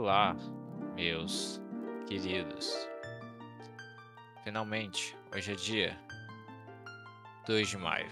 Olá, 0.00 0.36
meus 0.94 1.60
queridos. 2.06 2.88
Finalmente, 4.44 5.16
hoje 5.34 5.50
é 5.50 5.56
dia 5.56 5.98
2 7.48 7.68
de 7.68 7.76
maio, 7.78 8.08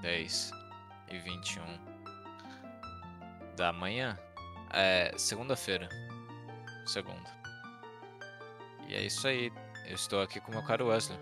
10 0.00 0.50
e 1.10 1.18
21 1.18 1.62
da 3.54 3.70
manhã. 3.70 4.18
É 4.72 5.12
segunda-feira. 5.18 5.90
Segunda. 6.86 7.30
E 8.88 8.94
é 8.94 9.02
isso 9.02 9.28
aí. 9.28 9.52
Eu 9.84 9.94
estou 9.94 10.22
aqui 10.22 10.40
com 10.40 10.52
meu 10.52 10.62
caro 10.62 10.86
Wesley. 10.86 11.18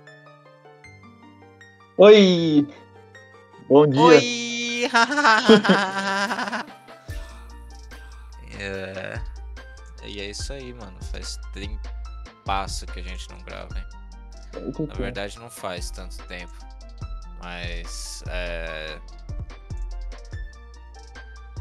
Oi! 1.96 2.68
Bom 3.68 3.84
dia! 3.84 4.00
Oi! 4.00 4.22
é... 8.64 9.22
E 10.04 10.20
é 10.20 10.30
isso 10.30 10.52
aí, 10.52 10.72
mano. 10.74 10.96
Faz 11.10 11.38
tempo 11.52 11.88
passa 12.44 12.86
que 12.86 13.00
a 13.00 13.02
gente 13.02 13.28
não 13.30 13.38
grava, 13.42 13.76
hein? 13.76 13.84
Na 14.86 14.94
verdade 14.94 15.38
não 15.38 15.50
faz 15.50 15.90
tanto 15.90 16.16
tempo. 16.28 16.52
Mas 17.42 18.22
é. 18.28 18.98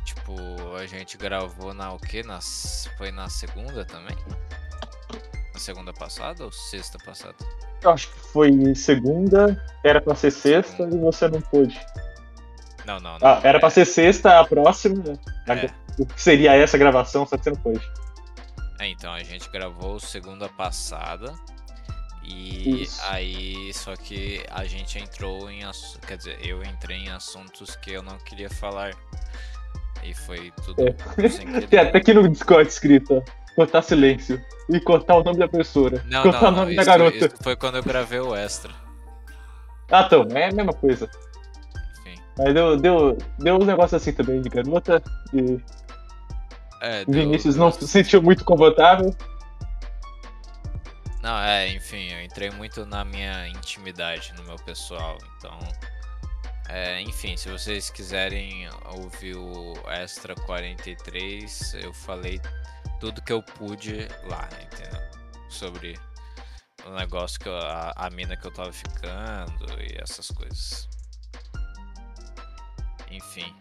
Tipo, 0.06 0.76
a 0.76 0.86
gente 0.86 1.18
gravou 1.18 1.74
na 1.74 1.94
o 1.94 2.00
quê? 2.00 2.22
Nas... 2.24 2.90
Foi 2.98 3.12
na 3.12 3.30
segunda 3.30 3.84
também? 3.84 4.16
Na 5.54 5.60
segunda 5.60 5.92
passada 5.94 6.46
ou 6.46 6.52
sexta 6.52 6.98
passada? 7.04 7.36
Eu 7.82 7.90
acho 7.90 8.10
que 8.10 8.20
foi 8.20 8.76
segunda, 8.76 9.62
era 9.84 10.00
pra 10.00 10.16
ser 10.16 10.32
sexta 10.32 10.84
e 10.84 10.98
você 10.98 11.28
não 11.28 11.42
pôde. 11.42 11.80
Não, 12.86 13.00
não, 13.00 13.18
não. 13.18 13.28
Ah, 13.28 13.42
era 13.44 13.58
é... 13.58 13.60
pra 13.60 13.70
ser 13.70 13.86
sexta 13.86 14.40
a 14.40 14.46
próxima. 14.46 15.20
É. 15.48 15.70
O 16.00 16.06
que 16.06 16.22
seria 16.22 16.56
essa 16.56 16.78
gravação, 16.78 17.26
só 17.26 17.38
que 17.38 17.44
você 17.44 17.52
não. 17.52 17.82
É, 18.80 18.88
então, 18.88 19.14
a 19.14 19.24
gente 19.24 19.50
gravou 19.50 20.00
segunda 20.00 20.50
passada. 20.50 21.34
E 22.24 22.84
Isso. 22.84 23.02
aí, 23.10 23.74
só 23.74 23.96
que 23.96 24.44
a 24.50 24.64
gente 24.64 24.98
entrou 24.98 25.50
em 25.50 25.60
Quer 26.08 26.18
dizer, 26.18 26.38
eu 26.42 26.64
entrei 26.64 26.98
em 26.98 27.10
assuntos 27.10 27.76
que 27.76 27.92
eu 27.92 28.02
não 28.02 28.18
queria 28.20 28.50
falar. 28.50 28.92
E 30.04 30.14
foi 30.14 30.52
tudo 30.66 30.82
É. 30.82 31.62
Tem 31.68 31.80
até 31.80 31.98
aqui 31.98 32.14
no 32.14 32.28
Discord 32.28 32.70
escrito, 32.70 33.24
cortar 33.56 33.82
silêncio. 33.82 34.42
E 34.70 34.80
cortar 34.80 35.16
o 35.16 35.24
nome 35.24 35.38
da 35.38 35.48
professora. 35.48 36.04
Não, 36.10 36.24
cortar 36.24 36.42
não, 36.44 36.50
o 36.50 36.52
nome 36.52 36.76
da 36.76 36.84
garota. 36.84 37.18
isso 37.18 37.30
foi 37.42 37.56
quando 37.56 37.76
eu 37.76 37.84
gravei 37.84 38.20
o 38.20 38.36
extra. 38.36 38.72
Ah, 39.92 40.04
então, 40.06 40.26
é 40.32 40.50
a 40.50 40.52
mesma 40.52 40.74
coisa. 40.74 41.10
Enfim. 42.00 42.22
Mas 42.38 42.54
deu, 42.54 42.78
deu, 42.78 43.18
deu 43.40 43.56
um 43.56 43.66
negócio 43.66 43.98
assim 43.98 44.14
também 44.14 44.42
de 44.42 44.50
garota. 44.50 45.04
E 45.34 45.60
É, 46.84 47.06
deu- 47.06 47.22
Vinícius 47.22 47.56
não 47.56 47.72
se 47.72 47.88
sentiu 47.88 48.22
muito 48.22 48.44
confortável. 48.44 49.16
Não, 51.22 51.40
é, 51.40 51.70
enfim, 51.70 52.10
eu 52.12 52.22
entrei 52.22 52.50
muito 52.52 52.86
na 52.86 53.06
minha 53.06 53.48
intimidade, 53.48 54.34
no 54.36 54.44
meu 54.44 54.58
pessoal, 54.58 55.18
então. 55.38 55.58
É, 56.68 57.00
enfim, 57.02 57.38
se 57.38 57.50
vocês 57.50 57.90
quiserem 57.90 58.68
ouvir 58.98 59.38
o 59.38 59.74
Extra 59.88 60.36
43, 60.36 61.76
eu 61.76 61.94
falei 61.94 62.42
tudo 63.00 63.22
que 63.22 63.32
eu 63.32 63.42
pude 63.42 64.08
lá, 64.26 64.50
entendeu? 64.62 65.02
Sobre 65.50 65.98
o 66.86 66.90
negócio 66.92 67.40
que 67.40 67.48
eu, 67.48 67.56
a, 67.58 67.94
a 67.96 68.10
mina 68.10 68.36
que 68.36 68.46
eu 68.46 68.52
tava 68.52 68.74
ficando 68.74 69.66
e 69.82 69.98
essas 70.02 70.28
coisas. 70.30 70.90
Enfim. 73.10 73.56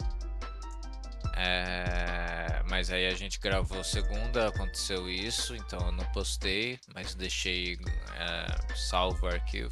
É, 1.34 2.62
mas 2.68 2.90
aí 2.90 3.06
a 3.06 3.14
gente 3.14 3.40
gravou 3.40 3.82
segunda, 3.82 4.48
aconteceu 4.48 5.08
isso, 5.08 5.54
então 5.56 5.80
eu 5.86 5.92
não 5.92 6.04
postei, 6.12 6.78
mas 6.94 7.14
deixei 7.14 7.78
é, 8.18 8.74
salvo 8.76 9.26
o 9.26 9.28
arquivo. 9.28 9.70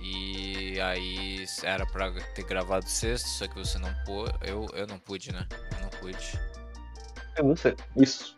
E 0.00 0.80
aí 0.80 1.44
era 1.64 1.84
pra 1.86 2.12
ter 2.12 2.44
gravado 2.44 2.88
sexta, 2.88 3.28
só 3.28 3.48
que 3.48 3.56
você 3.56 3.78
não 3.78 3.92
pôde. 4.04 4.32
Eu, 4.42 4.66
eu 4.74 4.86
não 4.86 4.98
pude, 4.98 5.32
né? 5.32 5.46
Eu 5.72 5.80
não 5.80 5.88
pude. 5.88 6.38
É 7.34 7.42
você. 7.42 7.74
Isso. 7.96 8.36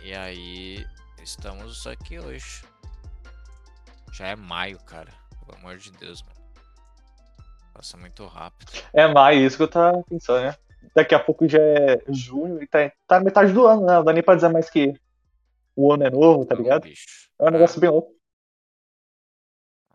E 0.00 0.14
aí 0.14 0.86
estamos 1.22 1.86
aqui 1.86 2.18
hoje. 2.18 2.62
Já 4.12 4.28
é 4.28 4.36
maio, 4.36 4.78
cara. 4.80 5.12
Pelo 5.44 5.58
amor 5.58 5.78
de 5.78 5.90
Deus, 5.92 6.22
mano. 6.22 6.38
Passa 7.74 7.96
muito 7.96 8.26
rápido. 8.26 8.70
É 8.92 9.06
mais 9.06 9.40
isso 9.40 9.56
que 9.56 9.62
eu 9.64 9.68
tava 9.68 10.02
pensando, 10.04 10.42
né? 10.44 10.56
Daqui 10.94 11.14
a 11.14 11.18
pouco 11.18 11.48
já 11.48 11.58
é 11.58 12.02
junho 12.08 12.62
e 12.62 12.66
tá, 12.66 12.92
tá 13.06 13.20
metade 13.20 13.52
do 13.52 13.66
ano, 13.66 13.86
né? 13.86 13.94
Não 13.94 14.04
dá 14.04 14.12
nem 14.12 14.22
pra 14.22 14.34
dizer 14.34 14.48
mais 14.48 14.68
que 14.70 14.94
o 15.76 15.92
ano 15.92 16.04
é 16.04 16.10
novo, 16.10 16.44
tá 16.44 16.54
ligado? 16.54 16.86
É 16.86 17.44
um 17.44 17.50
negócio 17.50 17.80
bem 17.80 17.90
louco. 17.90 18.12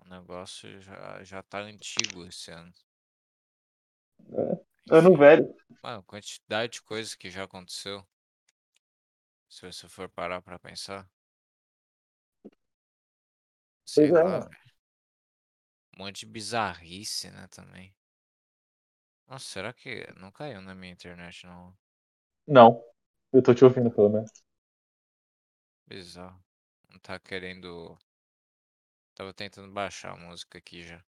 O 0.05 0.09
negócio 0.09 0.79
já, 0.79 1.23
já 1.23 1.43
tá 1.43 1.59
antigo 1.59 2.25
esse 2.25 2.51
ano. 2.51 2.71
Ano 4.89 5.09
Enfim, 5.09 5.17
velho. 5.17 5.55
Mano, 5.81 6.03
quantidade 6.03 6.73
de 6.73 6.81
coisa 6.81 7.15
que 7.17 7.29
já 7.29 7.43
aconteceu. 7.43 8.05
Se 9.49 9.65
você 9.65 9.87
for 9.87 10.09
parar 10.09 10.41
pra 10.41 10.57
pensar. 10.57 11.07
Sei 13.85 14.09
Pois 14.09 14.19
é, 14.19 14.23
lá, 14.23 14.39
velho. 14.39 14.63
Um 15.95 16.05
monte 16.05 16.21
de 16.21 16.25
bizarrice, 16.25 17.29
né, 17.29 17.47
também. 17.51 17.93
Nossa, 19.33 19.45
será 19.47 19.73
que 19.73 20.05
não 20.15 20.31
caiu 20.31 20.61
na 20.61 20.75
minha 20.75 20.93
internet, 20.93 21.47
não? 21.47 21.75
Não. 22.47 22.83
Eu 23.33 23.41
tô 23.41 23.51
te 23.51 23.65
ouvindo, 23.65 23.89
pelo 23.89 24.07
menos. 24.07 24.29
Bizarro. 25.87 26.39
Não 26.91 26.99
tá 26.99 27.17
querendo. 27.17 27.97
Tava 29.15 29.33
tentando 29.33 29.73
baixar 29.73 30.11
a 30.11 30.15
música 30.15 30.59
aqui 30.59 30.83
já. 30.83 31.03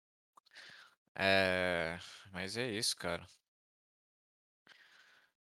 É. 1.17 1.99
Mas 2.31 2.57
é 2.57 2.71
isso, 2.71 2.95
cara. 2.97 3.27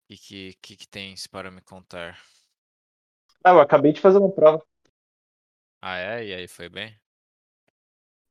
E 0.08 0.16
que, 0.16 0.54
que 0.62 0.74
que 0.74 0.88
tens 0.88 1.26
para 1.26 1.50
me 1.50 1.60
contar? 1.60 2.18
Ah, 3.44 3.50
eu 3.50 3.60
acabei 3.60 3.92
de 3.92 4.00
fazer 4.00 4.16
uma 4.16 4.32
prova. 4.32 4.64
Ah, 5.82 5.98
é? 5.98 6.24
E 6.24 6.32
aí, 6.32 6.48
foi 6.48 6.70
bem? 6.70 6.98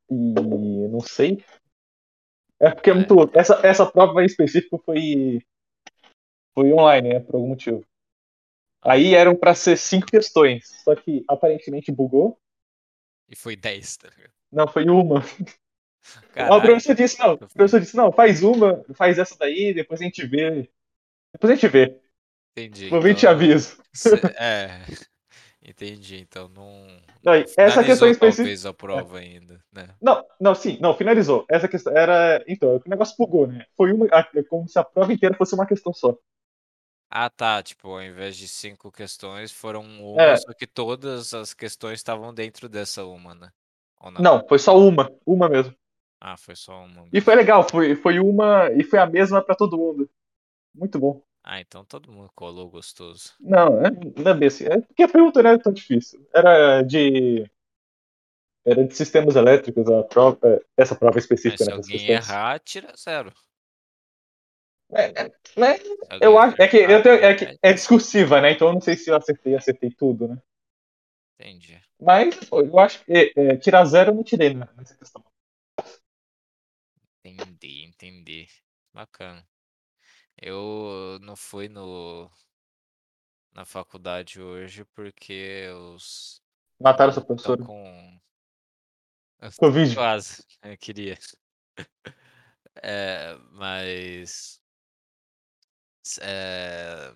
E 0.09 0.87
não 0.87 0.99
sei. 0.99 1.45
É 2.61 2.69
porque 2.69 2.89
é 2.89 2.93
Ah, 2.93 2.95
muito 2.95 3.13
louco. 3.13 3.37
Essa, 3.37 3.59
essa 3.65 3.85
prova 3.85 4.21
em 4.21 4.25
específico 4.25 4.81
foi. 4.85 5.41
Foi 6.53 6.71
online, 6.71 7.09
né? 7.09 7.19
Por 7.19 7.35
algum 7.35 7.47
motivo. 7.47 7.83
Aí 8.83 9.15
eram 9.15 9.35
pra 9.35 9.55
ser 9.55 9.77
cinco 9.77 10.07
questões. 10.07 10.67
Só 10.83 10.95
que 10.95 11.23
aparentemente 11.27 11.91
bugou. 11.91 12.37
E 13.27 13.35
foi 13.35 13.55
10, 13.55 13.97
tá 13.97 14.09
ligado? 14.09 14.33
Não, 14.51 14.67
foi 14.67 14.85
uma. 14.89 15.19
O 15.21 16.61
professor 16.61 16.95
disse, 16.95 17.19
não. 17.19 17.33
O 17.33 17.37
professor 17.37 17.79
disse, 17.79 17.95
não, 17.95 18.11
faz 18.11 18.43
uma, 18.43 18.83
faz 18.95 19.17
essa 19.19 19.37
daí, 19.37 19.73
depois 19.73 20.01
a 20.01 20.03
gente 20.03 20.25
vê. 20.25 20.69
Depois 21.31 21.51
a 21.51 21.55
gente 21.55 21.67
vê. 21.67 21.99
Entendi. 22.57 22.89
Vou 22.89 23.01
vir 23.01 23.15
te 23.15 23.19
então- 23.19 23.31
aviso. 23.31 23.81
É. 24.37 24.81
Entendi. 25.63 26.17
Então 26.17 26.47
não. 26.49 26.87
Não, 27.23 27.33
essa 27.33 27.83
questão 27.83 28.09
específica. 28.09 28.43
talvez 28.43 28.65
a 28.65 28.73
prova 28.73 29.19
ainda, 29.19 29.63
né? 29.71 29.89
Não, 30.01 30.25
não, 30.39 30.55
sim, 30.55 30.77
não, 30.81 30.95
finalizou. 30.95 31.45
Essa 31.47 31.67
questão 31.67 31.95
era. 31.95 32.43
Então, 32.47 32.77
o 32.77 32.89
negócio 32.89 33.15
bugou, 33.17 33.45
né? 33.45 33.65
Foi 33.77 33.91
uma. 33.93 34.07
é 34.07 34.43
Como 34.43 34.67
se 34.67 34.79
a 34.79 34.83
prova 34.83 35.13
inteira 35.13 35.35
fosse 35.35 35.53
uma 35.53 35.67
questão 35.67 35.93
só. 35.93 36.17
Ah, 37.09 37.29
tá. 37.29 37.61
Tipo, 37.61 37.89
ao 37.89 38.01
invés 38.01 38.35
de 38.35 38.47
cinco 38.47 38.91
questões, 38.91 39.51
foram 39.51 39.81
uma, 39.81 40.21
É. 40.21 40.37
só 40.37 40.51
que 40.53 40.65
todas 40.65 41.33
as 41.33 41.53
questões 41.53 41.99
estavam 41.99 42.33
dentro 42.33 42.67
dessa 42.67 43.05
uma, 43.05 43.35
né? 43.35 43.51
Não? 44.03 44.21
Não, 44.21 44.47
foi 44.47 44.57
só 44.57 44.75
uma. 44.77 45.11
Uma 45.25 45.47
mesmo. 45.47 45.75
Ah, 46.19 46.37
foi 46.37 46.55
só 46.55 46.83
uma. 46.85 47.05
E 47.13 47.21
foi 47.21 47.35
legal, 47.35 47.67
foi, 47.69 47.95
foi 47.95 48.19
uma. 48.19 48.71
E 48.71 48.83
foi 48.83 48.97
a 48.97 49.05
mesma 49.05 49.43
pra 49.43 49.55
todo 49.55 49.77
mundo. 49.77 50.09
Muito 50.73 50.97
bom. 50.97 51.21
Ah, 51.43 51.59
então 51.59 51.85
todo 51.85 52.11
mundo 52.11 52.31
colou 52.35 52.67
gostoso. 52.69 53.33
Não, 53.39 53.83
é, 53.85 53.91
não 53.91 54.31
é 54.31 54.33
bem 54.33 54.47
assim. 54.47 54.65
É 54.65 54.79
porque 54.79 55.03
a 55.03 55.07
pergunta 55.09 55.41
não 55.41 55.49
era 55.49 55.59
tão 55.59 55.73
difícil. 55.73 56.25
Era 56.33 56.81
de. 56.83 57.45
Era 58.65 58.83
de 58.87 58.95
sistemas 58.95 59.35
elétricos, 59.35 59.87
a 59.87 60.03
prova, 60.03 60.39
é, 60.43 60.59
essa 60.77 60.95
prova 60.95 61.17
Mas 61.17 61.23
específica, 61.23 61.63
se 61.63 61.69
né? 61.69 61.75
alguém 61.75 61.97
questões. 61.97 62.25
errar, 62.25 62.59
tira 62.59 62.95
zero. 62.97 63.31
É, 64.93 65.05
é, 65.23 65.31
né? 65.57 65.77
Eu 66.21 66.37
acho. 66.37 66.61
É 66.61 66.67
que, 66.67 66.77
eu 66.77 67.01
tenho, 67.01 67.15
é 67.15 67.33
que 67.33 67.45
é- 67.45 67.57
é 67.61 67.73
discursiva, 67.73 68.41
né? 68.41 68.51
Então 68.51 68.67
eu 68.67 68.73
não 68.73 68.81
sei 68.81 68.95
se 68.97 69.09
eu 69.09 69.15
acertei, 69.15 69.55
acertei 69.55 69.89
tudo, 69.91 70.27
né? 70.27 70.37
Entendi. 71.37 71.81
Mas 71.99 72.35
pô, 72.49 72.61
eu 72.61 72.77
acho 72.79 73.03
que 73.05 73.11
é, 73.13 73.31
é, 73.53 73.57
tirar 73.57 73.85
zero 73.85 74.11
eu 74.11 74.15
não 74.15 74.23
tirei 74.23 74.53
né, 74.53 74.67
nessa 74.75 74.95
questão. 74.95 75.23
Entendi, 77.23 77.83
entendi. 77.85 78.47
Bacana. 78.93 79.47
Eu 80.41 81.19
não 81.21 81.35
fui 81.35 81.69
no 81.69 82.29
na 83.53 83.65
faculdade 83.65 84.41
hoje 84.41 84.85
porque 84.85 85.67
os 85.93 86.41
Mataram 86.79 87.11
sua 87.13 87.21
estão 87.35 87.35
professora. 87.35 87.63
com 87.63 88.19
Covid. 89.59 89.95
quase, 89.95 90.43
eu 90.63 90.77
queria. 90.77 91.17
É, 92.81 93.35
mas 93.51 94.61
é, 96.21 97.13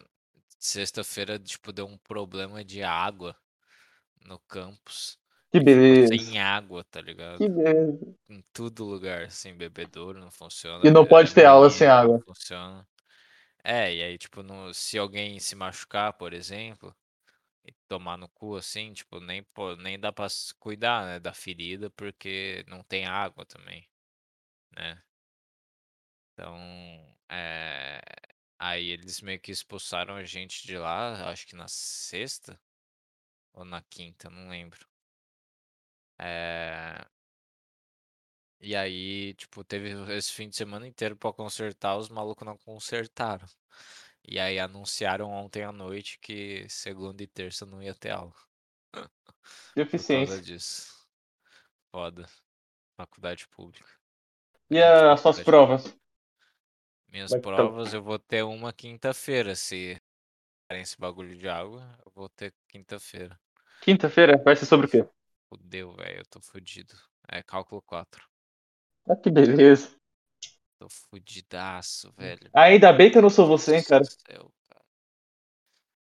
sexta-feira, 0.60 1.40
tipo, 1.40 1.72
deu 1.72 1.86
um 1.88 1.98
problema 1.98 2.64
de 2.64 2.84
água 2.84 3.36
no 4.26 4.40
campus. 4.40 5.18
Que 5.52 5.60
beleza. 5.60 6.10
sem 6.10 6.40
água, 6.40 6.84
tá 6.84 7.02
ligado? 7.02 7.38
Que 7.38 7.48
beleza. 7.48 8.16
Em 8.30 8.44
todo 8.52 8.84
lugar, 8.84 9.32
sem 9.32 9.56
bebedouro, 9.56 10.20
não 10.20 10.30
funciona. 10.32 10.86
E 10.86 10.92
não 10.92 11.06
pode 11.06 11.34
ter 11.34 11.46
aula 11.46 11.70
sem 11.70 11.88
banheiro 11.88 12.08
não 12.10 12.18
água. 12.18 12.20
Funciona. 12.20 12.88
É, 13.68 13.94
e 13.96 14.04
aí, 14.04 14.18
tipo, 14.18 14.44
no- 14.44 14.74
se 14.74 14.98
alguém 14.98 15.40
se 15.40 15.56
machucar, 15.56 16.14
por 16.14 16.34
exemplo, 16.34 16.96
e 17.66 17.74
tomar 17.88 18.18
no 18.18 18.30
cu 18.30 18.56
assim, 18.58 18.94
tipo, 18.94 19.20
nem, 19.22 19.44
pô, 19.44 19.76
nem 19.78 20.00
dá 20.00 20.12
pra 20.14 20.28
cuidar, 20.60 21.06
né, 21.06 21.20
da 21.20 21.34
ferida, 21.34 21.90
porque 21.92 22.66
não 22.70 22.84
tem 22.84 23.06
água 23.08 23.46
também, 23.46 23.90
né? 24.78 25.02
Então, 26.34 26.58
é, 27.30 28.02
aí 28.60 28.90
eles 28.90 29.22
meio 29.22 29.40
que 29.40 29.52
expulsaram 29.52 30.16
a 30.16 30.24
gente 30.24 30.66
de 30.68 30.78
lá, 30.78 31.30
acho 31.32 31.48
que 31.48 31.56
na 31.56 31.68
sexta 31.68 32.60
ou 33.54 33.66
na 33.66 33.82
quinta, 33.84 34.30
não 34.30 34.50
lembro. 34.50 34.88
É, 36.20 37.06
E 38.60 38.76
aí, 38.76 39.34
tipo, 39.36 39.64
teve 39.64 39.90
esse 40.16 40.32
fim 40.32 40.50
de 40.50 40.56
semana 40.56 40.88
inteiro 40.88 41.16
pra 41.16 41.32
consertar, 41.34 41.98
os 41.98 42.10
malucos 42.10 42.46
não 42.46 42.58
consertaram. 42.58 43.46
E 44.28 44.40
aí 44.40 44.58
anunciaram 44.60 45.30
ontem 45.30 45.64
à 45.64 45.72
noite 45.72 46.18
que 46.20 46.68
segunda 46.68 47.22
e 47.22 47.28
terça 47.28 47.66
não 47.66 47.82
ia 47.82 47.94
ter 47.94 48.10
aula. 48.12 48.34
Por 48.94 49.04
causa 49.46 49.74
Deficiência. 49.76 50.42
disso. 50.42 51.08
Foda. 51.92 52.28
Faculdade 52.98 53.48
pública. 53.50 53.90
E 54.70 54.76
Grande 54.80 55.10
as 55.10 55.20
suas 55.22 55.40
provas? 55.42 55.96
Minhas 57.08 57.30
Vai 57.32 57.40
que 57.40 57.46
tá- 57.46 57.56
provas 57.56 57.94
eu 57.94 58.02
vou 58.02 58.18
ter 58.18 58.44
uma 58.44 58.74
quinta-feira. 58.74 59.56
Se 59.56 60.02
derem 60.70 60.82
esse 60.82 60.98
bagulho 60.98 61.38
de 61.38 61.48
água, 61.48 61.96
eu 62.06 62.12
vou 62.16 62.28
ter 62.30 62.54
quinta-feira. 62.68 63.40
Quinta-feira 63.82 64.38
vai 64.44 64.56
ser 64.56 64.66
sobre 64.66 64.88
o 64.88 64.90
quê? 64.90 65.08
Fudeu, 65.50 65.94
velho. 65.94 66.20
Eu 66.22 66.26
tô 66.26 66.42
fudido. 66.42 66.96
É 67.28 67.44
cálculo 67.44 67.82
4. 67.84 68.28
Ah, 69.08 69.16
que 69.16 69.30
beleza. 69.30 69.90
Tô 70.80 70.88
fudidaço, 70.90 72.12
velho. 72.18 72.50
Ainda 72.54 72.92
bem 72.92 73.12
que 73.12 73.18
eu 73.18 73.22
não 73.22 73.30
sou 73.30 73.48
você, 73.48 73.78
hein, 73.78 73.78
Deus 73.78 73.88
cara. 73.88 74.04
do 74.04 74.08
céu, 74.08 74.52
cara. 74.70 74.82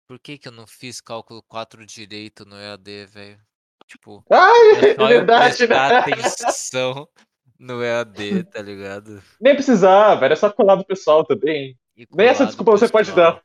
Por 0.07 0.19
que 0.19 0.37
que 0.37 0.47
eu 0.47 0.51
não 0.51 0.67
fiz 0.67 1.01
cálculo 1.01 1.41
4 1.43 1.85
direito 1.85 2.45
no 2.45 2.55
EAD, 2.55 3.05
velho? 3.07 3.41
Tipo, 3.87 4.23
Ai, 4.31 4.85
é 4.85 4.91
é 4.91 4.95
só 4.95 5.01
eu 5.03 5.07
verdade, 5.07 5.57
prestar 5.67 6.07
né? 6.07 6.13
atenção 6.13 7.09
no 7.57 7.83
EAD, 7.83 8.43
tá 8.51 8.61
ligado? 8.61 9.21
Nem 9.41 9.55
precisava, 9.55 10.25
era 10.25 10.35
só 10.35 10.51
colar 10.51 10.75
do 10.75 10.85
pessoal 10.85 11.25
também. 11.25 11.77
Nem 12.11 12.27
essa 12.27 12.45
desculpa 12.45 12.71
você 12.71 12.87
pode 12.87 13.11
dar. 13.13 13.43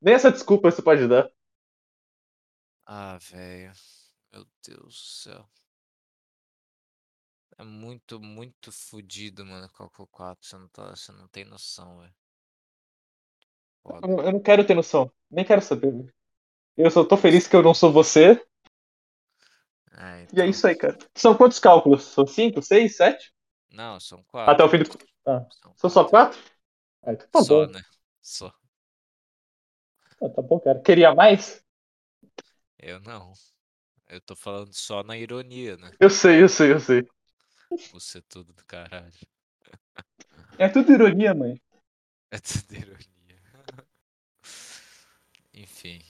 Nem 0.00 0.14
essa 0.14 0.30
desculpa 0.30 0.70
você 0.70 0.82
pode 0.82 1.08
dar. 1.08 1.30
Ah, 2.84 3.18
velho. 3.20 3.72
Meu 4.32 4.46
Deus 4.66 4.84
do 4.84 4.92
céu. 4.92 5.48
É 7.58 7.62
muito, 7.64 8.18
muito 8.18 8.72
fudido, 8.72 9.44
mano, 9.44 9.68
cálculo 9.68 10.08
4. 10.08 10.48
Você 10.48 10.56
não, 10.56 10.68
tá, 10.68 10.96
você 10.96 11.12
não 11.12 11.28
tem 11.28 11.44
noção, 11.44 11.98
velho. 11.98 12.14
Eu 13.84 14.00
não- 14.02 14.20
eu 14.24 14.32
não 14.32 14.40
quero 14.40 14.66
ter 14.66 14.74
noção. 14.74 15.10
Nem 15.30 15.44
quero 15.44 15.62
saber. 15.62 15.90
velho. 15.92 16.12
Eu 16.76 16.90
só 16.90 17.04
tô 17.04 17.16
feliz 17.18 17.46
que 17.48 17.56
eu 17.56 17.62
não 17.64 17.74
sou 17.74 17.92
você. 17.92 18.40
É, 19.98 20.22
E 20.32 20.40
é 20.40 20.46
então. 20.46 20.48
isso 20.48 20.66
aí, 20.66 20.74
cara. 20.76 20.96
São 21.16 21.36
quantos 21.36 21.58
cálculos? 21.58 22.04
São 22.04 22.26
cinco, 22.26 22.62
seis, 22.62 22.96
sete? 22.96 23.32
Não, 23.70 24.00
são 24.00 24.24
Até 24.44 24.64
o 24.64 24.68
quatro. 24.68 24.70
fim 24.70 24.78
do. 24.78 24.84
Ah, 25.26 25.46
São 25.50 25.74
são 25.76 25.90
só 25.90 26.04
quatro. 26.04 26.08
quatro? 26.08 26.38
Ah, 27.04 27.12
então 27.12 27.28
tá 27.30 27.42
Só, 27.42 27.66
bom. 27.66 27.68
né? 27.68 27.84
Só. 28.22 28.52
Ah, 30.20 30.28
tá 30.28 30.42
bom, 30.42 30.60
cara. 30.60 30.80
Queria 30.80 31.14
mais? 31.14 31.64
Eu 32.78 32.98
não. 33.00 33.34
Eu 34.08 34.20
tô 34.20 34.36
falando 34.36 34.74
só 34.74 35.02
na 35.02 35.16
ironia, 35.18 35.76
né? 35.78 35.94
Eu 36.00 36.08
sei, 36.10 36.42
eu 36.42 36.48
sei, 36.48 36.72
eu 36.72 36.80
sei. 36.80 37.06
Você 37.90 38.20
tudo 38.22 38.52
do 38.52 38.64
caralho. 38.64 39.12
É 40.58 40.68
tudo 40.68 40.92
ironia, 40.92 41.34
mãe. 41.34 41.60
É 42.30 42.38
tudo 42.38 42.74
ironia. 42.74 43.40
Enfim, 45.54 46.00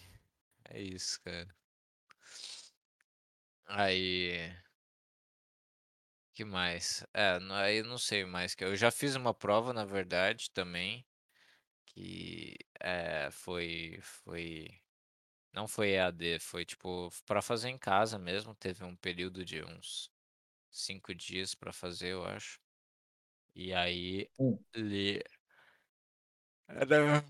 é 0.71 0.81
isso, 0.83 1.21
cara. 1.23 1.49
Aí. 3.67 4.51
Que 6.35 6.45
mais? 6.45 7.05
É, 7.15 7.37
n- 7.41 7.53
aí 7.55 7.79
eu 7.79 7.85
não 7.85 7.99
sei 7.99 8.25
mais. 8.25 8.55
que 8.55 8.65
Eu 8.65 8.77
já 8.77 8.91
fiz 8.91 9.15
uma 9.17 9.33
prova, 9.35 9.73
na 9.73 9.85
verdade, 9.85 10.51
também. 10.51 11.05
Que 11.87 12.57
é, 12.81 13.31
foi. 13.33 13.99
Foi. 14.03 14.69
Não 15.53 15.69
foi 15.69 15.91
EAD, 15.91 16.39
foi 16.41 16.65
tipo 16.67 17.11
pra 17.27 17.43
fazer 17.43 17.71
em 17.71 17.79
casa 17.79 18.19
mesmo. 18.19 18.55
Teve 18.57 18.85
um 18.85 18.97
período 18.97 19.45
de 19.45 19.63
uns 19.65 20.11
cinco 20.77 21.15
dias 21.15 21.55
pra 21.55 21.73
fazer, 21.73 22.09
eu 22.13 22.25
acho. 22.25 22.61
E 23.55 23.73
aí. 23.75 24.29
Hum. 24.39 24.59
Li... 24.77 25.23
Era. 26.69 27.25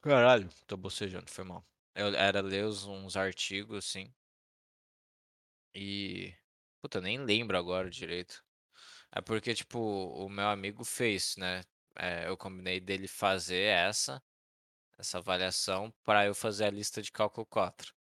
Caralho, 0.00 0.48
tô 0.66 0.76
bocejando, 0.76 1.30
foi 1.30 1.44
mal. 1.44 1.64
Eu 1.94 2.08
era 2.14 2.40
ler 2.40 2.64
os- 2.66 2.84
uns 2.86 3.16
artigos, 3.16 3.78
assim. 3.78 4.12
E. 5.74 6.34
Puta, 6.80 7.00
nem 7.00 7.18
lembro 7.24 7.56
agora 7.56 7.88
direito. 7.90 8.42
É 9.12 9.20
porque, 9.20 9.54
tipo, 9.54 9.78
o 9.80 10.28
meu 10.28 10.48
amigo 10.48 10.84
fez, 10.84 11.36
né? 11.38 11.62
É, 11.96 12.28
eu 12.28 12.36
combinei 12.36 12.80
dele 12.80 13.08
fazer 13.08 13.62
essa, 13.64 14.22
essa 14.98 15.18
avaliação, 15.18 15.92
pra 16.04 16.26
eu 16.26 16.34
fazer 16.34 16.66
a 16.66 16.70
lista 16.70 17.02
de 17.02 17.12
cálculo 17.12 17.46
4. 17.46 17.94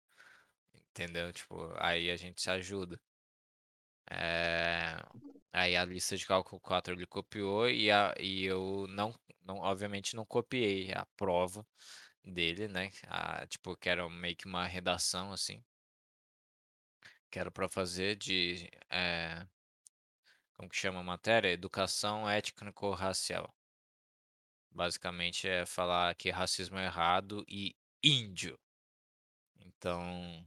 Entendeu? 0.91 1.31
Tipo, 1.33 1.73
aí 1.77 2.11
a 2.11 2.15
gente 2.17 2.41
se 2.41 2.49
ajuda. 2.49 2.99
É, 4.09 4.97
Aí 5.53 5.75
a 5.75 5.83
lista 5.85 6.15
de 6.15 6.25
cálculo 6.25 6.61
4 6.61 6.93
ele 6.93 7.05
copiou 7.05 7.69
e, 7.69 7.91
a, 7.91 8.13
e 8.19 8.45
eu 8.45 8.87
não, 8.89 9.13
não, 9.43 9.57
obviamente 9.57 10.15
não 10.15 10.25
copiei 10.25 10.93
a 10.93 11.05
prova 11.17 11.67
dele, 12.23 12.67
né? 12.67 12.89
A, 13.07 13.45
tipo, 13.47 13.75
que 13.77 13.89
era 13.89 14.09
meio 14.09 14.35
que 14.35 14.45
uma 14.47 14.65
redação, 14.65 15.33
assim. 15.33 15.63
Que 17.29 17.39
era 17.39 17.51
pra 17.51 17.67
fazer 17.69 18.15
de. 18.15 18.69
é, 18.89 19.45
como 20.53 20.69
que 20.69 20.75
chama 20.77 20.99
a 21.01 21.03
matéria? 21.03 21.49
Educação 21.51 22.29
étnico-racial. 22.29 23.53
Basicamente 24.71 25.47
é 25.47 25.65
falar 25.65 26.15
que 26.15 26.29
racismo 26.29 26.77
é 26.77 26.85
errado 26.85 27.43
e 27.47 27.75
índio. 28.01 28.57
Então, 29.59 30.45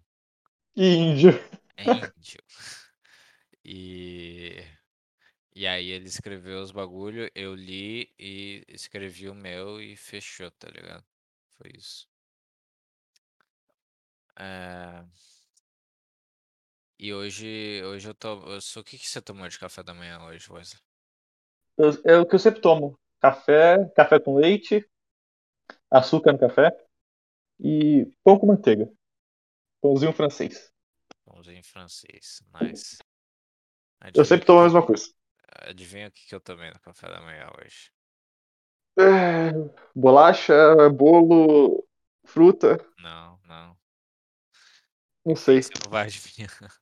Índio. 0.77 1.33
é 1.77 1.85
índio. 1.85 2.41
E, 3.65 4.63
e 5.55 5.67
aí 5.67 5.91
ele 5.91 6.07
escreveu 6.07 6.61
os 6.61 6.71
bagulho, 6.71 7.31
eu 7.35 7.55
li 7.55 8.13
e 8.19 8.65
escrevi 8.69 9.29
o 9.29 9.35
meu 9.35 9.81
e 9.81 9.97
fechou, 9.97 10.51
tá 10.53 10.69
ligado? 10.69 11.05
Foi 11.57 11.71
isso. 11.75 12.09
É, 14.37 15.05
E 16.99 17.13
hoje, 17.13 17.83
hoje 17.85 18.09
eu 18.09 18.15
tô. 18.15 18.41
eu 18.51 18.61
sou- 18.61 18.81
O 18.83 18.85
que 18.85 18.97
que 18.99 19.09
você 19.09 19.21
tomou 19.21 19.49
de 19.49 19.59
café 19.59 19.83
da 19.83 19.93
manhã 19.93 20.23
hoje, 20.25 20.51
Wesley? 20.51 20.81
É 22.05 22.17
o 22.19 22.27
que 22.27 22.35
eu 22.35 22.39
sempre 22.39 22.61
tomo. 22.61 22.99
Café, 23.21 23.89
café 23.97 24.21
com 24.21 24.37
leite, 24.37 24.89
açúcar 25.91 26.33
no 26.33 26.39
café 26.39 26.71
e 27.61 28.07
pão 28.23 28.39
com 28.39 28.47
manteiga. 28.47 28.91
Pãozinho 29.85 30.15
francês. 30.15 30.73
Pãozinho 31.27 31.63
francês. 31.63 32.43
Nice. 32.55 32.97
Eu 34.15 34.25
Adivinha 34.25 34.25
sempre 34.25 34.45
o 34.45 34.47
que 34.47 34.47
tomo 34.47 34.61
a 34.61 34.65
mesma 34.65 34.83
eu- 34.83 34.87
coisa. 34.87 35.07
Adivinha 35.69 36.09
o 36.09 36.13
que 36.13 36.27
que 36.29 36.35
eu 36.35 36.41
tomei 36.41 36.71
no 36.71 36.81
café 36.81 37.09
da 37.09 37.21
manhã 37.21 37.49
hoje? 37.61 37.91
É, 38.97 39.51
bolacha, 39.95 40.89
bolo, 40.91 41.85
fruta, 42.25 42.79
Não, 42.99 43.39
não. 43.45 43.77
não 45.25 45.37
Eu 45.49 45.59
sei. 45.61 45.63
você 45.63 45.73
não 45.85 45.91
vai 45.91 46.05
adivinhar. 46.05 46.51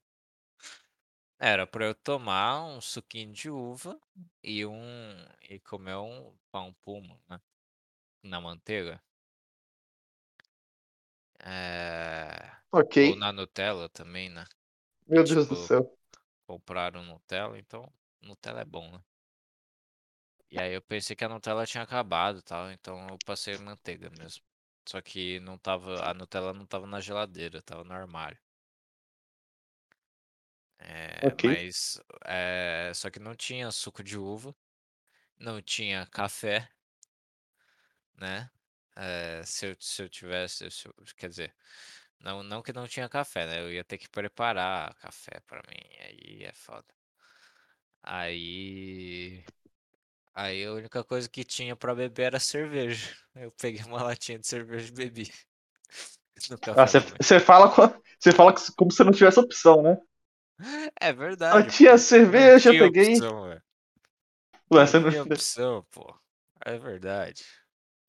Era 1.38 1.66
pra 1.66 1.85
eu 1.85 1.94
tomar 1.94 2.64
um 2.64 2.80
suquinho 2.80 3.32
de 3.35 3.50
uva 3.50 4.00
e 4.42 4.64
um 4.64 5.26
e 5.50 5.61
comer 5.61 5.97
um 5.97 6.35
pão 6.50 6.73
puma, 6.82 7.21
né? 7.28 7.38
Na 8.23 8.40
manteiga. 8.40 9.02
É... 11.44 12.62
Ou 12.99 13.14
Ok. 13.14 13.17
na 13.17 13.33
Nutella 13.33 13.88
também, 13.91 14.31
né? 14.31 14.47
Meu 15.07 15.23
Deus 15.25 15.47
do 15.47 15.55
tipo, 15.55 15.57
céu. 15.57 15.97
compraram 16.47 17.05
Nutella, 17.05 17.59
então 17.59 17.93
Nutella 18.23 18.62
é 18.62 18.64
bom, 18.67 18.91
né? 18.93 19.02
E 20.52 20.57
aí 20.61 20.73
eu 20.75 20.81
pensei 20.83 21.17
que 21.17 21.25
a 21.25 21.29
Nutella 21.29 21.67
tinha 21.67 21.83
acabado 21.83 22.38
e 22.38 22.43
tal, 22.43 22.71
então 22.71 23.09
eu 23.11 23.19
passei 23.19 23.59
manteiga 23.59 24.09
mesmo. 24.11 24.45
Só 24.88 25.00
que 25.00 25.41
não 25.41 25.59
tava, 25.59 26.00
a 26.09 26.14
Nutella 26.14 26.52
não 26.52 26.64
tava 26.67 26.87
na 26.87 27.00
geladeira, 27.00 27.61
tava 27.62 27.83
no 27.85 27.93
armário. 27.93 28.38
É, 30.79 31.33
Ok. 31.33 31.45
mas 31.45 32.00
é, 32.25 32.93
só 32.95 33.09
que 33.11 33.21
não 33.21 33.35
tinha 33.37 33.71
suco 33.71 34.02
de 34.02 34.19
uva, 34.19 34.55
não 35.38 35.62
tinha 35.62 36.07
café, 36.07 36.69
né? 38.19 38.50
É, 38.97 39.43
se 39.45 39.67
eu, 39.67 39.76
se 39.81 40.02
eu 40.02 40.09
tivesse, 40.09 40.71
se 40.71 40.87
eu- 40.87 40.95
quer 41.17 41.29
dizer, 41.29 41.55
não, 42.23 42.43
não 42.43 42.62
que 42.62 42.73
não 42.73 42.87
tinha 42.88 43.09
café, 43.09 43.47
né? 43.47 43.61
Eu 43.62 43.73
ia 43.73 43.85
ter 43.85 43.99
que 43.99 44.09
preparar 44.09 44.95
café 44.97 45.41
pra 45.47 45.62
mim, 45.69 45.79
aí 46.00 46.45
é 46.45 46.52
foda. 46.52 46.87
Aí, 48.02 49.45
aí 50.35 50.64
a 50.67 50.73
única 50.75 51.05
coisa 51.05 51.29
que 51.31 51.45
tinha 51.45 51.76
pra 51.76 51.95
beber 51.95 52.25
era 52.25 52.41
cerveja. 52.41 53.17
Eu 53.37 53.52
peguei 53.52 53.85
uma 53.85 54.02
latinha 54.05 54.38
de 54.38 54.47
cerveja 54.49 54.88
e 54.91 54.93
bebi 54.93 55.33
no 56.50 56.59
Ah, 56.75 56.87
café 56.87 56.87
você 56.87 57.00
da 57.00 57.05
manhã. 57.05 57.21
você 57.21 57.41
fala, 57.41 57.71
co- 57.75 57.95
você 58.19 58.33
fala 58.33 58.55
como 58.76 58.91
se 58.91 59.05
não 59.05 59.12
tivesse 59.12 59.38
opção, 59.41 59.83
né? 59.83 59.97
É 61.00 61.12
Só 61.52 61.62
verdade, 61.62 61.71
tinha 61.71 61.97
pô. 62.00 62.33
Não 62.33 62.50
cerveja, 62.50 62.71
eu 62.71 62.75
tinha 62.75 62.85
peguei. 62.85 63.23
opção, 63.25 63.49
velho. 63.49 63.62
Ué, 64.71 64.87
Não 64.87 64.87
você 64.87 64.99
não... 65.00 65.11
tinha 65.11 65.23
opção, 65.23 65.83
pô. 65.91 66.14
É 66.64 66.76
verdade. 66.79 67.45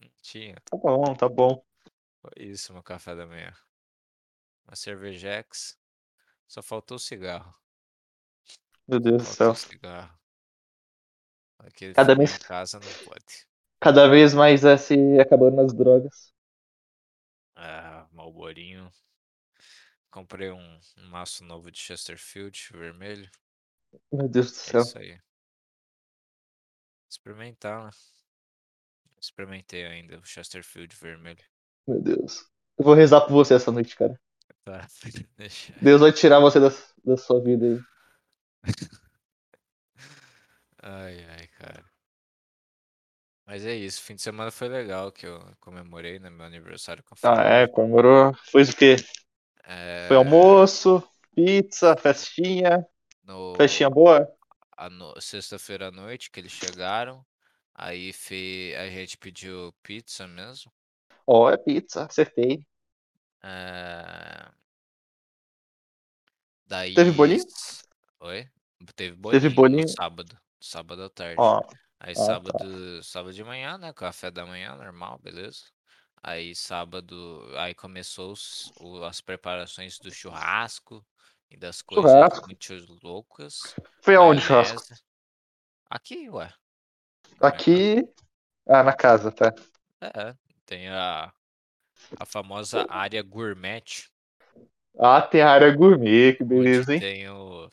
Não 0.02 0.10
tinha. 0.22 0.58
Tá 0.70 0.78
bom, 0.78 1.16
tá 1.16 1.30
bom. 1.30 1.64
Foi 2.22 2.32
isso, 2.38 2.74
meu 2.74 2.82
café 2.84 3.16
da 3.16 3.26
manhã. 3.28 3.54
Uma 4.68 4.76
cervejex. 4.76 5.78
Só 6.48 6.62
faltou 6.64 6.98
o 6.98 7.00
cigarro. 7.00 7.56
Meu 8.88 9.00
Deus 9.00 9.24
do 9.24 9.26
céu. 9.26 9.56
cigarro. 9.56 10.14
Aquele 11.58 11.96
Cada 11.96 12.16
vez, 12.16 12.32
em 12.32 12.38
casa 12.38 12.80
não 12.80 12.94
pode. 12.94 13.48
cada 13.80 14.08
vez 14.10 14.34
mais 14.34 14.64
é 14.66 14.76
se 14.78 15.20
acabando 15.20 15.58
nas 15.58 15.74
drogas. 15.74 16.34
Ah, 17.56 18.08
Malborinho. 18.12 18.92
Comprei 20.10 20.50
um, 20.50 20.80
um 20.98 21.10
maço 21.10 21.44
novo 21.44 21.70
de 21.70 21.78
Chesterfield 21.78 22.70
vermelho. 22.72 23.30
Meu 24.14 24.30
Deus 24.30 24.52
do 24.52 24.56
É 24.66 24.72
céu. 24.72 24.84
isso 24.84 24.98
aí. 24.98 25.18
Experimentar, 27.10 27.86
né? 27.86 27.92
Experimentei 29.20 29.86
ainda 29.88 30.20
o 30.20 30.24
Chesterfield 30.24 30.96
vermelho. 30.96 31.44
Meu 31.88 32.02
Deus. 32.02 32.46
Eu 32.78 32.84
vou 32.86 32.94
rezar 32.94 33.22
por 33.22 33.32
você 33.32 33.54
essa 33.54 33.72
noite, 33.72 33.96
cara. 33.96 34.20
Tá, 34.64 34.88
deixa. 35.38 35.74
Deus 35.82 36.02
vai 36.02 36.12
tirar 36.12 36.40
você 36.40 36.60
da, 36.60 36.70
da 37.06 37.18
sua 37.18 37.40
vida 37.42 37.66
aí. 37.66 37.80
Ai, 40.84 41.16
ai, 41.30 41.48
cara. 41.58 41.84
Mas 43.46 43.66
é 43.66 43.74
isso, 43.76 44.02
fim 44.02 44.16
de 44.16 44.22
semana 44.22 44.52
foi 44.52 44.68
legal 44.70 45.12
que 45.12 45.26
eu 45.26 45.40
comemorei, 45.60 46.20
né? 46.20 46.30
Meu 46.30 46.46
aniversário 46.46 47.04
com 47.04 47.14
a 47.14 47.18
Ah, 47.22 47.42
é, 47.44 47.68
comemorou. 47.68 48.34
Foi 48.52 48.64
o 48.64 48.76
quê? 48.76 48.96
Foi 50.08 50.16
É, 50.16 50.18
almoço, 50.18 51.04
pizza, 51.36 51.96
festinha. 51.98 52.86
Festinha 53.56 53.90
no, 53.90 53.90
boa? 53.90 54.28
a 54.78 54.90
no- 54.90 55.20
sexta-feira 55.22 55.88
à 55.90 55.92
noite 55.92 56.32
que 56.32 56.40
eles 56.40 56.52
chegaram, 56.52 57.26
aí 57.74 58.14
fe, 58.14 58.76
a 58.78 58.90
gente 58.90 59.18
pediu 59.18 59.74
pizza 59.84 60.28
mesmo. 60.28 60.72
Ó, 61.28 61.50
é 61.50 61.58
pizza, 61.58 62.06
acertei. 62.06 62.66
É, 63.44 64.50
Teve 66.96 67.12
daí. 67.12 67.18
bolinho? 67.18 67.38
s- 67.38 67.84
Oi? 68.22 68.48
Teve 68.96 69.16
Teve 69.30 69.50
bolinho 69.50 69.50
no 69.50 69.56
bolinho? 69.56 69.88
sábado. 69.88 70.38
Sábado 70.60 71.04
à 71.04 71.10
tarde. 71.10 71.42
Ó, 71.42 71.62
Aí 72.00 72.12
ah, 72.12 72.16
tá. 72.16 72.26
sábado, 72.26 73.04
sábado 73.04 73.34
de 73.34 73.44
manhã, 73.44 73.78
né? 73.78 73.94
Café 73.94 74.32
da 74.32 74.46
manhã, 74.46 74.76
normal, 74.76 75.20
beleza. 75.20 75.62
Aí 76.22 76.56
sábado, 76.56 77.46
aí 77.58 77.74
começou 77.76 78.32
os- 78.32 78.72
o- 78.80 79.04
as 79.04 79.20
preparações 79.22 80.00
do 80.00 80.10
churrasco 80.12 81.06
e 81.52 81.58
das 81.58 81.82
coisas 81.82 82.14
Churrasco. 82.14 82.46
muito 82.48 82.74
loucas. 83.04 83.76
Foi 84.02 84.16
aonde 84.16 84.40
o 84.40 84.44
churrasco? 84.44 84.96
Aqui, 85.90 86.30
ué. 86.30 86.54
Aqui. 87.42 88.08
Ah, 88.66 88.84
na 88.84 88.94
casa, 88.94 89.32
tá. 89.32 89.54
É, 90.02 90.36
tem 90.66 90.90
a, 90.90 91.32
a 92.16 92.26
famosa 92.26 92.86
área 92.90 93.22
gourmet, 93.24 93.84
Ah, 95.00 95.22
tem 95.22 95.42
a 95.42 95.52
área 95.52 95.72
gourmet, 95.76 96.34
que 96.36 96.44
beleza, 96.44 96.94
hein? 96.96 97.02
tem 97.02 97.30
o, 97.30 97.70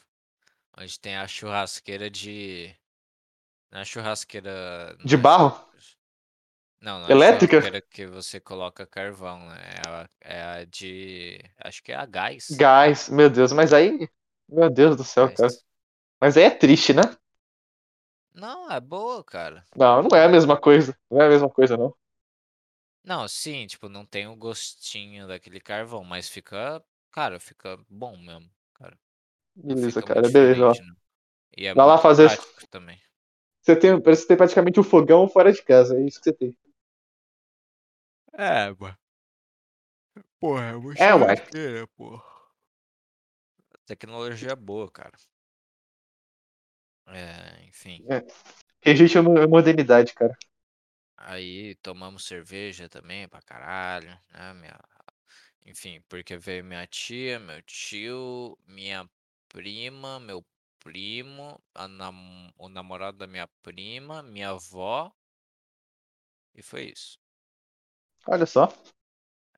onde 0.79 1.01
tem 1.01 1.17
a 1.17 1.29
churrasqueira 1.29 2.11
de, 2.11 2.75
não 3.73 3.81
é 3.81 3.87
churrasqueira, 3.87 4.97
De 5.05 5.17
é 5.17 5.17
barro? 5.17 5.55
não, 6.81 7.01
não 7.01 7.09
é 7.11 7.15
Elétrica? 7.15 7.61
churrasqueira 7.61 7.81
que 7.81 8.07
você 8.07 8.41
coloca 8.41 8.87
carvão, 8.87 9.39
né? 9.49 9.61
É 9.85 9.89
a, 9.89 10.11
é 10.21 10.43
a 10.43 10.65
de, 10.65 11.39
acho 11.59 11.83
que 11.83 11.93
é 11.93 11.97
a 11.97 12.07
gás, 12.07 12.57
Gás, 12.59 13.09
meu 13.09 13.31
Deus, 13.31 13.53
mas 13.53 13.73
aí. 13.73 14.09
Meu 14.49 14.69
Deus 14.71 14.97
do 14.97 15.05
céu, 15.05 15.33
cara. 15.33 15.49
gás. 15.49 15.63
Mas 16.21 16.37
aí 16.37 16.45
é 16.45 16.51
triste, 16.51 16.95
né? 16.95 17.03
Não, 18.35 18.69
é 18.69 18.81
boa, 18.81 19.23
cara. 19.23 19.65
Não, 19.77 20.03
não 20.03 20.17
é 20.17 20.25
a 20.25 20.29
mesma 20.29 20.57
coisa. 20.61 20.97
Não 21.11 21.21
é 21.21 21.27
a 21.27 21.29
mesma 21.31 21.49
coisa, 21.51 21.77
não. 21.77 21.95
Não, 23.04 23.26
sim, 23.28 23.66
tipo, 23.66 23.88
não 23.88 24.04
tem 24.07 24.26
o 24.26 24.37
gostinho 24.37 25.26
daquele 25.26 25.61
carvão, 25.61 26.04
mas 26.04 26.28
fica, 26.28 26.83
cara, 27.11 27.40
fica 27.40 27.78
bom 27.88 28.16
mesmo, 28.16 28.50
cara. 28.75 28.99
Não 29.69 29.76
Beleza, 29.76 30.02
fica 30.02 30.07
muito 30.07 30.23
cara, 30.23 30.28
beleza, 30.28 30.66
ó. 30.66 30.75
diferente, 30.75 30.83
não. 30.83 30.97
E 31.57 31.66
é 31.66 31.75
Vai 31.75 31.87
lá 31.87 31.99
muito 31.99 31.99
fazer. 31.99 32.30
prático 32.30 32.66
também. 32.69 33.00
Você 33.62 33.75
tem, 33.75 33.99
parece 34.00 34.23
que 34.23 34.28
tem 34.28 34.37
praticamente 34.37 34.78
um 34.80 34.83
fogão 34.83 35.26
fora 35.28 35.50
de 35.52 35.62
casa, 35.62 35.97
é 35.97 36.02
isso 36.07 36.19
que 36.19 36.25
você 36.25 36.33
tem. 36.35 36.54
É, 38.33 38.73
mano. 38.75 38.97
Porra, 40.38 40.64
é 40.73 40.76
uma 40.76 40.95
É, 40.95 41.14
uai. 41.14 41.37
churrasqueira, 41.37 41.87
pô. 41.97 42.21
Tecnologia 43.85 44.57
boa, 44.57 44.90
cara. 44.90 45.19
É, 47.07 47.64
enfim. 47.69 48.02
É. 48.11 48.25
Rejeite 48.83 49.19
a 49.19 49.23
mo- 49.23 49.49
modernidade, 49.49 50.14
cara. 50.14 50.37
Aí 51.21 51.75
tomamos 51.77 52.25
cerveja 52.25 52.89
também 52.89 53.29
pra 53.29 53.43
caralho, 53.43 54.09
né? 54.33 54.55
Minha... 54.55 54.79
Enfim, 55.67 56.03
porque 56.09 56.37
veio 56.39 56.65
minha 56.65 56.87
tia, 56.87 57.39
meu 57.41 57.62
tio, 57.62 58.59
minha 58.67 59.09
prima, 59.49 60.21
meu 60.21 60.45
primo, 60.81 61.62
a 61.75 61.89
nam- 61.89 62.53
o 62.59 62.69
namorado 62.69 63.19
da 63.19 63.27
minha 63.27 63.49
prima, 63.62 64.23
minha 64.23 64.50
avó, 64.50 65.12
e 66.55 66.62
foi 66.62 66.85
isso. 66.91 67.19
Olha 68.27 68.47
só. 68.47 68.69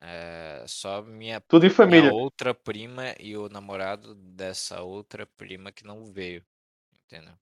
É, 0.01 0.65
só 0.67 1.01
minha, 1.01 1.41
Tudo 1.47 1.65
em 1.65 1.69
minha 1.81 2.05
família. 2.09 2.11
outra 2.11 2.53
prima 2.53 3.15
e 3.19 3.37
o 3.37 3.47
namorado 3.49 4.13
dessa 4.15 4.81
outra 4.81 5.25
prima 5.25 5.71
que 5.71 5.85
não 5.85 6.05
veio, 6.05 6.45
entendeu? 7.05 7.37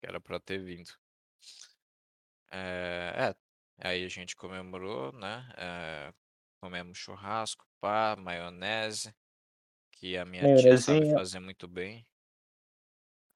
Que 0.00 0.08
era 0.08 0.20
pra 0.20 0.40
ter 0.40 0.58
vindo. 0.58 0.90
É, 2.50 3.34
é, 3.80 3.88
aí 3.88 4.04
a 4.04 4.08
gente 4.08 4.36
comemorou, 4.36 5.12
né? 5.12 5.48
É, 5.56 6.12
comemos 6.60 6.98
churrasco, 6.98 7.66
pá, 7.80 8.16
maionese, 8.16 9.14
que 9.92 10.16
a 10.18 10.24
minha 10.26 10.50
tia 10.50 10.76
sabe 10.78 11.06
Maionezinha. 11.06 11.14
fazer 11.14 11.40
muito 11.40 11.68
bem. 11.68 12.06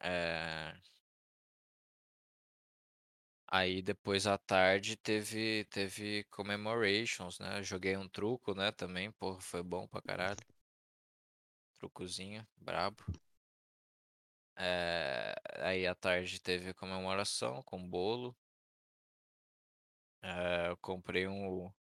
É, 0.00 0.75
aí 3.47 3.81
depois 3.83 4.26
à 4.26 4.37
tarde 4.37 4.97
teve, 4.97 5.64
teve 5.71 6.25
commemorations, 6.31 7.38
né? 7.38 7.62
Joguei 7.62 7.97
um 7.97 8.09
truco, 8.09 8.52
né? 8.54 8.73
Também, 8.73 9.12
porra, 9.12 9.40
foi 9.40 9.62
bom 9.62 9.87
pra 9.87 10.02
caralho. 10.02 10.38
Trucozinho, 11.78 12.47
brabo. 12.57 13.04
É, 14.57 15.35
aí 15.61 15.87
à 15.87 15.95
tarde 15.95 16.40
teve 16.40 16.73
comemoração 16.75 17.62
com 17.64 17.78
bolo. 17.88 18.37
É, 20.23 20.69
eu 20.69 20.76
comprei 20.76 21.26
um 21.26 21.73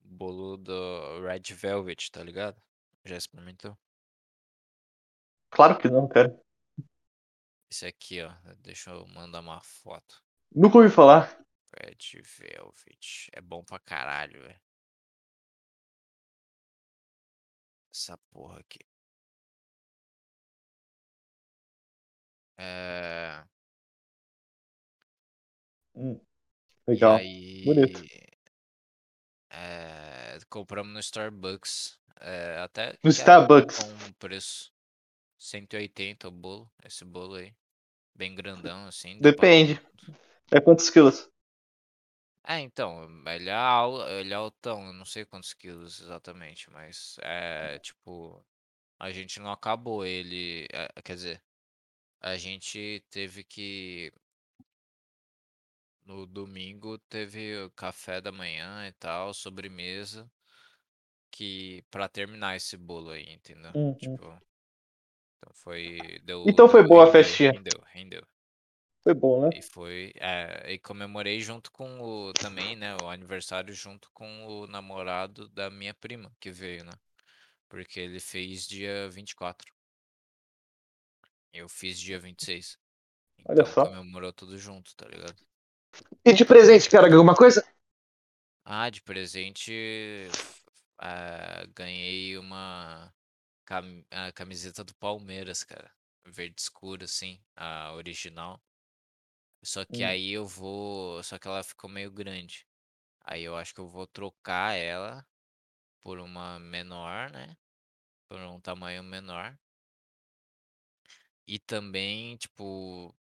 bolo 0.00 0.56
do 0.56 1.20
Red 1.20 1.54
Velvet, 1.54 2.10
tá 2.10 2.22
ligado? 2.22 2.60
Já 3.04 3.16
experimentou? 3.16 3.76
Claro 5.50 5.78
que 5.78 5.88
não, 5.88 6.08
cara. 6.08 6.34
Esse 7.70 7.86
aqui, 7.86 8.22
ó. 8.22 8.32
Deixa 8.58 8.90
eu 8.90 9.06
mandar 9.08 9.40
uma 9.40 9.60
foto. 9.60 10.22
Nunca 10.54 10.78
ouvi 10.78 10.90
falar. 10.90 11.38
Red 11.78 12.22
Velvet. 12.22 13.30
É 13.32 13.40
bom 13.40 13.62
pra 13.64 13.78
caralho, 13.78 14.40
velho. 14.42 14.60
Essa 17.94 18.16
porra 18.30 18.58
aqui. 18.60 18.80
É... 22.58 23.44
Hum, 25.94 26.18
E 26.88 26.92
legal. 26.92 27.18
Bonito. 27.64 28.00
aí. 28.00 28.32
é, 29.50 30.38
Compramos 30.48 30.92
no 30.92 31.00
Starbucks. 31.00 31.98
É, 32.20 32.58
até 32.60 32.96
No 33.04 33.10
Starbucks. 33.10 33.78
bom 33.80 34.12
preço. 34.18 34.72
180 35.38 36.28
o 36.28 36.30
bolo. 36.30 36.70
Esse 36.84 37.04
bolo 37.04 37.36
aí. 37.36 37.54
Bem 38.14 38.34
grandão, 38.34 38.86
assim. 38.86 39.16
Pra 39.18 39.30
Depende. 39.32 39.80
É 40.50 40.60
quantos 40.60 40.90
quilos? 40.90 41.28
É, 42.44 42.58
então, 42.60 43.04
ele 43.28 43.48
é, 43.48 43.52
al- 43.54 44.08
ele 44.08 44.32
é 44.32 44.36
altão, 44.36 44.86
eu 44.86 44.92
não 44.92 45.04
sei 45.04 45.24
quantos 45.24 45.54
quilos 45.54 46.00
exatamente, 46.00 46.68
mas 46.70 47.16
é 47.22 47.78
tipo, 47.78 48.44
a 48.98 49.12
gente 49.12 49.40
não 49.40 49.52
acabou 49.52 50.06
ele, 50.06 50.66
é, 50.72 51.02
quer 51.02 51.16
dizer, 51.16 51.42
a 52.20 52.36
gente 52.36 53.04
teve 53.10 53.44
que 53.44 54.12
no 56.04 56.26
domingo 56.26 56.98
teve 57.08 57.56
o 57.64 57.70
café 57.72 58.20
da 58.20 58.32
manhã 58.32 58.86
e 58.88 58.92
tal, 58.92 59.34
sobremesa, 59.34 60.30
que 61.30 61.84
pra 61.90 62.08
terminar 62.08 62.56
esse 62.56 62.76
bolo 62.76 63.10
aí, 63.10 63.28
entendeu? 63.32 63.74
Uhum. 63.74 63.98
Tipo, 63.98 64.40
então 65.38 65.52
foi, 65.54 66.20
deu, 66.24 66.46
Então 66.46 66.68
foi 66.68 66.82
deu, 66.82 66.86
boa 66.86 67.04
a 67.04 67.06
rendeu, 67.10 67.10
festinha. 67.10 67.52
rendeu, 67.52 67.80
rendeu. 67.92 68.22
Foi 69.04 69.14
bom, 69.14 69.40
né? 69.40 69.54
E 69.54 69.62
foi, 69.62 70.12
é, 70.16 70.72
e 70.72 70.78
comemorei 70.80 71.40
junto 71.40 71.70
com 71.70 72.00
o, 72.00 72.34
também, 72.34 72.74
né, 72.74 72.96
o 72.96 73.08
aniversário 73.08 73.72
junto 73.72 74.10
com 74.12 74.46
o 74.46 74.66
namorado 74.66 75.48
da 75.50 75.70
minha 75.70 75.94
prima, 75.94 76.34
que 76.40 76.50
veio, 76.50 76.84
né? 76.84 76.92
Porque 77.68 78.00
ele 78.00 78.20
fez 78.20 78.66
dia 78.68 79.08
24. 79.10 79.72
Eu 81.50 81.66
fiz 81.66 81.98
dia 81.98 82.18
26. 82.20 82.78
Olha 83.44 83.64
Então 83.64 83.64
só. 83.64 83.84
comemorou 83.84 84.32
tudo 84.34 84.58
junto, 84.58 84.94
tá 84.96 85.06
ligado? 85.08 85.40
E 86.24 86.32
de 86.32 86.44
presente, 86.44 86.88
cara, 86.90 87.08
ganhou 87.08 87.20
alguma 87.20 87.36
coisa? 87.36 87.64
Ah, 88.64 88.90
de 88.90 89.00
presente, 89.02 89.72
ah, 90.98 91.64
ganhei 91.74 92.36
uma 92.38 93.12
cam- 93.64 94.04
a 94.10 94.32
camiseta 94.32 94.84
do 94.84 94.94
Palmeiras, 94.96 95.64
cara. 95.64 95.92
Verde 96.26 96.60
escuro, 96.60 97.04
assim, 97.04 97.40
a 97.56 97.92
original. 97.94 98.62
Só 99.64 99.84
que 99.84 100.02
Hum, 100.02 100.04
aí 100.04 100.30
eu 100.32 100.46
vou. 100.46 101.22
Só 101.24 101.38
que 101.38 101.48
ela 101.48 101.62
ficou 101.64 101.88
meio 101.90 102.10
grande. 102.12 102.66
Aí 103.22 103.42
eu 103.44 103.56
acho 103.56 103.74
que 103.74 103.80
eu 103.80 103.88
vou 103.88 104.06
trocar 104.06 104.74
ela 104.76 105.26
por 106.02 106.18
uma 106.20 106.58
menor, 106.60 107.30
né? 107.32 107.56
Por 108.28 108.40
um 108.40 108.60
tamanho 108.60 109.02
menor. 109.04 109.58
E 111.46 111.58
também, 111.58 112.36
tipo, 112.36 113.14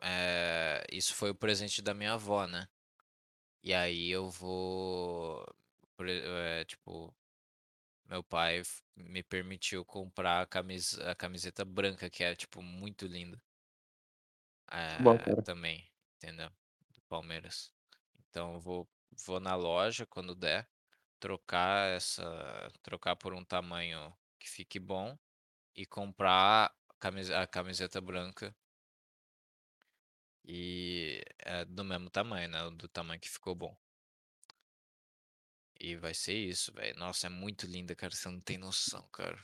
eh, 0.00 0.84
isso 0.92 1.14
foi 1.14 1.30
o 1.30 1.34
presente 1.34 1.82
da 1.82 1.94
minha 1.94 2.14
avó, 2.14 2.46
né? 2.46 2.68
E 3.62 3.74
aí 3.74 4.10
eu 4.10 4.30
vou, 4.30 5.44
por 5.96 6.08
eh, 6.08 6.64
tipo, 6.66 7.14
meu 8.06 8.24
pai 8.24 8.60
f- 8.60 8.82
me 8.96 9.22
permitiu 9.22 9.84
comprar 9.84 10.42
a 10.42 10.46
camis- 10.46 10.98
a 11.00 11.14
camiseta 11.14 11.64
branca, 11.64 12.10
que 12.10 12.24
é, 12.24 12.34
tipo, 12.36 12.62
muito 12.62 13.06
linda, 13.06 13.42
que 14.94 15.02
bom, 15.02 15.18
eh, 15.18 15.18
cara. 15.18 15.44
também, 15.44 15.88
entendeu? 16.16 16.50
Do 16.90 17.00
Palmeiras. 17.08 17.72
Então 18.30 18.54
eu 18.54 18.60
vou, 18.60 18.88
vou 19.26 19.40
na 19.40 19.54
loja 19.54 20.06
quando 20.06 20.34
der, 20.34 20.68
trocar 21.20 21.88
essa, 21.90 22.24
trocar 22.82 23.16
por 23.16 23.34
um 23.34 23.44
tamanho 23.44 24.14
que 24.38 24.48
fique 24.48 24.78
bom 24.78 25.18
e 25.76 25.86
comprar 25.86 26.66
a 26.90 26.94
camis- 27.00 27.30
a 27.30 27.46
camiseta 27.46 28.00
branca 28.00 28.56
e 30.46 31.22
é 31.40 31.64
do 31.66 31.84
mesmo 31.84 32.10
tamanho, 32.10 32.48
né? 32.48 32.70
Do 32.70 32.88
tamanho 32.88 33.20
que 33.20 33.28
ficou 33.30 33.54
bom. 33.54 33.76
E 35.80 35.96
vai 35.96 36.12
ser 36.14 36.34
isso, 36.34 36.72
velho. 36.72 36.98
Nossa, 36.98 37.26
é 37.26 37.30
muito 37.30 37.66
linda, 37.66 37.94
cara. 37.94 38.12
Você 38.14 38.28
não 38.28 38.40
tem 38.40 38.58
noção, 38.58 39.02
cara. 39.12 39.38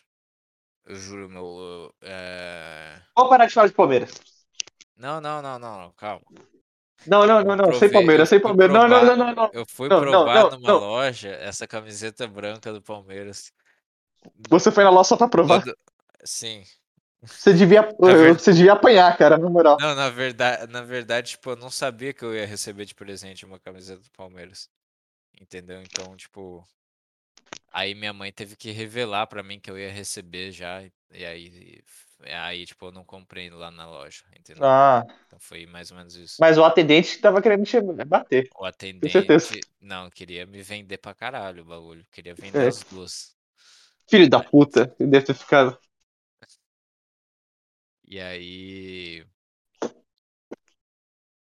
Eu 0.85 0.97
juro, 0.97 1.29
meu. 1.29 1.45
eu- 1.45 1.95
É... 2.03 3.03
Vou 3.17 3.29
parar 3.29 3.47
de 3.47 3.55
falar 3.55 3.69
de 3.69 3.75
Palmeiras. 3.75 4.13
Não, 4.97 5.21
não, 5.21 5.43
não, 5.43 5.59
não, 5.59 5.81
não, 5.83 5.93
calma. 5.93 6.25
Não, 7.07 7.27
não, 7.27 7.43
Eu 7.45 7.45
não, 7.45 7.57
não. 7.57 7.73
Sem 7.73 7.91
provei, 7.91 7.91
eu 7.91 7.93
Palmeiras, 7.93 8.29
sem 8.29 8.41
Palmeiras. 8.41 8.75
Não, 8.75 8.89
não, 8.89 9.05
não, 9.05 9.17
não, 9.17 9.35
não. 9.35 9.51
eu 9.53 9.65
fui 9.69 9.89
Não, 9.89 10.01
provar 10.01 10.35
não, 10.35 10.51
numa 10.51 10.73
não. 10.73 10.79
loja 10.79 11.29
essa 11.31 11.67
camiseta 11.67 12.27
branca 12.29 12.73
do 12.73 12.81
Palmeiras. 12.83 13.53
Você 14.49 14.71
foi 14.71 14.85
na 14.85 14.91
loja 14.91 15.09
só 15.11 15.17
pra 15.17 15.29
provar? 15.29 15.65
Sim, 16.25 16.65
Você 17.25 17.53
devia, 17.53 17.83
ver... 17.83 18.35
você 18.35 18.53
devia 18.53 18.73
apanhar, 18.73 19.17
cara, 19.17 19.39
na 19.39 19.49
moral. 19.49 19.77
não, 19.81 19.95
na 19.95 20.09
verdade, 20.11 20.73
na 20.73 20.83
verdade, 20.83 21.31
tipo, 21.31 21.51
eu 21.51 21.57
não 21.57 21.71
sabia 21.71 22.13
que 22.13 22.25
eu 22.25 22.35
ia 22.35 22.47
receber 22.47 22.85
de 22.85 22.95
presente 22.95 23.45
uma 23.45 23.59
camiseta 23.59 24.03
do 24.03 24.11
Palmeiras. 24.11 24.69
Entendeu? 25.41 25.81
Então, 25.83 26.17
tipo, 26.17 26.65
aí 27.73 27.95
minha 27.95 28.13
mãe 28.13 28.33
teve 28.33 28.57
que 28.57 28.71
revelar 28.71 29.27
pra 29.27 29.43
mim 29.43 29.59
que 29.59 29.71
eu 29.71 29.79
ia 29.79 29.91
receber 29.91 30.53
já, 30.53 30.83
e 31.11 31.25
aí, 31.25 31.83
aí, 32.25 32.67
tipo, 32.67 32.87
eu 32.87 32.93
não 32.93 33.05
comprei 33.05 33.51
lá 33.51 33.71
na 33.71 33.87
loja, 33.89 34.23
entendeu? 34.39 34.65
Ah, 34.65 35.05
Então 35.27 35.39
foi 35.41 35.67
mais 35.67 35.91
ou 35.91 35.97
menos 35.97 36.15
isso. 36.15 36.37
mas 36.41 36.59
o 36.59 36.65
atendente 36.65 37.19
tava 37.19 37.43
querendo 37.43 37.65
te 37.65 37.81
bater, 37.81 38.49
O 38.59 38.65
atendente, 38.65 39.61
não, 39.81 40.11
queria 40.11 40.47
me 40.47 40.63
vender 40.63 40.99
pra 40.99 41.15
caralho 41.15 41.63
o 41.63 41.67
bagulho, 41.67 42.05
queria 42.13 42.35
vender 42.35 42.59
É, 42.59 42.69
as 42.69 42.83
duas. 42.85 43.35
filho 44.09 44.29
da 44.29 44.41
puta, 44.41 44.95
deve 44.99 45.23
ter 45.27 45.35
ficado. 45.35 45.77
E 48.13 48.21
aí, 48.21 49.27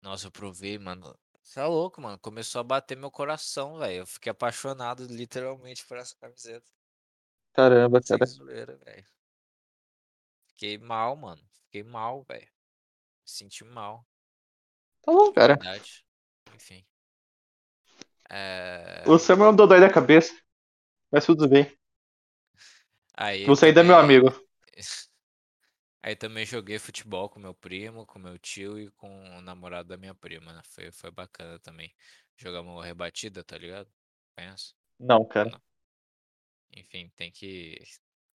nossa, 0.02 0.28
eu 0.28 0.32
provei, 0.32 0.78
mano. 0.78 1.18
Você 1.42 1.62
é 1.62 1.64
louco, 1.64 2.02
mano. 2.02 2.20
Começou 2.20 2.60
a 2.60 2.64
bater 2.64 2.98
meu 2.98 3.10
coração, 3.10 3.78
velho. 3.78 4.00
Eu 4.00 4.06
fiquei 4.06 4.30
apaixonado 4.30 5.06
literalmente 5.06 5.86
por 5.86 5.96
essa 5.98 6.14
camiseta. 6.18 6.70
Caramba, 7.54 8.02
cara. 8.02 8.26
zoeira. 8.26 8.78
Fiquei 10.50 10.78
mal, 10.78 11.16
mano. 11.16 11.42
Fiquei 11.64 11.84
mal, 11.84 12.22
velho. 12.24 12.42
Me 12.44 12.52
senti 13.24 13.64
mal, 13.64 14.06
Tá 15.04 15.14
bom, 15.14 15.32
cara. 15.32 15.56
verdade. 15.56 16.04
Enfim. 16.54 16.86
É... 18.30 19.06
Você 19.06 19.32
é 19.32 19.36
um 19.36 19.56
dodói 19.56 19.80
da 19.80 19.90
cabeça, 19.90 20.38
mas 21.10 21.26
tudo 21.26 21.48
bem. 21.48 21.74
Aí 23.14 23.46
Você 23.46 23.68
ainda 23.68 23.80
é 23.80 23.84
meu 23.86 23.98
amigo. 23.98 24.28
Aí 26.08 26.16
também 26.16 26.46
joguei 26.46 26.80
futebol 26.80 27.28
com 27.28 27.38
meu 27.38 27.54
primo, 27.54 28.06
com 28.06 28.18
meu 28.18 28.40
tio 28.40 28.80
e 28.80 28.90
com 28.92 29.10
o 29.38 29.42
namorado 29.42 29.90
da 29.90 29.98
minha 29.98 30.16
prima, 30.16 30.54
né? 30.54 30.62
Foi, 30.64 30.90
foi 30.90 31.12
bacana 31.12 31.60
também. 31.60 31.94
Jogamos 32.38 32.82
rebatida, 32.86 33.44
tá 33.44 33.58
ligado? 33.58 33.90
Conhece? 34.34 34.74
Não, 34.98 35.26
cara. 35.26 35.50
não? 35.50 35.62
Enfim, 36.72 37.12
tem 37.14 37.30
que. 37.30 37.84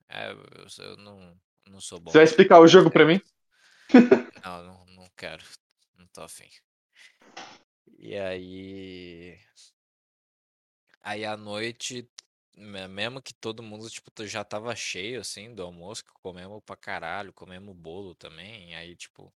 É, 0.07 0.33
eu, 0.33 0.67
eu 0.85 0.97
não, 0.99 1.35
não 1.67 1.81
sou 1.81 1.99
bom 1.99 2.11
Você 2.11 2.19
vai 2.19 2.25
explicar 2.27 2.61
o 2.61 2.69
jogo 2.69 2.91
pra 2.91 3.07
mim? 3.07 3.19
Não, 4.45 4.63
não, 4.65 4.87
não 4.87 5.11
quero. 5.17 5.43
Não 5.97 6.07
tô 6.09 6.21
afim. 6.23 6.51
E 7.99 8.15
aí. 8.17 9.39
Aí 11.01 11.25
à 11.25 11.39
noite, 11.39 12.07
mesmo 12.57 13.21
que 13.23 13.35
todo 13.35 13.63
mundo, 13.63 13.89
tipo, 13.91 14.11
já 14.27 14.45
tava 14.45 14.75
cheio, 14.77 15.21
assim, 15.21 15.55
do 15.55 15.63
almoço, 15.63 16.05
que 16.05 16.13
comemos 16.23 16.63
pra 16.65 16.77
caralho, 16.77 17.33
comemos 17.33 17.77
bolo 17.77 18.15
também, 18.15 18.75
aí, 18.77 18.97
tipo, 18.97 19.33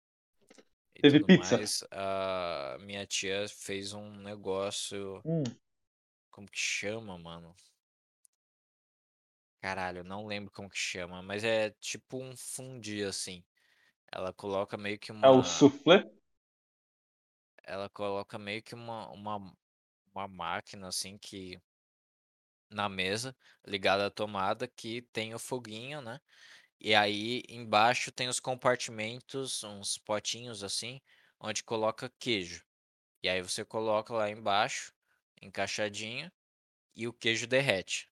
e 0.95 1.03
Teve 1.03 1.21
pizza. 1.21 1.59
mais, 1.59 1.85
a 1.91 2.77
minha 2.81 3.07
tia 3.07 3.47
fez 3.49 3.93
um 3.93 4.11
negócio, 4.17 5.23
Hum, 5.25 5.45
como 6.31 6.49
que 6.49 6.59
chama, 6.59 7.17
mano? 7.17 7.55
Caralho, 9.63 10.05
não 10.05 10.27
lembro 10.27 10.51
como 10.53 10.69
que 10.69 10.77
chama, 10.77 11.23
mas 11.23 11.43
é 11.45 11.71
tipo 11.81 12.19
um 12.23 12.37
fundi, 12.37 13.03
assim. 13.03 13.43
Ela 14.13 14.33
coloca 14.35 14.77
meio 14.79 14.99
que 14.99 15.13
é 15.21 15.29
o 15.31 15.43
uma, 15.43 15.43
soufflé? 15.43 16.09
ela 17.65 17.89
coloca 17.91 18.39
meio 18.39 18.63
que 18.63 18.75
uma, 18.75 19.09
uma, 19.11 19.53
uma 20.15 20.29
máquina, 20.29 20.89
assim, 20.89 21.19
que 21.19 21.61
na 22.75 22.89
mesa, 22.89 23.37
ligada 23.67 24.07
à 24.07 24.11
tomada, 24.11 24.69
que 24.69 25.03
tem 25.13 25.35
o 25.35 25.39
foguinho, 25.39 26.01
né? 26.03 26.21
E 26.81 26.95
aí 26.95 27.43
embaixo 27.49 28.13
tem 28.13 28.29
os 28.29 28.41
compartimentos, 28.41 29.65
uns 29.65 29.99
potinhos 29.99 30.65
assim, 30.65 31.01
onde 31.41 31.63
coloca 31.65 32.13
queijo. 32.21 32.65
E 33.23 33.29
aí 33.29 33.43
você 33.43 33.65
coloca 33.65 34.15
lá 34.15 34.31
embaixo, 34.31 34.93
encaixadinho, 35.43 36.33
e 36.97 37.09
o 37.09 37.13
queijo 37.15 37.47
derrete, 37.47 38.09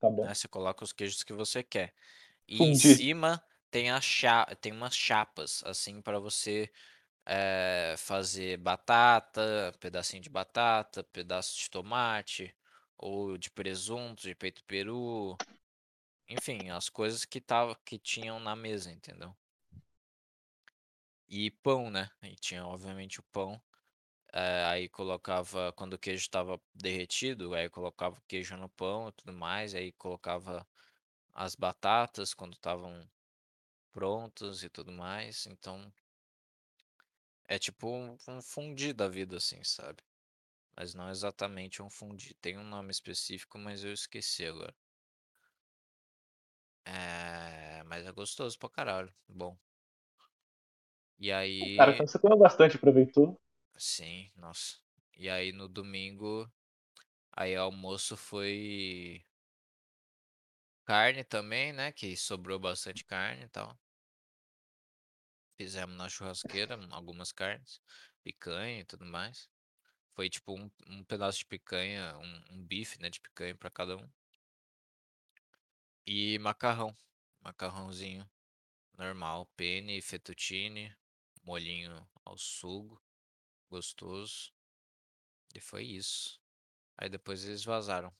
Tá 0.00 0.08
né? 0.22 0.34
bom. 0.34 0.34
Você 0.34 0.48
coloca 0.48 0.84
os 0.84 0.92
queijos 0.92 1.22
que 1.22 1.32
você 1.32 1.62
quer. 1.62 1.94
E 2.48 2.64
em 2.64 2.74
Fundi. 2.74 2.94
cima 2.96 3.42
tem 3.70 3.90
a 3.90 4.00
cha 4.00 4.46
tem 4.60 4.72
umas 4.72 4.96
chapas 4.96 5.62
assim 5.64 6.00
para 6.02 6.20
você 6.20 6.70
eh, 7.26 7.96
fazer 7.98 8.58
batata, 8.58 9.74
pedacinho 9.80 10.22
de 10.22 10.30
batata, 10.30 11.04
pedaço 11.04 11.58
de 11.58 11.70
tomate, 11.70 12.56
ou 12.98 13.38
de 13.38 13.50
presunto, 13.50 14.22
de 14.22 14.34
peito 14.34 14.64
peru, 14.64 15.40
enfim, 16.28 16.70
as 16.70 16.88
coisas 16.90 17.24
que 17.24 17.40
tava, 17.40 17.76
que 17.84 17.98
tinham 17.98 18.40
na 18.40 18.56
mesa, 18.56 18.92
entendeu? 18.92 19.36
E 21.28 21.50
pão, 21.50 21.90
né? 21.90 22.10
E 22.22 22.34
tinha 22.36 22.66
obviamente 22.66 23.20
o 23.20 23.22
pão. 23.24 23.60
eh, 24.34 24.64
aí 24.66 24.88
colocava, 24.88 25.72
quando 25.74 25.94
o 25.94 25.98
queijo 25.98 26.22
estava 26.22 26.60
derretido, 26.74 27.54
aí 27.54 27.70
colocava 27.70 28.18
o 28.18 28.22
queijo 28.28 28.56
no 28.56 28.68
pão 28.70 29.08
e 29.08 29.12
tudo 29.12 29.32
mais, 29.34 29.74
aí 29.74 29.92
colocava 29.92 30.66
as 31.34 31.54
batatas 31.56 32.34
quando 32.34 32.54
estavam 32.54 33.08
prontas 33.92 34.62
e 34.64 34.70
tudo 34.70 34.92
mais. 34.92 35.46
Então 35.46 35.92
é 37.48 37.58
tipo 37.58 37.88
um, 37.88 38.18
um 38.28 38.42
fundi 38.42 38.92
da 38.92 39.08
vida, 39.08 39.38
assim, 39.38 39.62
sabe? 39.64 40.02
Mas 40.76 40.94
não 40.94 41.10
exatamente 41.10 41.82
um 41.82 41.90
fundi. 41.90 42.34
Tem 42.34 42.58
um 42.58 42.64
nome 42.64 42.90
específico, 42.90 43.58
mas 43.58 43.82
eu 43.84 43.92
esqueci 43.92 44.44
agora. 44.44 44.74
É, 46.84 47.82
mas 47.84 48.06
é 48.06 48.12
gostoso 48.12 48.58
pra 48.58 48.68
caralho. 48.68 49.12
Bom. 49.28 49.56
E 51.18 51.26
Cara, 51.28 51.40
aí, 51.40 51.94
então 51.94 52.06
você 52.06 52.18
comeu 52.18 52.36
bastante, 52.36 52.76
aproveitou. 52.76 53.40
Sim, 53.76 54.30
nossa. 54.36 54.78
E 55.16 55.28
aí 55.28 55.52
no 55.52 55.68
domingo, 55.68 56.50
aí 57.32 57.54
almoço 57.56 58.16
foi 58.16 59.24
carne 60.84 61.24
também, 61.24 61.72
né? 61.72 61.92
Que 61.92 62.16
sobrou 62.16 62.58
bastante 62.58 63.04
carne 63.04 63.44
e 63.44 63.48
tal. 63.48 63.78
Fizemos 65.56 65.96
na 65.96 66.08
churrasqueira 66.08 66.78
algumas 66.90 67.32
carnes, 67.32 67.80
picanha 68.22 68.80
e 68.80 68.84
tudo 68.84 69.04
mais. 69.04 69.48
Foi 70.14 70.30
tipo 70.30 70.54
um, 70.54 70.70
um 70.88 71.04
pedaço 71.04 71.38
de 71.38 71.46
picanha, 71.46 72.16
um, 72.18 72.44
um 72.56 72.62
bife, 72.64 73.00
né, 73.00 73.10
de 73.10 73.20
picanha 73.20 73.54
pra 73.54 73.70
cada 73.70 73.96
um. 73.96 74.08
E 76.06 76.38
macarrão, 76.38 76.96
macarrãozinho 77.42 78.28
normal, 78.96 79.46
penne, 79.56 80.00
fettuccine, 80.00 80.94
molhinho 81.42 82.06
ao 82.24 82.38
sugo, 82.38 83.00
gostoso. 83.70 84.52
E 85.54 85.60
foi 85.60 85.84
isso. 85.84 86.40
Aí 86.96 87.08
depois 87.08 87.44
eles 87.44 87.64
vazaram. 87.64 88.12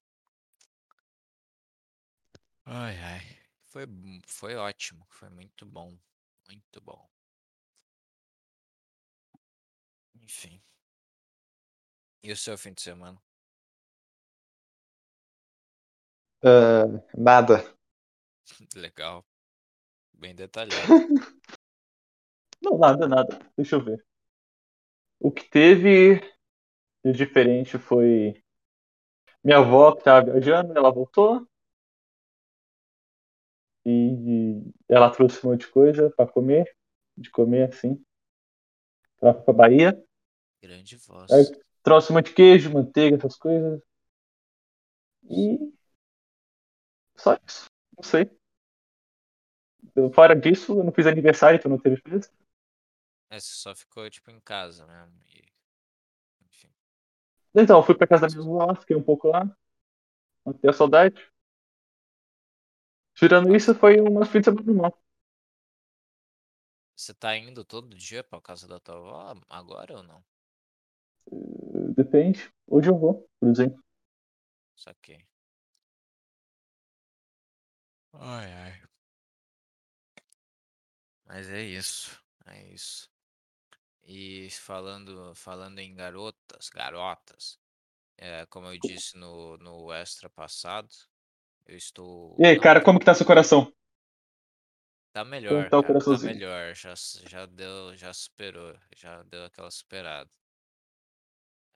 Ai, 2.66 2.96
ai. 2.98 3.38
Foi, 3.66 3.86
foi 4.26 4.54
ótimo. 4.56 5.06
Foi 5.10 5.30
muito 5.30 5.64
bom. 5.66 5.96
Muito 6.48 6.80
bom. 6.80 7.08
Enfim. 10.22 10.60
E 12.24 12.32
o 12.32 12.36
seu 12.38 12.56
fim 12.56 12.72
de 12.72 12.80
semana? 12.80 13.20
Ah, 16.42 16.86
nada. 17.14 17.62
Legal. 18.74 19.22
Bem 20.14 20.34
detalhado. 20.34 20.88
Não, 22.62 22.78
nada, 22.78 23.06
nada. 23.06 23.38
Deixa 23.54 23.76
eu 23.76 23.84
ver. 23.84 24.02
O 25.20 25.30
que 25.30 25.44
teve 25.50 26.18
de 27.04 27.12
diferente 27.12 27.76
foi 27.76 28.42
minha 29.42 29.58
avó 29.58 29.92
que 29.92 29.98
estava 29.98 30.24
viajando, 30.24 30.72
ela 30.74 30.90
voltou 30.90 31.46
e 33.84 34.62
ela 34.88 35.10
trouxe 35.10 35.46
um 35.46 35.50
monte 35.50 35.66
de 35.66 35.72
coisa 35.72 36.10
para 36.16 36.26
comer, 36.26 36.74
de 37.14 37.30
comer 37.30 37.68
assim. 37.68 38.02
Ela 39.20 39.34
foi 39.34 39.42
pra 39.42 39.52
Bahia, 39.52 40.02
Grande 40.62 40.96
voz. 40.96 41.30
aí 41.30 41.44
trouxe 41.84 42.10
um 42.10 42.16
monte 42.16 42.28
de 42.28 42.34
queijo, 42.34 42.72
manteiga, 42.72 43.16
essas 43.16 43.36
coisas. 43.36 43.80
E 45.30 45.72
só 47.14 47.38
isso. 47.46 47.66
Não 47.96 48.02
sei. 48.02 48.30
Fora 50.12 50.34
disso, 50.34 50.80
eu 50.80 50.82
não 50.82 50.92
fiz 50.92 51.06
aniversário, 51.06 51.58
então 51.58 51.70
não 51.70 51.78
teve 51.78 51.96
festa. 51.98 52.34
É, 53.30 53.38
você 53.38 53.54
só 53.54 53.74
ficou 53.74 54.08
tipo 54.10 54.30
em 54.30 54.40
casa 54.40 54.86
mesmo. 54.86 55.22
E... 55.28 55.44
Enfim. 56.46 56.70
Então, 57.54 57.78
eu 57.78 57.82
fui 57.84 57.94
pra 57.94 58.06
casa 58.06 58.26
da 58.26 58.34
minha 58.34 58.62
avó, 58.62 58.74
fiquei 58.74 58.96
um 58.96 59.02
pouco 59.02 59.28
lá. 59.28 59.44
Matei 60.44 60.70
a 60.70 60.72
saudade. 60.72 61.30
Tirando 63.14 63.54
isso, 63.54 63.74
foi 63.74 64.00
uma 64.00 64.24
semana 64.24 64.62
normal. 64.62 65.00
Você 66.96 67.12
tá 67.12 67.36
indo 67.36 67.64
todo 67.64 67.96
dia 67.96 68.24
pra 68.24 68.40
casa 68.40 68.66
da 68.66 68.80
tua 68.80 68.96
avó 68.96 69.40
agora 69.48 69.96
ou 69.96 70.02
não? 70.02 70.24
Depende. 71.96 72.52
Hoje 72.66 72.90
eu 72.90 72.98
vou, 72.98 73.28
por 73.38 73.48
exemplo. 73.48 73.82
Saquei. 74.74 75.24
Ai, 78.12 78.52
ai. 78.52 78.82
Mas 81.26 81.48
é 81.48 81.62
isso. 81.62 82.20
É 82.46 82.72
isso. 82.72 83.08
E 84.02 84.48
falando, 84.50 85.34
falando 85.34 85.78
em 85.78 85.94
garotas, 85.94 86.68
garotas, 86.68 87.58
é, 88.18 88.44
como 88.46 88.66
eu 88.66 88.78
disse 88.78 89.16
no, 89.16 89.56
no 89.58 89.92
extra 89.92 90.28
passado, 90.28 90.88
eu 91.66 91.76
estou. 91.76 92.36
E 92.38 92.44
aí, 92.44 92.58
cara, 92.60 92.82
como 92.82 92.98
que 92.98 93.04
tá 93.06 93.14
seu 93.14 93.24
coração? 93.24 93.72
tá 95.12 95.24
melhor, 95.24 95.70
tá 95.70 95.80
cara, 95.80 95.98
tá 96.00 96.18
melhor. 96.18 96.74
Já, 96.74 96.94
já 97.28 97.46
deu, 97.46 97.96
já 97.96 98.12
superou, 98.12 98.74
já 98.96 99.22
deu 99.22 99.44
aquela 99.44 99.70
superada. 99.70 100.30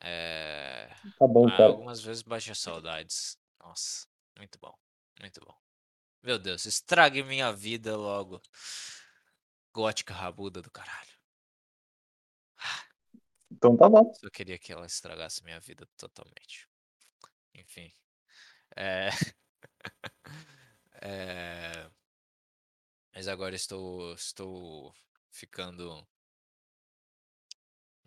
É, 0.00 0.88
Tá 1.18 1.26
bom, 1.26 1.48
cara. 1.48 1.66
algumas 1.66 2.00
vezes 2.00 2.22
baixa 2.22 2.54
saudades. 2.54 3.38
Nossa, 3.60 4.06
muito 4.36 4.58
bom, 4.58 4.74
muito 5.20 5.40
bom. 5.40 5.56
Meu 6.22 6.38
Deus, 6.38 6.64
estrague 6.64 7.22
minha 7.22 7.52
vida 7.52 7.96
logo. 7.96 8.40
Gótica 9.72 10.14
rabuda 10.14 10.60
do 10.60 10.70
caralho. 10.70 11.18
Então 13.50 13.76
tá 13.76 13.88
bom. 13.88 14.12
Só 14.14 14.28
queria 14.30 14.58
que 14.58 14.72
ela 14.72 14.86
estragasse 14.86 15.42
minha 15.42 15.58
vida 15.60 15.86
totalmente. 15.96 16.68
Enfim. 17.54 17.92
É... 18.76 19.08
é... 21.02 21.90
Mas 23.14 23.26
agora 23.26 23.54
estou, 23.54 24.12
estou 24.14 24.94
ficando. 25.30 26.06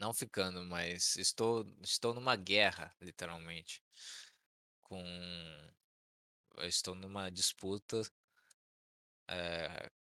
Não 0.01 0.15
ficando, 0.15 0.65
mas 0.65 1.15
estou, 1.15 1.63
estou 1.83 2.11
numa 2.11 2.35
guerra, 2.35 2.91
literalmente. 2.99 3.83
Com. 4.81 4.99
eu 6.57 6.67
Estou 6.67 6.95
numa 6.95 7.29
disputa. 7.29 8.01
é, 9.27 9.91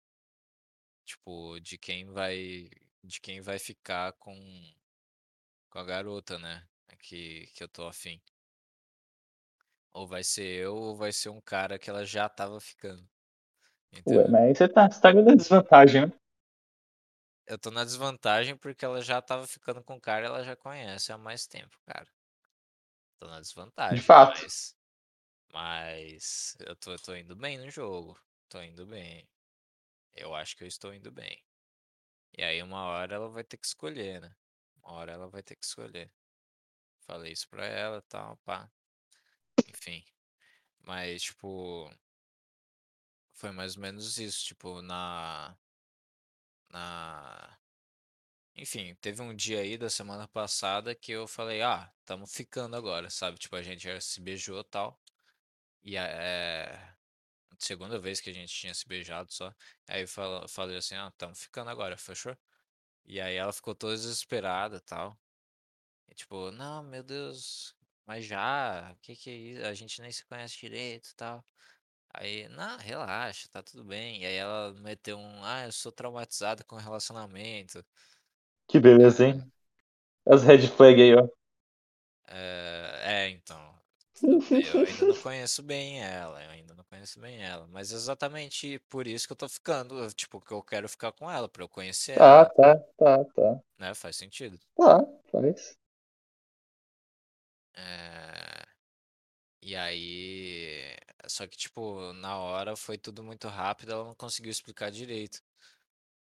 Tipo, 1.05 1.59
de 1.59 1.77
quem 1.77 2.05
vai. 2.05 2.67
De 3.03 3.21
quem 3.21 3.41
vai 3.41 3.59
ficar 3.59 4.13
com. 4.13 4.35
Com 5.69 5.77
a 5.77 5.83
garota, 5.85 6.39
né? 6.39 6.67
Que, 7.03 7.45
que 7.53 7.63
eu 7.63 7.69
tô 7.69 7.85
afim. 7.85 8.19
Ou 9.93 10.07
vai 10.07 10.23
ser 10.23 10.47
eu, 10.47 10.75
ou 10.75 10.95
vai 10.95 11.13
ser 11.13 11.29
um 11.29 11.41
cara 11.41 11.77
que 11.77 11.91
ela 11.91 12.03
já 12.03 12.27
tava 12.27 12.59
ficando. 12.59 13.07
Ué, 14.07 14.27
mas 14.29 14.41
aí 14.41 14.55
você 14.55 14.67
tá, 14.67 14.89
você 14.89 14.99
tá 14.99 15.13
na 15.13 15.35
desvantagem, 15.35 16.07
né? 16.07 16.13
Eu 17.45 17.57
tô 17.57 17.69
na 17.71 17.83
desvantagem 17.83 18.55
porque 18.55 18.85
ela 18.85 19.01
já 19.01 19.21
tava 19.21 19.45
ficando 19.45 19.83
com 19.83 19.95
o 19.95 20.01
cara 20.01 20.25
e 20.25 20.27
ela 20.27 20.43
já 20.43 20.55
conhece 20.55 21.11
há 21.11 21.17
mais 21.17 21.45
tempo, 21.45 21.77
cara. 21.85 22.07
Tô 23.19 23.27
na 23.27 23.39
desvantagem. 23.39 23.97
De 23.97 24.01
fato. 24.01 24.41
Mas, 24.41 24.75
mas 25.53 26.55
eu 26.59 26.75
tô, 26.75 26.91
eu 26.93 26.99
tô 26.99 27.15
indo 27.15 27.35
bem 27.35 27.57
no 27.57 27.69
jogo. 27.69 28.19
Tô 28.49 28.61
indo 28.61 28.85
bem. 28.85 29.27
Eu 30.13 30.35
acho 30.35 30.55
que 30.57 30.63
eu 30.63 30.67
estou 30.67 30.93
indo 30.93 31.11
bem. 31.11 31.43
E 32.37 32.43
aí 32.43 32.61
uma 32.63 32.83
hora 32.85 33.15
ela 33.15 33.29
vai 33.29 33.43
ter 33.43 33.57
que 33.57 33.65
escolher, 33.65 34.21
né? 34.21 34.35
Uma 34.77 34.93
hora 34.93 35.11
ela 35.11 35.27
vai 35.27 35.43
ter 35.43 35.55
que 35.55 35.65
escolher. 35.65 36.11
Falei 37.01 37.33
isso 37.33 37.47
pra 37.49 37.65
ela 37.65 37.97
e 37.99 38.01
tal, 38.09 38.37
pá. 38.37 38.69
Enfim. 39.67 40.03
Mas, 40.79 41.23
tipo. 41.23 41.89
Foi 43.33 43.51
mais 43.51 43.75
ou 43.75 43.81
menos 43.81 44.17
isso. 44.17 44.45
Tipo, 44.45 44.81
na. 44.81 45.55
Na. 46.71 47.57
Enfim, 48.55 48.95
teve 48.95 49.21
um 49.21 49.35
dia 49.35 49.59
aí 49.61 49.77
da 49.77 49.89
semana 49.89 50.27
passada 50.27 50.93
que 50.95 51.11
eu 51.11 51.27
falei, 51.27 51.61
ah, 51.61 51.91
tamo 52.05 52.27
ficando 52.27 52.75
agora, 52.75 53.09
sabe? 53.09 53.37
Tipo, 53.37 53.55
a 53.55 53.63
gente 53.63 53.83
já 53.83 53.99
se 54.01 54.21
beijou 54.21 54.59
e 54.61 54.63
tal. 54.65 54.99
E 55.83 55.97
é. 55.97 56.93
Segunda 57.59 57.99
vez 57.99 58.19
que 58.21 58.29
a 58.29 58.33
gente 58.33 58.53
tinha 58.53 58.73
se 58.73 58.87
beijado 58.87 59.31
só. 59.33 59.53
Aí 59.87 60.01
eu 60.03 60.07
falei 60.47 60.77
assim, 60.77 60.95
ah, 60.95 61.11
tamo 61.17 61.35
ficando 61.35 61.69
agora, 61.69 61.97
fechou? 61.97 62.35
E 63.05 63.21
aí 63.21 63.35
ela 63.35 63.53
ficou 63.53 63.75
toda 63.75 63.95
desesperada 63.95 64.77
e 64.77 64.81
tal. 64.81 65.19
E 66.09 66.15
tipo, 66.15 66.51
não, 66.51 66.83
meu 66.83 67.03
Deus, 67.03 67.75
mas 68.05 68.25
já, 68.25 68.95
que 69.01 69.15
que 69.15 69.29
é 69.29 69.33
isso? 69.33 69.65
A 69.65 69.73
gente 69.73 70.01
nem 70.01 70.11
se 70.11 70.25
conhece 70.25 70.57
direito 70.59 71.09
e 71.11 71.15
tal. 71.15 71.45
Aí, 72.13 72.47
não, 72.49 72.77
relaxa, 72.77 73.47
tá 73.51 73.63
tudo 73.63 73.83
bem. 73.83 74.21
E 74.21 74.25
aí 74.25 74.35
ela 74.35 74.73
meteu 74.81 75.17
um, 75.17 75.43
ah, 75.43 75.65
eu 75.65 75.71
sou 75.71 75.91
traumatizada 75.91 76.63
com 76.63 76.75
relacionamento. 76.75 77.83
Que 78.67 78.79
beleza, 78.79 79.25
hein? 79.27 79.43
As 80.27 80.43
red 80.43 80.67
flag 80.67 81.01
aí, 81.01 81.15
ó. 81.15 81.27
É, 82.27 83.01
é, 83.25 83.29
então. 83.29 83.79
Eu 84.63 84.79
ainda 84.79 85.05
não 85.07 85.17
conheço 85.17 85.63
bem 85.63 86.01
ela, 86.03 86.43
eu 86.43 86.51
ainda 86.51 86.75
não 86.75 86.83
conheço 86.85 87.19
bem 87.19 87.43
ela. 87.43 87.67
Mas 87.67 87.91
exatamente 87.91 88.79
por 88.89 89.07
isso 89.07 89.27
que 89.27 89.33
eu 89.33 89.37
tô 89.37 89.49
ficando. 89.49 90.11
Tipo, 90.13 90.41
que 90.41 90.51
eu 90.53 90.63
quero 90.63 90.89
ficar 90.89 91.11
com 91.13 91.29
ela, 91.31 91.49
pra 91.49 91.63
eu 91.63 91.69
conhecer 91.69 92.13
Tá, 92.13 92.29
ela, 92.29 92.49
tá, 92.55 92.77
tá, 92.97 93.25
tá. 93.35 93.61
né? 93.77 93.93
Faz 93.93 94.15
sentido. 94.15 94.59
Tá, 94.75 95.05
faz. 95.31 95.77
É, 97.75 98.65
E 99.61 99.75
aí. 99.75 100.01
Só 101.31 101.47
que, 101.47 101.57
tipo, 101.57 102.13
na 102.13 102.37
hora 102.37 102.75
foi 102.75 102.97
tudo 102.97 103.23
muito 103.23 103.47
rápido, 103.47 103.91
ela 103.93 104.05
não 104.05 104.15
conseguiu 104.15 104.51
explicar 104.51 104.91
direito. 104.91 105.41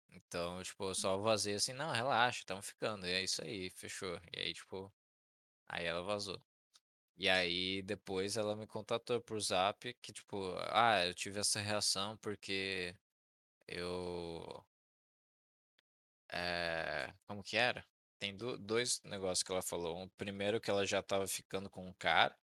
Então, 0.10 0.62
tipo, 0.64 0.86
eu 0.86 0.96
só 0.96 1.18
vazei 1.18 1.56
assim, 1.56 1.74
não, 1.74 1.92
relaxa, 1.92 2.44
tamo 2.46 2.62
ficando. 2.62 3.06
E 3.08 3.12
é 3.14 3.24
isso 3.24 3.44
aí, 3.44 3.70
fechou. 3.72 4.20
E 4.34 4.40
aí, 4.40 4.54
tipo, 4.54 4.94
aí 5.68 5.86
ela 5.86 6.04
vazou. 6.04 6.42
E 7.18 7.30
aí 7.30 7.82
depois 7.84 8.38
ela 8.38 8.56
me 8.56 8.68
contatou 8.68 9.22
por 9.22 9.40
zap 9.42 9.94
que, 10.02 10.14
tipo, 10.14 10.56
ah, 10.72 11.06
eu 11.08 11.14
tive 11.16 11.40
essa 11.40 11.62
reação 11.62 12.18
porque 12.18 12.96
eu. 13.68 14.66
É, 16.32 17.14
como 17.28 17.44
que 17.44 17.58
era? 17.58 17.86
tem 18.20 18.36
do- 18.38 18.58
dois 18.58 19.02
negócios 19.04 19.44
que 19.44 19.52
ela 19.52 19.62
falou. 19.62 19.98
Um 20.02 20.08
primeiro 20.10 20.60
que 20.62 20.70
ela 20.72 20.86
já 20.86 21.04
tava 21.04 21.28
ficando 21.28 21.70
com 21.70 21.86
um 21.88 21.94
cara. 21.94 22.36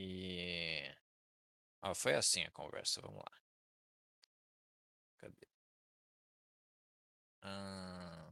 E. 0.00 0.94
Ó, 1.82 1.94
foi 1.94 2.14
assim 2.14 2.42
a 2.44 2.50
conversa, 2.52 3.00
vamos 3.00 3.18
lá. 3.18 3.32
Cadê? 5.18 5.48
Ah, 7.42 8.30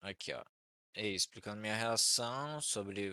Aqui, 0.00 0.32
ó. 0.32 0.44
E 0.94 1.14
explicando 1.14 1.60
minha 1.60 1.76
reação 1.76 2.60
sobre 2.60 3.10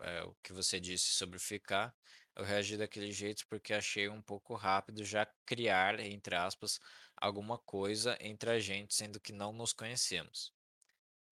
é, 0.00 0.22
o 0.24 0.34
que 0.42 0.52
você 0.52 0.80
disse 0.80 1.12
sobre 1.12 1.38
ficar. 1.38 1.94
Eu 2.34 2.44
reagi 2.44 2.76
daquele 2.76 3.12
jeito 3.12 3.46
porque 3.48 3.72
achei 3.72 4.08
um 4.08 4.20
pouco 4.22 4.54
rápido 4.54 5.04
já 5.04 5.26
criar, 5.46 6.00
entre 6.00 6.34
aspas, 6.34 6.80
alguma 7.16 7.58
coisa 7.58 8.16
entre 8.20 8.50
a 8.50 8.58
gente, 8.58 8.94
sendo 8.94 9.20
que 9.20 9.32
não 9.32 9.52
nos 9.52 9.72
conhecemos. 9.72 10.52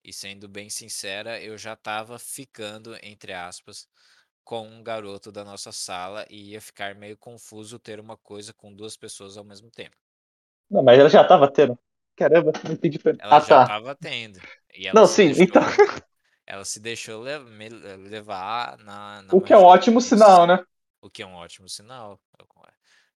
E 0.03 0.13
sendo 0.13 0.47
bem 0.47 0.69
sincera, 0.69 1.41
eu 1.41 1.57
já 1.57 1.75
tava 1.75 2.17
ficando, 2.19 2.95
entre 3.03 3.33
aspas, 3.33 3.87
com 4.43 4.67
um 4.67 4.83
garoto 4.83 5.31
da 5.31 5.43
nossa 5.45 5.71
sala 5.71 6.25
e 6.29 6.51
ia 6.51 6.61
ficar 6.61 6.95
meio 6.95 7.17
confuso 7.17 7.79
ter 7.79 7.99
uma 7.99 8.17
coisa 8.17 8.53
com 8.53 8.73
duas 8.73 8.97
pessoas 8.97 9.37
ao 9.37 9.43
mesmo 9.43 9.71
tempo. 9.71 9.95
Não, 10.69 10.83
mas 10.83 10.99
ela 10.99 11.09
já 11.09 11.23
tava 11.23 11.51
tendo. 11.51 11.77
Caramba, 12.15 12.51
não 12.63 12.71
entendi. 12.73 12.99
pra- 12.99 13.15
Ela 13.19 13.37
Ah, 13.37 13.39
já 13.39 13.59
tá. 13.59 13.65
tava 13.65 13.95
tendo. 13.95 14.39
Não, 14.93 15.05
sim, 15.07 15.33
deixou, 15.33 15.39
então. 15.39 15.61
ela 16.45 16.65
se 16.65 16.79
deixou 16.79 17.23
le- 17.23 17.69
levar 18.09 18.77
na, 18.79 19.21
na 19.23 19.33
O 19.33 19.41
que 19.41 19.51
é 19.53 19.57
um 19.57 19.63
ótimo 19.63 19.99
disso. 20.09 20.39
sinal, 20.39 20.45
né? 20.45 20.63
O 21.01 21.09
que 21.09 21.21
é 21.23 21.27
um 21.27 21.35
ótimo 21.35 21.69
sinal. 21.69 22.19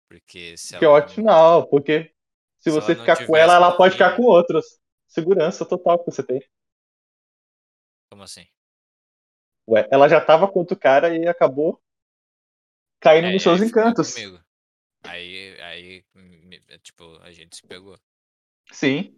Porque 0.08 0.58
se 0.58 0.76
O 0.76 0.80
que 0.80 0.86
é 0.86 0.88
ótimo 0.88 1.26
não, 1.26 1.32
sinal, 1.32 1.68
porque 1.68 2.12
se 2.60 2.70
se 2.70 2.72
você 2.72 2.96
ficar 2.96 3.26
com 3.28 3.36
ela, 3.36 3.56
ela 3.56 3.72
pode 3.76 3.94
ficar 3.94 4.16
com 4.16 4.24
outros. 4.24 4.66
Segurança 5.08 5.66
total 5.66 6.00
que 6.00 6.12
você 6.12 6.24
tem. 6.24 6.42
como 8.10 8.24
assim? 8.24 8.48
Ué, 9.68 9.88
ela 9.92 10.08
já 10.08 10.22
tava 10.22 10.48
com 10.48 10.60
outro 10.60 10.78
cara 10.78 11.16
e 11.16 11.28
acabou 11.28 11.82
caindo 13.00 13.28
É, 13.28 13.34
nos 13.34 13.44
seus 13.44 13.62
encantos. 13.62 14.14
comigo. 14.14 14.40
Aí, 15.04 15.60
aí, 15.62 16.06
tipo, 16.82 17.18
a 17.22 17.32
gente 17.32 17.56
se 17.56 17.64
pegou. 17.64 18.00
Sim. 18.72 19.16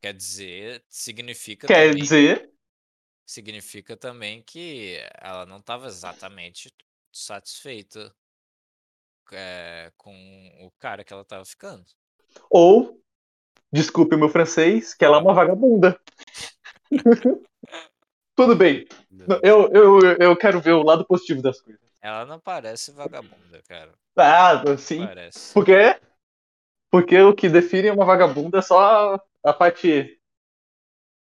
Quer 0.00 0.14
dizer, 0.14 0.84
significa 0.88 1.66
Quer 1.66 1.88
também, 1.90 2.02
dizer, 2.02 2.50
significa 3.26 3.96
também 3.96 4.42
que 4.42 4.98
ela 5.20 5.44
não 5.44 5.58
estava 5.58 5.86
exatamente 5.86 6.72
satisfeita 7.12 8.14
é, 9.32 9.92
com 9.96 10.12
o 10.60 10.70
cara 10.78 11.04
que 11.04 11.12
ela 11.12 11.24
tava 11.24 11.44
ficando. 11.44 11.84
ou, 12.48 13.00
desculpe 13.72 14.14
o 14.14 14.18
meu 14.18 14.28
francês, 14.28 14.94
que 14.94 15.04
ela 15.04 15.18
é 15.18 15.20
uma 15.20 15.34
vagabunda. 15.34 16.00
Tudo 18.40 18.56
bem. 18.56 18.88
Eu, 19.42 19.70
eu, 19.70 20.00
eu 20.18 20.34
quero 20.34 20.62
ver 20.62 20.72
o 20.72 20.82
lado 20.82 21.04
positivo 21.04 21.42
das 21.42 21.60
coisas. 21.60 21.82
Ela 22.00 22.24
não 22.24 22.40
parece 22.40 22.90
vagabunda, 22.90 23.62
cara. 23.68 23.92
Ah, 24.16 24.62
sim. 24.78 25.04
parece. 25.04 25.52
Por 25.52 25.62
quê? 25.62 26.00
Porque 26.90 27.20
o 27.20 27.34
que 27.34 27.50
define 27.50 27.90
uma 27.90 28.06
vagabunda 28.06 28.60
é 28.60 28.62
só 28.62 29.22
a 29.44 29.52
parte, 29.52 30.18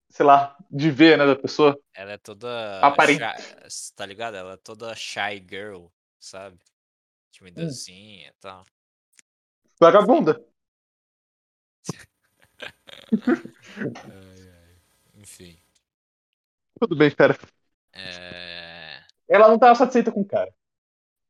sei 0.10 0.26
lá, 0.26 0.56
de 0.72 0.90
ver, 0.90 1.18
né, 1.18 1.26
da 1.26 1.36
pessoa. 1.36 1.78
Ela 1.94 2.14
é 2.14 2.18
toda 2.18 2.80
Aparente. 2.80 3.20
shy, 3.22 3.94
tá 3.98 4.06
ligado? 4.06 4.36
Ela 4.36 4.54
é 4.54 4.58
toda 4.58 4.96
shy 4.96 5.46
girl, 5.46 5.88
sabe? 6.22 6.58
Timidazinha 7.32 8.30
e 8.30 8.34
tal. 8.40 8.64
Vagabunda. 9.78 10.42
Enfim. 13.12 13.52
Tudo 16.80 16.96
bem, 16.96 17.08
espera. 17.08 17.38
É... 17.94 19.04
Ela 19.30 19.48
não 19.48 19.58
tava 19.60 19.76
satisfeita 19.76 20.12
com 20.12 20.22
o 20.22 20.26
cara. 20.28 20.54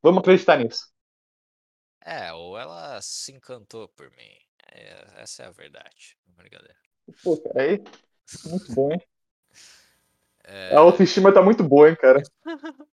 Vamos 0.02 0.20
acreditar 0.20 0.58
nisso. 0.58 0.86
é, 2.00 2.32
ou 2.32 2.58
ela 2.58 3.00
se 3.02 3.32
encantou 3.32 3.88
por 3.88 4.10
mim. 4.12 4.36
É, 4.72 5.22
essa 5.22 5.42
é 5.44 5.46
a 5.46 5.50
verdade. 5.50 6.16
Brincadeira. 6.26 6.78
Pô, 7.22 7.36
cara, 7.38 7.62
aí. 7.62 7.82
Muito 8.44 8.72
bom, 8.72 8.92
hein? 8.92 9.00
É, 10.44 10.76
A 10.76 10.78
autoestima 10.80 11.32
tá 11.32 11.42
muito 11.42 11.62
boa, 11.62 11.88
hein, 11.88 11.96
cara. 11.96 12.22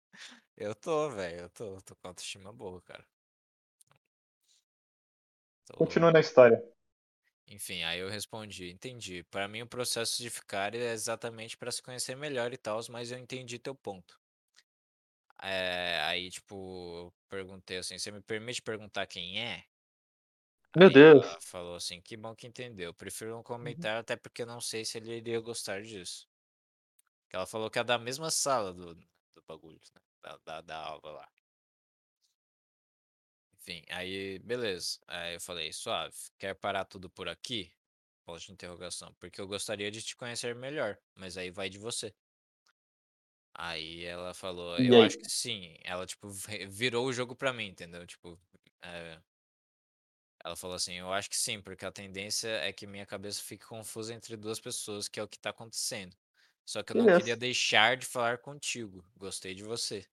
eu 0.57 0.75
tô, 0.75 1.09
velho. 1.11 1.41
Eu 1.41 1.49
tô, 1.49 1.81
tô 1.81 1.95
com 1.95 2.07
autoestima 2.07 2.51
boa, 2.53 2.81
cara. 2.81 3.05
Tô- 5.65 5.79
Continua 5.79 6.11
na 6.11 6.19
história. 6.19 6.61
Enfim, 7.47 7.83
aí 7.83 7.99
eu 7.99 8.09
respondi, 8.09 8.69
entendi. 8.71 9.23
Para 9.23 9.47
mim 9.47 9.61
o 9.63 9.67
processo 9.67 10.21
de 10.21 10.29
ficar 10.29 10.75
é 10.75 10.91
exatamente 10.93 11.57
para 11.57 11.71
se 11.71 11.81
conhecer 11.81 12.15
melhor 12.15 12.53
e 12.53 12.57
tal, 12.57 12.79
mas 12.89 13.11
eu 13.11 13.17
entendi 13.17 13.57
teu 13.59 13.73
ponto. 13.75 14.19
É, 15.41 15.99
aí, 16.03 16.29
tipo, 16.31 16.55
eu 16.55 17.13
perguntei 17.29 17.77
assim, 17.77 17.97
você 17.97 18.11
me 18.11 18.21
permite 18.21 18.61
perguntar 18.61 19.05
quem 19.05 19.39
é? 19.41 19.65
Meu 20.75 20.89
Aí 20.89 20.93
Deus. 20.93 21.25
ela 21.25 21.39
falou 21.41 21.75
assim, 21.75 22.01
que 22.01 22.15
bom 22.17 22.35
que 22.35 22.47
entendeu. 22.47 22.93
Prefiro 22.93 23.31
não 23.31 23.43
comentar, 23.43 23.97
até 23.97 24.15
porque 24.15 24.41
eu 24.43 24.45
não 24.45 24.61
sei 24.61 24.85
se 24.85 24.97
ele 24.97 25.15
iria 25.17 25.39
gostar 25.41 25.81
disso. 25.81 26.27
Que 27.29 27.35
ela 27.35 27.45
falou 27.45 27.69
que 27.69 27.77
é 27.79 27.83
da 27.83 27.97
mesma 27.99 28.31
sala 28.31 28.73
do, 28.73 28.95
do 28.95 29.43
bagulho, 29.47 29.79
né? 29.93 30.01
Da, 30.21 30.37
da, 30.45 30.61
da 30.61 30.77
aula 30.77 31.11
lá. 31.11 31.29
Enfim, 33.67 33.83
aí, 33.89 34.37
beleza. 34.39 34.99
Aí 35.07 35.35
eu 35.35 35.41
falei, 35.41 35.73
suave, 35.73 36.15
quer 36.37 36.53
parar 36.55 36.85
tudo 36.85 37.09
por 37.09 37.27
aqui? 37.27 37.71
Ponto 38.25 38.39
de 38.45 38.51
interrogação. 38.51 39.13
Porque 39.19 39.41
eu 39.41 39.47
gostaria 39.47 39.89
de 39.91 40.01
te 40.03 40.15
conhecer 40.15 40.55
melhor, 40.55 40.99
mas 41.15 41.35
aí 41.37 41.49
vai 41.51 41.69
de 41.69 41.79
você. 41.79 42.15
Aí 43.53 44.03
ela 44.03 44.33
falou, 44.33 44.79
eu 44.81 44.99
acho 44.99 45.17
que 45.17 45.29
sim. 45.29 45.75
Ela, 45.83 46.05
tipo, 46.05 46.29
vi- 46.29 46.67
virou 46.67 47.05
o 47.07 47.13
jogo 47.13 47.35
pra 47.35 47.53
mim, 47.53 47.67
entendeu? 47.67 48.05
Tipo, 48.05 48.39
é, 48.83 49.21
ela 50.43 50.55
falou 50.55 50.75
assim, 50.75 50.93
eu 50.95 51.11
acho 51.11 51.29
que 51.29 51.35
sim, 51.37 51.61
porque 51.61 51.85
a 51.85 51.91
tendência 51.91 52.47
é 52.49 52.71
que 52.73 52.85
minha 52.87 53.05
cabeça 53.05 53.41
fique 53.43 53.65
confusa 53.65 54.13
entre 54.13 54.37
duas 54.37 54.59
pessoas, 54.59 55.07
que 55.07 55.19
é 55.19 55.23
o 55.23 55.27
que 55.27 55.39
tá 55.39 55.49
acontecendo. 55.49 56.15
Só 56.65 56.83
que 56.83 56.91
eu 56.91 56.95
não 56.95 57.09
queria 57.09 57.35
Beleza. 57.35 57.37
deixar 57.37 57.97
de 57.97 58.05
falar 58.05 58.39
contigo. 58.39 59.03
Gostei 59.17 59.53
de 59.55 59.63
você. 59.63 60.05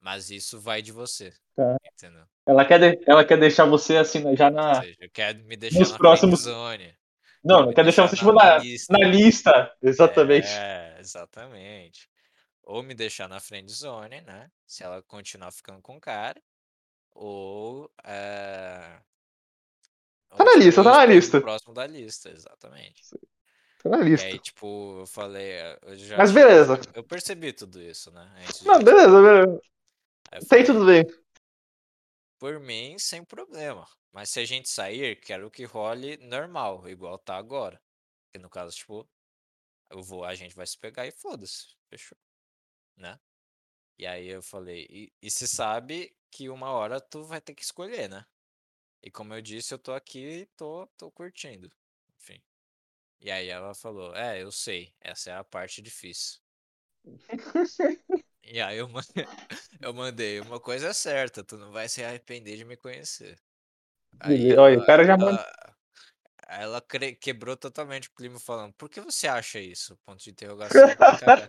Mas 0.00 0.30
isso 0.30 0.60
vai 0.60 0.82
de 0.82 0.92
você. 0.92 1.32
Tá. 1.54 1.76
Entendeu? 1.92 2.24
Ela 2.46 2.64
quer, 2.64 2.78
de- 2.78 3.02
ela 3.06 3.24
quer 3.24 3.38
deixar 3.38 3.64
você 3.64 3.96
assim 3.96 4.36
já 4.36 4.46
Ou 4.46 4.52
na. 4.52 4.80
seja, 4.82 5.08
quer 5.12 5.34
me 5.34 5.56
deixar 5.56 5.78
Nos 5.80 5.90
na 5.92 5.98
próximos- 5.98 6.42
friendzone. 6.42 6.96
Não, 7.44 7.56
quer 7.58 7.60
não 7.62 7.68
me 7.68 7.74
quer 7.74 7.82
deixar 7.84 8.06
deixar 8.06 8.24
você 8.24 8.32
na- 8.32 8.32
tipo 8.32 8.32
na 8.32 8.58
lista. 8.58 8.92
na 8.92 9.08
lista. 9.08 9.76
Exatamente. 9.82 10.48
É, 10.48 10.96
exatamente. 11.00 12.08
Ou 12.62 12.82
me 12.82 12.94
deixar 12.94 13.28
na 13.28 13.40
friendzone, 13.40 14.20
né? 14.22 14.50
Se 14.66 14.82
ela 14.82 15.02
continuar 15.02 15.50
ficando 15.52 15.80
com 15.80 15.96
o 15.96 16.00
cara. 16.00 16.40
Ou. 17.14 17.90
É... 18.04 18.98
Tá 20.28 20.36
ou, 20.40 20.44
na 20.44 20.56
lista, 20.56 20.82
tá 20.84 20.90
na 20.92 21.04
lista. 21.06 21.40
próximo 21.40 21.72
da 21.72 21.86
lista, 21.86 22.28
exatamente. 22.30 23.02
Tá 23.82 23.88
na 23.90 24.00
E 24.00 24.08
lista. 24.10 24.26
aí, 24.26 24.38
tipo, 24.38 24.98
eu 25.00 25.06
falei. 25.06 25.52
Eu 25.82 25.96
já 25.96 26.16
Mas 26.16 26.32
beleza. 26.32 26.78
Eu 26.94 27.04
percebi 27.04 27.52
tudo 27.52 27.80
isso, 27.80 28.10
né? 28.10 28.28
Antes 28.40 28.60
de 28.60 28.66
Não, 28.66 28.74
responder. 28.74 28.92
beleza, 28.94 29.22
beleza. 29.22 29.60
Tem 30.30 30.40
falei, 30.46 30.64
tudo 30.64 30.86
bem. 30.86 31.04
por 32.38 32.58
mim, 32.60 32.98
sem 32.98 33.24
problema. 33.24 33.88
Mas 34.12 34.30
se 34.30 34.40
a 34.40 34.44
gente 34.44 34.68
sair, 34.68 35.20
quero 35.20 35.50
que 35.50 35.64
role 35.64 36.16
normal, 36.18 36.88
igual 36.88 37.18
tá 37.18 37.36
agora. 37.36 37.80
Que 38.32 38.38
no 38.38 38.48
caso, 38.50 38.76
tipo, 38.76 39.08
eu 39.90 40.02
vou, 40.02 40.24
a 40.24 40.34
gente 40.34 40.54
vai 40.54 40.66
se 40.66 40.78
pegar 40.78 41.06
e 41.06 41.12
foda-se. 41.12 41.76
Fechou. 41.88 42.18
Né? 42.96 43.18
E 43.98 44.06
aí 44.06 44.28
eu 44.28 44.42
falei, 44.42 44.86
e, 44.90 45.12
e 45.22 45.30
se 45.30 45.48
sabe 45.48 46.16
que 46.30 46.48
uma 46.50 46.70
hora 46.72 47.00
tu 47.00 47.24
vai 47.24 47.40
ter 47.40 47.54
que 47.54 47.62
escolher, 47.64 48.08
né? 48.08 48.26
E 49.02 49.10
como 49.10 49.34
eu 49.34 49.42
disse, 49.42 49.74
eu 49.74 49.78
tô 49.78 49.92
aqui 49.92 50.20
e 50.42 50.46
tô, 50.56 50.86
tô 50.98 51.10
curtindo. 51.10 51.70
Enfim. 52.18 52.42
E 53.20 53.30
aí 53.30 53.48
ela 53.48 53.74
falou, 53.74 54.14
é, 54.16 54.42
eu 54.42 54.52
sei, 54.52 54.94
essa 55.00 55.30
é 55.30 55.34
a 55.34 55.44
parte 55.44 55.82
difícil. 55.82 56.40
E 58.46 58.60
aí 58.60 58.78
eu, 58.78 58.88
ma- 58.88 59.02
eu 59.80 59.92
mandei, 59.92 60.40
uma 60.40 60.60
coisa 60.60 60.88
é 60.88 60.92
certa, 60.92 61.42
tu 61.42 61.56
não 61.56 61.72
vai 61.72 61.88
se 61.88 62.02
arrepender 62.04 62.56
de 62.56 62.64
me 62.64 62.76
conhecer. 62.76 63.38
Aí 64.20 64.38
Beleza. 64.38 64.60
Olha, 64.60 64.74
o 64.74 64.76
ela, 64.78 64.86
cara 64.86 65.04
já 65.04 65.12
ela, 65.14 65.52
ela 66.48 66.82
quebrou 67.20 67.56
totalmente 67.56 68.08
o 68.08 68.12
clima 68.12 68.38
falando, 68.38 68.72
por 68.74 68.88
que 68.88 69.00
você 69.00 69.26
acha 69.26 69.58
isso? 69.58 69.98
Ponto 70.06 70.22
de 70.22 70.30
interrogação. 70.30 70.88
Eu 70.88 70.96
falei, 70.96 71.20
"Cara, 71.20 71.48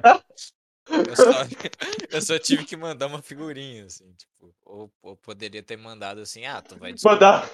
eu 0.88 1.16
só, 1.16 1.32
eu 2.12 2.22
só 2.22 2.40
tive 2.40 2.66
que 2.66 2.76
mandar 2.76 3.08
uma 3.08 3.22
figurinha, 3.22 3.86
assim, 3.86 4.12
tipo, 4.14 4.56
ou, 4.66 4.92
ou 5.02 5.16
poderia 5.16 5.62
ter 5.62 5.78
mandado 5.78 6.22
assim, 6.22 6.46
ah, 6.46 6.62
tu 6.62 6.78
vai 6.78 6.94
descobrir. 6.94 7.16
Mandar, 7.16 7.50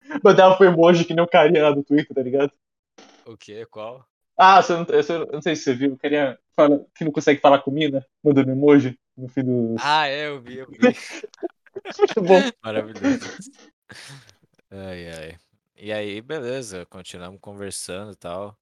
mandar 0.24 0.60
um 0.60 0.64
emoji 0.64 1.04
que 1.04 1.14
nem 1.14 1.24
o 1.24 1.28
carinha 1.28 1.62
lá 1.62 1.70
do 1.70 1.84
Twitter, 1.84 2.14
tá 2.14 2.22
ligado? 2.22 2.52
O 3.24 3.36
quê? 3.36 3.64
Qual? 3.66 4.04
Ah, 4.36 4.62
você 4.62 4.72
não, 4.74 4.86
eu 5.26 5.32
não 5.32 5.42
sei 5.42 5.54
se 5.54 5.64
você 5.64 5.74
viu, 5.74 5.96
carinha 5.98 6.38
fala, 6.56 6.84
que 6.94 7.04
não 7.04 7.12
consegue 7.12 7.40
falar 7.40 7.60
com 7.60 7.70
mina, 7.70 8.04
mandando 8.22 8.50
emoji 8.50 8.98
no 9.16 9.28
fim 9.28 9.42
do. 9.44 9.76
Ah, 9.78 10.06
é, 10.08 10.28
eu 10.28 10.40
vi, 10.40 10.58
eu 10.58 10.66
vi. 10.66 10.78
Muito 11.98 12.22
bom. 12.22 12.40
Maravilhoso. 12.62 13.52
Ai, 14.70 15.08
ai. 15.10 15.38
E 15.76 15.92
aí, 15.92 16.20
beleza, 16.20 16.86
continuamos 16.86 17.40
conversando 17.40 18.12
e 18.12 18.16
tal. 18.16 18.56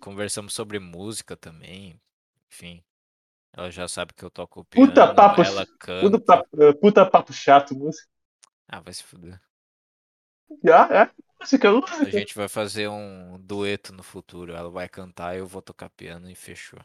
Conversamos 0.00 0.54
sobre 0.54 0.78
música 0.78 1.36
também. 1.36 2.00
Enfim, 2.50 2.82
ela 3.52 3.70
já 3.70 3.88
sabe 3.88 4.14
que 4.14 4.24
eu 4.24 4.30
toco 4.30 4.64
Puta 4.70 5.06
piano, 5.06 5.14
papo, 5.14 5.42
ela 5.42 5.66
puta 6.00 6.18
canta. 6.18 6.20
papo, 6.20 6.62
eh, 6.62 6.72
puta 6.74 7.06
papo 7.10 7.32
chato, 7.32 7.74
música. 7.74 8.08
Ah, 8.68 8.80
vai 8.80 8.94
se 8.94 9.02
fuder. 9.02 9.40
Ah, 10.70 10.88
é, 10.90 11.10
A 12.02 12.08
gente 12.10 12.34
vai 12.34 12.48
fazer 12.48 12.88
um 12.88 13.36
dueto 13.40 13.92
no 13.92 14.02
futuro. 14.02 14.54
Ela 14.54 14.70
vai 14.70 14.88
cantar 14.88 15.34
e 15.34 15.38
eu 15.40 15.46
vou 15.46 15.60
tocar 15.60 15.90
piano 15.90 16.30
e 16.30 16.34
fechou. 16.34 16.80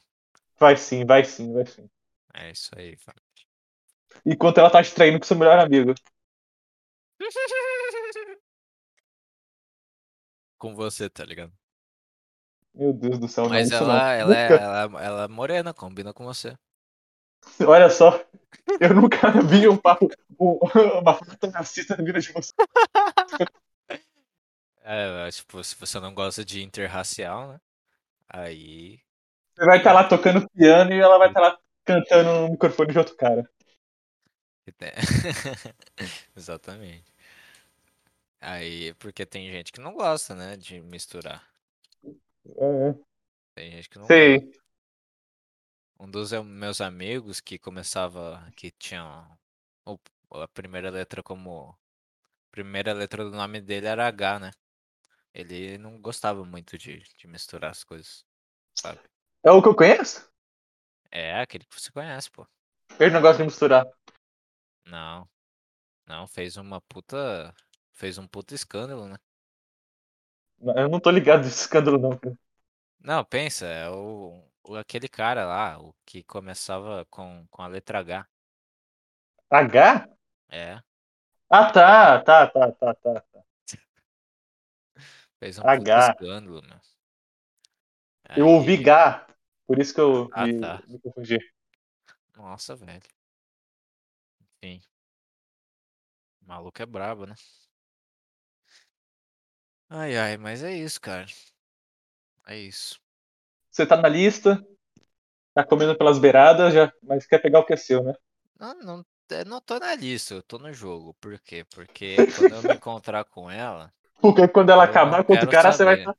Vai 0.59 0.75
sim, 0.77 1.05
vai 1.05 1.23
sim, 1.23 1.53
vai 1.53 1.65
sim. 1.67 1.87
É 2.33 2.51
isso 2.51 2.69
aí, 2.77 2.95
vai. 3.05 3.15
Enquanto 4.25 4.57
ela 4.59 4.69
tá 4.69 4.81
distraindo 4.81 5.17
com 5.19 5.25
seu 5.25 5.37
melhor 5.37 5.57
amigo. 5.59 5.93
Com 10.57 10.73
você, 10.73 11.07
tá 11.11 11.23
ligado? 11.23 11.53
Meu 12.73 12.93
Deus 12.93 13.17
do 13.19 13.27
céu, 13.27 13.49
não, 13.49 13.55
Mas 13.55 13.71
não. 13.71 13.71
ela, 13.71 14.11
ela, 14.13 14.35
é, 14.35 14.53
ela, 14.61 15.01
ela 15.03 15.23
é 15.25 15.27
morena, 15.27 15.73
combina 15.73 16.13
com 16.13 16.25
você. 16.25 16.57
olha 17.67 17.89
só, 17.89 18.19
eu 18.79 18.93
nunca 18.93 19.31
vi 19.43 19.67
um 19.67 19.77
papo, 19.77 20.09
um- 20.39 20.59
uma 21.01 21.13
foto 21.15 21.49
racista 21.49 21.95
vindo 21.97 22.19
de 22.19 22.31
você. 22.33 22.53
É, 24.85 25.31
tipo, 25.31 25.63
se 25.63 25.75
você 25.75 25.99
não 25.99 26.13
gosta 26.13 26.43
de 26.43 26.61
interracial, 26.61 27.53
né? 27.53 27.61
Aí. 28.27 28.99
Você 29.55 29.65
vai 29.65 29.77
estar 29.77 29.93
lá 29.93 30.07
tocando 30.07 30.49
piano 30.49 30.91
e 30.91 30.99
ela 30.99 31.17
vai 31.17 31.29
estar 31.29 31.39
lá 31.39 31.57
cantando 31.85 32.41
no 32.41 32.49
microfone 32.49 32.91
de 32.91 32.97
outro 32.97 33.15
cara. 33.15 33.49
Exatamente. 36.35 37.13
Aí, 38.41 38.93
porque 38.95 39.25
tem 39.25 39.49
gente 39.49 39.71
que 39.71 39.79
não 39.79 39.93
gosta, 39.93 40.35
né, 40.35 40.57
de 40.57 40.81
misturar. 40.81 41.47
É, 42.03 42.89
é. 42.89 42.95
Tem 43.55 43.71
gente 43.71 43.89
que 43.89 43.97
não 43.97 44.05
gosta. 44.05 44.13
sei. 44.13 44.51
Um 45.97 46.09
dos 46.09 46.33
meus 46.33 46.81
amigos 46.81 47.39
que 47.39 47.57
começava, 47.57 48.45
que 48.57 48.71
tinha 48.71 49.25
a 49.85 50.47
primeira 50.49 50.89
letra 50.89 51.23
como. 51.23 51.77
Primeira 52.51 52.93
letra 52.93 53.23
do 53.23 53.31
nome 53.31 53.61
dele 53.61 53.87
era 53.87 54.07
H, 54.07 54.39
né? 54.39 54.51
Ele 55.33 55.77
não 55.77 55.99
gostava 56.01 56.45
muito 56.45 56.77
de, 56.77 56.99
de 57.17 57.27
misturar 57.27 57.71
as 57.71 57.83
coisas, 57.83 58.25
sabe? 58.75 58.99
É 59.43 59.51
o 59.51 59.61
que 59.61 59.69
eu 59.69 59.75
conheço? 59.75 60.29
É 61.11 61.39
aquele 61.39 61.63
que 61.65 61.79
você 61.79 61.89
conhece, 61.93 62.29
pô. 62.29 62.45
Ele 62.99 63.11
não 63.11 63.21
gosta 63.21 63.37
de 63.37 63.43
misturar. 63.43 63.85
Não. 64.85 65.29
Não, 66.07 66.27
fez 66.27 66.57
uma 66.57 66.81
puta. 66.81 67.53
Fez 67.93 68.17
um 68.19 68.27
puta 68.27 68.55
escândalo, 68.55 69.07
né? 69.09 69.17
Eu 70.75 70.89
não 70.89 70.99
tô 70.99 71.11
ligado 71.11 71.43
desse 71.43 71.61
escândalo, 71.61 71.99
não. 71.99 72.17
cara. 72.17 72.35
Não, 72.99 73.23
pensa, 73.25 73.65
é 73.67 73.87
o, 73.89 74.43
o- 74.63 74.75
aquele 74.75 75.07
cara 75.07 75.45
lá, 75.45 75.79
o 75.79 75.93
que 76.05 76.23
começava 76.23 77.05
com, 77.09 77.45
com 77.51 77.61
a 77.61 77.67
letra 77.67 77.99
H. 77.99 78.27
H? 79.49 80.07
É, 80.49 80.81
Ah, 81.49 81.71
tá, 81.71 82.19
tá, 82.21 82.47
tá, 82.47 82.71
tá, 82.73 82.93
tá. 82.95 83.23
Fez 85.43 85.59
um 85.59 85.63
H. 85.67 86.11
escândalo, 86.11 86.61
meu. 86.61 86.79
Eu 88.37 88.47
ouvi 88.47 88.77
Gá, 88.77 89.27
por 89.67 89.79
isso 89.79 89.93
que 89.93 89.99
eu 89.99 90.29
Ah, 90.33 90.47
me, 90.47 90.59
tá. 90.59 90.81
me 90.87 90.99
confundi. 90.99 91.37
Nossa, 92.35 92.75
velho. 92.75 93.01
Enfim. 94.61 94.81
O 96.41 96.47
maluco 96.47 96.81
é 96.81 96.85
brabo, 96.85 97.25
né? 97.25 97.35
Ai, 99.89 100.17
ai, 100.17 100.37
mas 100.37 100.63
é 100.63 100.73
isso, 100.73 100.99
cara. 100.99 101.25
É 102.47 102.57
isso. 102.57 102.99
Você 103.69 103.85
tá 103.85 103.97
na 103.97 104.07
lista, 104.07 104.63
tá 105.53 105.65
comendo 105.65 105.97
pelas 105.97 106.19
beiradas, 106.19 106.73
já, 106.73 106.91
mas 107.03 107.27
quer 107.27 107.39
pegar 107.39 107.59
o 107.59 107.65
que 107.65 107.73
é 107.73 107.77
seu, 107.77 108.03
né? 108.03 108.13
Não, 108.59 108.73
não, 108.75 109.05
eu 109.29 109.45
não 109.45 109.61
tô 109.61 109.77
na 109.79 109.93
lista, 109.95 110.33
eu 110.33 110.41
tô 110.43 110.57
no 110.57 110.73
jogo. 110.73 111.13
Por 111.15 111.39
quê? 111.39 111.63
Porque 111.65 112.25
quando 112.35 112.55
eu 112.55 112.63
me 112.63 112.75
encontrar 112.75 113.25
com 113.25 113.49
ela. 113.49 113.93
Porque 114.21 114.47
quando 114.47 114.71
ela 114.71 114.83
Eu 114.83 114.85
acabar 114.85 115.23
com 115.23 115.33
outro 115.33 115.47
cara, 115.49 115.71
você 115.71 115.83
vai 115.85 115.95
saber. 115.95 115.97
estar. 115.97 116.15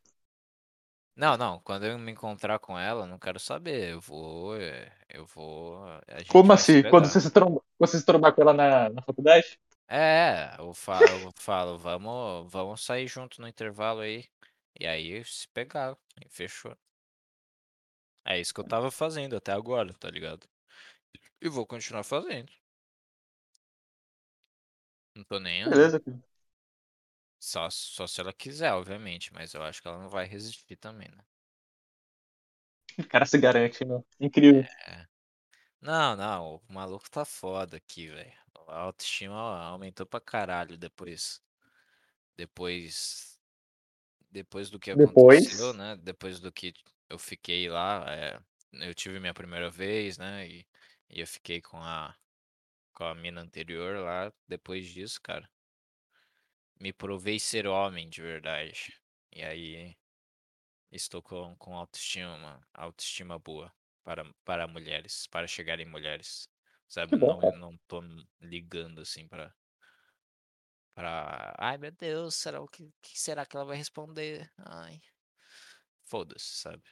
Não, 1.16 1.36
não, 1.36 1.60
quando 1.60 1.86
eu 1.86 1.96
me 1.98 2.10
encontrar 2.12 2.58
com 2.58 2.76
ela, 2.78 3.06
não 3.06 3.18
quero 3.18 3.38
saber. 3.38 3.92
Eu 3.92 4.00
vou. 4.00 4.56
Eu 5.08 5.24
vou. 5.26 5.84
Como 6.26 6.52
assim? 6.52 6.82
Quando 6.84 7.06
você 7.08 7.20
se 7.20 7.30
trombar, 7.30 7.62
quando 7.78 7.90
você 7.90 7.98
se 7.98 8.04
trombar 8.06 8.34
com 8.34 8.42
ela 8.42 8.52
na, 8.52 8.88
na 8.90 9.02
faculdade? 9.02 9.58
É, 9.88 10.54
eu 10.58 10.72
falo, 10.74 11.06
eu 11.28 11.32
falo, 11.36 11.78
vamos, 11.78 12.50
vamos 12.50 12.84
sair 12.84 13.06
junto 13.08 13.40
no 13.40 13.48
intervalo 13.48 14.00
aí. 14.00 14.24
E 14.80 14.86
aí 14.86 15.24
se 15.24 15.46
pegar, 15.48 15.96
e 16.24 16.28
fechou. 16.28 16.76
É 18.22 18.38
isso 18.38 18.52
que 18.52 18.60
eu 18.60 18.64
tava 18.64 18.90
fazendo 18.90 19.34
até 19.34 19.50
agora, 19.52 19.94
tá 19.94 20.10
ligado? 20.10 20.46
E 21.40 21.48
vou 21.48 21.66
continuar 21.66 22.04
fazendo. 22.04 22.52
Não 25.14 25.24
tô 25.24 25.38
nem. 25.40 25.64
Beleza, 25.64 26.00
cara. 26.00 26.18
Só, 27.44 27.68
só 27.68 28.06
se 28.06 28.20
ela 28.22 28.32
quiser, 28.32 28.72
obviamente, 28.72 29.30
mas 29.34 29.52
eu 29.52 29.62
acho 29.62 29.82
que 29.82 29.86
ela 29.86 29.98
não 29.98 30.08
vai 30.08 30.24
resistir 30.26 30.76
também, 30.76 31.10
né? 31.10 31.22
O 32.98 33.04
cara 33.06 33.26
se 33.26 33.38
garante, 33.38 33.84
meu. 33.84 34.04
Incrível. 34.20 34.64
Não, 35.80 36.16
não, 36.16 36.54
o 36.68 36.72
maluco 36.72 37.08
tá 37.10 37.24
foda 37.24 37.76
aqui, 37.76 38.08
velho. 38.08 38.32
A 38.68 38.78
autoestima 38.78 39.36
aumentou 39.62 40.06
pra 40.06 40.20
caralho 40.20 40.76
depois. 40.78 41.40
Depois. 42.36 43.38
Depois 44.30 44.70
do 44.70 44.78
que 44.80 44.90
Depois? 44.92 45.44
aconteceu, 45.46 45.74
né? 45.74 45.96
Depois 45.96 46.40
do 46.40 46.52
que 46.52 46.74
eu 47.08 47.18
fiquei 47.18 47.68
lá. 47.68 48.04
é, 48.08 48.40
eu 48.74 48.94
tive 48.94 49.20
minha 49.20 49.34
primeira 49.34 49.70
vez, 49.70 50.18
né? 50.18 50.48
E, 50.48 50.66
e 51.10 51.20
eu 51.20 51.26
fiquei 51.26 51.60
com 51.62 51.78
a. 51.78 52.14
Com 52.94 53.04
a 53.04 53.14
mina 53.14 53.42
anterior 53.42 53.98
lá. 54.00 54.32
Depois 54.48 54.86
disso, 54.88 55.20
cara. 55.22 55.48
Me 56.80 56.92
provei 56.92 57.38
ser 57.38 57.66
homem 57.66 58.08
de 58.08 58.20
verdade. 58.22 59.00
E 59.32 59.42
aí. 59.42 59.96
Estou 60.90 61.20
com, 61.20 61.56
com 61.56 61.76
autoestima, 61.76 62.64
autoestima 62.72 63.36
boa 63.36 63.74
para, 64.04 64.24
para 64.44 64.68
mulheres, 64.68 65.26
para 65.26 65.44
chegar 65.44 65.80
em 65.80 65.86
mulheres. 65.86 66.48
Sabe? 66.86 67.16
Bom, 67.16 67.40
não, 67.40 67.58
não 67.58 67.78
tô 67.88 68.00
ligando 68.40 69.00
assim 69.00 69.26
pra. 69.26 69.52
Pra. 70.94 71.52
Ai 71.58 71.78
meu 71.78 71.90
Deus, 71.90 72.36
será 72.36 72.60
o 72.60 72.68
que, 72.68 72.92
que 73.02 73.18
será 73.18 73.44
que 73.44 73.56
ela 73.56 73.64
vai 73.64 73.76
responder? 73.76 74.48
Ai. 74.58 75.00
Foda-se, 76.04 76.58
sabe? 76.58 76.84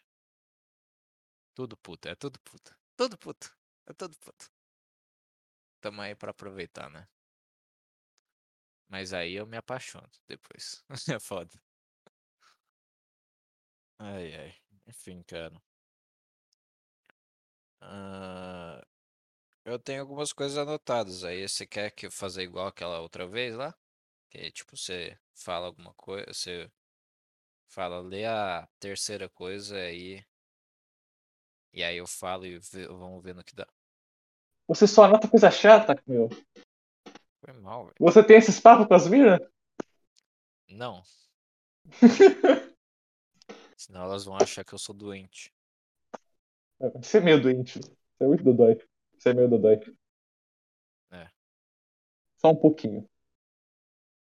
Tudo 1.54 1.76
puto, 1.76 2.08
é 2.08 2.16
tudo 2.16 2.40
puto. 2.40 2.74
Tudo 2.96 3.16
puto. 3.16 3.56
É 3.86 3.92
tudo 3.92 4.18
puto. 4.18 4.50
Tamo 5.80 6.00
aí 6.00 6.14
pra 6.14 6.30
aproveitar, 6.30 6.90
né? 6.90 7.06
Mas 8.92 9.12
aí 9.12 9.32
eu 9.34 9.46
me 9.46 9.56
apaixono 9.56 10.08
depois. 10.28 10.84
É 11.16 11.18
foda. 11.18 11.50
Ai, 13.98 14.34
ai. 14.34 14.54
Enfim, 14.86 15.22
cara. 15.22 15.58
Ah, 17.80 18.82
eu 19.64 19.78
tenho 19.78 20.02
algumas 20.02 20.32
coisas 20.32 20.58
anotadas. 20.58 21.24
Aí 21.24 21.48
você 21.48 21.66
quer 21.66 21.90
que 21.92 22.06
eu 22.06 22.12
faça 22.12 22.42
igual 22.42 22.68
aquela 22.68 23.00
outra 23.00 23.26
vez 23.26 23.54
lá? 23.56 23.74
Que 24.30 24.50
tipo, 24.52 24.76
você 24.76 25.18
fala 25.34 25.66
alguma 25.68 25.94
coisa, 25.94 26.26
você 26.34 26.70
fala, 27.68 28.00
lê 28.00 28.24
a 28.26 28.68
terceira 28.80 29.28
coisa 29.28 29.76
aí. 29.76 30.24
E 31.72 31.82
aí 31.82 31.96
eu 31.96 32.06
falo 32.06 32.46
e 32.46 32.58
vamos 32.88 33.22
ver 33.22 33.34
no 33.34 33.44
que 33.44 33.54
dá. 33.54 33.66
Você 34.68 34.86
só 34.86 35.04
anota 35.04 35.28
coisa 35.28 35.50
chata, 35.50 36.00
meu. 36.06 36.28
Foi 37.44 37.52
mal, 37.54 37.84
velho. 37.84 37.96
Você 37.98 38.22
tem 38.22 38.36
esses 38.36 38.60
papos 38.60 38.86
com 38.86 38.94
as 38.94 39.08
minas? 39.08 39.40
Não. 40.70 41.02
Senão 43.76 44.04
elas 44.04 44.24
vão 44.24 44.36
achar 44.36 44.64
que 44.64 44.72
eu 44.72 44.78
sou 44.78 44.94
doente. 44.94 45.52
Você 46.94 47.18
é 47.18 47.20
meio 47.20 47.42
doente. 47.42 47.80
Você 47.80 48.24
é 48.24 48.26
muito 48.26 48.44
dodói. 48.44 48.80
Você 49.18 49.30
é 49.30 49.34
meio 49.34 49.48
dodói. 49.48 49.80
É. 51.10 51.28
Só 52.36 52.50
um 52.50 52.56
pouquinho. 52.56 53.08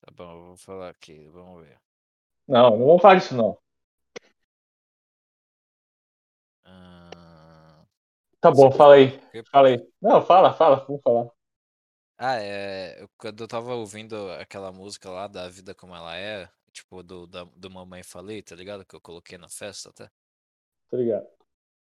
Tá 0.02 0.12
bom, 0.12 0.32
eu 0.32 0.46
vou 0.46 0.58
falar 0.58 0.90
aqui, 0.90 1.28
vamos 1.28 1.64
ver. 1.64 1.80
Não, 2.48 2.72
não 2.78 2.88
vamos 2.88 3.02
falar 3.04 3.16
disso, 3.16 3.36
não. 3.36 3.58
Ah, 6.64 7.86
Tá 8.42 8.50
bom, 8.52 8.72
fala 8.72 8.96
aí. 8.96 9.20
Fala 9.52 9.68
aí. 9.68 9.88
Não, 10.02 10.26
fala, 10.26 10.54
fala, 10.54 10.86
vamos 10.88 11.02
falar. 11.04 11.35
Ah, 12.18 12.36
é. 12.42 13.02
eu- 13.02 13.10
Quando 13.18 13.42
eu 13.44 13.48
tava 13.48 13.74
ouvindo 13.76 14.32
aquela 14.34 14.72
música 14.72 15.10
lá 15.10 15.28
da 15.28 15.48
Vida 15.50 15.74
Como 15.76 15.96
Ela 15.96 16.16
É, 16.18 16.50
tipo, 16.72 17.02
do, 17.04 17.26
da, 17.28 17.44
do 17.46 17.70
Mamãe 17.70 18.04
Falei, 18.04 18.42
tá 18.42 18.56
ligado? 18.56 18.86
Que 18.86 18.96
eu 18.96 19.02
coloquei 19.02 19.38
na 19.38 19.50
festa 19.50 19.90
até. 19.90 20.10
Tá 20.90 20.98
ligado? 20.98 21.28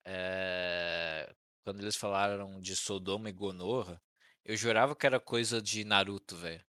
É, 0.05 1.35
Quando 1.65 1.81
eles 1.81 1.97
falaram 1.97 2.61
de 2.61 2.77
Sodoma 2.77 3.29
e 3.31 3.33
Gomorra, 3.33 4.01
eu 4.45 4.57
jurava 4.57 4.95
que 4.97 5.07
era 5.07 5.19
coisa 5.21 5.61
de 5.63 5.85
Naruto, 5.85 6.37
velho. 6.37 6.63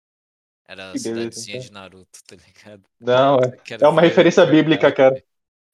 Era 0.66 0.93
a 0.93 0.95
Que 0.95 0.99
beleza, 0.99 1.39
cidadezinha 1.39 1.60
então. 1.60 1.60
de 1.60 1.72
Naruto, 1.72 2.24
tá 2.26 2.36
ligado? 2.38 2.89
Não, 2.99 3.38
é, 3.39 3.58
Que 3.64 3.74
era 3.76 3.86
é 3.86 3.88
uma 3.88 4.01
referência 4.01 4.45
bíblica, 4.45 4.91
cara. 4.91 5.24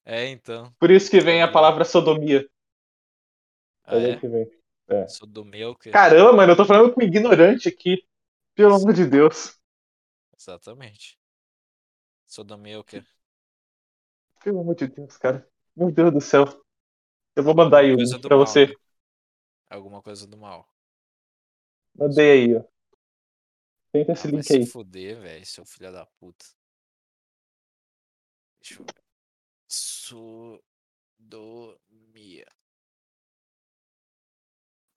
É, 0.06 0.28
então. 0.30 0.76
Por 0.80 0.92
isso 0.92 1.10
que 1.10 1.22
vem 1.22 1.42
a 1.42 1.48
Ali. 1.48 1.50
palavra 1.50 1.86
sodomia. 1.86 2.46
Ah, 3.84 3.98
É 3.98 4.00
daí 4.00 4.16
é? 4.16 4.20
que 4.20 4.28
vem. 4.28 4.48
É. 4.92 5.06
Sodomia 5.08 5.66
é 5.66 5.68
o 5.68 5.76
quê? 5.76 5.92
Caramba, 5.94 6.34
mano, 6.34 6.54
eu 6.54 6.58
tô 6.58 6.66
falando 6.66 6.94
com 6.94 7.02
um 7.02 7.06
ignorante 7.06 7.70
aqui. 7.70 8.04
Pelo 8.56 8.76
amor 8.76 8.94
de 8.94 9.06
Deus. 9.08 9.60
Exatamente. 10.38 11.18
Sodomia 12.26 12.74
é 12.74 12.78
o 12.80 12.84
quê? 12.84 13.04
Pelo 14.44 14.60
amor 14.60 14.76
de 14.76 14.88
Deus, 14.88 15.18
cara. 15.18 15.48
Meu 15.76 15.92
Deus 15.92 16.12
do 16.14 16.22
céu. 16.22 16.46
Eu 17.36 17.44
vou 17.44 17.56
mandar 17.56 17.80
aí 17.80 17.96
Coisa 17.96 18.18
link 18.18 18.20
do 18.20 18.30
pra 18.30 18.36
mal, 18.36 18.38
você. 18.38 18.68
né? 18.68 18.74
Alguma 19.70 20.02
coisa 20.04 20.28
do 20.28 20.38
mal. 20.38 20.68
Mandei 21.96 22.32
aí, 22.32 22.56
ó. 22.58 22.64
Tenta 23.94 24.12
Ah, 24.14 24.14
esse 24.14 24.28
vai 24.28 24.42
link 24.42 24.44
se 24.44 24.60
aí. 24.60 24.66
fuder, 24.72 25.20
velho, 25.20 25.46
seu 25.46 25.66
filho 25.66 25.92
da 25.92 26.06
puta. 26.06 26.46
Deixa 28.62 28.82
eu 28.82 28.86
ver. 28.86 28.96
Sodomia. 29.68 30.52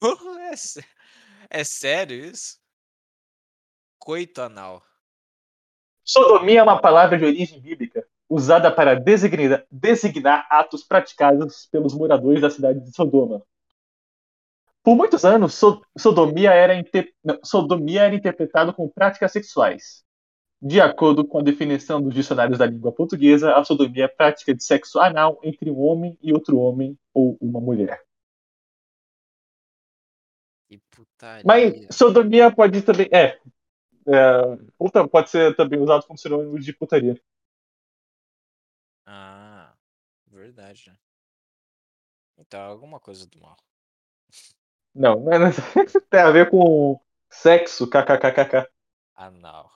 é, 1.51 1.61
é 1.61 1.65
sério 1.65 2.17
isso? 2.17 2.59
Coito 3.99 4.43
anal. 4.43 4.83
Sodomia 6.05 6.61
é 6.61 6.63
uma 6.63 6.81
palavra 6.81 7.19
de 7.19 7.25
origem 7.25 7.61
bíblica 7.61 8.07
usada 8.29 8.71
para 8.71 8.95
designar, 8.95 9.65
designar 9.71 10.47
atos 10.51 10.83
praticados 10.85 11.67
pelos 11.71 11.95
moradores 11.95 12.41
da 12.41 12.51
cidade 12.51 12.81
de 12.81 12.95
Sodoma. 12.95 13.43
Por 14.83 14.95
muitos 14.97 15.25
anos, 15.25 15.55
so- 15.55 15.81
sodomia, 15.97 16.51
era 16.53 16.75
inter- 16.77 17.13
não, 17.25 17.39
sodomia 17.43 18.03
era 18.03 18.15
interpretado 18.15 18.75
como 18.75 18.91
práticas 18.93 19.33
sexuais. 19.33 20.05
De 20.63 20.81
acordo 20.81 21.27
com 21.27 21.39
a 21.39 21.43
definição 21.43 22.03
dos 22.03 22.15
dicionários 22.15 22.59
da 22.59 22.67
língua 22.67 22.93
portuguesa, 22.93 23.55
a 23.55 23.65
sodomia 23.65 24.05
é 24.05 24.07
a 24.07 24.11
prática 24.11 24.55
de 24.55 24.65
sexo 24.65 25.01
anal 25.01 25.39
entre 25.43 25.71
um 25.71 25.81
homem 25.81 26.19
e 26.23 26.33
outro 26.33 26.59
homem 26.59 26.99
ou 27.15 27.39
uma 27.41 27.61
mulher. 27.61 28.01
Que 30.75 30.79
putaria. 30.91 31.45
Mas 31.47 31.95
sodomia 31.97 32.51
pode 32.53 32.83
também. 32.83 33.09
É. 33.13 33.39
é, 34.09 34.59
outra- 34.79 35.07
pode 35.07 35.31
ser 35.31 35.55
também 35.57 35.79
usado 35.81 36.05
como 36.05 36.19
sinônimo 36.19 36.59
de 36.59 36.73
putaria. 36.73 37.21
Ah, 39.07 39.73
verdade, 40.27 40.91
né? 40.91 40.99
Então, 42.39 42.61
alguma 42.61 42.99
coisa 42.99 43.25
do 43.27 43.41
mal. 43.41 43.57
Não, 44.93 45.21
não 45.21 45.33
é, 45.33 45.37
é- 45.37 45.51
tem 46.11 46.21
a 46.21 46.31
ver 46.31 46.51
com 46.51 47.01
sexo, 47.31 47.89
kkkk. 47.89 48.69
Anal. 49.15 49.71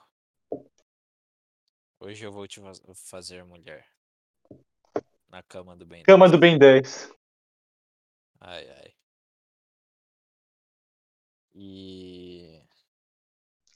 Hoje 2.01 2.25
eu 2.25 2.31
vou 2.31 2.45
te 2.47 2.59
faz- 2.59 2.81
fazer 2.95 3.45
mulher. 3.45 3.87
Na 5.29 5.41
cama 5.43 5.77
do 5.77 5.85
bem. 5.85 6.03
Cama 6.03 6.27
do 6.27 6.37
Ben 6.37 6.57
10. 6.57 7.09
Ai, 8.41 8.67
ai. 8.69 8.98
E. 11.61 12.63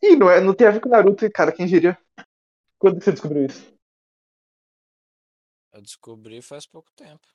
Ih, 0.02 0.16
não, 0.16 0.32
é, 0.32 0.40
não 0.40 0.54
tem 0.54 0.68
a 0.68 0.72
ver 0.72 0.80
com 0.80 0.88
Naruto, 0.88 1.30
cara, 1.30 1.52
quem 1.52 1.66
diria? 1.66 1.98
Quando 2.80 3.04
você 3.04 3.12
descobriu 3.12 3.46
isso? 3.46 3.74
Eu 5.74 5.82
descobri 5.82 6.42
faz 6.42 6.66
pouco 6.66 6.90
tempo. 6.96 7.28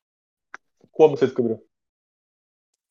Como 0.90 1.16
você 1.16 1.26
descobriu? 1.26 1.62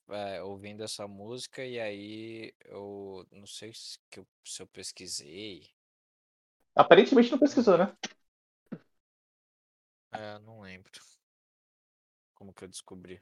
é, 0.10 0.42
ouvindo 0.42 0.84
essa 0.84 1.08
música 1.08 1.66
e 1.66 1.80
aí 1.80 2.54
eu 2.66 3.26
não 3.32 3.46
sei 3.46 3.74
se, 3.74 4.00
eu, 4.16 4.28
se 4.46 4.62
eu 4.62 4.68
pesquisei. 4.68 5.70
Aparentemente 6.76 7.32
não 7.32 7.40
pesquisou, 7.40 7.78
né? 7.78 7.96
É, 10.12 10.40
não 10.40 10.62
lembro. 10.62 10.92
Como 12.36 12.54
que 12.54 12.64
eu 12.64 12.68
descobri. 12.68 13.22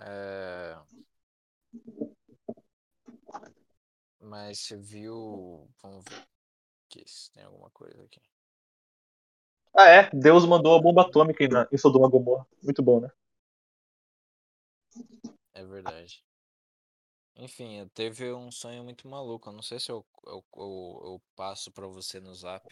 É... 0.00 0.78
Mas 4.20 4.60
você 4.60 4.76
viu. 4.76 5.68
Vamos 5.82 6.04
ver. 6.04 6.26
aqui 6.86 7.08
se 7.08 7.30
tem 7.32 7.44
alguma 7.44 7.70
coisa 7.70 8.02
aqui. 8.04 8.20
Ah, 9.74 9.88
é. 9.88 10.10
Deus 10.12 10.44
mandou 10.46 10.74
a 10.74 10.80
bomba 10.80 11.02
atômica 11.02 11.44
em, 11.44 11.48
em 11.72 11.78
Sodoma 11.78 12.08
Gomorra. 12.08 12.46
Muito 12.62 12.82
bom, 12.82 13.00
né? 13.00 13.10
É 15.52 15.64
verdade. 15.64 16.24
Enfim, 17.36 17.80
eu 17.80 17.88
teve 17.90 18.32
um 18.32 18.50
sonho 18.50 18.82
muito 18.82 19.06
maluco. 19.06 19.48
Eu 19.48 19.52
não 19.52 19.62
sei 19.62 19.78
se 19.78 19.92
eu, 19.92 20.04
eu, 20.24 20.44
eu, 20.56 21.00
eu 21.04 21.22
passo 21.34 21.70
pra 21.70 21.86
você 21.86 22.18
no 22.18 22.34
zap. 22.34 22.66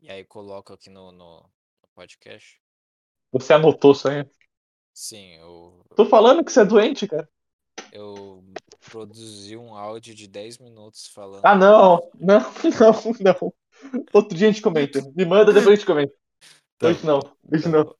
E 0.00 0.10
aí 0.10 0.24
coloco 0.24 0.72
aqui 0.72 0.88
no, 0.88 1.12
no, 1.12 1.42
no 1.42 1.88
podcast. 1.94 2.60
Você 3.30 3.52
anotou 3.52 3.92
isso 3.92 4.08
aí. 4.08 4.28
Sim, 4.94 5.34
eu, 5.36 5.84
Tô 5.96 6.04
falando 6.06 6.44
que 6.44 6.52
você 6.52 6.60
é 6.60 6.64
doente, 6.64 7.08
cara. 7.08 7.28
eu 7.92 8.44
produzi 8.90 9.56
um 9.56 9.74
áudio 9.74 10.14
de 10.14 10.28
10 10.28 10.58
minutos 10.58 11.06
falando. 11.08 11.44
Ah, 11.44 11.54
não. 11.54 12.10
Não, 12.14 12.40
não, 12.80 13.32
não. 13.32 13.54
Outro 14.12 14.36
dia 14.36 14.48
a 14.48 14.50
gente 14.52 14.62
comenta. 14.62 15.00
Me 15.16 15.24
manda, 15.24 15.52
depois 15.52 15.68
a 15.68 15.74
gente 15.76 15.86
comenta. 15.86 16.14
Tá 16.78 16.88
Hoje 16.88 17.06
não. 17.06 17.20
Hoje 17.50 17.68
não. 17.68 17.96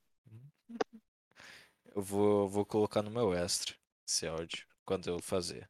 Eu 1.95 2.01
vou, 2.01 2.47
vou 2.49 2.65
colocar 2.65 3.01
no 3.01 3.11
meu 3.11 3.33
extra 3.33 3.75
esse 4.07 4.27
áudio 4.27 4.65
quando 4.85 5.07
eu 5.07 5.19
fazer. 5.19 5.69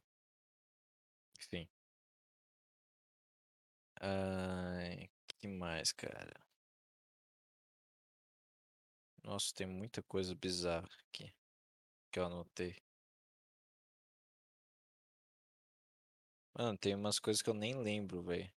Enfim. 1.40 1.68
Ai, 4.00 5.08
que 5.40 5.48
mais, 5.48 5.92
cara? 5.92 6.32
Nossa, 9.24 9.52
tem 9.52 9.66
muita 9.66 10.00
coisa 10.04 10.36
bizarra 10.36 10.88
aqui 11.08 11.34
que 12.12 12.20
eu 12.20 12.26
anotei. 12.26 12.76
Mano, 16.52 16.76
tem 16.76 16.96
umas 16.96 17.20
coisas 17.20 17.40
que 17.40 17.48
eu 17.48 17.54
nem 17.54 17.76
lembro, 17.80 18.20
velho. 18.20 18.50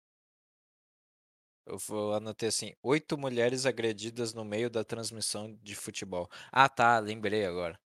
Eu 1.66 1.78
vou- 1.80 2.14
anotei 2.14 2.50
assim: 2.50 2.74
oito 2.84 3.18
mulheres 3.18 3.66
agredidas 3.66 4.34
no 4.34 4.46
meio 4.46 4.70
da 4.70 4.84
transmissão 4.84 5.54
de 5.64 5.76
futebol. 5.76 6.30
Ah, 6.52 6.70
tá, 6.70 7.00
lembrei 7.00 7.46
agora. 7.46 7.80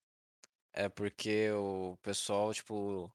É 0.74 0.90
porque 0.90 1.52
o 1.52 1.98
pessoal, 2.04 2.54
tipo, 2.54 3.12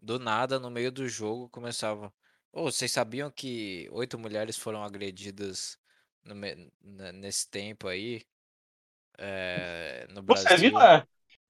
do 0.00 0.18
nada, 0.18 0.60
no 0.60 0.70
meio 0.70 0.92
do 0.92 1.08
jogo, 1.08 1.48
começava. 1.50 2.12
Ô, 2.52 2.64
vocês 2.64 2.92
sabiam 2.92 3.30
que 3.30 3.88
oito 3.92 4.18
mulheres 4.18 4.56
foram 4.58 4.84
agredidas 4.84 5.78
me- 6.24 6.70
nesse 7.14 7.48
tempo 7.50 7.88
aí? 7.88 8.26
É, 9.18 10.06
no 10.10 10.22
Você 10.22 10.44
Brasil? 10.44 10.70
viu, 10.70 10.80
é? 10.80 11.04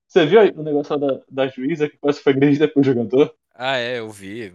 Você 0.06 0.26
viu 0.26 0.40
aí 0.40 0.50
o 0.50 0.62
negócio 0.62 0.96
da, 0.96 1.20
da 1.28 1.48
juíza 1.48 1.88
que 1.88 1.96
quase 1.98 2.20
foi 2.20 2.32
agredida 2.32 2.68
pelo 2.68 2.84
jogador? 2.84 3.34
Ah, 3.54 3.76
é, 3.76 3.98
eu 3.98 4.10
vi. 4.10 4.52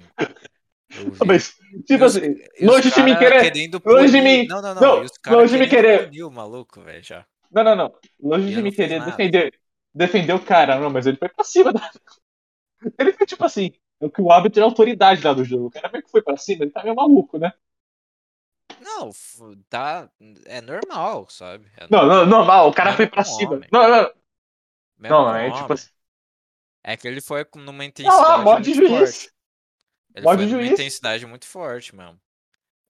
Eu 0.96 1.12
vi. 1.12 1.26
Mas, 1.26 1.54
tipo 1.86 2.04
assim, 2.04 2.36
longe 2.62 2.90
de 2.90 2.96
cara 2.96 3.16
querer. 3.16 3.70
longe 3.86 4.12
de 4.12 4.22
mim- 4.22 4.48
Não, 4.48 4.62
não, 4.62 4.76
não. 4.76 4.82
não, 4.82 4.98
longe 5.34 5.58
de 5.58 5.68
querendo 5.68 5.70
querer. 5.70 6.06
punir 6.06 6.24
o 6.24 6.32
maluco, 6.32 6.82
velho, 6.82 7.04
já. 7.04 7.26
Não, 7.52 7.64
não, 7.64 7.76
não. 7.76 7.94
Longe 8.22 8.54
de 8.54 8.62
me 8.62 8.72
querer 8.72 9.04
defender, 9.04 9.54
defender 9.94 10.34
o 10.34 10.40
cara, 10.40 10.80
não, 10.80 10.90
mas 10.90 11.06
ele 11.06 11.18
foi 11.18 11.28
pra 11.30 11.44
cima 11.44 11.74
da. 11.74 11.82
Ele 12.98 13.14
foi 13.14 13.28
tipo 13.28 13.46
assim, 13.46 13.72
é 14.02 14.10
que 14.10 14.20
o 14.22 14.32
árbitro 14.32 14.60
é 14.60 14.64
a 14.64 14.66
autoridade 14.66 15.24
lá 15.24 15.34
do 15.34 15.44
jogo. 15.44 15.68
O 15.68 15.72
cara 15.72 15.88
meio 15.92 16.04
que 16.04 16.10
foi 16.10 16.24
pra 16.24 16.36
cima, 16.36 16.64
ele 16.64 16.72
tá 16.72 16.82
meio 16.82 16.96
maluco, 16.96 17.38
né? 17.38 17.54
Não, 18.82 19.12
tá. 19.70 20.12
É 20.46 20.60
normal, 20.62 21.30
sabe? 21.30 21.72
É 21.78 21.88
Não, 21.90 22.06
não, 22.08 22.26
normal, 22.26 22.70
o 22.70 22.74
cara 22.74 22.94
foi 22.94 23.08
pra 23.08 23.24
cima. 23.24 23.60
homem. 23.60 23.70
Não, 23.72 23.88
não, 23.90 24.14
Mesmo 24.98 25.26
não, 25.26 25.36
é 25.36 25.52
homem. 25.52 25.52
tipo 25.52 25.74
assim. 25.74 25.90
É 26.84 26.98
que 26.98 27.08
ele 27.08 27.22
foi 27.22 27.46
numa 27.56 27.86
Não, 28.00 28.24
ah, 28.26 28.38
intensidade 28.38 28.44
morde 28.44 28.74
muito 28.74 28.74
juiz. 28.74 28.88
forte. 28.88 29.32
Ele 30.16 30.28
Morde 30.28 30.28
foi 30.28 30.48
numa 30.48 30.64
juiz. 30.64 30.70
intensidade 30.70 31.26
muito 31.26 31.46
forte 31.48 31.96
mesmo. 31.96 32.20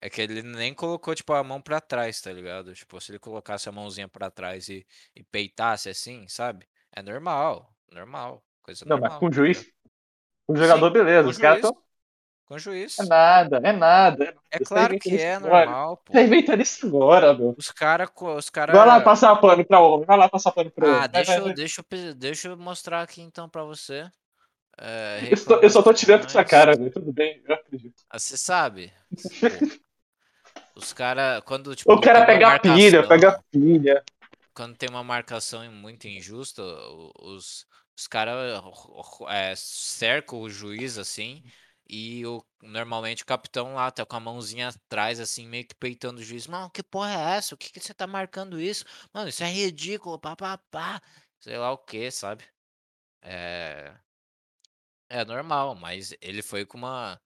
É 0.02 0.10
que 0.10 0.22
ele 0.22 0.44
nem 0.44 0.74
colocou, 0.74 1.16
tipo, 1.16 1.34
a 1.34 1.44
mão 1.44 1.62
pra 1.62 1.82
trás, 1.82 2.22
tá 2.22 2.32
ligado? 2.34 2.74
Tipo, 2.76 3.02
se 3.02 3.12
ele 3.12 3.20
colocasse 3.20 3.70
a 3.70 3.72
mãozinha 3.72 4.08
pra 4.10 4.32
trás 4.32 4.70
e, 4.70 4.86
e 5.16 5.24
peitasse 5.24 5.89
assim, 5.89 6.28
sabe? 6.28 6.68
É 6.92 7.02
normal, 7.02 7.74
normal. 7.92 8.44
Coisa 8.64 8.86
Não, 8.86 8.98
normal. 8.98 9.00
mas 9.00 9.16
com 9.20 9.28
o 9.28 9.32
juiz. 9.34 9.72
Com 10.46 10.54
o 10.54 10.58
jogador, 10.58 10.92
Sim, 10.92 10.94
beleza. 10.94 11.30
Os 11.30 11.38
caras 11.38 11.62
tão. 11.62 11.78
Com 12.52 12.60
juiz. 12.60 12.99
É 12.99 13.06
nada, 13.06 13.62
é 13.64 13.72
nada. 13.72 14.26
É, 14.26 14.28
É 14.52 14.58
Você 14.58 14.64
tá 14.66 14.66
claro 14.66 14.99
que 14.99 15.16
é 15.18 15.36
agora. 15.36 15.66
normal, 15.68 15.97
pô. 15.97 16.12
Tá 16.12 16.22
inventando 16.22 16.62
isso 16.62 16.86
agora, 16.86 17.34
meu. 17.34 17.56
Os 17.58 17.72
caras. 17.72 18.10
Os 18.14 18.49
cara... 18.49 18.74
Vai 18.74 18.86
lá 18.86 18.99
passar 18.99 19.34
pano 19.38 19.64
pra 19.64 19.80
homem, 19.80 20.06
vai 20.06 20.18
lá 20.18 20.28
passar 20.28 20.52
pano 20.52 20.70
pra 20.70 20.86
Ah, 20.86 20.89
homem. 20.89 20.99
Vai, 20.99 21.08
deixa, 21.10 21.32
vai, 21.32 21.39
eu, 21.39 21.43
vai. 21.45 21.54
deixa, 21.54 21.82
eu, 21.89 22.14
deixa 22.14 22.47
eu 22.49 22.58
mostrar 22.58 23.02
aqui 23.04 23.22
então 23.22 23.47
pra 23.47 23.64
você. 23.64 24.06
É, 24.78 25.30
Eu, 25.32 25.38
só- 25.38 25.60
eu 25.62 25.70
só 25.70 25.82
tô 25.82 25.93
tirando 25.93 26.24
com 26.24 26.30
sua 26.30 26.43
cara, 26.43 26.76
velho. 26.76 26.91
Tudo 26.91 27.14
bem, 27.14 27.41
eu 27.47 27.56
acredito. 27.56 28.04
Ah, 28.10 28.20
Você 28.20 28.38
sabe? 28.38 28.91
Os 30.76 30.91
caras, 30.91 31.41
quando 31.45 31.74
tipo, 31.74 31.93
O 31.93 32.02
cara 32.02 32.26
pega 32.26 32.56
a 32.56 32.60
pilha, 32.60 33.02
marcação- 33.02 33.08
pega 33.08 33.43
pilha. 33.49 34.04
quando 34.54 34.76
tem 34.76 34.89
uma 34.89 35.04
marcação 35.04 35.70
muito 35.72 36.06
injusta, 36.08 36.62
o- 36.64 37.12
os, 37.18 37.66
os 37.97 38.08
caras 38.08 38.62
cercam 39.58 40.39
o 40.41 40.49
juiz 40.49 40.97
assim 40.97 41.41
e 41.92 42.26
o, 42.26 42.44
normalmente 42.64 43.24
o 43.24 43.28
capitão 43.28 43.76
lá 43.76 43.92
tá 43.92 44.06
com 44.06 44.16
a 44.18 44.22
mãozinha 44.22 44.70
atrás, 44.70 45.20
assim, 45.20 45.48
meio 45.48 45.68
que 45.68 45.76
peitando 45.76 46.22
o 46.22 46.24
juiz. 46.24 46.48
Mano, 46.48 46.70
que 46.72 46.84
porra 46.84 47.12
é 47.14 47.38
essa? 47.38 47.56
O 47.56 47.58
que, 47.60 47.72
que 47.72 47.80
você 47.82 47.94
tá 47.94 48.08
marcando 48.08 48.60
isso? 48.62 48.86
Mano, 49.14 49.30
isso 49.30 49.44
é 49.44 49.52
ridículo, 49.52 50.20
papapá. 50.20 51.02
Sei 51.42 51.58
lá 51.58 51.72
o 51.74 51.78
que, 51.78 52.10
sabe? 52.10 52.46
É. 53.22 54.02
É 55.10 55.24
normal, 55.26 55.76
mas 55.76 56.14
ele 56.22 56.42
foi 56.42 56.66
com 56.66 56.78
uma. 56.78 57.20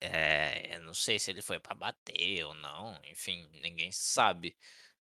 É, 0.00 0.78
não 0.80 0.94
sei 0.94 1.18
se 1.18 1.30
ele 1.30 1.42
foi 1.42 1.60
pra 1.60 1.74
bater 1.74 2.44
ou 2.46 2.54
não. 2.54 2.98
Enfim, 3.06 3.48
ninguém 3.62 3.92
sabe, 3.92 4.56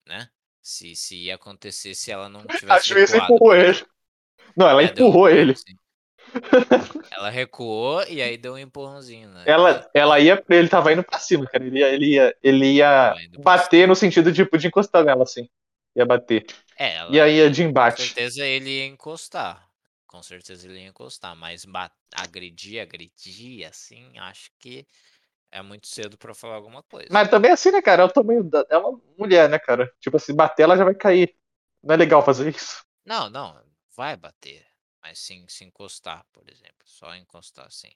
né? 0.07 0.29
Se, 0.61 0.95
se 0.95 1.17
ia 1.17 1.36
acontecer 1.36 1.95
se 1.95 2.11
ela 2.11 2.29
não 2.29 2.47
A 2.69 2.79
tivesse 2.79 2.88
juíza 2.88 3.17
recuado. 3.17 3.17
empurrou 3.17 3.55
ele. 3.55 3.86
Não, 4.57 4.69
ela 4.69 4.84
É, 4.84 4.91
deu 4.91 5.05
empurrou 5.05 5.29
empurrão, 5.29 5.29
ele. 5.29 5.55
sim. 5.55 5.77
Ela 7.11 7.29
recuou 7.29 8.03
e 8.07 8.21
aí 8.21 8.38
deu 8.38 8.53
um 8.53 8.57
empurrãozinho, 8.57 9.29
né? 9.29 9.43
Ela, 9.45 9.89
ela 9.93 10.19
ia. 10.19 10.43
Ele 10.49 10.67
tava 10.67 10.91
indo 10.91 11.03
pra 11.03 11.19
cima, 11.19 11.45
cara. 11.45 11.63
Ele 11.63 11.79
ia, 11.79 11.89
ele 11.89 12.05
ia, 12.13 12.36
ele 12.41 12.65
ia 12.73 13.15
bater 13.39 13.88
no 13.88 13.95
sentido 13.95 14.34
tipo, 14.34 14.57
de 14.57 14.67
encostar 14.67 15.03
nela, 15.03 15.23
assim. 15.23 15.47
Ia 15.95 16.05
bater. 16.05 16.45
É, 16.77 16.95
ela, 16.95 17.15
E 17.15 17.21
aí 17.21 17.36
ia 17.38 17.49
de 17.49 17.63
com 17.63 17.69
embate. 17.69 18.03
certeza 18.03 18.45
ele 18.45 18.69
ia 18.69 18.86
encostar. 18.86 19.67
Com 20.07 20.21
certeza 20.21 20.67
ele 20.67 20.79
ia 20.79 20.88
encostar, 20.88 21.36
mas 21.36 21.65
agredir, 22.15 22.81
agredir, 22.81 23.67
assim, 23.67 24.11
acho 24.19 24.51
que 24.59 24.86
é 25.51 25.61
muito 25.61 25.88
cedo 25.88 26.17
pra 26.17 26.34
falar 26.34 26.55
alguma 26.55 26.84
coisa. 26.84 27.07
Mas 27.11 27.29
também 27.29 27.51
assim, 27.51 27.71
né, 27.71 27.81
cara? 27.81 28.03
É 28.03 28.05
o 28.05 28.09
tamanho 28.09 28.43
da. 28.43 28.65
É 28.69 28.77
uma 28.77 28.99
mulher, 29.17 29.49
né, 29.49 29.59
cara? 29.59 29.91
Tipo, 29.99 30.19
se 30.19 30.34
bater, 30.34 30.63
ela 30.63 30.77
já 30.77 30.84
vai 30.84 30.95
cair. 30.95 31.36
Não 31.84 31.93
é 31.93 31.97
legal 31.97 32.23
fazer 32.23 32.49
isso. 32.49 32.84
Não, 33.05 33.29
não, 33.29 33.59
vai 33.95 34.15
bater. 34.15 34.65
Mas 35.03 35.19
sim, 35.19 35.45
se 35.49 35.65
encostar, 35.65 36.25
por 36.31 36.49
exemplo. 36.49 36.85
Só 36.85 37.13
encostar, 37.15 37.67
assim. 37.67 37.91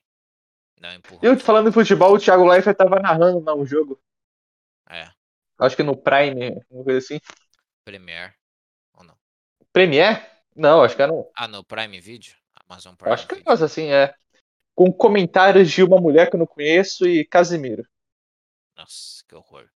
Um 0.83 0.91
empurrão. 0.93 1.21
Eu 1.23 1.39
falando 1.39 1.69
em 1.69 1.71
futebol, 1.71 2.13
o 2.13 2.19
Thiago 2.19 2.45
Leifert 2.45 2.77
tava 2.77 2.99
narrando 2.99 3.39
lá 3.39 3.55
um 3.55 3.65
jogo. 3.65 3.99
É, 4.89 5.09
Acho 5.59 5.75
que 5.75 5.83
no 5.83 5.97
Prime, 5.97 6.61
uma 6.69 6.83
coisa 6.83 6.99
assim. 6.99 7.19
Premiere. 7.83 8.33
Ou 8.93 9.03
não? 9.03 9.17
Premiere? 9.73 10.21
Não, 10.55 10.83
acho 10.83 10.95
que 10.95 11.01
era 11.01 11.11
no. 11.11 11.27
Ah, 11.35 11.47
no 11.47 11.63
Prime 11.63 11.99
Video? 11.99 12.33
Amazon 12.67 12.95
Prime 12.95 13.13
Acho 13.13 13.27
que 13.27 13.33
é 13.33 13.37
um 13.37 13.39
negócio 13.39 13.65
assim, 13.65 13.91
é. 13.91 14.13
Com 14.75 14.91
comentários 14.91 15.71
de 15.71 15.83
uma 15.83 15.99
mulher 15.99 16.29
que 16.29 16.35
eu 16.35 16.39
não 16.39 16.45
conheço 16.45 17.07
e 17.07 17.25
Casimiro. 17.25 17.87
Nossa, 18.75 19.23
que 19.27 19.33
horror. 19.33 19.67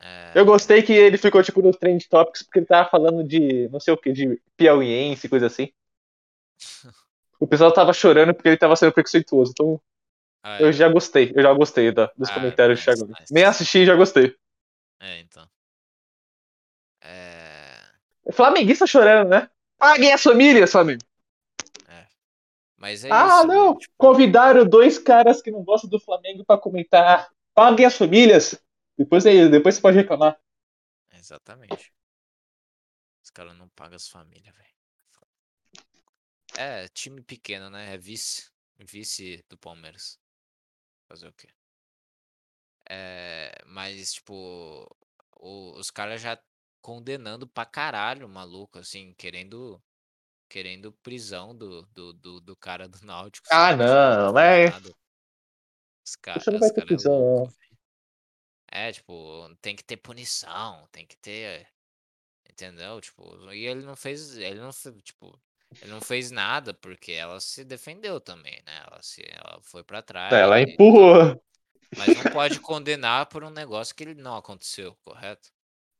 É, 0.00 0.32
Eu 0.34 0.46
gostei 0.46 0.82
que 0.82 0.92
ele 0.92 1.18
ficou, 1.18 1.42
tipo, 1.42 1.60
no 1.60 1.72
Trend 1.72 2.08
Topics 2.08 2.42
porque 2.42 2.60
ele 2.60 2.66
tava 2.66 2.88
falando 2.88 3.22
de, 3.22 3.68
não 3.68 3.80
sei 3.80 3.92
o 3.92 3.98
que, 3.98 4.12
de 4.12 4.40
piauiense, 4.56 5.28
coisa 5.28 5.46
assim. 5.46 5.70
O 7.40 7.46
pessoal 7.46 7.72
tava 7.72 7.92
chorando 7.92 8.34
porque 8.34 8.48
ele 8.48 8.56
tava 8.56 8.74
sendo 8.74 8.92
preconceituoso. 8.92 9.52
Então, 9.52 9.80
ah, 10.42 10.60
eu 10.60 10.68
é. 10.68 10.72
já 10.72 10.88
gostei. 10.88 11.32
Eu 11.34 11.42
já 11.42 11.52
gostei 11.52 11.92
da- 11.92 12.12
dos 12.16 12.28
Ah, 12.30 12.34
comentários 12.34 12.80
de 12.80 12.86
nice, 12.86 12.98
Thiago. 12.98 13.12
nice. 13.16 13.32
Nem 13.32 13.44
assisti 13.44 13.78
e 13.78 13.86
já 13.86 13.94
gostei. 13.94 14.36
É, 14.98 15.20
então. 15.20 15.48
É... 17.00 17.80
Flamenguista 18.32 18.86
chorando, 18.86 19.28
né? 19.28 19.48
Paguem 19.78 20.12
as 20.12 20.22
famílias, 20.22 20.72
Flamengo. 20.72 21.02
Mas 22.78 23.04
é 23.04 23.10
ah, 23.10 23.38
isso, 23.38 23.46
não. 23.48 23.76
tipo, 23.76 23.92
Convidaram 23.98 24.64
dois 24.64 24.98
caras 24.98 25.42
que 25.42 25.50
não 25.50 25.64
gostam 25.64 25.90
do 25.90 25.98
Flamengo 25.98 26.44
pra 26.44 26.56
comentar. 26.56 27.28
Paguem 27.52 27.84
as 27.84 27.96
famílias. 27.96 28.54
Depois, 28.96 29.26
aí, 29.26 29.48
depois 29.48 29.74
você 29.74 29.80
pode 29.80 29.96
reclamar. 29.96 30.38
Exatamente. 31.12 31.92
Os 33.22 33.30
caras 33.30 33.56
não 33.58 33.68
pagam 33.70 33.96
as 33.96 34.08
famílias, 34.08 34.54
velho. 34.54 34.77
É, 36.58 36.88
time 36.88 37.22
pequeno, 37.22 37.70
né? 37.70 37.94
É 37.94 37.98
vice. 37.98 38.50
Vice 38.78 39.44
do 39.48 39.56
Palmeiras. 39.56 40.18
Fazer 41.08 41.28
o 41.28 41.34
quê? 41.34 41.48
É, 42.90 43.52
mas, 43.66 44.14
tipo, 44.14 44.34
o- 45.40 45.72
os 45.78 45.90
caras 45.90 46.20
já 46.22 46.38
condenando 46.80 47.46
pra 47.46 47.66
caralho 47.66 48.26
o 48.26 48.28
maluco, 48.30 48.78
assim, 48.78 49.12
querendo 49.14 49.82
querendo 50.48 50.92
prisão 51.02 51.56
do, 51.56 51.82
do, 51.88 52.12
do, 52.14 52.40
do 52.40 52.56
cara 52.56 52.88
do 52.88 52.98
Náutico. 53.06 53.48
Ah? 53.50 53.74
Tipo, 53.76 53.76
não, 53.76 54.32
mas-. 54.32 54.92
Os 56.04 56.16
ca- 56.16 56.40
Você 56.40 56.50
não 56.50 56.58
vai 56.58 56.70
ter 56.70 56.80
é 56.80 56.84
prisão, 56.86 57.12
louco, 57.12 57.48
velho. 57.60 57.78
É, 58.70 58.92
tipo, 58.92 59.54
tem 59.60 59.74
que 59.76 59.84
ter 59.84 59.96
punição, 59.96 60.86
tem 60.92 61.06
que 61.06 61.16
ter. 61.16 61.68
Entendeu? 62.50 63.00
Tipo, 63.00 63.52
e 63.52 63.66
ele 63.66 63.82
não 63.84 63.96
fez. 63.96 64.36
Ele 64.36 64.60
não 64.60 64.72
fez, 64.72 65.02
tipo. 65.02 65.40
Ele 65.80 65.90
não 65.92 66.00
fez 66.00 66.30
nada 66.30 66.74
porque 66.74 67.12
ela 67.12 67.40
se 67.40 67.64
defendeu 67.64 68.20
também, 68.20 68.60
né? 68.66 68.82
Ela, 68.86 69.02
se, 69.02 69.22
ela 69.28 69.60
foi 69.62 69.84
pra 69.84 70.02
trás. 70.02 70.32
Ela 70.32 70.60
e- 70.60 70.64
empurrou. 70.64 71.40
Mas 71.96 72.16
não 72.16 72.32
pode 72.32 72.60
condenar 72.60 73.26
por 73.26 73.44
um 73.44 73.50
negócio 73.50 73.94
que 73.94 74.04
ele 74.04 74.14
não 74.14 74.36
aconteceu, 74.36 74.96
correto? 75.04 75.50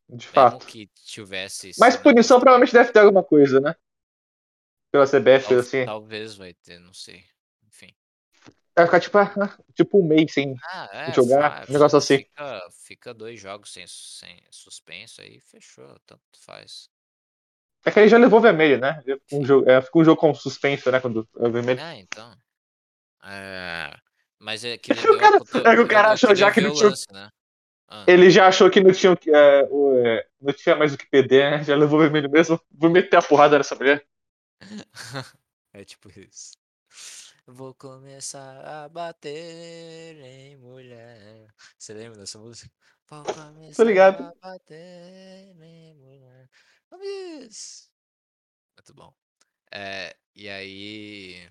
De 0.09 0.27
Mesmo 0.27 0.59
fato. 0.59 0.67
que 0.67 0.87
tivesse. 1.05 1.73
Mas 1.79 1.97
punição 1.97 2.41
provavelmente 2.41 2.73
deve 2.73 2.93
ter 2.93 3.01
alguma 3.01 3.23
coisa, 3.23 3.61
né? 3.61 3.75
Pela 4.91 5.07
CBF, 5.07 5.49
tal- 5.49 5.59
assim. 5.59 5.85
Talvez 5.85 6.37
vai 6.37 6.55
ter, 6.55 6.79
não 6.79 6.95
sei. 6.95 7.25
Enfim. 7.67 7.95
Vai 8.75 8.87
ficar 8.87 9.01
tipo, 9.01 9.19
ah, 9.19 9.59
tipo 9.75 9.99
um 10.01 10.07
mês 10.07 10.33
sem. 10.33 10.55
Ah, 10.63 10.89
é. 10.93 11.13
jogar, 11.13 11.69
um 11.69 11.73
negócio 11.73 11.99
assim. 11.99 12.17
Fica, 12.19 12.69
fica 12.71 13.15
dois 13.15 13.41
jogos 13.41 13.73
sem, 13.73 13.87
sem 13.87 14.41
suspenso 14.51 15.21
aí, 15.21 15.41
fechou. 15.41 15.99
Tanto 16.07 16.23
faz. 16.39 16.89
É 17.89 17.91
que 17.91 17.99
ele 18.01 18.09
já 18.09 18.19
levou 18.19 18.41
vermelho, 18.41 18.79
né? 18.79 19.03
Um 19.33 19.45
jogo, 19.45 19.69
é, 19.69 19.81
fica 19.81 19.99
um 19.99 20.05
jogo 20.05 20.21
com 20.21 20.35
suspenso, 20.35 20.91
né? 20.91 21.01
Quando 21.01 21.29
é 21.39 21.49
vermelho. 21.49 21.81
É, 21.81 21.99
então. 21.99 22.33
É, 23.25 23.95
mas 24.39 24.65
é 24.65 24.79
que 24.79 24.93
a 24.93 25.19
cara- 25.19 25.37
é 25.37 25.75
que 25.77 25.81
o 25.83 25.89
cara 25.89 26.13
achou 26.13 26.35
já 26.35 26.51
que 26.53 26.61
não 26.61 26.71
o 26.71 26.75
tinha- 26.75 26.89
lance, 26.91 27.07
né? 27.13 27.31
Ah, 27.91 28.05
Ele 28.07 28.31
já 28.31 28.47
achou 28.49 28.69
que 28.71 28.81
não 28.83 28.93
tinha, 28.93 29.13
o 29.13 29.17
é, 29.35 29.63
o, 29.71 29.95
é, 30.07 30.27
não 30.43 30.53
tinha 30.53 30.77
mais 30.77 30.93
o 30.93 30.99
que 30.99 31.07
perder, 31.07 31.51
né? 31.51 31.65
Já 31.65 31.75
levou 31.75 31.99
vermelho 31.99 32.31
mesmo. 32.31 32.61
Vou 32.71 32.91
meter 32.91 33.17
a 33.17 33.23
porrada 33.23 33.57
nessa 33.57 33.75
mulher. 33.75 34.05
É 35.73 35.85
tipo 35.85 36.09
isso. 36.19 36.57
Vou 37.47 37.73
começar 37.75 38.61
a 38.67 38.89
bater 38.89 40.17
em 40.17 40.57
mulher. 40.57 41.47
Você 41.79 41.93
lembra 41.95 42.19
dessa 42.19 42.39
música? 42.39 42.71
Vou 43.09 43.23
começar 43.23 43.85
ligado. 43.85 44.23
a 44.25 44.49
bater 44.51 45.55
em 45.61 45.95
mulher. 45.95 46.49
Vamos! 46.91 47.91
Muito 48.77 48.95
bom. 48.95 49.15
É, 49.73 50.17
e 50.35 50.49
aí. 50.49 51.51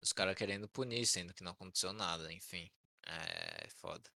Os 0.00 0.12
caras 0.12 0.36
querendo 0.36 0.68
punir, 0.68 1.04
sendo 1.04 1.34
que 1.34 1.42
não 1.42 1.50
aconteceu 1.52 1.92
nada, 1.92 2.32
enfim. 2.32 2.70
É 3.06 3.68
foda. 3.70 4.08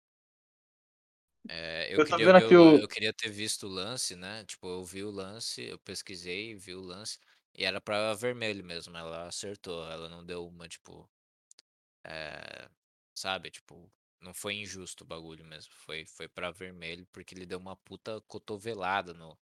É, 1.50 1.88
eu, 1.94 2.02
Eu 2.02 2.06
tô 2.06 2.18
queria 2.18 2.30
ver 2.30 2.46
o- 2.48 2.82
eu 2.82 2.88
queria 2.88 3.14
ter 3.14 3.30
visto 3.30 3.68
o 3.68 3.70
lance, 3.70 4.16
né? 4.16 4.44
Tipo, 4.46 4.68
eu 4.68 4.84
vi 4.84 5.04
o 5.04 5.10
lance, 5.12 5.62
eu 5.64 5.80
pesquisei, 5.80 6.56
vi 6.56 6.74
o 6.76 6.82
lance, 6.82 7.20
e 7.56 7.64
era 7.66 7.80
pra 7.82 8.14
vermelho 8.14 8.64
mesmo. 8.66 8.96
Ela 8.98 9.28
acertou, 9.28 9.90
ela 9.90 10.10
não 10.10 10.26
deu 10.26 10.46
uma, 10.46 10.68
tipo. 10.68 11.10
é, 12.06 12.70
sabe? 13.16 13.52
Tipo, 13.52 13.92
não 14.22 14.34
foi 14.34 14.56
injusto 14.56 15.04
o 15.04 15.08
bagulho 15.08 15.46
mesmo. 15.46 15.74
Foi, 15.76 16.06
foi 16.06 16.28
pra 16.28 16.52
vermelho, 16.52 17.08
porque 17.12 17.36
ele 17.36 17.46
deu 17.46 17.60
uma 17.60 17.76
puta 17.78 18.22
cotovelada 18.28 19.14
no, 19.14 19.38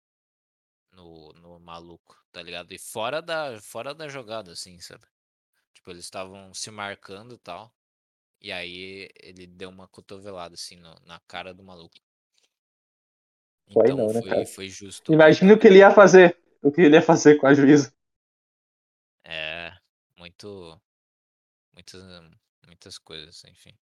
no, 0.92 1.34
no 1.34 1.60
maluco, 1.60 2.18
tá 2.32 2.42
ligado? 2.42 2.72
E 2.74 2.78
fora 2.78 3.22
da, 3.22 3.60
fora 3.62 3.94
da 3.94 4.08
jogada, 4.08 4.52
assim, 4.52 4.80
sabe? 4.80 5.06
Tipo, 5.74 5.92
eles 5.92 6.06
estavam 6.06 6.54
se 6.54 6.72
marcando 6.72 7.36
e 7.36 7.40
tal. 7.40 7.74
E 8.42 8.52
aí 8.52 9.10
ele 9.22 9.48
deu 9.48 9.70
uma 9.70 9.88
cotovelada, 9.88 10.56
assim, 10.56 10.78
no- 10.78 11.00
na 11.06 11.20
cara 11.22 11.54
do 11.54 11.64
maluco. 11.64 11.96
Então 13.68 13.98
não, 13.98 14.08
né, 14.14 14.22
foi, 14.22 14.46
foi 14.46 14.70
justo. 14.70 15.12
Imagina 15.12 15.54
o 15.54 15.60
que 15.60 15.68
ele 15.68 15.80
ia 15.80 15.92
fazer. 15.92 16.38
O 16.62 16.72
que 16.72 16.82
ele 16.82 16.96
ia 16.96 17.02
fazer 17.02 17.38
com 17.38 17.48
a 17.48 17.54
juíza. 17.54 17.92
É, 19.24 19.72
muito. 20.18 20.80
Muitas, 21.74 22.04
muitas 22.66 22.98
coisas, 23.00 23.44
enfim. 23.46 23.78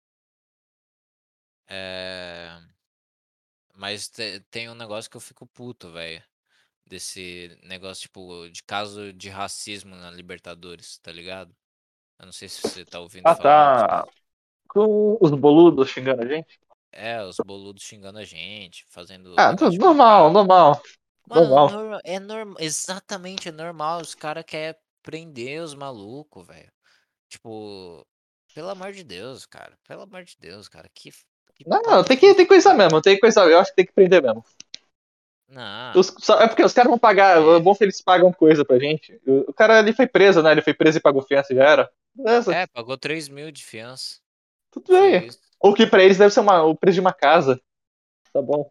É. 1.68 2.58
Mas 3.74 4.08
te- 4.08 4.40
tem 4.50 4.68
um 4.68 4.74
negócio 4.74 5.10
que 5.10 5.16
eu 5.16 5.20
fico 5.20 5.46
puto, 5.46 5.90
velho. 5.92 6.22
Desse 6.86 7.56
negócio, 7.64 8.02
tipo, 8.02 8.48
de 8.50 8.62
caso 8.62 9.12
de 9.12 9.28
racismo 9.28 9.94
na 9.94 10.10
Libertadores, 10.10 10.98
tá 10.98 11.12
ligado? 11.12 11.54
Eu 12.18 12.26
não 12.26 12.32
sei 12.32 12.48
se 12.48 12.60
você 12.62 12.84
tá 12.84 12.98
ouvindo 12.98 13.26
Ah, 13.26 13.36
falar. 13.36 13.86
tá. 13.86 14.08
Com 14.68 15.18
os 15.20 15.30
boludos 15.32 15.90
xingando 15.90 16.22
a 16.22 16.26
gente. 16.26 16.58
É, 16.90 17.22
os 17.22 17.36
boludos 17.44 17.82
xingando 17.82 18.18
a 18.18 18.24
gente, 18.24 18.84
fazendo. 18.88 19.34
Ah, 19.38 19.52
de 19.52 19.78
normal, 19.78 20.32
normal. 20.32 20.82
Mano, 21.26 21.42
normal. 21.42 21.70
norma- 21.70 22.00
é 22.04 22.18
normal. 22.18 22.56
Exatamente, 22.58 23.48
é 23.50 23.52
normal. 23.52 24.00
Os 24.00 24.14
caras 24.14 24.44
querem 24.44 24.74
prender 25.02 25.62
os 25.62 25.74
malucos, 25.74 26.46
velho. 26.46 26.72
Tipo, 27.28 28.06
pelo 28.54 28.70
amor 28.70 28.92
de 28.92 29.04
Deus, 29.04 29.44
cara. 29.44 29.78
Pelo 29.86 30.02
amor 30.02 30.24
de 30.24 30.36
Deus, 30.38 30.68
cara. 30.68 30.88
Que. 30.94 31.12
Não, 31.66 31.80
puta 31.82 32.04
tem 32.04 32.16
que, 32.16 32.26
tem 32.34 32.44
que 32.44 32.46
coisar 32.46 32.74
mesmo, 32.74 33.00
tem 33.02 33.14
que 33.14 33.20
coisar. 33.20 33.48
Eu 33.50 33.58
acho 33.58 33.70
que 33.70 33.76
tem 33.76 33.86
que 33.86 33.92
prender 33.92 34.22
mesmo. 34.22 34.44
Não. 35.48 35.92
Os- 35.98 36.14
só- 36.18 36.40
é 36.40 36.46
porque 36.48 36.62
os 36.62 36.72
caras 36.72 36.90
vão 36.90 36.98
pagar, 36.98 37.38
É. 37.38 37.56
é 37.56 37.60
bom 37.60 37.74
que 37.74 37.82
eles 37.82 38.00
pagam 38.02 38.32
coisa 38.32 38.64
pra 38.64 38.78
gente. 38.78 39.18
O, 39.26 39.50
o 39.50 39.54
cara 39.54 39.78
ali 39.78 39.92
foi 39.94 40.06
preso, 40.06 40.42
né? 40.42 40.52
Ele 40.52 40.62
foi 40.62 40.74
preso 40.74 40.98
e 40.98 41.00
pagou 41.00 41.22
fiança, 41.22 41.54
já 41.54 41.64
era. 41.64 41.92
É, 42.54 42.66
pagou 42.66 42.98
3 42.98 43.28
mil 43.28 43.50
de 43.50 43.64
fiança. 43.64 44.18
tudo 44.70 44.92
bem. 44.92 45.26
isso. 45.26 45.40
O 45.60 45.72
que 45.74 45.86
pra 45.86 46.02
eles 46.04 46.18
deve 46.18 46.32
ser 46.32 46.40
uma- 46.40 46.62
o 46.62 46.76
preço 46.76 46.94
de 46.94 47.00
uma 47.00 47.12
casa. 47.12 47.60
Tá 48.32 48.42
bom. 48.42 48.70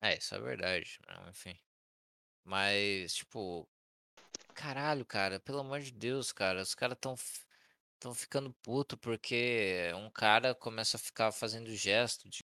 É, 0.00 0.16
isso 0.16 0.34
é 0.34 0.38
verdade. 0.40 0.98
Enfim. 1.28 1.56
Mas, 2.44 3.14
tipo. 3.14 3.68
Caralho, 4.54 5.04
cara, 5.04 5.38
pelo 5.40 5.58
amor 5.58 5.80
de 5.80 5.90
Deus, 5.92 6.32
cara. 6.32 6.62
Os 6.62 6.74
caras 6.74 6.96
tão, 7.00 7.14
f- 7.96 8.00
tão 8.00 8.14
ficando 8.14 8.52
puto 8.62 8.96
porque 8.98 9.90
um 9.96 10.10
cara 10.10 10.54
começa 10.54 10.96
a 10.96 11.00
ficar 11.00 11.32
fazendo 11.32 11.74
gesto 11.74 12.28
de. 12.28 12.44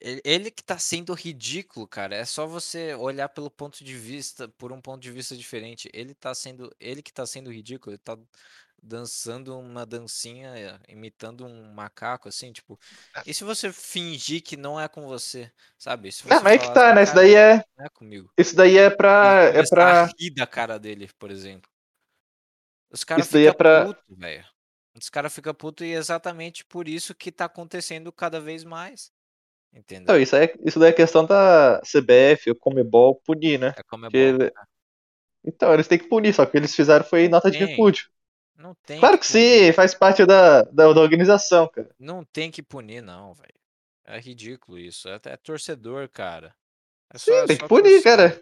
Ele, 0.00 0.50
que 0.50 0.62
tá 0.62 0.78
sendo 0.78 1.14
ridículo, 1.14 1.88
cara. 1.88 2.16
É 2.16 2.24
só 2.26 2.46
você 2.46 2.94
olhar 2.94 3.28
pelo 3.30 3.50
ponto 3.50 3.82
de 3.84 3.96
vista, 3.96 4.48
por 4.48 4.72
um 4.72 4.80
ponto 4.80 5.02
de 5.02 5.10
vista 5.10 5.36
diferente. 5.36 5.90
Ele 5.94 6.14
tá 6.14 6.34
sendo. 6.34 6.70
Ele 6.80 7.02
que 7.02 7.12
tá 7.12 7.26
sendo 7.26 7.50
ridículo, 7.52 7.92
ele 7.94 7.98
tá 7.98 8.18
dançando 8.82 9.58
uma 9.58 9.86
dancinha, 9.86 10.80
imitando 10.88 11.46
um 11.46 11.72
macaco, 11.72 12.28
assim, 12.28 12.52
tipo. 12.52 12.78
E 13.26 13.32
se 13.34 13.44
você 13.44 13.72
fingir 13.72 14.42
que 14.42 14.56
não 14.56 14.78
é 14.80 14.88
com 14.88 15.06
você, 15.06 15.50
sabe? 15.78 16.12
Se 16.12 16.22
você 16.22 16.44
mas 16.44 16.54
é 16.54 16.58
que 16.58 16.70
tá, 16.70 16.92
né? 16.92 17.02
Isso 17.02 17.14
"Cara, 17.14 17.14
daí 17.14 17.34
é, 17.34 17.62
não 17.78 17.86
é 17.86 17.88
comigo. 17.90 18.32
isso 18.38 18.56
daí 18.56 18.78
é 18.78 18.90
pra. 18.90 19.12
E 19.20 19.34
É 19.54 19.62
começar 19.62 19.64
pra. 19.64 20.04
a 20.04 20.14
rir 20.18 20.30
da 20.34 20.46
cara 20.46 20.78
dele, 20.78 21.08
por 21.18 21.30
exemplo. 21.30 21.70
Os 22.90 23.04
caras 23.04 23.26
Isso 23.26 23.32
daí 23.32 23.46
é 23.46 23.52
putos, 23.52 24.16
velho. 24.18 24.44
Os 24.98 25.08
caras 25.10 25.34
ficam 25.34 25.54
putos 25.54 25.86
e 25.86 25.92
é 25.92 25.96
exatamente 25.96 26.64
por 26.64 26.88
isso 26.88 27.14
que 27.14 27.30
tá 27.32 27.44
acontecendo 27.46 28.12
cada 28.12 28.40
vez 28.40 28.64
mais. 28.64 29.12
Não, 30.06 30.18
Entendeu? 30.18 30.20
isso, 30.20 30.36
aí, 30.36 30.44
é- 30.46 30.54
isso 30.64 30.78
daí 30.78 30.90
é 30.90 30.92
questão 30.92 31.24
da 31.24 31.80
CBF, 31.84 32.50
o 32.50 32.56
Comebol, 32.56 33.20
punir, 33.24 33.58
né? 33.58 33.74
É 33.76 33.82
é 34.06 34.10
Porque 34.10 34.16
bom. 34.16 34.36
ele- 34.40 34.52
Então, 35.44 35.74
eles 35.74 35.88
têm 35.88 35.98
que 35.98 36.08
punir, 36.08 36.34
só 36.34 36.44
que 36.44 36.50
o 36.50 36.52
que 36.52 36.58
eles 36.58 36.74
fizeram 36.76 37.04
foi 37.04 37.28
Não 37.28 37.30
nota 37.30 37.50
de 37.50 37.58
tem. 37.58 37.58
repúdio. 37.58 38.06
Não 38.56 38.74
tem 38.86 39.00
Claro 39.00 39.18
que 39.18 39.26
que 39.26 39.26
sim, 39.26 39.72
faz 39.74 39.94
parte 39.94 40.26
da, 40.26 40.62
da, 40.64 40.92
da 40.92 41.00
organização, 41.00 41.68
cara. 41.68 41.90
Não 41.98 42.24
tem 42.24 42.50
que 42.50 42.62
punir, 42.62 43.02
não, 43.02 43.34
velho. 43.34 43.54
É 44.04 44.18
ridículo 44.20 44.78
isso. 44.78 45.08
É, 45.08 45.18
é 45.24 45.36
torcedor, 45.36 46.08
cara. 46.08 46.54
É 47.10 47.18
só, 47.18 47.32
Sim, 47.32 47.34
é 47.34 47.46
tem 47.46 47.56
que 47.58 47.66
punir, 47.66 48.02
cara. 48.02 48.40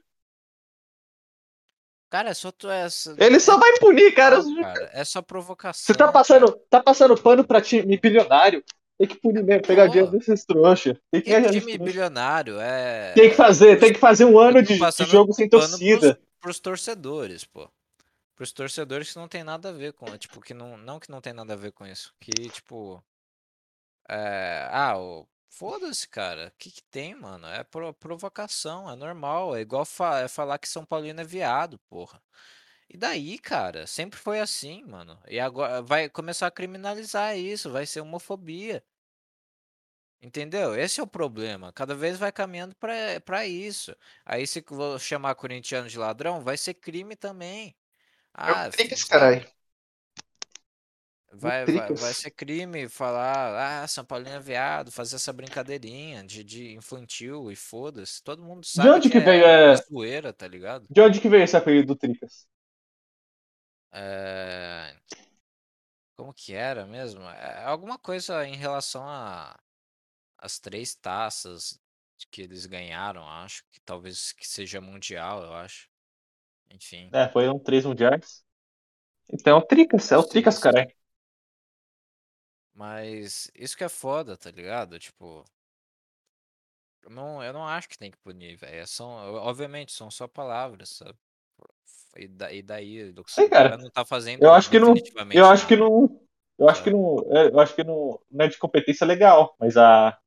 Cara, 2.12 2.28
é 2.28 2.34
só. 2.34 2.52
tu- 2.52 2.68
É, 2.70 2.86
Ele 3.16 3.40
só 3.40 3.56
vai 3.56 3.78
punir, 3.78 4.14
cara. 4.14 4.36
normal, 4.42 4.74
cara. 4.74 4.90
É 4.92 5.02
só 5.02 5.20
Você 5.20 5.24
provocação. 5.26 5.94
tá 5.94 5.98
cara. 5.98 6.12
passando, 6.12 6.52
tá 6.68 6.82
passando 6.82 7.16
pano 7.16 7.42
pra 7.42 7.62
time 7.62 7.96
bilionário. 7.96 8.62
Tem 8.98 9.08
que 9.08 9.14
punir 9.16 9.42
mesmo, 9.42 9.62
pegar 9.66 9.86
dinheiro 9.86 10.10
desses 10.10 10.44
trouxas. 10.44 10.94
Tem 11.10 11.22
que 11.22 11.30
Que 11.34 11.42
time 11.48 11.60
trouxa. 11.72 11.78
bilionário? 11.82 12.60
É. 12.60 13.14
Tem 13.14 13.30
que 13.30 13.34
fazer, 13.34 13.80
tem 13.80 13.94
que 13.94 13.98
fazer 13.98 14.26
um 14.26 14.38
ano 14.38 14.62
de, 14.62 14.78
de 14.78 15.04
jogo 15.06 15.32
sem 15.32 15.48
torcida. 15.48 16.14
Pros, 16.14 16.26
pros 16.38 16.60
torcedores, 16.60 17.46
pô. 17.46 17.66
Pros 18.36 18.52
torcedores 18.52 19.10
que 19.10 19.18
não 19.18 19.26
tem 19.26 19.42
nada 19.42 19.70
a 19.70 19.72
ver 19.72 19.94
com. 19.94 20.04
Tipo, 20.18 20.38
que 20.42 20.52
não. 20.52 20.76
Não 20.76 21.00
que 21.00 21.10
não 21.10 21.22
tem 21.22 21.32
nada 21.32 21.54
a 21.54 21.56
ver 21.56 21.72
com 21.72 21.86
isso. 21.86 22.12
Que, 22.20 22.30
tipo. 22.50 23.02
É. 24.06 24.68
Ah, 24.70 24.98
o. 24.98 25.26
Foda-se, 25.53 26.09
cara. 26.09 26.48
O 26.48 26.59
que, 26.59 26.70
que 26.70 26.82
tem, 26.90 27.14
mano? 27.14 27.46
É 27.46 27.62
pro- 27.62 27.94
provocação, 27.94 28.90
é 28.90 28.96
normal. 28.96 29.55
É 29.57 29.61
igual 29.61 29.84
fa- 29.84 30.18
é 30.20 30.26
falar 30.28 30.59
que 30.59 30.68
São 30.68 30.84
Paulino 30.84 31.20
é 31.20 31.24
viado, 31.24 31.78
porra. 31.88 32.20
E 32.90 32.96
daí, 32.98 33.38
cara? 33.38 33.86
Sempre 33.86 34.18
foi 34.20 34.40
assim, 34.40 34.84
mano. 34.84 35.18
E 35.28 35.40
agora 35.40 35.82
vai 35.82 36.09
começar 36.11 36.48
a 36.48 36.50
criminalizar 36.53 37.36
isso, 37.38 37.70
vai 37.72 37.86
ser 37.86 38.00
homofobia. 38.03 38.84
Entendeu? 40.22 40.74
Esse 40.78 41.00
é 41.00 41.03
o 41.03 41.07
problema. 41.07 41.72
Cada 41.72 41.94
vez 41.94 42.16
vai 42.18 42.30
caminhando 42.32 42.74
pra 42.76 43.20
pra 43.24 43.46
isso. 43.46 43.94
Aí 44.24 44.46
se 44.46 44.61
eu 44.61 44.76
vou 44.76 44.98
chamar 44.98 45.34
corintiano 45.34 45.88
de 45.88 45.98
ladrão, 45.98 46.40
vai 46.42 46.57
ser 46.57 46.74
crime 46.74 47.16
também. 47.16 47.74
Ah, 48.34 48.70
Tricas, 48.70 49.05
sabe? 49.05 49.05
caralho. 49.05 49.46
Vai, 51.35 51.66
vai, 51.66 51.93
vai 51.95 52.12
ser 52.14 52.30
crime 52.30 52.89
falar, 52.91 53.83
ah, 53.85 53.89
São 53.89 54.05
Paulino 54.05 54.37
é 54.37 54.41
viado, 54.41 54.93
fazer 54.93 55.16
essa 55.16 55.33
brincadeirinha 55.33 56.22
de, 56.24 56.45
de 56.45 56.74
infantil 56.74 57.51
e 57.51 57.57
foda-se. 57.57 58.22
Todo 58.22 58.43
mundo 58.43 58.66
De 58.74 58.87
sabe 58.87 58.89
onde 58.89 59.09
que 59.11 59.11
que 59.11 59.18
veio, 59.20 59.45
é, 59.45 59.72
é 59.72 59.74
é, 59.74 59.76
zoeira, 59.76 60.33
tá 60.33 60.47
ligado? 60.47 60.91
de 60.91 61.01
onde 61.03 61.20
que 61.20 61.28
veio 61.28 61.43
esse 61.45 61.57
apelido 61.57 61.89
do 61.89 61.97
Tricas? 61.97 62.47
É, 63.93 64.95
Como 66.16 66.33
que 66.35 66.55
era 66.55 66.87
mesmo? 66.87 67.22
É 67.22 67.64
alguma 67.64 67.99
coisa 67.99 68.47
em 68.47 68.57
relação 68.57 69.03
a 69.09 69.59
as 70.39 70.59
três 70.61 70.95
taças 70.95 71.80
que 72.30 72.43
eles 72.43 72.66
ganharam, 72.66 73.28
acho 73.28 73.64
que 73.72 73.80
talvez 73.83 74.33
que 74.33 74.47
seja 74.49 74.80
mundial, 74.80 75.43
eu 75.45 75.55
acho. 75.55 75.89
Enfim, 76.70 77.12
É, 77.12 77.28
foram 77.28 77.59
três 77.59 77.85
mundiais. 77.85 78.43
Então 79.33 79.57
é 79.59 79.61
o 79.61 79.66
Tricas, 79.66 80.12
é 80.12 80.18
o 80.18 80.24
Tricas, 80.24 80.59
sim. 80.59 80.93
Mas 82.75 83.51
isso 83.55 83.77
que 83.77 83.85
é 83.85 83.89
foda, 83.89 84.37
tá 84.37 84.51
ligado? 84.51 84.99
Tipo, 84.99 85.43
eu 87.03 87.11
não, 87.11 87.43
eu 87.43 87.53
não 87.53 87.66
acho 87.66 87.89
que 87.89 87.99
tem 87.99 88.11
que 88.11 88.18
punir, 88.18 88.57
velho. 88.57 88.87
São, 88.87 89.09
obviamente, 89.37 89.93
são 89.93 90.11
só 90.11 90.27
palavras, 90.29 90.91
sabe? 90.91 91.18
E, 92.16 92.29
da, 92.29 92.53
e 92.53 92.62
daí, 92.62 93.11
o 93.18 93.25
Sei, 93.27 93.49
cara 93.51 93.77
cara. 93.77 93.79
não 93.79 93.91
tá 93.91 94.05
Eu 94.39 94.53
fazendo 94.53 94.55
acho 94.55 94.70
que 94.70 94.79
não. 94.79 94.95
Eu 95.33 95.47
acho 95.47 95.66
que 95.66 95.77
não. 95.77 96.20
Eu 96.59 96.68
acho 96.68 96.83
que 96.83 96.91
sabe? 96.91 96.93
não. 96.93 97.18
é, 97.37 97.49
Eu 97.49 97.61
acho 97.61 97.75
que 97.75 97.85
não, 97.85 98.20
não 98.31 98.45
é 98.45 98.49
de 98.49 98.59
competência 98.59 99.07
legal, 99.07 99.57
mas 99.59 99.77
a, 99.77 100.18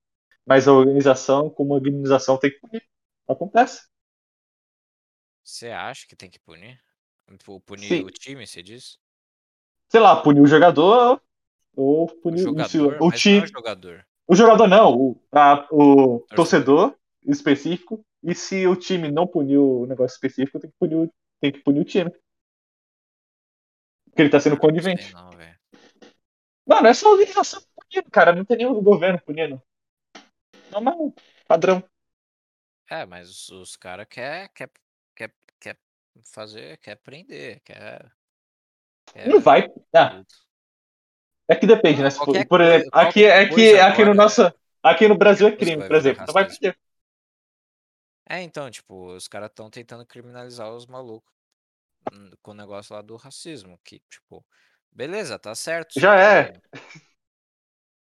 mas 0.46 0.68
a 0.68 0.74
organização, 0.74 1.50
como 1.50 1.74
organização, 1.76 2.38
tem 2.40 2.52
que 2.52 2.60
punir. 2.62 2.84
Acontece. 3.28 3.84
Você 5.46 5.70
acha 5.70 6.06
que 6.08 6.14
tem 6.16 6.30
que 6.30 6.40
punir? 6.40 6.84
Pu- 7.44 7.62
Punir 7.62 7.98
Sim. 7.98 8.04
o 8.04 8.12
time, 8.12 8.46
você 8.46 8.62
diz? 8.62 9.00
Sei 9.90 10.00
lá, 10.00 10.16
punir 10.22 10.42
o 10.42 10.48
jogador 10.48 11.20
ou 11.76 12.06
O 12.06 12.22
punir 12.22 12.42
o, 12.42 12.44
jogador, 12.44 12.98
o 13.02 13.12
não 13.12 13.44
é 13.44 13.48
jogador. 13.48 14.06
O 14.28 14.36
jogador 14.36 14.68
não, 14.68 14.96
o, 14.98 15.22
a- 15.32 15.68
o 15.72 16.20
Torcedor. 16.34 16.36
torcedor 16.36 16.98
específico. 17.28 18.06
E 18.24 18.34
se 18.34 18.66
o 18.68 18.76
time 18.76 19.12
não 19.12 19.28
punir 19.28 19.58
o 19.58 19.86
negócio 19.86 20.16
específico, 20.16 20.60
tem 20.60 20.70
que 20.72 20.78
punir 20.80 20.96
o, 20.96 21.14
tem 21.40 21.52
que 21.52 21.60
punir 21.60 21.80
o 21.82 21.86
time. 21.86 22.12
Porque 24.06 24.22
ele 24.22 24.30
tá 24.30 24.40
sendo 24.40 24.54
Ah, 24.54 24.56
não 24.56 24.62
conivente. 24.62 25.14
não, 25.14 25.30
velho. 25.32 25.56
Mano, 26.68 26.88
é 26.88 26.94
só 26.94 27.10
a 27.10 27.12
organização 27.12 27.62
punindo, 27.76 28.10
cara. 28.10 28.34
Não 28.34 28.44
tem 28.46 28.58
nenhum 28.58 28.82
governo 28.82 29.22
punindo. 29.24 29.62
Normal, 30.72 31.14
padrão. 31.48 31.84
É, 32.90 33.06
mas 33.06 33.30
os, 33.30 33.50
os 33.50 33.76
caras 33.76 34.08
quer, 34.10 34.50
quer, 34.50 34.72
quer, 35.16 35.34
quer 35.60 35.78
fazer, 36.34 36.78
quer 36.80 36.96
prender, 36.98 37.62
quer, 37.64 38.12
Não 39.28 39.34
quer 39.34 39.40
vai. 39.42 39.68
Ah. 39.94 40.24
É 41.48 41.56
que 41.56 41.68
depende, 41.68 42.02
né? 42.02 42.10
Se 42.10 42.18
for- 42.18 42.26
qualquer 42.26 42.48
por 42.48 42.62
exemplo, 42.62 42.90
aqui, 42.94 43.24
qualquer 43.24 43.40
aqui, 43.42 43.56
coisa 43.56 43.86
aqui 43.86 44.06
no 44.06 44.14
nosso. 44.14 44.54
Aqui 44.84 45.08
no 45.08 45.18
Brasil 45.18 45.48
é 45.48 45.52
coisa 45.52 45.66
crime, 45.66 45.88
por 45.88 45.96
exemplo. 45.96 46.24
Não 46.26 46.34
vai 46.34 46.46
prender. 46.46 46.78
É, 48.28 48.42
então, 48.42 48.70
tipo, 48.72 49.14
os 49.14 49.28
caras 49.28 49.50
estão 49.50 49.70
tentando 49.70 50.06
criminalizar 50.06 50.72
os 50.74 50.86
malucos 50.86 51.32
hum, 52.14 52.32
com 52.42 52.52
o 52.52 52.54
negócio 52.56 52.96
lá 52.96 53.02
do 53.02 53.16
racismo, 53.16 53.80
que, 53.84 54.00
tipo, 54.10 54.46
beleza, 54.92 55.38
tá 55.38 55.54
certo, 55.56 56.00
Já 56.00 56.16
é. 56.16 56.52
que, 56.52 56.62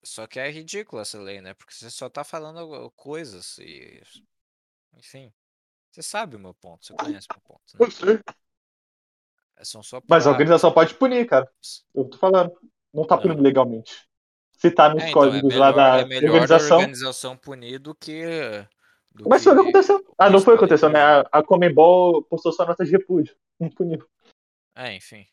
só 0.04 0.28
que 0.28 0.40
é 0.40 0.50
ridículo 0.50 1.02
essa 1.02 1.20
lei, 1.20 1.42
né? 1.42 1.54
Porque 1.54 1.74
você 1.74 1.90
só 1.90 2.10
tá 2.10 2.24
falando 2.24 2.92
coisas 2.92 3.58
e, 3.60 4.02
enfim, 4.98 5.32
você 5.92 6.02
sabe 6.04 6.36
o 6.36 6.40
meu 6.40 6.54
ponto, 6.54 6.86
você 6.86 6.94
conhece 6.94 7.28
o 7.32 7.36
meu 7.36 7.42
ponto, 7.42 7.78
né? 7.78 7.86
Eu 7.86 7.92
sei. 7.92 8.20
É, 9.58 9.66
São 9.66 9.84
só 9.84 10.02
Mas 10.10 10.26
a 10.26 10.32
organização 10.32 10.72
pode 10.72 10.94
punir, 10.96 11.26
cara. 11.28 11.50
Eu 11.94 12.06
tô 12.10 12.18
falando. 12.18 12.52
Não 12.94 13.06
tá 13.06 13.16
Não. 13.16 13.24
punindo 13.24 13.42
legalmente. 13.42 14.08
Se 14.54 14.70
tá 14.70 14.90
nos 14.90 15.04
É, 15.04 15.10
então, 15.10 15.24
é 15.24 15.28
códigos 15.28 15.56
lá 15.56 15.72
melhor, 15.72 15.76
da 15.76 16.00
é 16.00 16.06
melhor 16.06 16.30
a 16.30 16.34
organização. 16.34 16.78
organização 16.80 17.38
punir 17.38 17.80
do 17.80 17.96
que, 17.96 18.26
do 19.12 19.30
Mas 19.30 19.44
foi 19.44 19.54
o 19.54 19.56
que 19.56 19.62
aconteceu. 19.62 20.16
Ah, 20.18 20.30
não 20.30 20.40
foi 20.42 20.56
o 20.56 20.58
que 20.58 20.66
aconteceu, 20.66 20.90
né? 20.90 21.00
A, 21.02 21.20
a 21.32 21.44
Comembol 21.44 22.24
postou 22.24 22.52
sua 22.52 22.66
nota 22.66 22.84
de 22.84 22.92
repúdio. 22.92 23.36
Não 23.60 23.70
puniu. 23.70 24.06
É, 24.76 24.94
enfim. 24.94 25.26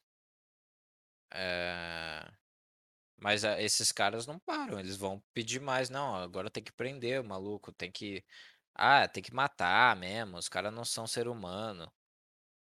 É... 1.33 2.25
Mas 3.19 3.45
ah, 3.45 3.61
esses 3.61 3.91
caras 3.91 4.27
não 4.27 4.39
param, 4.39 4.79
eles 4.79 4.97
vão 4.97 5.23
pedir 5.35 5.61
mais. 5.61 5.91
Não, 5.91 6.15
agora 6.15 6.51
tem 6.51 6.63
que 6.63 6.73
prender 6.73 7.21
o 7.21 7.25
maluco, 7.25 7.73
tem 7.73 7.91
que. 7.91 8.23
Ah, 8.75 9.09
tem 9.09 9.23
que 9.23 9.35
matar 9.35 9.97
mesmo, 9.97 10.37
os 10.37 10.49
caras 10.49 10.73
não 10.73 10.85
são 10.85 11.07
ser 11.07 11.27
humano. 11.29 11.91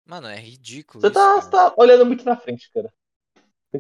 Mano, 0.07 0.29
é 0.29 0.37
ridículo 0.37 1.01
Você 1.01 1.09
isso, 1.09 1.15
tá, 1.15 1.41
você 1.41 1.51
tá 1.51 1.75
olhando 1.77 2.07
muito 2.07 2.25
na 2.25 2.37
frente, 2.37 2.71
cara. 2.71 2.93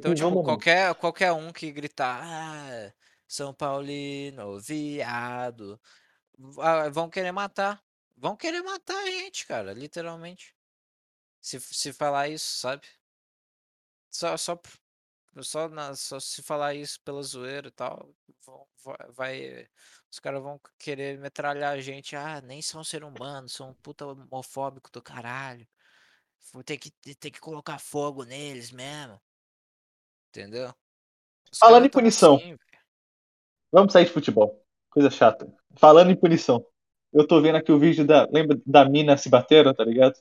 Tem 0.00 0.12
Então, 0.12 0.14
tipo, 0.14 0.38
qualquer, 0.40 0.94
qualquer 0.96 1.32
um 1.32 1.52
que 1.52 1.70
gritar, 1.72 2.20
ah, 2.24 2.92
São 3.26 3.54
Paulino, 3.54 4.60
viado, 4.60 5.80
ah, 6.60 6.88
vão 6.90 7.10
querer 7.10 7.32
matar. 7.32 7.82
Vão 8.16 8.36
querer 8.36 8.62
matar 8.62 8.96
a 8.96 9.06
gente, 9.10 9.46
cara, 9.46 9.72
literalmente. 9.74 10.54
Se, 11.40 11.60
se 11.60 11.92
falar 11.92 12.28
isso, 12.28 12.58
sabe? 12.58 12.86
Só, 14.10 14.36
só, 14.36 14.60
só, 15.42 15.68
na, 15.68 15.94
só 15.96 16.20
se 16.20 16.42
falar 16.42 16.74
isso 16.74 17.00
pela 17.02 17.22
zoeira 17.22 17.68
e 17.68 17.70
tal, 17.70 18.14
vão- 18.46 18.68
vai, 19.10 19.68
Os 20.10 20.18
caras 20.20 20.42
vão 20.42 20.60
querer 20.78 21.18
metralhar 21.18 21.72
a 21.74 21.80
gente. 21.80 22.16
Ah, 22.16 22.40
nem 22.40 22.62
são 22.62 22.84
ser 22.84 23.04
humano, 23.04 23.48
são 23.48 23.70
um 23.70 23.74
puta 23.74 24.06
homofóbico 24.06 24.90
do 24.92 25.02
caralho. 25.02 25.66
Vou 26.52 26.64
ter 26.64 26.78
que, 26.78 26.90
ter 26.92 27.30
que 27.32 27.40
colocar 27.40 27.78
fogo 27.78 28.24
neles 28.24 28.70
mesmo. 28.72 29.20
Entendeu? 30.34 30.74
Os 31.52 31.58
Falando 31.58 31.86
em 31.86 31.90
punição. 31.90 32.36
assim. 32.36 32.56
Vamos 33.70 33.92
sair 33.92 34.06
de 34.06 34.10
futebol. 34.10 34.60
Coisa 34.90 35.08
chata. 35.08 35.46
Falando 35.76 36.10
em 36.10 36.16
punição. 36.16 36.66
Eu 37.12 37.24
tô 37.24 37.40
vendo 37.40 37.56
aqui 37.56 37.70
o 37.70 37.78
vídeo 37.78 38.04
da. 38.04 38.28
Lembra 38.32 38.58
da 38.66 38.84
mina 38.88 39.16
se 39.16 39.28
bateram, 39.28 39.72
tá 39.72 39.84
ligado? 39.84 40.14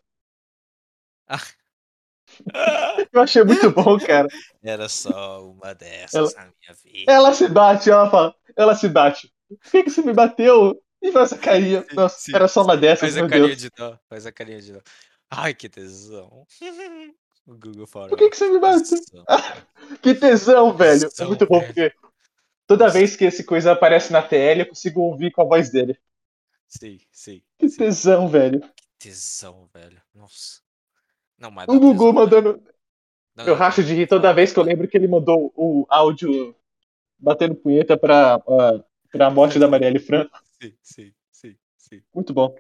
Eu 3.11 3.22
achei 3.22 3.43
muito 3.43 3.72
bom, 3.72 3.97
cara. 3.99 4.28
Era 4.61 4.88
só 4.88 5.43
uma 5.49 5.74
dessas 5.74 6.36
na 6.36 6.43
minha 6.45 6.74
vida. 6.84 7.11
Ela 7.11 7.34
se 7.34 7.47
bate, 7.47 7.89
ela 7.89 8.09
fala. 8.09 8.36
Ela 8.55 8.76
se 8.76 8.88
bate. 8.88 9.34
Por 9.49 9.72
que, 9.72 9.84
que 9.84 9.89
você 9.89 10.01
me 10.01 10.14
bateu? 10.14 10.80
E 11.01 11.11
faz 11.11 11.32
essa 11.32 11.41
carinha. 11.41 11.86
Nossa, 11.93 12.20
sim, 12.20 12.36
era 12.36 12.47
só 12.47 12.64
uma 12.64 12.78
dessas, 12.78 13.14
Faz 13.14 13.18
a 13.18 13.28
carinha 13.28 13.47
Deus. 13.47 13.59
de 13.61 13.70
dó. 13.76 13.99
Faz 14.07 14.26
a 14.26 14.32
carinha 14.32 14.61
de 14.61 14.74
dó. 14.74 14.82
Ai, 15.30 15.53
que 15.53 15.68
tesão. 15.68 16.45
O 17.46 17.56
Google 17.56 17.86
fala. 17.86 18.10
Por 18.10 18.18
que, 18.18 18.30
que 18.30 18.38
você 18.38 18.50
me 18.50 18.60
tesão. 18.60 19.26
Que 20.02 20.16
tesão, 20.16 20.74
velho. 20.74 21.06
É 21.06 21.10
Tesão, 21.10 21.28
muito 21.28 21.46
bom, 21.46 21.60
velho. 21.60 21.74
porque 21.74 21.94
toda 22.66 22.89
vez 22.89 23.16
que 23.16 23.26
esse 23.26 23.44
coisa 23.44 23.72
aparece 23.74 24.12
na 24.14 24.22
TL, 24.22 24.62
eu 24.62 24.68
consigo 24.68 25.02
ouvir 25.02 25.32
com 25.32 25.41
a 25.41 25.46
voz 25.46 25.70
dele. 25.70 25.98
Sim, 26.68 27.00
sim. 27.12 27.41
Que 27.58 27.68
sim. 27.70 27.78
tesão, 27.78 28.28
velho. 28.30 28.62
Tesão, 28.98 29.70
velho. 29.74 30.02
Nossa. 30.14 30.62
Não, 31.38 31.52
mas 31.52 31.68
O 31.68 31.80
Gugu 31.80 31.91
tesão, 32.00 32.14
mandando. 32.14 32.54
velho. 32.54 32.74
Não, 33.36 33.46
Eu 33.46 33.54
não, 33.54 33.60
racho 33.60 33.84
de 33.84 33.94
rir 33.94 34.08
toda 34.08 34.34
vez 34.34 34.54
que 34.54 34.60
eu 34.60 34.64
lembro 34.64 34.88
que 34.88 34.96
ele 34.96 35.08
mandou 35.08 35.52
o 35.56 35.86
áudio 35.89 36.56
batendo 37.18 37.56
punheta 37.56 37.98
pra, 37.98 38.36
ah, 38.36 38.84
pra 39.12 39.30
morte 39.30 39.60
da 39.60 39.68
Marielle 39.68 40.00
Franco. 40.00 40.32
Sim, 40.62 40.74
sim, 40.82 41.14
sim, 41.32 41.58
sim. 41.78 42.02
Muito 42.14 42.34
bom. 42.34 42.56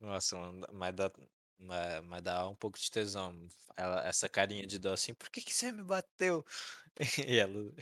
Nossa, 0.00 0.36
mas 0.72 0.94
dá, 0.94 1.10
mas, 1.58 2.04
mas 2.04 2.22
dá 2.22 2.48
um 2.48 2.54
pouco 2.54 2.78
de 2.78 2.90
tesão. 2.90 3.36
Ela, 3.76 4.06
essa 4.06 4.28
carinha 4.28 4.66
de 4.66 4.78
dó 4.78 4.92
assim, 4.92 5.14
por 5.14 5.30
que, 5.30 5.40
que 5.40 5.54
você 5.54 5.72
me 5.72 5.82
bateu? 5.82 6.44
E 7.28 7.38
ela. 7.38 7.72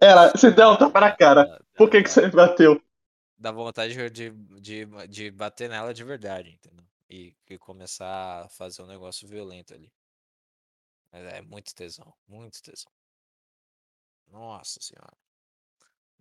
Ela, 0.00 0.36
se 0.36 0.50
der 0.50 0.66
um 0.66 0.76
tapa 0.76 1.00
na 1.00 1.16
cara. 1.16 1.64
Por 1.76 1.88
que, 1.88 2.02
que 2.02 2.10
você 2.10 2.22
me 2.22 2.32
bateu? 2.32 2.82
Dá 3.38 3.52
vontade 3.52 3.94
de, 4.10 4.30
de, 4.60 4.86
de 5.08 5.30
bater 5.30 5.68
nela 5.68 5.94
de 5.94 6.02
verdade, 6.02 6.50
entendeu? 6.50 6.84
E, 7.08 7.36
e 7.48 7.58
começar 7.58 8.44
a 8.44 8.48
fazer 8.48 8.82
um 8.82 8.86
negócio 8.86 9.28
violento 9.28 9.74
ali. 9.74 9.92
Mas 11.12 11.24
é 11.26 11.42
muito 11.42 11.72
tesão, 11.72 12.12
muito 12.26 12.60
tesão. 12.60 12.90
Nossa 14.26 14.80
senhora. 14.80 15.16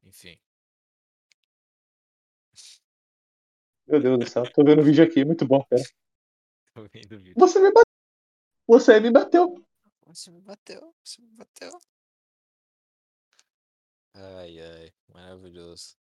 Enfim. 0.04 0.38
Meu 3.88 4.00
Deus 4.00 4.20
do 4.20 4.30
céu, 4.30 4.44
tô 4.54 4.64
vendo 4.64 4.82
o 4.82 4.84
vídeo 4.84 5.04
aqui, 5.04 5.26
muito 5.26 5.48
bom, 5.48 5.64
cara. 5.64 5.82
Tô 5.82 5.88
vendo 5.88 5.88
o 5.88 5.88
vídeo. 5.88 5.94
Você 7.38 7.60
me 7.60 7.72
bateu. 7.72 7.94
Você 8.68 9.00
me 9.00 9.12
bateu. 9.12 9.66
Você 10.06 10.32
me 10.32 10.42
bateu, 10.42 10.94
você 11.04 11.22
me 11.22 11.30
bateu. 11.30 11.72
Ai, 14.14 14.60
ai, 14.60 14.94
maravilhoso. 15.08 15.98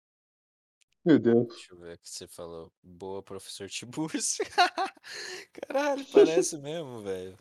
Meu 1.04 1.18
Deus. 1.18 1.48
Deixa 1.48 1.72
eu 1.72 1.78
ver 1.78 1.94
o 1.94 1.98
que 1.98 2.08
você 2.08 2.26
falou. 2.26 2.72
Boa, 2.82 3.22
professor 3.22 3.68
Tiburcio. 3.68 4.44
Caralho, 5.52 6.04
parece 6.12 6.58
mesmo, 6.58 7.02
velho. 7.02 7.38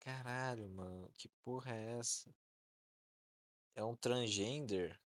Caralho, 0.00 0.68
mano. 0.70 1.10
Que 1.18 1.28
porra 1.44 1.74
é 1.74 1.98
essa? 1.98 2.34
É 3.76 3.84
um 3.84 3.94
transgender? 3.94 4.98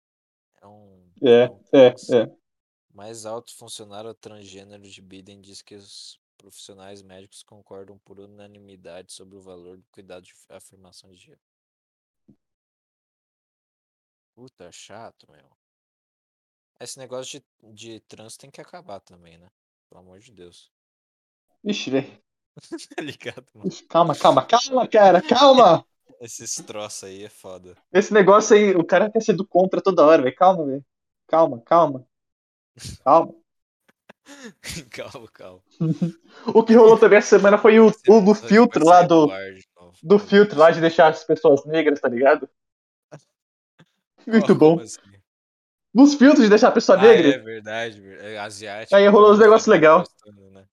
É 0.61 0.67
um. 0.67 1.11
É, 1.23 1.49
um 1.49 1.61
é, 1.73 1.91
trans? 1.91 2.11
é. 2.11 2.37
Mais 2.93 3.25
alto 3.25 3.55
funcionário 3.57 4.13
transgênero 4.15 4.83
de 4.83 5.01
Biden 5.01 5.41
diz 5.41 5.63
que 5.63 5.75
os 5.75 6.21
profissionais 6.41 7.03
médicos 7.03 7.43
concordam 7.43 7.99
por 7.99 8.19
unanimidade 8.19 9.13
sobre 9.13 9.37
o 9.37 9.43
valor 9.43 9.77
do 9.77 9.85
cuidado 9.93 10.25
de 10.25 10.33
afirmação 10.49 11.11
de 11.11 11.17
gênero. 11.17 11.41
Puta, 14.35 14.73
chato, 14.73 15.31
meu. 15.31 15.51
Esse 16.81 16.99
negócio 16.99 17.43
de, 17.63 17.75
de 17.75 18.01
trans 18.01 18.39
tem 18.39 18.51
que 18.51 18.61
acabar 18.61 19.01
também, 19.01 19.37
né? 19.37 19.51
Pelo 19.89 20.01
amor 20.01 20.19
de 20.19 20.33
Deus. 20.33 20.73
Ixi, 21.63 21.91
velho. 21.91 22.23
Tá 22.97 23.03
ligado, 23.03 23.47
mano? 23.55 23.71
Calma, 23.89 24.17
calma, 24.17 24.45
calma, 24.45 24.89
cara, 24.89 25.23
calma. 25.23 25.87
Esses 26.21 26.57
troços 26.57 27.05
aí 27.05 27.25
é 27.25 27.29
foda. 27.29 27.77
Esse 27.93 28.13
negócio 28.13 28.57
aí, 28.57 28.75
o 28.75 28.85
cara 28.85 29.11
quer 29.11 29.23
ser 29.23 29.35
do 29.35 29.47
contra 29.47 29.81
toda 29.81 30.05
hora, 30.05 30.23
velho. 30.23 30.35
Calma, 30.35 30.67
velho. 30.67 30.85
Calma, 31.27 31.61
calma. 31.63 32.07
Calma. 33.05 33.40
calma, 34.91 35.29
calma. 35.33 35.61
O 36.55 36.63
que 36.63 36.75
rolou 36.75 36.99
também 36.99 37.19
essa 37.19 37.37
semana 37.39 37.59
foi 37.59 37.79
o, 37.81 37.93
o 38.09 38.21
do 38.21 38.35
filtro 38.35 38.85
lá 38.85 39.03
do, 39.03 39.29
do 40.03 40.19
filtro 40.19 40.59
lá 40.59 40.71
de 40.71 40.81
deixar 40.81 41.09
as 41.09 41.25
pessoas 41.25 41.65
negras, 41.65 42.01
tá 42.01 42.09
ligado? 42.09 42.49
Muito 44.27 44.55
bom. 44.55 44.79
assim? 44.81 44.99
Nos 45.93 46.15
filtros 46.15 46.45
de 46.45 46.49
deixar 46.49 46.69
a 46.69 46.73
pessoa 46.73 46.97
Ah, 46.99 47.03
negra. 47.03 47.35
é 47.35 47.39
verdade. 47.39 48.01
ver- 48.01 48.21
É 48.23 48.39
asiático. 48.39 48.95
Aí 48.95 49.07
rolou 49.09 49.33
uns 49.33 49.39
Bolsonaro 49.39 49.51
negócios 49.51 49.67
legal. 49.69 50.05
né? 50.53 50.65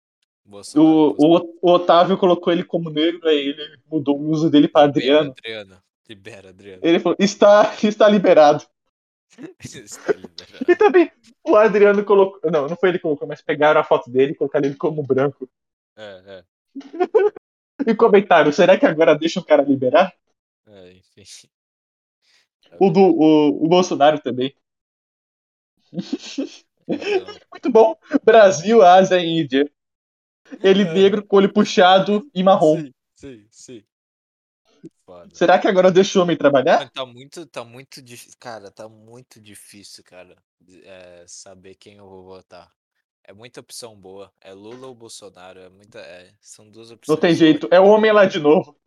Bolsonaro 0.45 1.15
O, 1.17 1.37
o, 1.61 1.71
Otávio 1.73 2.17
colocou 2.17 2.53
ele 2.53 2.63
como 2.63 2.89
negro, 2.89 3.27
aí 3.27 3.47
ele 3.49 3.79
mudou 3.91 4.19
o 4.19 4.29
uso 4.29 4.49
dele 4.49 4.67
pra 4.67 4.85
Libera, 4.85 4.99
Adriano. 5.21 5.31
Adriano. 5.31 5.83
Libera, 6.07 6.49
Adriano. 6.49 6.81
Ele 6.83 6.99
falou, 6.99 7.17
está, 7.19 7.75
está 7.83 8.07
liberado. 8.07 8.63
Liberado. 9.37 10.71
E 10.71 10.75
também 10.75 11.11
o 11.43 11.55
Adriano 11.55 12.03
colocou. 12.03 12.49
Não, 12.49 12.67
não 12.67 12.75
foi 12.75 12.89
ele 12.89 12.97
que 12.97 13.03
colocou, 13.03 13.27
mas 13.27 13.41
pegaram 13.41 13.79
a 13.79 13.83
foto 13.83 14.09
dele 14.09 14.31
e 14.31 14.35
colocaram 14.35 14.65
ele 14.65 14.75
como 14.75 15.03
branco. 15.03 15.49
É, 15.95 16.43
E 17.85 17.95
comentaram, 17.95 18.51
será 18.51 18.77
que 18.77 18.85
agora 18.85 19.17
deixa 19.17 19.39
o 19.39 19.45
cara 19.45 19.61
liberar? 19.63 20.13
é, 20.67 20.89
é, 20.89 20.93
enfim. 20.93 21.23
O 22.79 22.89
do 22.89 23.01
o, 23.01 23.65
o 23.65 23.67
Bolsonaro 23.67 24.19
também. 24.19 24.55
Muito 27.51 27.71
bom. 27.71 27.95
Brasil, 28.23 28.81
Ásia 28.81 29.19
e 29.19 29.41
Índia. 29.41 29.69
Ele 30.63 30.83
É. 30.83 30.93
negro 30.93 31.25
com 31.25 31.37
olho 31.37 31.51
puxado 31.51 32.29
e 32.33 32.43
marrom. 32.43 32.77
sim, 32.77 32.93
sim, 33.15 33.47
sim. 33.51 33.83
Foda. 35.07 35.33
Será 35.33 35.57
que 35.57 35.69
agora 35.69 35.89
deixa 35.89 36.19
o 36.19 36.21
homem 36.21 36.35
trabalhar? 36.35 36.91
Tá 36.91 37.05
muito, 37.05 37.45
tá 37.45 37.63
muito 37.63 38.01
difícil. 38.01 38.37
Cara, 38.37 38.69
tá 38.69 38.89
muito 38.89 39.39
difícil, 39.39 40.03
cara, 40.03 40.35
é, 40.83 41.23
saber 41.25 41.75
quem 41.75 41.95
eu 41.95 42.09
vou 42.09 42.25
votar. 42.25 42.69
É 43.23 43.31
muita 43.31 43.61
opção 43.61 43.95
boa. 43.95 44.33
É 44.41 44.51
Lula 44.51 44.87
ou 44.87 44.93
Bolsonaro. 44.93 45.61
É 45.61 45.69
muita. 45.69 45.99
é, 45.99 46.33
são 46.41 46.69
duas 46.69 46.91
opções. 46.91 47.15
Não 47.15 47.21
tem 47.21 47.33
jeito. 47.33 47.69
É 47.71 47.79
o 47.79 47.87
homem 47.87 48.11
lá 48.11 48.25
de 48.25 48.37
novo. 48.37 48.77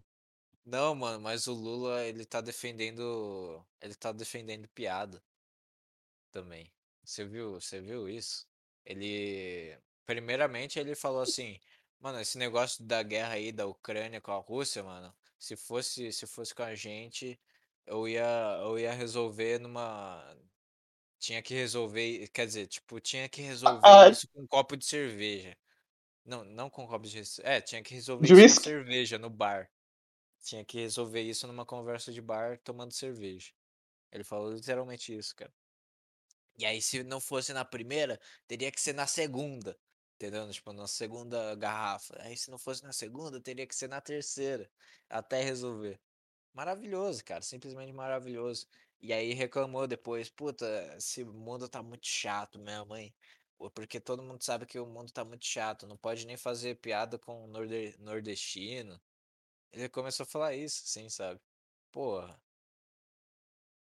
Não, 0.63 0.95
mano, 0.95 1.21
mas 1.23 1.47
o 1.47 1.55
Lula, 1.55 2.05
ele 2.05 2.27
tá 2.27 2.43
defendendo. 2.43 3.65
Ele 3.81 3.95
tá 3.95 4.13
defendendo 4.13 4.69
piada. 4.69 5.23
Também. 6.31 6.71
Você 7.03 7.25
viu, 7.25 7.55
você 7.55 7.81
viu 7.81 8.07
isso? 8.11 8.47
Ele. 8.85 9.75
Primeiramente, 10.05 10.79
ele 10.79 10.95
falou 10.95 11.23
assim: 11.23 11.59
Mano, 11.99 12.21
esse 12.21 12.37
negócio 12.37 12.85
da 12.85 13.03
guerra 13.03 13.35
aí 13.35 13.53
da 13.53 13.67
Ucrânia 13.67 14.21
com 14.21 14.33
a 14.33 14.37
Rússia, 14.39 14.83
mano. 14.83 15.15
Se 15.41 15.57
fosse, 15.57 16.13
se 16.13 16.27
fosse 16.27 16.55
com 16.55 16.63
a 16.63 16.75
gente, 16.75 17.41
eu 17.87 18.07
ia, 18.07 18.59
eu 18.63 18.79
ia 18.79 18.93
resolver 18.93 19.59
numa. 19.59 20.37
Tinha 21.19 21.43
que 21.43 21.55
resolver. 21.55 22.29
Quer 22.29 22.47
dizer, 22.47 22.67
tipo, 22.67 23.01
tinha 23.01 23.29
que 23.29 23.41
resolver 23.41 23.81
Ah, 23.83 24.09
isso 24.09 24.29
com 24.29 24.43
um 24.43 24.47
copo 24.47 24.77
de 24.77 24.85
cerveja. 24.85 25.57
Não, 26.25 26.45
não 26.45 26.69
com 26.69 26.85
um 26.85 26.87
copo 26.87 27.07
de. 27.09 27.23
É, 27.43 27.61
tinha 27.61 27.83
que 27.83 27.95
resolver 27.95 28.27
isso 28.27 28.61
na 28.61 28.63
cerveja, 28.63 29.19
no 29.19 29.31
bar. 29.31 29.71
Tinha 30.45 30.65
que 30.65 30.79
resolver 30.79 31.23
isso 31.23 31.47
numa 31.47 31.65
conversa 31.65 32.13
de 32.13 32.21
bar 32.21 32.59
tomando 32.63 32.93
cerveja. 32.93 33.51
Ele 34.13 34.25
falou 34.25 34.53
literalmente 34.53 35.17
isso, 35.17 35.35
cara. 35.35 35.53
E 36.59 36.67
aí, 36.67 36.83
se 36.83 37.03
não 37.03 37.21
fosse 37.21 37.55
na 37.55 37.65
primeira, 37.65 38.21
teria 38.47 38.71
que 38.71 38.81
ser 38.81 38.93
na 38.93 39.07
segunda. 39.07 39.75
Entendeu? 40.21 40.51
Tipo, 40.53 40.73
na 40.75 40.87
segunda 40.87 41.55
garrafa. 41.57 42.15
Aí, 42.21 42.37
se 42.37 42.51
não 42.51 42.59
fosse 42.59 42.83
na 42.85 42.93
segunda, 42.93 43.41
teria 43.41 43.67
que 43.67 43.75
ser 43.75 43.89
na 43.89 44.01
terceira. 44.03 44.71
Até 45.09 45.43
resolver. 45.43 45.99
Maravilhoso, 46.55 47.25
cara. 47.25 47.43
Simplesmente 47.43 47.93
maravilhoso. 47.93 48.67
E 49.01 49.13
aí 49.15 49.33
reclamou 49.35 49.87
depois, 49.89 50.29
puta, 50.31 50.67
esse 50.99 51.25
mundo 51.25 51.69
tá 51.69 51.83
muito 51.83 52.07
chato 52.07 52.59
mesmo, 52.59 52.97
hein? 52.97 53.15
Pô, 53.59 53.71
Porque 53.71 53.99
todo 54.01 54.23
mundo 54.23 54.43
sabe 54.45 54.67
que 54.67 54.79
o 54.79 54.87
mundo 54.87 55.11
tá 55.13 55.25
muito 55.25 55.47
chato. 55.47 55.87
Não 55.87 55.97
pode 55.97 56.27
nem 56.27 56.37
fazer 56.37 56.77
piada 56.77 57.19
com 57.19 57.47
norde- 57.49 57.97
nordestino. 57.99 59.01
Ele 59.73 59.89
começou 59.89 60.25
a 60.25 60.27
falar 60.29 60.55
isso, 60.55 60.83
sim, 60.87 61.09
sabe? 61.11 61.41
Porra. 61.93 62.41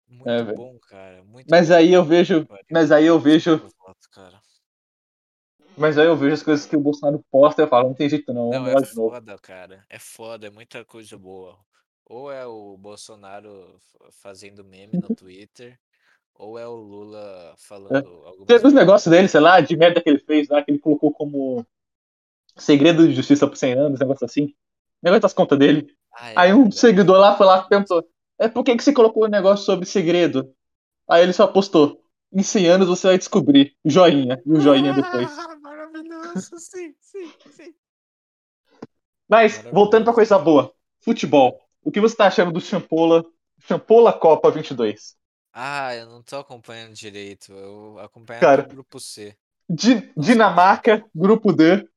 Muito 0.08 0.30
É, 0.30 0.54
bom, 0.56 0.80
cara. 0.80 1.24
Muito 1.26 1.50
Mas 1.50 1.70
bom. 1.70 1.76
aí 1.76 1.92
eu 1.94 2.04
vejo. 2.06 2.48
Pariu. 2.48 2.66
Mas 2.72 2.92
aí 2.92 3.06
eu 3.06 3.20
vejo. 3.20 3.62
Cara. 4.12 4.42
Mas 5.78 5.98
aí 5.98 6.06
eu 6.08 6.16
vejo 6.16 6.34
as 6.34 6.44
coisas 6.44 6.66
que 6.66 6.76
o 6.76 6.80
Bolsonaro 6.80 7.24
posta 7.32 7.62
e 7.62 7.66
eu 7.66 7.68
falo, 7.68 7.88
não 7.90 7.96
tem 7.96 8.10
jeito 8.10 8.34
não, 8.34 8.50
Não, 8.50 8.68
é 8.68 8.76
de 8.76 8.96
novo. 8.96 9.10
foda, 9.12 9.38
cara. 9.40 9.84
É 9.90 10.00
foda, 10.00 10.48
é 10.48 10.50
muita 10.50 10.84
coisa 10.86 11.18
boa. 11.18 11.58
Ou 12.06 12.32
é 12.32 12.46
o 12.46 12.78
Bolsonaro 12.78 13.80
fazendo 14.12 14.64
meme 14.64 14.98
no 14.98 15.10
Twitter, 15.16 15.80
ou 16.36 16.60
é 16.60 16.68
o 16.68 16.76
Lula 16.76 17.56
falando 17.58 18.08
alguma 18.26 18.46
Teve 18.46 18.58
os 18.68 18.74
coisa. 18.74 18.76
negócios 18.76 19.12
dele, 19.12 19.28
sei 19.28 19.40
lá, 19.40 19.62
de 19.62 19.76
merda 19.78 20.02
que 20.02 20.10
ele 20.10 20.20
fez 20.20 20.48
lá, 20.50 20.62
que 20.64 20.72
ele 20.72 20.80
colocou 20.80 21.12
como 21.14 21.66
segredo 22.58 23.08
de 23.08 23.14
justiça 23.16 23.48
por 23.48 23.58
100 23.58 23.74
anos, 23.74 24.00
negócio 24.00 24.26
assim. 24.26 24.54
Negócio 25.02 25.22
das 25.22 25.34
contas 25.34 25.58
dele. 25.58 25.88
Ah, 26.14 26.32
é, 26.32 26.34
Aí 26.38 26.54
um 26.54 26.64
verdade. 26.64 26.76
seguidor 26.80 27.18
lá 27.18 27.36
foi 27.36 27.46
lá 27.46 27.64
e 27.66 27.70
perguntou: 27.70 28.08
é 28.40 28.48
por 28.48 28.64
que, 28.64 28.76
que 28.76 28.84
você 28.84 28.94
colocou 28.94 29.26
um 29.26 29.30
negócio 29.30 29.66
sobre 29.66 29.86
segredo? 29.86 30.54
Aí 31.10 31.24
ele 31.24 31.34
só 31.34 31.48
postou: 31.48 32.02
em 32.32 32.44
100 32.44 32.68
anos 32.68 32.88
você 32.88 33.08
vai 33.08 33.18
descobrir. 33.18 33.76
Joinha. 33.86 34.42
E 34.46 34.52
o 34.52 34.60
joinha 34.62 34.94
depois. 34.94 35.30
Sim, 36.36 36.96
sim, 37.00 37.34
sim. 37.50 37.76
Mas, 39.28 39.62
Maravilhoso. 39.62 39.72
voltando 39.72 40.06
pra 40.06 40.14
coisa 40.14 40.38
boa: 40.40 40.74
futebol. 41.04 41.60
O 41.84 41.92
que 41.92 42.00
você 42.00 42.16
tá 42.16 42.28
achando 42.28 42.52
do 42.54 42.62
Champola? 42.62 43.26
Champola 43.60 44.14
Copa 44.14 44.50
22? 44.52 45.18
Ah, 45.52 45.96
eu 45.96 46.06
não 46.08 46.22
tô 46.24 46.38
acompanhando 46.38 46.94
direito. 46.96 47.52
Eu 47.54 47.98
acompanho 48.00 48.40
Cara. 48.40 48.62
o 48.62 48.68
grupo 48.68 49.00
C. 49.00 49.36
Di- 49.70 50.10
Dinamarca, 50.18 51.04
grupo 51.14 51.52
D. 51.52 51.88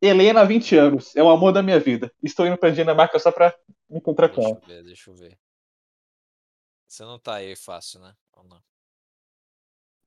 Helena, 0.00 0.44
20 0.44 0.76
anos. 0.76 1.14
É 1.16 1.22
o 1.22 1.30
amor 1.30 1.52
da 1.52 1.62
minha 1.62 1.80
vida. 1.80 2.12
Estou 2.22 2.46
indo 2.46 2.56
pra 2.58 2.70
Dinamarca 2.70 3.18
só 3.18 3.32
pra 3.32 3.52
me 3.88 3.98
encontrar 3.98 4.28
com 4.28 4.40
Deixa 4.40 4.46
ela. 4.46 4.58
eu 4.58 4.60
ver, 4.60 4.82
deixa 4.84 5.10
eu 5.10 5.14
ver. 5.16 5.38
Você 6.88 7.02
não 7.04 7.18
tá 7.18 7.34
aí 7.36 7.54
fácil, 7.54 8.00
né? 8.00 8.16
Ou 8.32 8.42
não? 8.44 8.62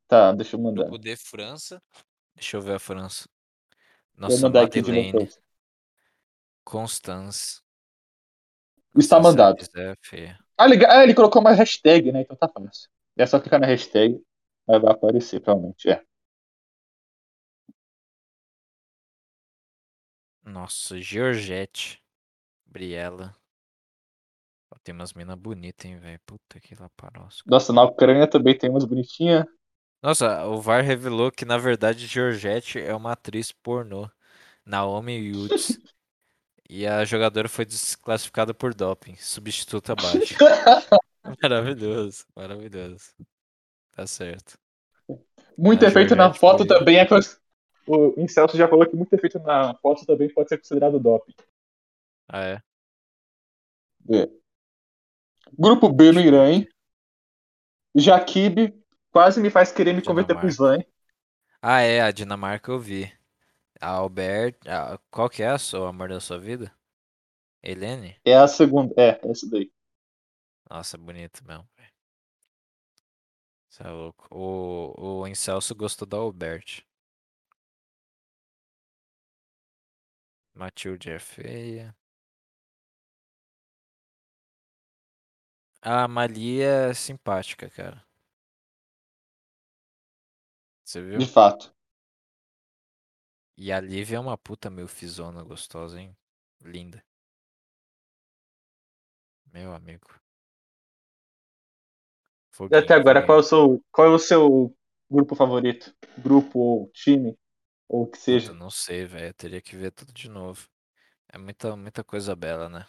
Tá, 0.07 0.31
deixa 0.33 0.55
eu 0.55 0.61
mandar. 0.61 0.85
Grupo 0.85 0.97
D, 0.97 1.15
França. 1.17 1.81
Deixa 2.37 2.55
eu 2.55 2.61
ver 2.61 2.75
a 2.75 2.79
França. 2.79 3.27
Nossa, 4.15 4.47
Madeleine. 4.47 5.27
Constance. 6.63 7.61
Está 8.95 9.19
mandado. 9.19 9.57
Ah, 10.55 10.65
ele, 10.65 10.85
ah, 10.85 11.03
ele 11.03 11.15
colocou 11.15 11.41
uma 11.41 11.51
hashtag, 11.51 12.11
né? 12.11 12.21
Então 12.21 12.37
tá 12.37 12.47
fácil. 12.47 12.89
É 13.15 13.25
só 13.25 13.39
clicar 13.39 13.59
na 13.59 13.65
hashtag. 13.65 14.23
Vai 14.67 14.77
aparecer, 14.77 15.39
provavelmente. 15.39 15.89
É. 15.89 16.03
Nossa, 20.43 21.01
Georgette. 21.01 22.03
Briella. 22.67 23.35
Tem 24.83 24.93
umas 24.93 25.13
minas 25.13 25.35
bonitas, 25.37 25.85
hein, 25.85 25.97
velho. 25.97 26.19
Puta 26.23 26.59
que 26.59 26.75
laparosca. 26.75 27.49
Nossa, 27.49 27.73
na 27.73 27.83
Ucrânia 27.83 28.29
também 28.29 28.55
tem 28.55 28.69
umas 28.69 28.85
bonitinhas. 28.85 29.43
Nossa, 30.01 30.45
o 30.45 30.61
VAR 30.61 30.83
revelou 30.83 31.31
que, 31.31 31.43
na 31.45 31.57
verdade, 31.57 32.05
Georgette 32.07 32.79
é 32.79 32.93
uma 32.95 33.13
atriz 33.13 33.51
pornô. 33.51 34.09
Naomi 34.65 35.31
Woods. 35.33 35.77
E 36.69 36.85
a 36.85 37.05
jogadora 37.05 37.47
foi 37.47 37.63
desclassificada 37.63 38.53
por 38.53 38.73
doping. 38.73 39.15
Substituto 39.15 39.93
abaixo. 39.93 40.35
Maravilhoso, 41.41 42.25
maravilhoso. 42.35 43.13
Tá 43.95 44.05
certo. 44.05 44.59
Muito 45.57 45.85
A 45.85 45.87
efeito 45.87 46.13
na 46.13 46.23
Georgette 46.25 46.39
foto 46.41 46.57
foi- 46.57 46.67
também 46.67 46.97
é. 46.97 47.05
cons- 47.05 47.39
O 47.87 48.13
Incelso 48.17 48.57
já 48.57 48.67
falou 48.67 48.85
que 48.85 48.97
muito 48.97 49.13
efeito 49.13 49.39
na 49.39 49.75
foto 49.75 50.05
também 50.05 50.27
pode 50.33 50.49
ser 50.49 50.57
considerado 50.57 50.99
doping. 50.99 51.33
Ah, 52.27 52.43
é? 52.43 52.61
É. 54.13 54.29
Grupo 55.57 55.87
B 55.87 56.11
no 56.11 56.19
Irã, 56.19 56.49
hein? 56.51 56.67
Jaquib 57.95 58.73
quase 59.11 59.39
me 59.41 59.49
faz 59.49 59.71
querer 59.71 59.93
me 59.93 60.01
converter 60.01 60.35
pro 60.35 60.47
Dinamarca. 60.47 60.47
Islã. 60.47 60.77
Ah, 61.61 61.81
é, 61.81 62.01
a 62.01 62.11
Dinamarca 62.11 62.71
eu 62.71 62.79
vi. 62.79 63.11
A 63.81 63.87
Albert. 63.89 64.57
a- 64.67 64.99
Qual 65.11 65.29
que 65.29 65.43
é 65.43 65.49
a 65.49 65.57
sua 65.59 65.89
amor 65.89 66.09
da 66.09 66.19
sua 66.21 66.39
vida? 66.39 66.73
Helene? 67.63 68.17
É 68.23 68.35
a 68.37 68.47
segunda. 68.47 68.93
É, 68.95 69.19
essa 69.27 69.49
daí. 69.49 69.71
Nossa, 70.69 70.97
bonito 70.97 71.43
mesmo. 71.45 71.67
Você 73.69 73.83
é 73.83 73.89
louco. 73.89 74.27
O, 74.31 75.21
o 75.21 75.27
Incelso 75.27 75.73
gostou 75.75 76.05
da 76.07 76.17
Albert. 76.17 76.83
Matilde 80.55 81.09
é 81.11 81.19
feia. 81.19 81.95
A 85.81 86.07
Mali 86.07 86.61
é 86.61 86.93
simpática, 86.93 87.67
cara. 87.67 88.05
Você 90.87 91.01
viu? 91.01 91.17
De 91.17 91.25
fato. 91.25 91.75
E 93.57 93.73
a 93.73 93.81
Lívia 93.81 94.15
é 94.15 94.19
uma 94.21 94.37
puta 94.37 94.69
meio 94.69 94.87
fisona 94.87 95.43
gostosa, 95.43 95.99
hein? 95.99 96.15
Linda. 96.63 97.03
Meu 99.51 99.73
amigo. 99.73 100.07
E 102.53 102.55
Foguinho, 102.55 102.79
até 102.79 102.93
agora, 102.93 103.25
qual 103.25 103.37
é, 103.37 103.41
o 103.41 103.43
seu, 103.43 103.83
qual 103.91 104.07
é 104.07 104.11
o 104.11 104.17
seu 104.17 104.73
grupo 105.11 105.35
favorito? 105.35 105.93
Grupo 106.19 106.57
ou 106.57 106.89
time? 106.91 107.37
Ou 107.89 108.03
o 108.03 108.07
que 108.07 108.17
seja. 108.17 108.53
não 108.53 108.69
sei, 108.69 109.03
velho. 109.03 109.33
Teria 109.33 109.61
que 109.61 109.75
ver 109.75 109.91
tudo 109.91 110.13
de 110.13 110.29
novo. 110.29 110.69
É 111.27 111.37
muita, 111.37 111.75
muita 111.75 112.01
coisa 112.01 112.33
bela, 112.33 112.69
né? 112.69 112.87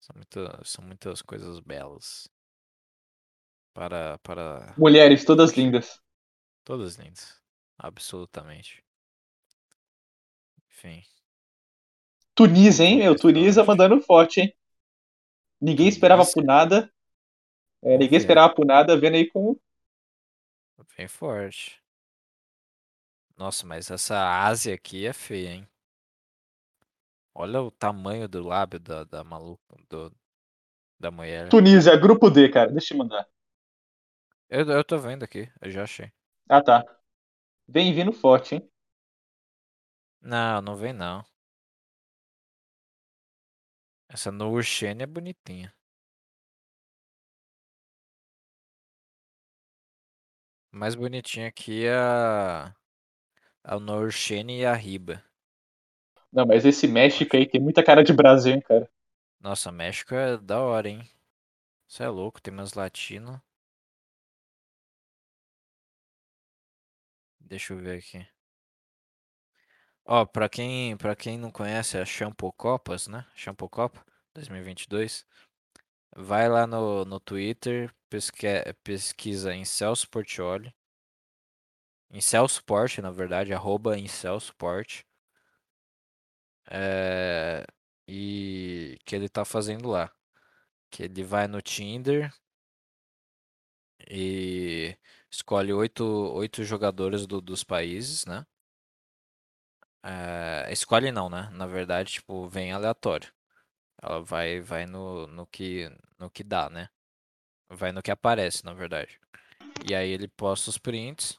São, 0.00 0.16
muita, 0.16 0.64
são 0.64 0.82
muitas 0.82 1.20
coisas 1.20 1.60
belas. 1.60 2.30
Para, 3.74 4.18
para 4.20 4.74
Mulheres, 4.78 5.22
todas 5.22 5.52
lindas. 5.52 6.00
Todas 6.64 6.96
lindas. 6.96 7.40
Absolutamente. 7.78 8.82
Enfim. 10.68 11.02
Tunísia, 12.34 12.84
hein, 12.84 12.98
meu? 12.98 13.16
Tunísia 13.16 13.64
mandando 13.64 14.00
forte, 14.00 14.40
hein? 14.40 14.54
Ninguém 15.60 15.88
esperava 15.88 16.24
por 16.24 16.42
nada. 16.42 16.92
É, 17.82 17.98
ninguém 17.98 18.16
esperava 18.16 18.54
por 18.54 18.64
nada, 18.64 18.96
vendo 18.96 19.16
aí 19.16 19.28
com. 19.30 19.56
Bem 20.96 21.08
forte. 21.08 21.80
Nossa, 23.36 23.66
mas 23.66 23.90
essa 23.90 24.44
Ásia 24.44 24.74
aqui 24.74 25.06
é 25.06 25.12
feia, 25.12 25.50
hein? 25.50 25.68
Olha 27.34 27.62
o 27.62 27.70
tamanho 27.70 28.28
do 28.28 28.42
lábio 28.42 28.78
da, 28.78 29.04
da 29.04 29.24
maluca, 29.24 29.62
do, 29.88 30.12
da 30.98 31.10
mulher. 31.10 31.48
Tunísia, 31.48 31.96
grupo 31.96 32.30
D, 32.30 32.48
cara. 32.48 32.70
Deixa 32.70 32.94
eu 32.94 32.98
mandar. 32.98 33.26
Eu, 34.48 34.68
eu 34.68 34.84
tô 34.84 34.98
vendo 34.98 35.22
aqui, 35.22 35.50
eu 35.60 35.70
já 35.70 35.84
achei. 35.84 36.12
Ah, 36.48 36.62
tá. 36.62 36.84
Vem 37.68 37.94
vindo 37.94 38.12
forte, 38.12 38.56
hein? 38.56 38.70
Não, 40.22 40.62
não 40.62 40.74
vem 40.74 40.92
não. 40.94 41.22
Essa 44.08 44.30
Shane 44.62 45.02
é 45.02 45.06
bonitinha. 45.06 45.74
Mais 50.72 50.94
bonitinha 50.96 51.46
aqui 51.48 51.86
é 51.86 51.94
a. 51.94 52.74
A 53.64 53.78
Noor 53.80 54.10
Shane 54.12 54.60
e 54.60 54.66
a 54.66 54.74
Riba. 54.74 55.22
Não, 56.32 56.44
mas 56.46 56.64
esse 56.66 56.86
México 56.86 57.36
aí 57.36 57.46
tem 57.48 57.60
muita 57.60 57.82
cara 57.82 58.04
de 58.04 58.12
Brasil, 58.12 58.52
hein, 58.54 58.60
cara. 58.60 58.86
Nossa, 59.38 59.70
México 59.70 60.14
é 60.14 60.38
da 60.38 60.58
hora, 60.62 60.88
hein? 60.88 61.06
Você 61.88 62.04
é 62.04 62.08
louco, 62.08 62.40
tem 62.42 62.54
umas 62.54 62.74
latinos. 62.74 63.40
Deixa 67.52 67.74
eu 67.74 67.78
ver 67.78 67.98
aqui. 67.98 68.26
Ó, 70.06 70.24
pra 70.24 70.48
quem, 70.48 70.96
pra 70.96 71.14
quem 71.14 71.36
não 71.36 71.50
conhece 71.50 71.98
a 71.98 72.04
Shampoo 72.06 72.50
Copas, 72.50 73.08
né? 73.08 73.26
Shampoo 73.34 73.68
Copa 73.68 74.02
2022. 74.32 75.26
Vai 76.16 76.48
lá 76.48 76.66
no, 76.66 77.04
no 77.04 77.20
Twitter, 77.20 77.92
pesque, 78.08 78.46
pesquisa 78.82 79.54
Incel 79.54 79.92
Portioli. 80.10 80.74
Incel 82.10 82.46
Sport, 82.46 82.98
na 83.00 83.10
verdade, 83.10 83.52
arroba 83.52 83.98
Incel 83.98 84.38
Sport. 84.38 85.02
É, 86.70 87.66
e 88.08 88.98
que 89.04 89.14
ele 89.14 89.28
tá 89.28 89.44
fazendo 89.44 89.90
lá. 89.90 90.10
Que 90.90 91.04
ele 91.04 91.24
vai 91.24 91.46
no 91.48 91.62
Tinder 91.62 92.32
e 94.10 94.96
escolhe 95.32 95.72
oito, 95.72 96.04
oito 96.34 96.62
jogadores 96.64 97.26
do- 97.26 97.40
dos 97.40 97.64
países, 97.64 98.24
né? 98.26 98.46
É, 100.02 100.68
escolhe 100.72 101.12
não, 101.12 101.28
né? 101.28 101.48
Na 101.52 101.66
verdade, 101.66 102.12
tipo, 102.14 102.48
vem 102.48 102.72
aleatório. 102.72 103.32
Ela 104.02 104.22
vai, 104.22 104.60
vai 104.60 104.86
no, 104.86 105.26
no 105.28 105.46
que, 105.46 105.90
no 106.18 106.30
que 106.30 106.44
dá, 106.44 106.70
né? 106.70 106.88
Vai 107.70 107.92
no 107.92 108.02
que 108.02 108.10
aparece, 108.10 108.64
na 108.64 108.74
verdade. 108.74 109.20
E 109.88 109.94
aí 109.94 110.10
ele 110.10 110.28
posta 110.28 110.70
os 110.70 110.78
prints 110.78 111.38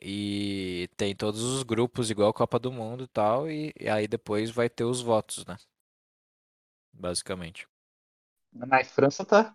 e 0.00 0.88
tem 0.96 1.16
todos 1.16 1.42
os 1.42 1.62
grupos 1.64 2.10
igual 2.10 2.30
a 2.30 2.34
Copa 2.34 2.58
do 2.58 2.72
Mundo 2.72 3.04
e 3.04 3.08
tal, 3.08 3.50
e, 3.50 3.72
e 3.80 3.88
aí 3.88 4.08
depois 4.08 4.50
vai 4.50 4.70
ter 4.70 4.84
os 4.84 5.02
votos, 5.02 5.46
né? 5.46 5.56
Basicamente. 6.94 7.68
Na 8.54 8.82
França 8.82 9.26
tá. 9.26 9.54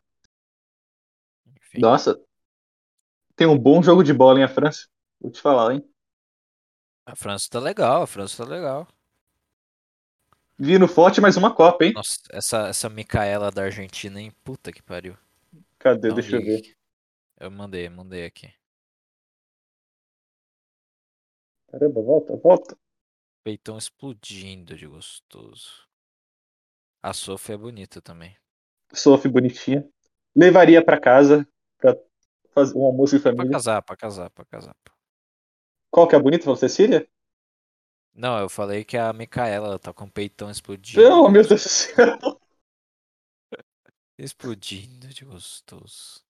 Enfim. 1.55 1.83
Nossa. 1.83 2.19
Tem 3.37 3.45
um 3.45 3.57
bom 3.57 3.83
jogo 3.83 4.03
de 4.03 4.11
bola, 4.11 4.39
hein, 4.39 4.45
a 4.45 4.49
França. 4.49 4.87
Vou 5.21 5.31
te 5.31 5.39
falar, 5.39 5.75
hein. 5.75 5.87
A 7.05 7.15
França 7.15 7.47
tá 7.51 7.59
legal, 7.59 8.01
a 8.01 8.07
França 8.07 8.43
tá 8.43 8.49
legal. 8.49 8.87
Vindo 10.57 10.87
forte 10.87 11.21
mais 11.21 11.37
uma 11.37 11.53
Copa, 11.53 11.85
hein. 11.85 11.93
Nossa, 11.93 12.19
essa, 12.31 12.67
essa 12.69 12.89
Micaela 12.89 13.51
da 13.51 13.61
Argentina, 13.61 14.19
hein? 14.19 14.33
Puta 14.43 14.71
que 14.71 14.81
pariu. 14.81 15.15
Cadê? 15.77 16.07
Não 16.07 16.15
Deixa 16.15 16.37
eu 16.37 16.41
ver. 16.41 16.75
Eu 17.39 17.51
mandei, 17.51 17.87
mandei 17.87 18.25
aqui. 18.25 18.51
Caramba, 21.67 22.01
volta, 22.01 22.35
volta. 22.35 22.75
Peitão 23.43 23.77
explodindo 23.77 24.75
de 24.75 24.87
gostoso. 24.87 25.87
A 27.03 27.13
Sophie 27.13 27.53
é 27.53 27.57
bonita 27.57 28.01
também. 28.01 28.35
Sophie 28.91 29.29
bonitinha. 29.29 29.87
Levaria 30.35 30.83
pra 30.83 30.99
casa 30.99 31.47
pra 31.77 31.95
fazer 32.61 32.77
um 32.77 32.85
almoço 32.85 33.15
de 33.17 33.21
Pra 33.21 33.31
família. 33.31 33.51
casar, 33.51 33.81
pra 33.81 33.95
casar, 33.95 34.29
pra 34.31 34.45
casar. 34.45 34.75
Qual 35.91 36.07
que 36.07 36.15
é 36.15 36.17
a 36.17 36.21
bonita? 36.21 36.43
Falou 36.43 36.57
Cecília? 36.57 37.07
Não, 38.13 38.39
eu 38.39 38.49
falei 38.49 38.83
que 38.83 38.97
a 38.97 39.13
Micaela 39.13 39.67
ela 39.67 39.79
tá 39.79 39.93
com 39.93 40.05
o 40.05 40.11
peitão 40.11 40.49
explodindo. 40.49 41.01
Não, 41.01 41.29
meu 41.29 41.45
Deus 41.47 41.63
do 41.63 41.69
céu. 41.69 42.17
Explodindo 44.17 45.07
de 45.09 45.23
gostoso. 45.23 46.25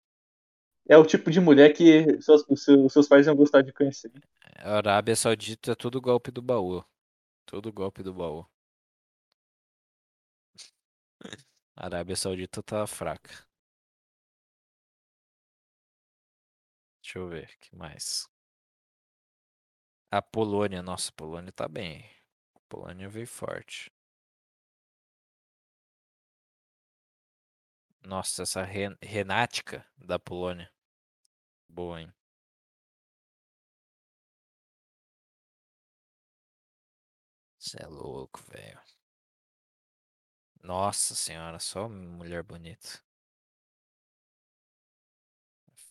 É 0.89 0.97
o 0.97 1.05
tipo 1.05 1.31
de 1.31 1.39
mulher 1.39 1.73
que 1.73 2.21
seus, 2.21 2.43
seus, 2.57 2.93
seus 2.93 3.07
pais 3.07 3.25
iam 3.25 3.35
gostar 3.35 3.61
de 3.61 3.71
conhecer. 3.73 4.11
A 4.59 4.77
Arábia 4.77 5.15
Saudita 5.15 5.71
é 5.71 5.75
tudo 5.75 6.01
golpe 6.01 6.31
do 6.31 6.41
baú. 6.41 6.83
Tudo 7.45 7.71
golpe 7.71 8.03
do 8.03 8.13
baú. 8.13 8.45
A 11.75 11.85
Arábia 11.85 12.15
Saudita 12.15 12.61
tá 12.63 12.85
fraca. 12.87 13.45
Deixa 17.07 17.19
eu 17.19 17.29
ver, 17.29 17.55
que 17.61 17.73
mais? 17.73 18.27
A 20.11 20.21
Polônia, 20.21 20.81
nossa, 20.83 21.09
a 21.09 21.13
Polônia 21.13 21.53
tá 21.53 21.65
bem. 21.65 22.03
A 22.53 22.59
Polônia 22.67 23.07
veio 23.07 23.25
forte. 23.25 23.89
Nossa, 28.03 28.41
essa 28.41 28.63
Ren 28.63 28.95
Renática 29.03 29.85
da 29.95 30.17
Polônia. 30.17 30.71
Boa, 31.69 32.01
hein? 32.01 32.13
Você 37.59 37.77
é 37.83 37.85
louco, 37.85 38.41
velho. 38.49 38.81
Nossa 40.61 41.15
senhora, 41.15 41.57
só 41.57 41.89
mulher 41.89 42.43
bonita. 42.43 43.01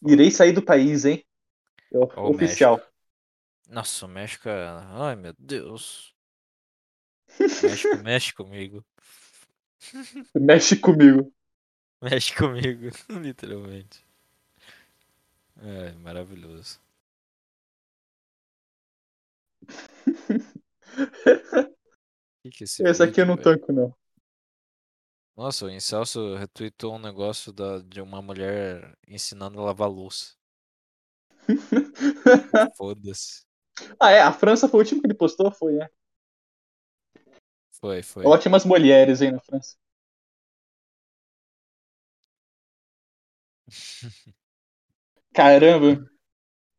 Irei 0.04 0.30
sair 0.30 0.52
do 0.52 0.62
país, 0.62 1.04
hein? 1.04 1.24
É 1.92 1.98
o- 1.98 2.10
Ó 2.16 2.28
o 2.28 2.30
oficial. 2.30 2.80
Nossa, 3.68 4.06
o 4.06 4.08
México 4.08 4.48
é... 4.48 4.66
Ai, 4.90 5.14
meu 5.16 5.32
Deus. 5.38 6.14
México, 7.62 7.96
mexe 8.02 8.32
comigo. 8.34 8.84
Mexe 10.34 10.76
comigo. 10.76 11.32
Mexe 12.02 12.32
comigo, 12.34 12.88
literalmente. 13.20 14.02
É, 15.60 15.92
maravilhoso. 15.98 16.80
Que, 22.42 22.50
que 22.50 22.64
é 22.64 22.90
esse 22.90 23.02
aqui 23.02 23.20
eu 23.20 23.26
não 23.26 23.36
tanco, 23.36 23.72
não. 23.72 23.94
Nossa, 25.36 25.66
o 25.66 25.70
Incelso 25.70 26.34
retweetou 26.34 26.94
um 26.94 26.98
negócio 26.98 27.52
da, 27.52 27.78
de 27.80 28.00
uma 28.00 28.22
mulher 28.22 28.96
ensinando 29.06 29.60
a 29.60 29.64
lavar 29.64 29.90
louça. 29.90 30.34
Foda-se. 32.76 33.44
ah, 34.00 34.10
é? 34.10 34.20
A 34.22 34.32
França 34.32 34.68
foi 34.68 34.80
o 34.80 34.82
último 34.82 35.00
que 35.02 35.06
ele 35.06 35.14
postou? 35.14 35.50
Foi, 35.52 35.74
né? 35.74 35.88
Foi, 37.70 38.02
foi. 38.02 38.24
Ótimas 38.24 38.64
mulheres 38.64 39.20
aí 39.20 39.30
na 39.30 39.40
França. 39.40 39.76
Caramba. 45.34 46.08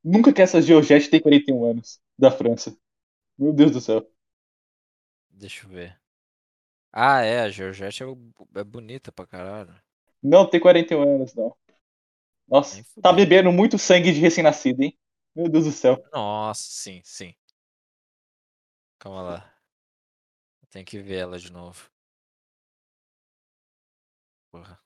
Nunca 0.03 0.33
que 0.33 0.41
essa 0.41 0.61
Georgette 0.61 1.09
tem 1.09 1.21
41 1.21 1.63
anos. 1.65 1.99
Da 2.17 2.31
França. 2.31 2.75
Meu 3.37 3.53
Deus 3.53 3.71
do 3.71 3.81
céu. 3.81 4.09
Deixa 5.29 5.65
eu 5.65 5.69
ver. 5.69 6.06
Ah, 6.91 7.21
é, 7.21 7.41
a 7.41 7.49
Georgette 7.49 8.03
é, 8.03 8.07
é 8.59 8.63
bonita 8.63 9.11
pra 9.11 9.27
caralho. 9.27 9.75
Não 10.21 10.49
tem 10.49 10.59
41 10.59 11.15
anos, 11.15 11.33
não. 11.35 11.55
Nossa, 12.47 12.81
tá 13.01 13.11
bebendo 13.11 13.51
muito 13.51 13.77
sangue 13.77 14.11
de 14.11 14.19
recém-nascido, 14.19 14.81
hein? 14.81 14.97
Meu 15.35 15.49
Deus 15.49 15.65
do 15.65 15.71
céu. 15.71 16.01
Nossa, 16.11 16.63
sim, 16.63 17.01
sim. 17.03 17.35
Calma 18.99 19.21
lá. 19.21 19.53
Tem 20.69 20.83
que 20.83 20.99
ver 20.99 21.17
ela 21.17 21.37
de 21.37 21.51
novo. 21.51 21.89
Porra. 24.51 24.79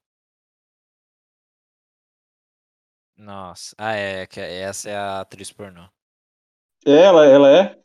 Nossa. 3.15 3.75
Ah, 3.77 3.93
é, 3.93 4.25
que 4.25 4.39
essa 4.39 4.89
é 4.89 4.95
a 4.95 5.21
atriz 5.21 5.51
pornô. 5.51 5.87
Ela, 6.85 7.25
ela 7.27 7.49
é? 7.51 7.79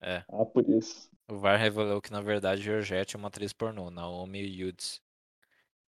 É. 0.00 0.24
Ah, 0.28 0.44
por 0.44 0.68
isso. 0.68 1.09
O 1.30 1.38
VAR 1.38 1.56
revelou 1.58 2.02
que 2.02 2.10
na 2.10 2.20
verdade 2.20 2.60
Georgette 2.60 3.14
é 3.14 3.18
uma 3.18 3.28
atriz 3.28 3.52
pornô, 3.52 3.88
Naomi 3.88 4.40
Yudes. 4.40 5.00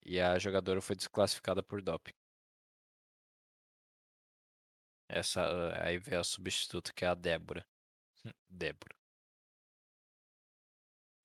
E 0.05 0.19
a 0.19 0.37
jogadora 0.37 0.81
foi 0.81 0.95
desclassificada 0.95 1.63
por 1.63 1.81
doping. 1.81 2.13
Essa 5.09 5.41
ah, 5.41 5.87
aí 5.87 5.97
veio 5.97 6.21
a 6.21 6.23
substituta 6.23 6.93
que 6.93 7.03
é 7.03 7.07
a 7.07 7.15
Débora. 7.15 7.65
Débora. 8.47 8.95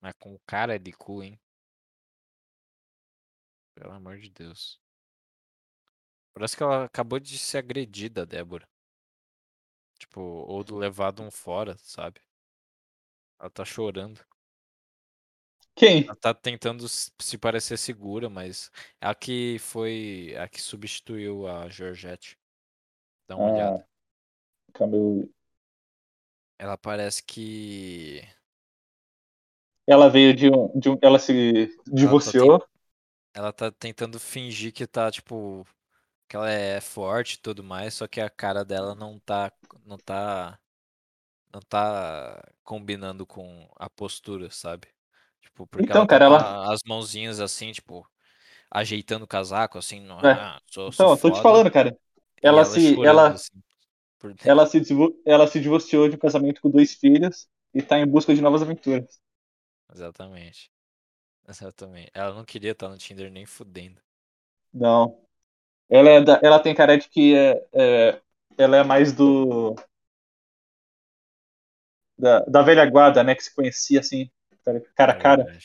Mas 0.01 0.13
com 0.19 0.37
cara 0.47 0.79
de 0.79 0.91
cu, 0.91 1.21
hein? 1.21 1.39
Pelo 3.75 3.91
amor 3.93 4.17
de 4.17 4.29
Deus. 4.31 4.79
Parece 6.33 6.57
que 6.57 6.63
ela 6.63 6.85
acabou 6.85 7.19
de 7.19 7.37
ser 7.37 7.59
agredida, 7.59 8.25
Débora. 8.25 8.67
Tipo, 9.99 10.21
ou 10.21 10.63
do 10.63 10.75
levado 10.75 11.21
um 11.21 11.29
fora, 11.29 11.77
sabe? 11.77 12.19
Ela 13.39 13.49
tá 13.49 13.63
chorando. 13.65 14.19
Quem? 15.75 16.05
Ela 16.05 16.15
tá 16.15 16.33
tentando 16.33 16.87
se 16.87 17.37
parecer 17.37 17.77
segura, 17.77 18.29
mas 18.29 18.71
é 18.99 19.07
a 19.07 19.13
que 19.13 19.57
foi 19.59 20.35
a 20.37 20.47
que 20.47 20.59
substituiu 20.61 21.47
a 21.47 21.69
Georgette. 21.69 22.37
Dá 23.27 23.35
uma 23.35 23.49
Ah. 23.49 23.53
olhada. 23.53 23.87
Eu- 24.79 25.29
Ela 26.59 26.77
parece 26.77 27.23
que 27.23 28.21
Ela 29.85 30.09
veio 30.09 30.35
de 30.35 30.49
um, 30.49 30.77
de 30.79 30.89
um. 30.89 30.97
Ela 31.01 31.19
se 31.19 31.69
divorciou. 31.87 32.65
ela 33.33 33.53
tá 33.53 33.71
tentando 33.71 34.19
fingir 34.19 34.73
que 34.73 34.87
tá, 34.87 35.11
tipo, 35.11 35.65
que 36.27 36.35
ela 36.35 36.49
é 36.49 36.81
forte 36.81 37.35
e 37.35 37.39
tudo 37.39 37.63
mais, 37.63 37.93
só 37.95 38.07
que 38.07 38.19
a 38.21 38.29
cara 38.29 38.65
dela 38.65 38.95
não 38.95 39.19
tá, 39.19 39.51
não 39.85 39.97
tá, 39.97 40.59
não 41.53 41.61
tá 41.61 42.41
combinando 42.63 43.25
com 43.25 43.69
a 43.77 43.89
postura, 43.89 44.49
sabe? 44.51 44.87
Tipo, 45.41 45.67
porque 45.67 45.91
Então, 45.91 45.91
ela 45.91 46.07
tá 46.07 46.17
cara, 46.17 46.25
ela- 46.25 46.51
a- 46.67 46.73
as 46.73 46.79
mãozinhas 46.85 47.39
assim, 47.39 47.71
tipo, 47.71 48.07
ajeitando 48.71 49.25
o 49.25 49.27
casaco, 49.29 49.77
assim, 49.79 50.01
no, 50.01 50.15
É. 50.23 50.31
ah, 50.31 50.61
sou, 50.67 50.91
Então, 50.93 51.09
sou 51.09 51.11
eu 51.11 51.17
tô 51.17 51.31
te 51.31 51.41
falando, 51.41 51.71
cara. 51.71 51.97
Ela 52.41 52.63
ela 52.63 52.65
se. 52.65 52.99
Ela, 53.03 53.35
assim, 53.35 53.61
ela, 54.43 54.65
se, 54.65 54.81
ela 55.25 55.47
se 55.47 55.59
divorciou 55.59 56.09
de 56.09 56.15
um 56.15 56.19
casamento 56.19 56.61
com 56.61 56.69
dois 56.69 56.93
filhos 56.93 57.47
e 57.73 57.81
tá 57.81 57.99
em 57.99 58.07
busca 58.07 58.33
de 58.35 58.41
novas 58.41 58.61
aventuras. 58.61 59.19
Exatamente. 59.93 60.71
Exatamente. 61.47 62.11
Ela 62.13 62.33
não 62.35 62.45
queria 62.45 62.71
estar 62.73 62.89
no 62.89 62.97
Tinder 62.97 63.31
nem 63.31 63.45
fudendo. 63.45 64.01
Não. 64.73 65.19
Ela, 65.89 66.09
é 66.11 66.21
da- 66.21 66.41
ela 66.43 66.59
tem 66.61 66.75
cara 66.75 66.97
de 66.97 67.09
que 67.09 67.35
é, 67.35 67.65
é- 67.73 68.21
ela 68.57 68.77
é 68.77 68.83
mais 68.83 69.13
do. 69.13 69.75
Da, 72.17 72.39
da 72.41 72.61
velha 72.61 72.85
guarda, 72.89 73.23
né? 73.23 73.35
Que 73.35 73.43
se 73.43 73.53
conhecia 73.53 73.99
assim, 73.99 74.29
cara 74.63 74.79
a 74.97 75.11
É 75.11 75.13
cara. 75.13 75.59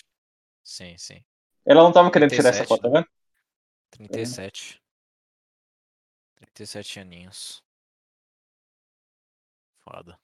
Sim, 0.62 0.96
sim. 0.98 1.24
Ela 1.64 1.82
não 1.82 1.92
tava 1.92 2.10
querendo 2.10 2.30
tirar 2.30 2.50
essa 2.50 2.64
37, 2.64 2.68
foto, 2.68 2.82
tá 2.82 2.88
né? 2.90 3.00
vendo? 3.00 3.08
37. 3.90 4.82
37 6.36 7.00
aninhos. 7.00 7.62
Foda. 9.80 10.18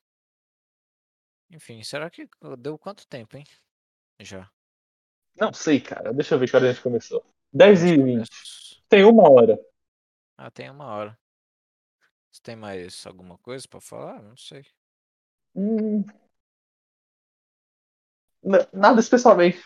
Enfim, 1.51 1.83
será 1.83 2.11
que 2.11 2.29
deu 2.59 2.79
quanto 2.79 3.07
tempo, 3.07 3.37
hein? 3.37 3.45
Já. 4.21 4.51
Não 5.41 5.53
sei, 5.53 5.81
cara. 5.81 6.13
Deixa 6.13 6.35
eu 6.35 6.39
ver 6.39 6.49
que 6.51 6.57
hora 6.57 6.69
a 6.69 6.73
gente 6.73 6.83
começou. 6.83 7.25
10 7.53 7.83
A 7.83 7.87
e 7.87 7.89
gente 7.89 8.03
20. 8.03 8.29
começou- 8.29 8.83
Tem 8.89 9.05
uma 9.05 9.31
hora. 9.31 9.59
Ah, 10.37 10.51
tem 10.51 10.71
uma 10.71 10.87
hora. 10.87 11.19
Você 12.31 12.41
tem 12.43 12.57
mais 12.57 13.07
alguma 13.07 13.39
coisa 13.39 13.67
pra 13.69 13.81
falar? 13.81 14.23
Não 14.23 14.37
sei. 14.37 14.65
Hum. 15.59 16.05
Nada 18.73 19.01
especialmente. 19.01 19.61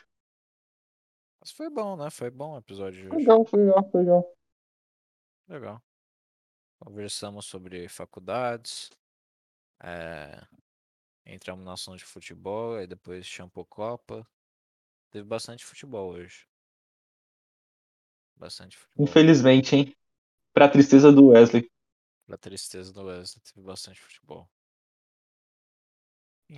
Mas 1.39 1.51
foi 1.51 1.69
bom, 1.69 1.97
né? 1.97 2.09
Foi 2.09 2.31
bom 2.31 2.55
o 2.55 2.59
episódio 2.59 3.03
de 3.03 3.09
hoje. 3.09 3.17
Legal, 3.19 3.45
foi 3.45 3.61
legal, 3.61 3.91
foi 3.91 4.01
legal. 4.01 4.37
Legal. 5.49 5.83
Conversamos 6.79 7.45
sobre 7.45 7.89
faculdades. 7.89 8.91
é, 9.83 10.41
Entramos 11.27 11.65
na 11.65 11.75
ação 11.75 11.95
de 11.95 12.05
futebol, 12.05 12.81
e 12.81 12.87
depois 12.87 13.27
Shampoo 13.27 13.67
Copa. 13.67 14.27
Teve 15.11 15.25
bastante 15.25 15.65
futebol 15.65 16.13
hoje. 16.13 16.49
Bastante 18.37 18.79
futebol. 18.79 19.05
Infelizmente, 19.07 19.77
hein? 19.77 19.97
Pra 20.55 20.69
tristeza 20.69 21.13
do 21.13 21.29
Wesley. 21.29 21.71
Pra 22.27 22.39
tristeza 22.39 22.93
do 22.93 23.05
Wesley, 23.05 23.43
teve 23.43 23.61
bastante 23.61 24.01
futebol. 24.01 24.49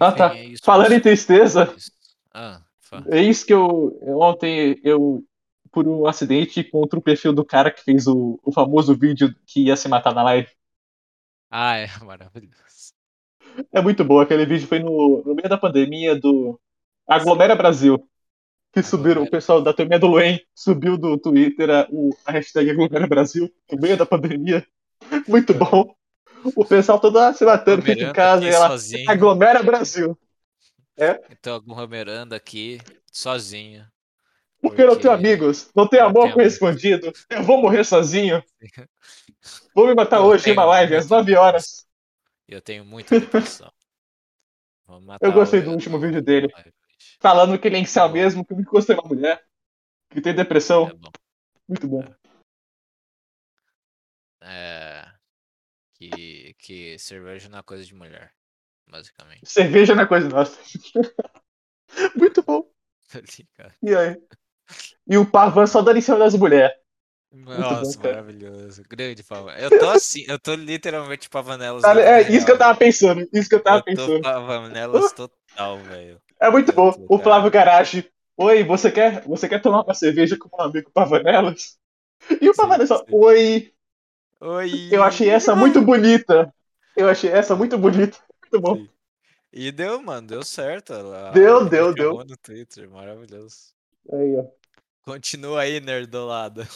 Ah, 0.00 0.08
Enfim, 0.08 0.16
tá. 0.16 0.36
é 0.36 0.54
Falando 0.62 0.92
em 0.92 1.00
tristeza, 1.00 1.64
senhores. 1.64 1.92
Ah, 2.32 2.62
fa- 2.80 3.04
é 3.08 3.22
isso 3.22 3.46
que 3.46 3.52
eu. 3.54 3.98
Ontem 4.20 4.80
eu. 4.84 5.24
Por 5.70 5.88
um 5.88 6.06
acidente, 6.06 6.62
contra 6.62 6.96
o 6.98 7.02
perfil 7.02 7.32
do 7.32 7.44
cara 7.44 7.68
que 7.70 7.82
fez 7.82 8.06
o, 8.06 8.38
o 8.44 8.52
famoso 8.52 8.94
vídeo 8.96 9.34
que 9.44 9.64
ia 9.66 9.76
se 9.76 9.88
matar 9.88 10.14
na 10.14 10.22
live. 10.22 10.48
ah, 11.50 11.76
é 11.76 11.86
maravilhoso. 12.04 12.94
É 13.72 13.80
muito 13.80 14.04
bom. 14.04 14.20
Aquele 14.20 14.46
vídeo 14.46 14.66
foi 14.68 14.78
no, 14.80 15.22
no 15.24 15.34
meio 15.34 15.48
da 15.48 15.58
pandemia 15.58 16.18
do 16.18 16.60
Aglomera 17.06 17.54
Brasil. 17.56 18.08
Que 18.72 18.82
subiram, 18.82 19.22
o 19.22 19.26
Aglomera. 19.26 19.30
pessoal 19.30 19.62
da 19.62 19.72
turminha 19.72 19.98
do 20.00 20.08
Luen 20.08 20.40
subiu 20.54 20.96
do 20.98 21.18
Twitter 21.18 21.70
a, 21.70 21.88
o, 21.90 22.10
a 22.24 22.32
hashtag 22.32 22.70
Aglomera 22.70 23.06
Brasil 23.06 23.52
no 23.70 23.80
meio 23.80 23.96
da 23.96 24.06
pandemia. 24.06 24.66
Muito 25.28 25.54
bom. 25.54 25.94
O 26.54 26.64
pessoal 26.64 27.00
todo 27.00 27.18
ah, 27.18 27.32
se 27.32 27.44
matando, 27.44 27.82
fica 27.82 28.02
em 28.02 28.12
casa 28.12 28.44
e 28.44 28.48
ela. 28.48 28.68
sozinho. 28.68 29.10
Aglomera 29.10 29.62
Brasil. 29.62 30.18
Então, 31.30 31.56
aglomerando 31.56 32.34
aqui, 32.34 32.80
sozinho. 33.10 33.86
Porque 34.60 34.82
eu 34.82 34.86
não 34.86 34.96
tenho 34.96 35.12
Porque- 35.12 35.26
amigos, 35.26 35.70
não 35.74 35.86
tenho 35.88 36.02
Não 36.04 36.10
amor 36.10 36.32
correspondido. 36.32 37.12
Eu 37.28 37.42
vou 37.42 37.60
morrer 37.60 37.84
sozinho. 37.84 38.42
Vou 39.74 39.86
me 39.86 39.94
matar 39.94 40.18
Eu 40.18 40.24
hoje 40.24 40.48
em 40.48 40.52
uma 40.52 40.64
live 40.64 40.96
às 40.96 41.04
muita 41.04 41.16
9 41.16 41.36
horas. 41.36 41.86
Eu 42.48 42.62
tenho 42.62 42.82
muita 42.84 43.18
depressão. 43.20 43.70
Eu 45.20 45.32
gostei 45.32 45.60
do 45.60 45.70
último 45.70 45.98
vídeo 45.98 46.22
dele. 46.22 46.48
Falando 47.20 47.58
que 47.58 47.68
ele 47.68 47.76
é 47.76 47.80
incel 47.80 48.04
Tá 48.04 48.08
bom. 48.08 48.14
mesmo, 48.14 48.44
que 48.44 48.54
nunca 48.54 48.70
gostei 48.70 48.94
uma 48.96 49.06
mulher. 49.06 49.44
Que 50.10 50.20
tem 50.22 50.34
depressão. 50.34 50.88
É 50.88 50.94
bom. 50.94 51.10
Muito 51.68 51.86
bom. 51.88 52.04
É, 54.40 55.06
que, 55.94 56.08
que 56.64 56.98
cerveja 56.98 57.50
não 57.50 57.58
é 57.58 57.62
coisa 57.62 57.84
de 57.84 57.94
mulher, 57.94 58.32
basicamente. 58.90 59.40
Cerveja 59.44 59.94
não 59.94 60.04
é 60.04 60.06
coisa 60.06 60.30
nossa. 60.30 60.58
Muito 62.16 62.42
bom. 62.42 62.66
E 63.82 63.94
aí? 63.94 64.16
E 65.06 65.16
o 65.18 65.30
Pavan 65.30 65.66
só 65.66 65.82
dando 65.82 65.98
em 65.98 66.00
cima 66.00 66.18
das 66.18 66.34
mulheres. 66.34 66.74
Nossa, 67.30 67.96
bom, 67.96 68.02
cara. 68.02 68.14
maravilhoso. 68.22 68.82
Grande 68.88 69.22
Pavanellas. 69.22 69.70
Eu 69.70 69.78
tô 69.78 69.88
assim, 69.90 70.24
eu 70.26 70.38
tô 70.38 70.54
literalmente 70.54 71.28
Pavanelas. 71.28 71.82
Na 71.82 72.00
É 72.00 72.22
isso 72.22 72.46
que 72.46 72.52
eu 72.52 72.58
tava 72.58 72.76
pensando. 72.76 73.28
Isso 73.32 73.48
que 73.48 73.54
eu 73.54 73.62
tava 73.62 73.78
Eu 73.78 73.84
pensando. 73.84 74.22
Pavanelas 74.22 75.12
total, 75.12 75.78
velho. 75.78 76.20
É 76.40 76.50
muito 76.50 76.70
eu 76.70 76.74
bom. 76.74 76.94
O 77.08 77.18
cara. 77.18 77.22
Flávio 77.22 77.50
Garage. 77.50 78.10
Oi, 78.36 78.64
você 78.64 78.90
quer, 78.90 79.22
você 79.22 79.48
quer 79.48 79.60
tomar 79.60 79.82
uma 79.82 79.94
cerveja 79.94 80.36
com 80.36 80.48
um 80.56 80.62
amigo 80.62 80.90
Pavanelas? 80.90 81.78
E 82.40 82.48
o 82.48 82.54
Pavanelas 82.54 82.88
só, 82.88 83.04
oi, 83.12 83.73
Oi! 84.44 84.90
eu 84.92 85.02
achei 85.02 85.30
essa 85.30 85.56
muito 85.56 85.80
bonita. 85.80 86.52
Eu 86.96 87.08
achei 87.08 87.30
essa 87.30 87.56
muito 87.56 87.78
bonita. 87.78 88.18
Muito 88.42 88.60
bom. 88.60 88.86
E 89.52 89.72
deu, 89.72 90.02
mano, 90.02 90.26
deu 90.26 90.44
certo. 90.44 90.92
Ela, 90.92 91.34
Deu, 91.34 91.60
ela 91.60 91.68
deu, 91.68 91.94
deu. 91.94 92.24
no 92.24 92.36
Twitter, 92.36 92.90
maravilhoso. 92.90 93.72
Aí, 94.12 94.36
ó. 94.36 94.44
Continua 95.02 95.62
aí, 95.62 95.80
nerdolada. 95.80 96.66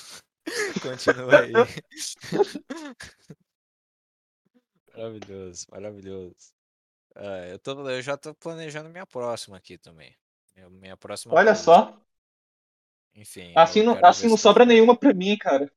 Continua 0.83 1.41
aí. 1.41 1.53
maravilhoso, 4.95 5.66
maravilhoso. 5.71 6.35
Ah, 7.16 7.47
eu, 7.49 7.59
tô, 7.59 7.89
eu 7.91 8.03
já 8.03 8.16
tô 8.16 8.35
planejando 8.35 8.89
minha 8.91 9.07
próxima 9.07 9.57
aqui 9.57 9.79
também. 9.79 10.14
Minha- 10.71 10.97
próxima 10.97 11.35
Olha 11.35 11.53
pose. 11.53 11.64
só. 11.64 12.01
Enfim, 13.14 13.53
Assim 13.55 13.83
não, 13.83 13.99
assim 14.03 14.29
não 14.29 14.37
sobra 14.37 14.64
nenhuma 14.64 14.97
pra 14.97 15.12
mim, 15.12 15.37
cara. 15.37 15.71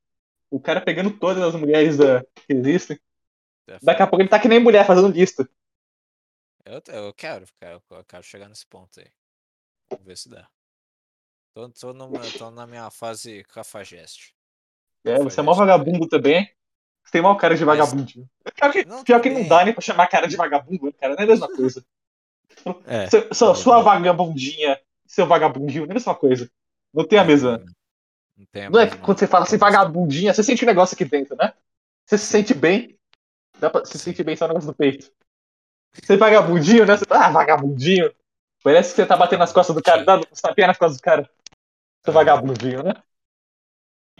O 0.51 0.59
cara 0.59 0.81
pegando 0.81 1.17
todas 1.17 1.41
as 1.41 1.55
mulheres 1.59 1.97
da- 1.97 2.23
que 2.35 2.53
existem. 2.53 2.99
é 3.67 3.79
Daqui 3.81 4.01
a 4.03 4.07
pouco 4.07 4.21
ele 4.21 4.29
tá 4.29 4.39
que 4.39 4.47
nem 4.49 4.59
mulher 4.59 4.85
fazendo 4.85 5.07
lista. 5.07 5.49
Eu, 6.65 6.81
eu 6.93 7.13
quero, 7.13 7.45
eu 7.61 8.03
quero 8.03 8.23
chegar 8.23 8.47
nesse 8.49 8.67
ponto 8.67 8.99
aí. 8.99 9.07
Vamos 9.89 10.05
ver 10.05 10.17
se 10.17 10.29
dá. 10.29 10.47
Tô, 11.55 11.69
tô, 11.69 11.93
numa, 11.93 12.19
tô 12.37 12.51
na 12.51 12.67
minha 12.67 12.89
fase 12.91 13.43
cafajeste. 13.45 14.35
É, 15.03 15.17
você 15.17 15.39
é 15.39 15.43
mó 15.43 15.53
Cafajeste, 15.53 15.79
vagabundo 15.83 16.07
também. 16.07 16.45
Você 17.03 17.11
tem 17.13 17.21
mó 17.21 17.33
cara 17.35 17.55
de 17.55 17.65
Mas- 17.65 17.79
vagabundinho. 17.79 18.29
Pior 18.53 18.71
que, 18.71 18.85
Não 18.85 19.03
pior 19.03 19.19
que 19.21 19.29
não 19.29 19.47
dá 19.47 19.65
nem 19.65 19.73
pra 19.73 19.81
chamar 19.81 20.07
cara 20.07 20.27
de 20.27 20.35
vagabundo, 20.35 20.85
né, 20.85 20.91
cara. 20.99 21.13
Não 21.15 21.21
é 21.21 21.23
a 21.23 21.27
mesma 21.27 21.47
coisa. 21.47 21.85
É, 22.85 23.09
Seu- 23.09 23.33
sua, 23.33 23.51
é 23.51 23.55
sua 23.55 23.75
verdade. 23.77 23.83
vagabundinha, 24.03 24.79
seu 25.07 25.25
vagabundinho, 25.25 25.81
não 25.85 25.89
é 25.89 25.91
a 25.91 25.95
mesma 25.95 26.13
coisa. 26.15 26.51
Não 26.93 27.07
tem 27.07 27.17
a 27.17 27.23
É, 27.23 27.25
mesma. 27.25 27.65
Não, 28.53 28.69
não 28.71 28.79
é 28.79 28.89
quando 28.89 29.19
você 29.19 29.27
fala 29.27 29.45
assim, 29.45 29.57
vagabundinha, 29.57 30.33
você 30.33 30.43
sente 30.43 30.63
um 30.63 30.67
negócio 30.67 30.95
aqui 30.95 31.05
dentro, 31.05 31.35
né? 31.35 31.53
Você 32.05 32.17
se 32.17 32.25
sente 32.25 32.53
bem. 32.53 32.97
Dá 33.59 33.69
pra 33.69 33.85
se 33.85 33.97
sentir 33.99 34.23
bem 34.23 34.35
só 34.35 34.45
no 34.45 34.53
negócio 34.53 34.71
do 34.71 34.75
peito. 34.75 35.11
Você 35.93 36.13
é 36.13 36.17
vagabundinho, 36.17 36.85
né? 36.85 36.97
Você 36.97 37.05
tá, 37.05 37.27
ah, 37.27 37.31
vagabundinho. 37.31 38.11
Parece 38.63 38.91
que 38.91 38.95
você 38.95 39.05
tá 39.05 39.15
batendo 39.15 39.39
nas 39.39 39.51
costas 39.51 39.75
do 39.75 39.81
cara, 39.81 40.03
dando 40.03 40.27
uns 40.31 40.41
tapinhas 40.41 40.69
nas 40.69 40.77
costas 40.77 40.97
do 40.97 41.03
cara. 41.03 41.29
Seu 42.03 42.13
Aham. 42.13 42.13
vagabundinho, 42.13 42.83
né? 42.83 42.93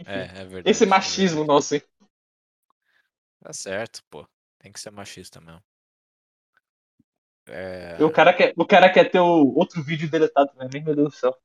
É, 0.06 0.22
é 0.22 0.44
verdade. 0.44 0.70
Esse 0.70 0.84
é 0.84 0.86
machismo 0.86 1.44
nosso, 1.44 1.74
hein? 1.74 1.82
Tá 3.40 3.52
certo, 3.52 4.02
pô. 4.08 4.26
Tem 4.58 4.70
que 4.70 4.80
ser 4.80 4.90
machista 4.92 5.40
mesmo. 5.40 5.62
É, 7.46 7.96
O 8.00 8.10
cara 8.10 8.32
quer, 8.32 8.52
o 8.56 8.64
cara 8.64 8.92
quer 8.92 9.10
ter 9.10 9.18
o 9.18 9.52
outro 9.56 9.82
vídeo 9.82 10.08
deletado 10.08 10.52
também, 10.54 10.82
meu 10.82 10.94
Deus 10.94 11.12
do 11.12 11.16
céu. 11.16 11.36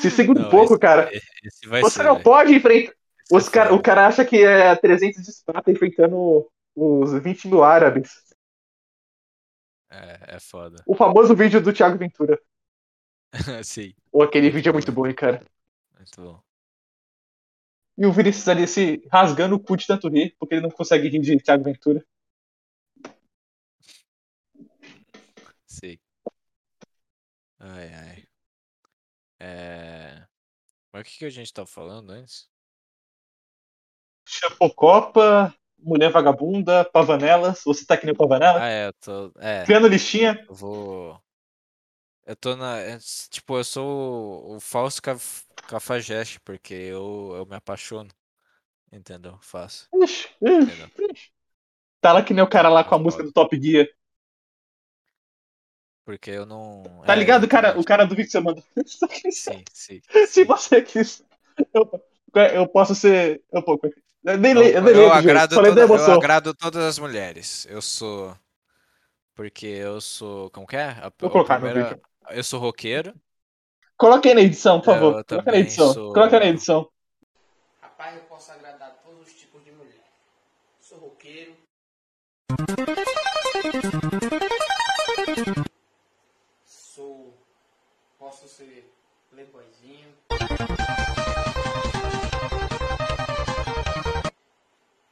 Se 0.00 0.10
segura 0.10 0.40
um 0.40 0.42
Não, 0.44 0.50
pouco, 0.50 0.72
esse- 0.74 0.80
cara. 0.80 1.10
esse 1.12 1.66
Você 1.66 1.90
ser, 1.98 2.02
não 2.02 2.20
pode 2.22 2.54
enfrentar. 2.54 2.92
Os 3.30 3.48
cara, 3.48 3.74
o 3.74 3.82
cara 3.82 4.06
acha 4.06 4.24
que 4.24 4.44
é 4.44 4.74
300 4.76 5.22
de 5.22 5.30
Esparta 5.30 5.70
enfrentando 5.70 6.46
os 6.74 7.12
20 7.22 7.48
mil 7.48 7.62
árabes. 7.64 8.12
É, 9.90 10.36
é 10.36 10.40
foda. 10.40 10.82
O 10.86 10.94
famoso 10.94 11.34
vídeo 11.34 11.60
do 11.62 11.72
Thiago 11.72 11.96
Ventura. 11.96 12.38
Sim, 13.64 13.94
Ou 14.12 14.22
aquele 14.22 14.50
vídeo 14.50 14.70
é 14.70 14.72
muito 14.72 14.92
bom, 14.92 15.06
hein, 15.06 15.14
cara. 15.14 15.42
muito 15.96 16.20
bom. 16.20 16.40
E 17.96 18.04
o 18.04 18.12
Vinícius 18.12 18.48
ali 18.48 18.66
se 18.66 19.06
rasgando 19.10 19.54
o 19.54 19.60
cu 19.60 19.76
de 19.76 19.86
tanto 19.86 20.08
rir, 20.08 20.34
porque 20.38 20.54
ele 20.56 20.62
não 20.62 20.70
consegue 20.70 21.08
rir 21.08 21.20
de 21.20 21.38
Thiago 21.38 21.62
Ventura. 21.64 22.04
Sim. 25.66 25.98
Ai, 27.58 27.88
ai. 27.94 28.13
É... 29.44 30.26
Mas 30.90 31.02
o 31.02 31.04
que, 31.04 31.18
que 31.18 31.24
a 31.26 31.30
gente 31.30 31.52
tava 31.52 31.66
falando 31.66 32.10
antes? 32.10 32.48
Chapocopa, 34.26 35.54
mulher 35.78 36.10
vagabunda, 36.10 36.84
pavanelas. 36.84 37.62
Você 37.64 37.84
tá 37.84 37.96
que 37.96 38.06
nem 38.06 38.14
o 38.14 38.16
Pavanela? 38.16 38.62
Ah, 38.62 38.68
é, 38.68 38.86
eu 38.86 38.92
tô. 38.94 39.32
É, 39.38 39.64
Criando 39.64 39.86
listinha. 39.88 40.42
eu 40.48 40.54
vou. 40.54 41.20
Eu 42.24 42.34
tô 42.36 42.56
na. 42.56 42.78
é, 42.78 42.98
Tipo, 43.28 43.58
eu 43.58 43.64
sou 43.64 43.84
o, 43.86 44.56
o 44.56 44.60
falso 44.60 45.02
caf... 45.02 45.44
cafajeste, 45.68 46.40
porque 46.40 46.72
eu, 46.72 47.34
eu 47.36 47.46
me 47.46 47.56
apaixono. 47.56 48.08
Entendeu? 48.90 49.38
Faço. 49.42 49.88
Ixi, 50.02 50.28
ixi, 50.40 50.40
Entendeu? 50.40 51.10
ixi. 51.10 51.32
Tá 52.00 52.12
lá 52.12 52.22
que 52.22 52.32
nem 52.32 52.42
o 52.44 52.48
cara 52.48 52.68
lá 52.68 52.82
com 52.82 52.94
a 52.94 52.98
música 52.98 53.22
do 53.22 53.32
Top 53.32 53.60
Gear. 53.60 53.86
Porque 56.04 56.30
eu 56.30 56.44
não. 56.44 56.82
Tá 57.06 57.14
é, 57.14 57.16
ligado, 57.16 57.48
cara? 57.48 57.78
O 57.78 57.84
cara 57.84 58.04
do 58.04 58.14
vídeo 58.14 58.26
que 58.26 58.32
você 58.32 58.40
mandou. 58.40 58.62
Sim, 59.30 59.64
sim. 59.72 60.00
Se 60.10 60.26
sim. 60.26 60.44
você 60.44 60.82
quis. 60.82 61.24
Eu, 61.72 61.90
eu 62.52 62.66
posso 62.68 62.94
ser. 62.94 63.42
Eu, 63.50 63.64
eu 64.24 64.38
nem 64.38 64.52
Eu, 64.52 64.58
leio, 64.60 64.74
eu 64.76 64.82
nem 64.82 64.92
eu 64.92 64.98
leio, 65.00 65.12
agrado 65.12 65.54
toda, 65.54 65.80
eu 65.80 66.12
agrado 66.12 66.54
todas 66.54 66.84
as 66.84 66.98
mulheres. 66.98 67.66
Eu 67.70 67.80
sou. 67.80 68.36
Porque 69.34 69.66
eu 69.66 70.00
sou. 70.00 70.50
Como 70.50 70.66
que 70.66 70.76
é? 70.76 70.88
A, 70.90 71.10
Vou 71.18 71.30
colocar 71.30 71.54
no 71.58 71.66
primeira. 71.66 71.88
vídeo. 71.90 72.02
Eu 72.30 72.44
sou 72.44 72.60
roqueiro. 72.60 73.14
Coloca 73.96 74.28
aí 74.28 74.34
na 74.34 74.40
edição, 74.42 74.80
por 74.80 74.86
favor. 74.86 75.18
Eu 75.18 75.24
Coloca 75.24 75.52
na 75.52 75.58
edição. 75.58 75.92
sou- 75.94 76.12
Coloca 76.12 76.38
na 76.38 76.46
edição. 76.46 76.88
Rapaz, 77.80 78.16
eu 78.16 78.22
posso 78.22 78.52
agradar 78.52 79.00
todos 79.04 79.26
os 79.26 79.32
tipos 79.34 79.64
de 79.64 79.70
mulher. 79.72 80.04
Sou 80.80 80.98
roqueiro. 80.98 81.56
Ser 88.54 88.88
playboyzinho. 89.30 90.14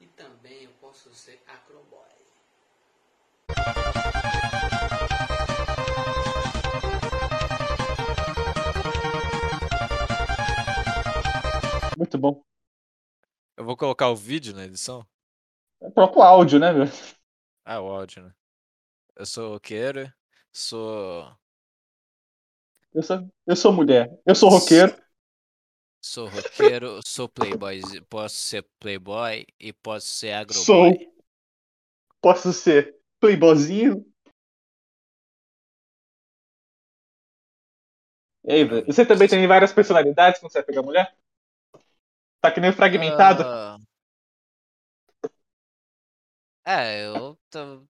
E 0.00 0.06
também 0.06 0.62
eu 0.62 0.70
posso 0.80 1.12
ser 1.12 1.42
acroboy. 1.48 1.98
Muito 11.98 12.16
bom. 12.16 12.44
Eu 13.56 13.64
vou 13.64 13.76
colocar 13.76 14.08
o 14.08 14.14
vídeo 14.14 14.54
na 14.54 14.66
edição. 14.66 15.04
Coloca 15.94 16.18
o 16.20 16.22
áudio, 16.22 16.60
né, 16.60 16.72
meu? 16.72 16.86
Ah, 17.64 17.80
o 17.80 17.90
áudio, 17.90 18.22
né? 18.22 18.32
Eu 19.16 19.26
sou 19.26 19.54
roqueiro. 19.54 20.12
Sou. 20.52 21.36
Eu 22.94 23.02
sou, 23.02 23.28
eu 23.46 23.56
sou 23.56 23.72
mulher. 23.72 24.10
Eu 24.26 24.34
sou 24.34 24.50
roqueiro. 24.50 24.94
Sou 26.04 26.28
roqueiro, 26.28 27.00
sou 27.06 27.28
playboy, 27.28 27.80
posso 28.08 28.34
ser 28.34 28.66
playboy 28.78 29.46
e 29.58 29.72
posso 29.72 30.06
ser 30.08 30.32
agroboy. 30.32 30.64
Sou. 30.64 31.12
Posso 32.20 32.52
ser 32.52 32.96
playboyzinho. 33.20 34.04
E 38.44 38.52
aí? 38.52 38.64
Você 38.84 39.06
também 39.06 39.28
tem 39.28 39.46
várias 39.46 39.72
personalidades 39.72 40.40
quando 40.40 40.52
você 40.52 40.58
vai 40.58 40.66
pegar 40.66 40.82
mulher? 40.82 41.16
Tá 42.40 42.50
que 42.50 42.60
nem 42.60 42.72
fragmentado? 42.72 43.44
Ah, 43.44 43.78
É, 46.64 47.06
eu 47.06 47.38
tô. 47.50 47.86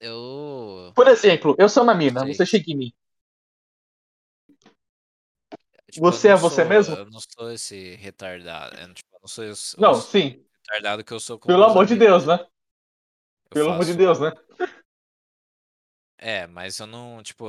Eu. 0.00 0.92
Por 0.94 1.08
exemplo, 1.08 1.56
eu 1.58 1.68
sou 1.68 1.82
uma 1.82 1.94
mina, 1.94 2.24
você 2.26 2.46
chega 2.46 2.70
em 2.70 2.76
mim. 2.76 2.92
Tipo, 5.90 6.04
Você 6.04 6.28
é 6.28 6.36
você 6.36 6.62
sou- 6.62 6.68
mesmo? 6.68 6.96
Eu 6.96 7.10
não 7.10 7.20
sou 7.20 7.50
esse 7.52 7.94
retardado. 7.96 8.76
Eu, 8.76 8.94
tipo, 8.94 9.08
eu 9.16 9.20
não 9.22 9.28
sou 9.28 9.44
esse 9.44 9.80
Não, 9.80 9.92
esse 9.92 10.08
sim. 10.10 10.44
retardado 10.62 11.04
que 11.04 11.12
eu 11.12 11.20
sou 11.20 11.38
Pelo 11.38 11.64
amor 11.64 11.86
de 11.86 11.94
amigos. 11.94 12.24
Deus, 12.24 12.26
né? 12.26 12.44
Eu 12.44 13.50
Pelo 13.50 13.70
amor 13.70 13.84
de 13.84 13.92
faço- 13.92 13.98
Deus, 13.98 14.20
né? 14.20 14.32
É, 16.18 16.46
mas 16.46 16.78
eu 16.78 16.86
não, 16.86 17.22
tipo, 17.22 17.46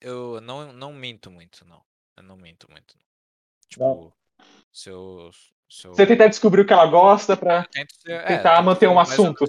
eu 0.00 0.40
não, 0.40 0.72
não 0.72 0.92
minto 0.92 1.30
muito, 1.30 1.64
não. 1.66 1.82
Eu 2.16 2.22
não 2.22 2.36
minto 2.36 2.70
muito. 2.70 2.96
não. 2.96 3.04
Tipo, 3.68 3.82
Não. 3.84 4.12
se 4.72 4.88
eu. 4.90 5.30
Se 5.68 5.86
eu... 5.86 5.94
Você 5.94 6.04
tenta 6.06 6.28
descobrir 6.28 6.62
o 6.62 6.66
que 6.66 6.72
ela 6.72 6.86
gosta 6.86 7.36
pra. 7.36 7.64
Ser- 8.00 8.10
é, 8.12 8.24
tentar 8.36 8.60
manter 8.62 8.88
um 8.88 8.98
assunto. 8.98 9.44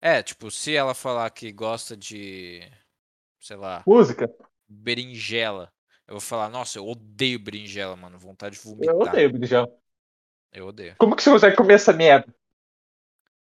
É, 0.00 0.22
tipo, 0.22 0.50
se 0.50 0.74
ela 0.74 0.94
falar 0.94 1.30
que 1.30 1.52
gosta 1.52 1.96
de, 1.96 2.60
sei 3.40 3.56
lá, 3.56 3.82
Música. 3.86 4.28
berinjela, 4.68 5.72
eu 6.06 6.14
vou 6.14 6.20
falar, 6.20 6.48
nossa, 6.48 6.78
eu 6.78 6.86
odeio 6.86 7.38
berinjela, 7.38 7.96
mano, 7.96 8.18
vontade 8.18 8.56
de 8.56 8.62
vomitar. 8.62 8.94
Eu 8.94 9.00
odeio 9.00 9.32
berinjela. 9.32 9.68
Eu 10.52 10.66
odeio. 10.66 10.96
Como 10.98 11.16
que 11.16 11.22
você 11.22 11.30
consegue 11.30 11.56
comer 11.56 11.74
essa 11.74 11.92
merda? 11.92 12.32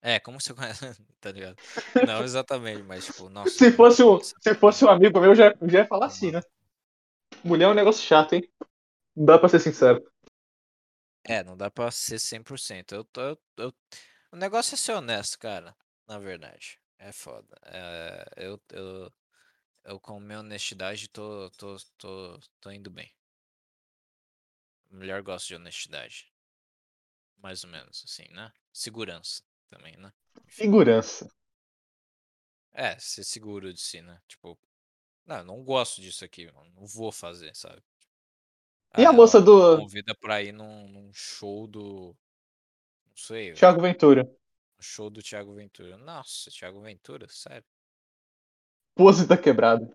É, 0.01 0.19
como 0.19 0.39
você 0.39 0.53
conhece, 0.53 0.79
tá 1.19 1.31
ligado? 1.31 1.57
Não 2.07 2.23
exatamente, 2.23 2.83
mas 2.83 3.05
tipo, 3.05 3.29
nossa. 3.29 3.49
Se 3.51 3.71
fosse, 3.71 4.03
um, 4.03 4.19
se 4.19 4.55
fosse 4.55 4.85
um 4.85 4.89
amigo 4.89 5.19
meu, 5.19 5.31
eu 5.31 5.35
já, 5.35 5.53
já 5.63 5.79
ia 5.79 5.85
falar 5.87 6.05
assim, 6.05 6.27
mano. 6.31 6.37
né? 6.39 6.43
Mulher 7.43 7.65
é 7.65 7.67
um 7.69 7.73
negócio 7.73 8.01
chato, 8.03 8.33
hein? 8.33 8.49
Não 9.15 9.25
dá 9.25 9.37
pra 9.39 9.49
ser 9.49 9.59
sincero. 9.59 10.03
É, 11.23 11.43
não 11.43 11.55
dá 11.57 11.69
pra 11.69 11.91
ser 11.91 12.19
100%. 12.19 12.93
Eu, 12.95 13.03
tô- 13.05 13.21
eu, 13.21 13.37
eu- 13.57 13.73
o 14.31 14.35
negócio 14.35 14.73
é 14.75 14.77
ser 14.77 14.93
honesto, 14.93 15.37
cara. 15.37 15.75
Na 16.07 16.17
verdade. 16.17 16.79
É 16.97 17.11
foda. 17.11 17.55
É, 17.65 18.25
eu, 18.37 18.61
eu, 18.71 19.11
eu, 19.83 19.99
com 19.99 20.19
minha 20.19 20.39
honestidade, 20.39 21.09
tô, 21.09 21.49
tô, 21.57 21.75
tô, 21.97 22.39
tô 22.61 22.71
indo 22.71 22.89
bem. 22.89 23.11
Mulher 24.91 25.23
gosta 25.23 25.47
de 25.47 25.55
honestidade. 25.55 26.31
Mais 27.41 27.63
ou 27.63 27.69
menos, 27.71 28.03
assim, 28.05 28.27
né? 28.31 28.53
Segurança 28.71 29.41
também, 29.67 29.97
né? 29.97 30.13
Enfim. 30.47 30.71
Segurança. 30.91 31.27
É, 32.73 32.97
ser 32.99 33.23
seguro 33.23 33.71
de 33.73 33.79
si, 33.81 34.01
né? 34.01 34.19
Tipo, 34.27 34.57
não, 35.25 35.43
não 35.43 35.63
gosto 35.63 36.01
disso 36.01 36.25
aqui, 36.25 36.51
mano. 36.51 36.71
Não 36.75 36.87
vou 36.87 37.11
fazer, 37.11 37.55
sabe? 37.55 37.83
E 38.95 39.03
a 39.05 39.11
Ah, 39.11 39.13
moça 39.13 39.41
ela 39.41 39.49
me 39.49 39.59
do 39.59 39.59
convida 39.65 40.13
pra 40.15 40.41
ir 40.43 40.51
num, 40.51 40.87
num 40.87 41.11
show 41.13 41.67
do. 41.67 42.15
Não 43.07 43.17
sei. 43.17 43.53
Thiago 43.53 43.79
Ventura? 43.81 44.27
Um 44.79 44.81
show 44.81 45.09
do 45.11 45.21
Thiago 45.21 45.53
Ventura. 45.53 45.95
Nossa, 45.95 46.49
Thiago 46.49 46.81
Ventura, 46.81 47.27
sério. 47.29 47.63
Pose 48.99 49.25
da 49.25 49.35
quebrada. 49.35 49.87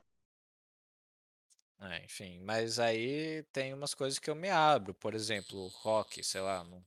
É, 1.81 2.05
enfim, 2.05 2.41
mas 2.41 2.79
aí 2.79 3.43
tem 3.53 3.75
umas 3.75 3.95
coisas 3.95 4.19
que 4.19 4.31
eu 4.31 4.35
me 4.35 4.49
abro. 4.51 4.95
Por 4.95 5.15
exemplo, 5.15 5.69
rock, 5.69 6.23
sei 6.25 6.41
lá. 6.41 6.65
num- 6.65 6.83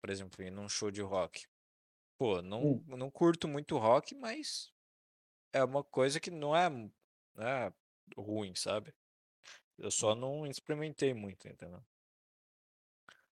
por 0.00 0.10
exemplo, 0.10 0.42
ir 0.44 0.50
num 0.50 0.68
show 0.68 0.90
de 0.90 1.02
rock. 1.02 1.46
Pô, 2.18 2.42
não, 2.42 2.60
Hum. 2.60 2.84
não 2.86 3.10
curto 3.10 3.48
muito 3.48 3.78
rock, 3.78 4.14
mas 4.14 4.72
é 5.52 5.64
uma 5.64 5.84
coisa 5.84 6.20
que 6.20 6.30
não 6.30 6.56
é, 6.56 6.68
não 6.70 6.90
é 7.48 7.72
ruim, 8.18 8.54
sabe? 8.56 8.94
Eu 9.78 9.90
só 9.92 10.14
não 10.16 10.46
experimentei 10.46 11.14
muito, 11.14 11.48
entendeu? 11.48 11.82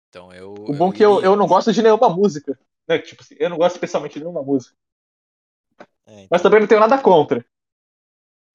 Então 0.10 0.32
eu. 0.34 0.54
O 0.68 0.74
bom 0.74 0.92
é 0.92 0.92
que 0.92 1.04
eu, 1.04 1.22
eu 1.22 1.36
não 1.38 1.48
gosto 1.48 1.72
de 1.72 1.82
nenhuma 1.82 2.10
música. 2.10 2.58
Né? 2.88 3.00
Tipo 3.00 3.22
assim, 3.24 3.36
eu 3.40 3.50
não 3.50 3.58
gosto 3.58 3.76
especialmente 3.76 4.14
de 4.14 4.20
nenhuma 4.20 4.44
música. 4.44 4.76
É, 6.06 6.22
Mas 6.30 6.42
então, 6.42 6.44
também 6.44 6.60
não 6.60 6.68
tenho 6.68 6.82
nada 6.82 6.98
contra. 7.02 7.46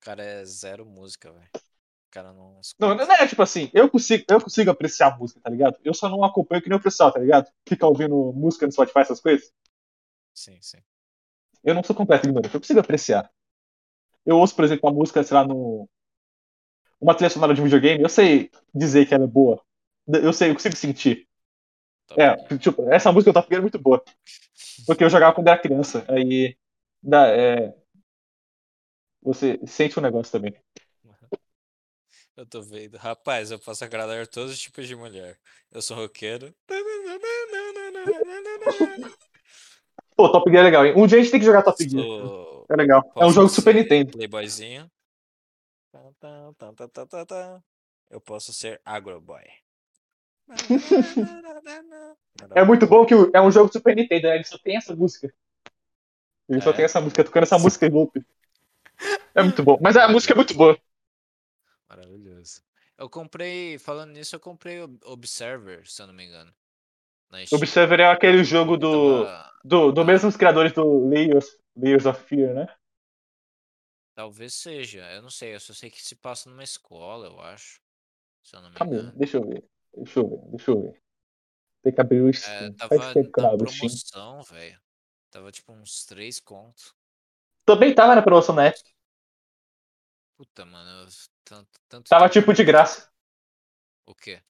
O 0.01 0.05
cara 0.05 0.23
é 0.23 0.45
zero 0.45 0.85
música, 0.87 1.33
velho. 1.33 1.49
O 1.55 2.11
cara 2.11 2.33
não 2.33 2.61
Não, 2.79 2.95
escuta. 2.95 2.95
não 2.95 3.15
é 3.15 3.27
tipo 3.27 3.43
assim, 3.43 3.70
eu 3.75 3.89
consigo, 3.91 4.25
eu 4.29 4.41
consigo 4.41 4.70
apreciar 4.70 5.12
a 5.12 5.16
música, 5.19 5.41
tá 5.41 5.51
ligado? 5.51 5.77
Eu 5.85 5.93
só 5.95 6.09
não 6.09 6.25
acompanho 6.25 6.62
que 6.62 6.69
nem 6.69 6.79
o 6.79 6.83
pessoal, 6.83 7.12
tá 7.12 7.20
ligado? 7.20 7.51
Fica 7.69 7.87
ouvindo 7.87 8.33
música 8.33 8.66
no 8.66 8.73
Spotify, 8.73 9.01
essas 9.01 9.20
coisas. 9.20 9.53
Sim, 10.35 10.59
sim. 10.62 10.83
Eu 11.62 11.75
não 11.75 11.83
sou 11.85 11.95
completo 11.95 12.27
ignorante, 12.27 12.55
eu 12.55 12.61
consigo 12.61 12.81
apreciar. 12.81 13.31
Eu 14.27 14.39
ouço, 14.39 14.55
por 14.57 14.65
exemplo, 14.65 14.89
uma 14.89 14.97
música, 14.97 15.23
sei 15.25 15.37
lá, 15.37 15.47
no. 15.47 15.89
Uma 17.01 17.15
trilha 17.15 17.31
sonora 17.31 17.55
de 17.55 17.62
videogame, 17.62 18.03
eu 18.03 18.09
sei 18.09 18.51
dizer 18.75 19.07
que 19.07 19.15
ela 19.15 19.25
é 19.25 19.29
boa. 19.29 19.62
Eu 20.07 20.33
sei, 20.33 20.51
eu 20.51 20.55
consigo 20.55 20.75
sentir. 20.77 21.29
Top 22.07 22.20
É, 22.20 22.37
Gear. 22.37 22.59
tipo, 22.59 22.91
essa 22.93 23.12
música 23.12 23.33
do 23.33 23.35
Top 23.35 23.49
Gear 23.49 23.61
é 23.61 23.62
muito 23.62 23.79
boa. 23.79 24.03
Porque 24.87 25.05
eu 25.05 25.11
jogava 25.11 25.35
quando 25.35 25.49
era 25.49 25.59
criança. 25.59 26.05
Aí. 26.09 26.57
Dá, 27.03 27.29
é, 27.29 27.75
você 29.23 29.59
sente 29.66 29.99
um 29.99 30.03
negócio 30.03 30.32
também. 30.32 30.55
Eu 32.36 32.47
tô 32.47 32.62
vendo. 32.62 32.97
Rapaz, 32.97 33.51
eu 33.51 33.59
posso 33.59 33.85
agradar 33.85 34.27
todos 34.28 34.53
os 34.53 34.59
tipos 34.61 34.86
de 34.86 34.95
mulher. 34.95 35.36
Eu 35.73 35.82
sou 35.82 35.97
roqueiro. 35.97 36.55
Pô, 40.15 40.31
Top 40.31 40.49
Gear 40.51 40.62
é 40.62 40.65
legal, 40.65 40.86
hein? 40.86 40.95
Um 40.97 41.07
dia 41.07 41.19
a 41.19 41.23
gente 41.23 41.31
tem 41.32 41.40
que 41.40 41.47
jogar 41.47 41.62
Top 41.62 41.82
Gear. 41.82 42.05
Sou... 42.05 42.66
É 42.70 42.77
legal. 42.77 43.03
É 43.05 43.09
um 43.09 43.12
posso 43.12 43.35
jogo 43.35 43.49
Super 43.49 43.74
Nintendo. 43.74 44.12
Playboyzinho. 44.12 44.90
Eu 48.11 48.20
posso 48.20 48.53
ser 48.53 48.81
agroboy. 48.85 49.43
É 52.55 52.65
muito 52.65 52.86
bom 52.86 53.05
que 53.05 53.15
o- 53.15 53.31
é 53.35 53.40
um 53.40 53.51
jogo 53.51 53.70
Super 53.73 53.97
Nintendo, 53.97 54.28
né? 54.28 54.36
Ele 54.36 54.45
só 54.45 54.57
tem 54.59 54.77
essa 54.77 54.95
música. 54.95 55.32
Ele 56.49 56.61
só 56.61 56.70
É? 56.70 56.73
tem 56.73 56.85
essa 56.85 57.01
música, 57.01 57.24
tocando 57.24 57.43
essa 57.43 57.59
música 57.59 57.85
em 57.86 57.90
loop. 57.90 58.24
É 59.35 59.43
muito 59.43 59.62
bom. 59.62 59.79
Mas 59.81 59.97
a 59.97 60.09
música 60.09 60.33
é 60.33 60.37
muito 60.37 60.55
boa. 60.55 60.79
Maravilhoso. 61.89 62.62
Eu 62.97 63.09
comprei, 63.09 63.79
falando 63.79 64.12
nisso, 64.12 64.35
eu 64.37 64.41
comprei 64.41 64.81
Observer, 65.05 65.87
se 65.87 66.03
eu 66.03 66.07
não 66.07 66.15
me 66.15 66.25
engano. 66.25 66.53
Observer 67.53 68.01
é 68.01 68.07
aquele 68.07 68.43
jogo 68.43 68.77
do, 68.77 69.25
do, 69.65 69.93
do 69.93 70.01
Ah. 70.01 70.05
mesmos 70.05 70.37
criadores 70.37 70.73
do 70.73 71.09
Layers, 71.09 71.47
Layers 71.77 72.07
of 72.07 72.23
Fear, 72.25 72.55
né? 72.55 72.66
Talvez 74.15 74.53
seja, 74.55 75.11
eu 75.12 75.23
não 75.23 75.31
sei, 75.31 75.55
eu 75.55 75.61
só 75.61 75.73
sei 75.73 75.91
que 75.91 76.03
se 76.03 76.15
passa 76.16 76.51
numa 76.51 76.65
escola, 76.65 77.27
eu 77.27 77.41
acho. 77.41 77.81
Se 78.43 78.57
eu 78.57 78.62
não 78.62 78.70
me 78.70 78.77
aí, 78.81 78.89
engano. 78.89 79.12
deixa 79.16 79.37
eu 79.39 79.47
ver. 79.49 79.65
Deixa 79.97 80.20
eu 80.20 80.29
ver, 80.29 80.39
deixa 80.51 80.70
eu 80.70 80.83
ver. 80.83 81.03
Tem 81.83 81.93
que 81.95 82.01
abrir 82.01 82.23
o 82.23 82.31
É, 82.31 82.33
Steam. 82.35 82.73
tava 82.75 82.97
Faz 82.97 83.15
na 83.37 83.57
promoção, 83.57 84.43
velho. 84.43 84.81
Tava 85.31 85.53
tipo 85.53 85.73
uns 85.73 86.05
3 86.05 86.41
contos. 86.41 86.95
Também 87.69 87.95
tava 87.95 88.15
na 88.15 88.23
promoção 88.23 88.55
na 88.55 88.65
época. 88.65 88.89
Puta, 90.39 90.65
mano, 90.65 91.03
eu, 91.03 91.09
tanto, 91.45 91.69
tanto 91.86 92.09
Tava 92.09 92.24
tempo 92.31 92.32
tipo 92.40 92.55
de 92.55 92.65
graça. 92.65 93.11
O 94.07 94.15
quê? 94.15 94.40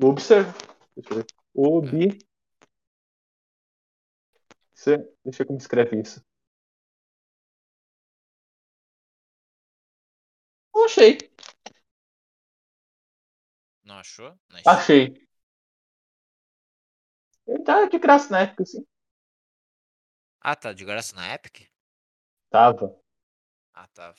O 0.00 0.06
Observer. 0.06 0.54
Deixa 0.96 1.12
eu 1.12 1.16
ver. 1.18 1.26
Obi. 1.54 2.18
Cê- 4.72 5.04
Deixa 5.24 5.42
eu 5.42 5.46
como 5.48 5.58
escreve 5.58 6.00
isso. 6.00 6.24
Não 10.74 10.84
achei. 10.84 11.18
Não 13.84 13.98
achou? 13.98 14.36
Steam? 14.60 14.62
Achei. 14.76 15.14
Ele 17.46 17.62
tá 17.64 17.86
de 17.86 17.98
graça 17.98 18.30
na 18.30 18.40
época, 18.40 18.64
assim. 18.64 18.84
Ah, 20.40 20.54
tá, 20.54 20.72
de 20.72 20.84
graça 20.84 21.16
na 21.16 21.34
Epic? 21.34 21.68
Tava. 22.54 22.96
Ah, 23.74 23.88
tava. 23.88 24.14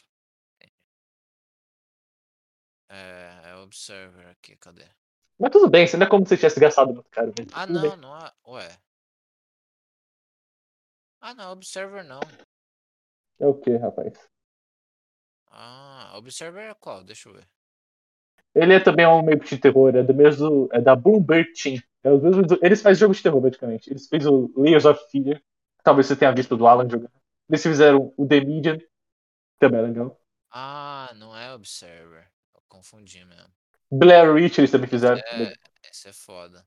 É, 2.89 3.51
é 3.51 3.55
Observer 3.63 4.27
aqui, 4.27 4.57
cadê? 4.57 4.83
Mas 5.39 5.51
tudo 5.53 5.69
bem, 5.69 5.85
isso 5.85 5.95
não 5.97 6.05
é 6.05 6.09
como 6.09 6.25
se 6.25 6.31
você 6.31 6.35
tivesse 6.35 6.59
gastado 6.59 6.93
muito 6.93 7.09
caro. 7.09 7.27
Né? 7.27 7.45
Ah, 7.53 7.65
Tudo 7.65 7.79
bem. 7.79 7.91
não, 7.91 7.95
não 7.95 8.13
há. 8.13 8.33
Ué. 8.45 8.77
Ah, 11.21 11.33
não, 11.33 11.53
Observer 11.53 12.03
não. 12.03 12.19
É 13.39 13.47
o 13.47 13.53
que, 13.53 13.77
rapaz? 13.77 14.29
Ah, 15.49 16.11
Observer 16.17 16.71
é 16.71 16.73
qual? 16.73 17.05
Deixa 17.05 17.29
eu 17.29 17.35
ver. 17.35 17.47
Ele 18.53 18.73
é 18.73 18.81
também 18.81 19.07
um 19.07 19.23
meio 19.23 19.39
de 19.39 19.57
terror, 19.57 19.95
é 19.95 20.03
do 20.03 20.13
mesmo. 20.13 20.67
É 20.73 20.81
da 20.81 20.93
Bloomberg 20.93 21.53
Team. 21.53 21.81
É 22.03 22.11
os 22.11 22.21
mesmos 22.21 22.51
eles 22.61 22.81
fazem 22.81 22.99
jogos 22.99 23.15
de 23.15 23.23
terror, 23.23 23.39
praticamente. 23.39 23.89
Eles 23.89 24.09
fez 24.09 24.25
o 24.25 24.51
Layers 24.57 24.83
of 24.83 25.01
Fear. 25.09 25.41
Talvez 25.85 26.07
você 26.07 26.17
tenha 26.17 26.33
visto 26.33 26.57
do 26.57 26.67
Alan 26.67 26.89
jogando. 26.89 27.24
Eles 27.49 27.63
fizeram 27.63 28.13
o 28.17 28.27
The 28.27 28.41
Medium. 28.41 28.79
Também 29.59 29.79
é 29.79 29.83
legal. 29.83 30.21
Ah, 30.51 31.11
não 31.15 31.35
é 31.35 31.53
Observer. 31.53 32.31
Eu 32.53 32.61
confundi 32.67 33.23
mesmo. 33.25 33.53
Blair 33.91 34.33
Witch 34.33 34.57
eles 34.57 34.71
também 34.71 34.89
fizeram. 34.89 35.17
É, 35.17 35.53
Esse 35.89 36.09
é 36.09 36.13
foda. 36.13 36.65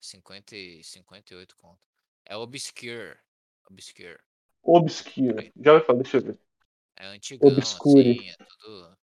50 0.00 0.56
e 0.56 0.84
58 0.84 1.56
conto. 1.56 1.80
É 2.24 2.36
Obscure. 2.36 3.16
Obscure. 3.70 4.18
Obscure. 4.62 5.52
Já 5.56 5.72
vai 5.72 5.80
falar, 5.80 6.02
deixa 6.02 6.18
eu 6.18 6.22
ver. 6.22 6.38
É 6.96 7.06
antigão, 7.06 7.48
Obscure. 7.50 8.10
assim, 8.10 8.28
é 8.30 8.36
tudo 8.60 8.98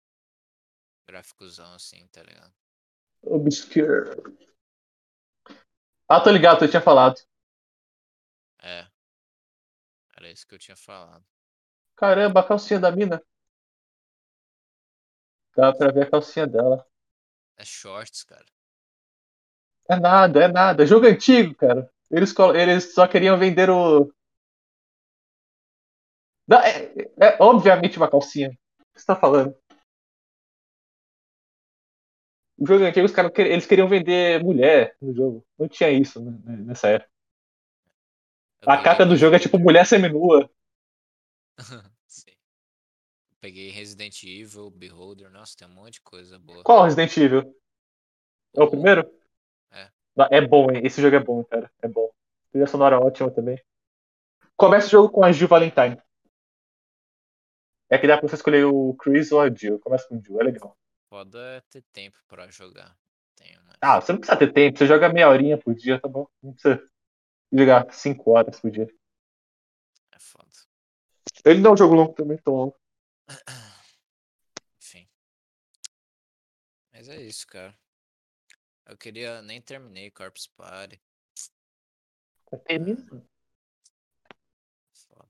gráficozão 1.06 1.74
assim, 1.74 2.06
tá 2.08 2.22
ligado? 2.22 2.52
Obscure. 3.22 4.10
Ah, 6.08 6.20
tô 6.20 6.30
ligado, 6.30 6.64
eu 6.64 6.70
tinha 6.70 6.80
falado. 6.80 7.20
É. 8.62 8.86
Era 10.20 10.30
isso 10.30 10.46
que 10.46 10.54
eu 10.54 10.58
tinha 10.58 10.76
falado. 10.76 11.24
Caramba, 11.96 12.40
a 12.40 12.46
calcinha 12.46 12.78
da 12.78 12.92
mina. 12.92 13.22
Dá 15.56 15.72
pra 15.72 15.90
ver 15.90 16.02
a 16.02 16.10
calcinha 16.10 16.46
dela. 16.46 16.86
É 17.56 17.64
shorts, 17.64 18.22
cara. 18.24 18.44
É 19.88 19.98
nada, 19.98 20.44
é 20.44 20.48
nada. 20.48 20.86
Jogo 20.86 21.06
antigo, 21.06 21.54
cara. 21.54 21.90
Eles, 22.10 22.34
eles 22.54 22.92
só 22.92 23.08
queriam 23.08 23.38
vender 23.38 23.70
o. 23.70 24.12
Não, 26.46 26.58
é, 26.58 26.92
é 27.18 27.36
obviamente 27.40 27.96
uma 27.96 28.10
calcinha. 28.10 28.50
O 28.50 28.84
que 28.94 29.00
você 29.00 29.06
tá 29.06 29.16
falando? 29.16 29.56
O 32.58 32.66
jogo 32.66 32.84
antigo, 32.84 33.06
os 33.06 33.12
caras 33.12 33.32
eles 33.38 33.64
queriam 33.64 33.88
vender 33.88 34.44
mulher 34.44 34.94
no 35.00 35.14
jogo. 35.14 35.46
Não 35.58 35.66
tinha 35.66 35.90
isso 35.90 36.22
né, 36.22 36.56
nessa 36.58 36.88
época. 36.88 37.19
A 38.62 38.76
peguei 38.76 38.84
capa 38.84 39.06
do 39.06 39.16
jogo 39.16 39.36
é 39.36 39.38
tipo 39.38 39.58
mulher 39.58 39.86
seminua. 39.86 40.50
Sim. 42.06 42.32
Peguei 43.40 43.70
Resident 43.70 44.22
Evil, 44.22 44.70
Beholder, 44.70 45.30
nossa, 45.30 45.56
tem 45.56 45.66
um 45.66 45.70
monte 45.70 45.94
de 45.94 46.00
coisa 46.02 46.38
boa. 46.38 46.62
Qual 46.62 46.84
Resident 46.84 47.16
Evil? 47.16 47.56
É 48.54 48.62
o 48.62 48.68
primeiro? 48.68 49.10
É. 49.70 49.90
É 50.30 50.40
bom, 50.40 50.70
hein? 50.70 50.82
Esse 50.84 51.00
jogo 51.00 51.16
é 51.16 51.20
bom, 51.20 51.42
cara. 51.44 51.70
É 51.80 51.88
bom. 51.88 52.10
Trilha 52.50 52.66
sonora 52.66 53.00
ótima 53.00 53.30
também. 53.30 53.58
Começa 54.56 54.88
o 54.88 54.90
jogo 54.90 55.08
com 55.08 55.24
a 55.24 55.32
Jill 55.32 55.48
Valentine. 55.48 55.96
É 57.88 57.98
que 57.98 58.06
dá 58.06 58.18
pra 58.18 58.28
você 58.28 58.34
escolher 58.34 58.66
o 58.66 58.94
Chris 58.94 59.32
ou 59.32 59.40
a 59.40 59.48
Jill. 59.52 59.78
Começa 59.78 60.06
com 60.06 60.16
o 60.16 60.22
Jill, 60.22 60.40
é 60.40 60.44
legal. 60.44 60.76
Foda 61.08 61.38
é 61.38 61.60
ter 61.70 61.82
tempo 61.92 62.18
pra 62.28 62.50
jogar. 62.50 62.96
Ah, 63.80 64.00
você 64.00 64.12
não 64.12 64.20
precisa 64.20 64.38
ter 64.38 64.52
tempo. 64.52 64.78
Você 64.78 64.86
joga 64.86 65.08
meia 65.08 65.28
horinha 65.28 65.56
por 65.56 65.74
dia, 65.74 65.98
tá 65.98 66.06
bom? 66.06 66.28
Não 66.42 66.52
precisa 66.52 66.89
jogar 67.52 67.92
cinco 67.92 68.30
horas 68.30 68.60
por 68.60 68.70
dia. 68.70 68.88
É 70.12 70.18
foda. 70.18 70.48
Ele 71.44 71.60
não 71.60 71.70
é 71.70 71.74
um 71.74 71.76
jogo 71.76 71.94
longo 71.94 72.14
também, 72.14 72.38
tão 72.38 72.54
longo. 72.54 72.80
Enfim. 74.78 75.08
Mas 76.92 77.08
é 77.08 77.20
isso, 77.22 77.46
cara. 77.46 77.76
Eu 78.86 78.96
queria. 78.96 79.40
Nem 79.42 79.60
terminei 79.60 80.10
Corpse 80.10 80.48
Party. 80.56 81.00
Termina. 82.66 83.24
Foda. 84.92 85.28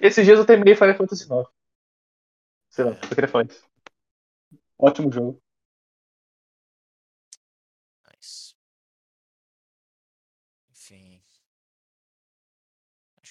Esses 0.00 0.24
dias 0.24 0.38
eu 0.38 0.46
terminei 0.46 0.74
Final 0.74 0.96
Fantasy 0.96 1.24
IX. 1.24 1.48
Sei 2.70 2.84
lá, 2.84 2.92
eu 2.92 3.08
queria 3.08 3.28
falar 3.28 3.46
isso. 3.46 3.68
Ótimo 4.78 5.12
jogo. 5.12 5.42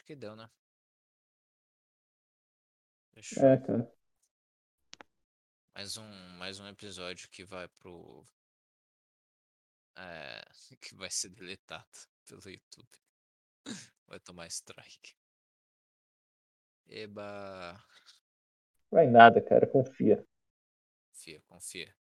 Que 0.10 0.15
deu, 0.15 0.36
né? 0.36 0.49
Fechou. 3.14 3.45
É, 3.45 3.57
cara. 3.60 3.95
Mais 5.76 5.98
um, 5.98 6.30
mais 6.40 6.60
um 6.60 6.68
episódio 6.68 7.30
que 7.30 7.45
vai 7.45 7.68
pro. 7.68 8.27
É, 9.95 10.41
que 10.81 10.95
vai 10.95 11.11
ser 11.11 11.30
deletado 11.30 11.86
pelo 12.26 12.41
YouTube. 12.49 12.90
Vai 14.07 14.19
tomar 14.19 14.48
strike. 14.48 15.15
Eba. 16.88 17.80
Vai 18.90 19.06
nada, 19.06 19.40
cara. 19.40 19.68
Confia. 19.68 20.27
Confia, 21.11 21.40
confia. 21.41 21.95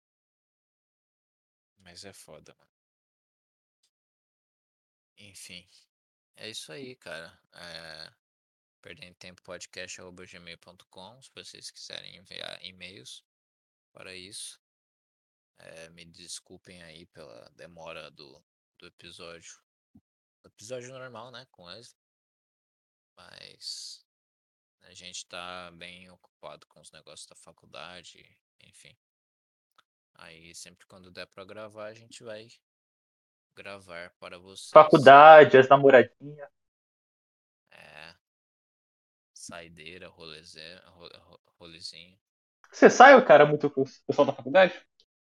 Mas 1.79 2.05
é 2.05 2.13
foda, 2.13 2.55
mano. 2.57 2.71
Enfim. 5.17 5.67
É 6.37 6.49
isso 6.49 6.71
aí, 6.71 6.95
cara. 6.95 7.37
É... 7.53 8.13
Perdendo 8.79 9.15
tempo 9.15 9.41
podcast.gmail.com 9.41 11.21
se 11.21 11.31
vocês 11.33 11.71
quiserem 11.71 12.15
enviar 12.17 12.63
e-mails 12.63 13.25
para 13.91 14.15
isso. 14.15 14.61
É, 15.57 15.89
me 15.89 16.05
desculpem 16.05 16.81
aí 16.83 17.07
pela 17.07 17.49
demora 17.55 18.11
do, 18.11 18.45
do 18.77 18.85
episódio. 18.85 19.59
Episódio 20.45 20.89
normal, 20.89 21.31
né? 21.31 21.47
Com 21.49 21.63
Wesley. 21.65 21.99
Mas 23.17 24.05
a 24.81 24.93
gente 24.93 25.25
tá 25.25 25.71
bem 25.71 26.09
ocupado 26.11 26.67
com 26.67 26.79
os 26.79 26.91
negócios 26.91 27.27
da 27.27 27.35
faculdade, 27.35 28.37
enfim. 28.59 28.95
Aí 30.13 30.53
sempre 30.53 30.85
quando 30.85 31.11
der 31.11 31.25
pra 31.25 31.43
gravar, 31.43 31.87
a 31.87 31.93
gente 31.95 32.23
vai 32.23 32.47
gravar 33.57 34.11
para 34.19 34.37
vocês. 34.37 34.69
Faculdade, 34.71 35.57
as 35.57 35.67
namoradinhas. 35.67 36.47
É. 37.71 38.13
Saideira, 39.33 40.09
rolezinho. 40.09 42.19
Você 42.71 42.89
sai, 42.89 43.23
cara, 43.25 43.45
muito 43.45 43.69
com 43.69 43.81
o 43.81 43.85
pessoal 44.07 44.27
da 44.27 44.33
faculdade? 44.33 44.73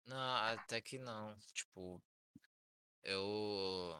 Não, 0.06 0.35
até 0.38 0.81
que 0.81 0.97
não. 0.97 1.35
Tipo, 1.53 2.02
eu. 3.03 3.95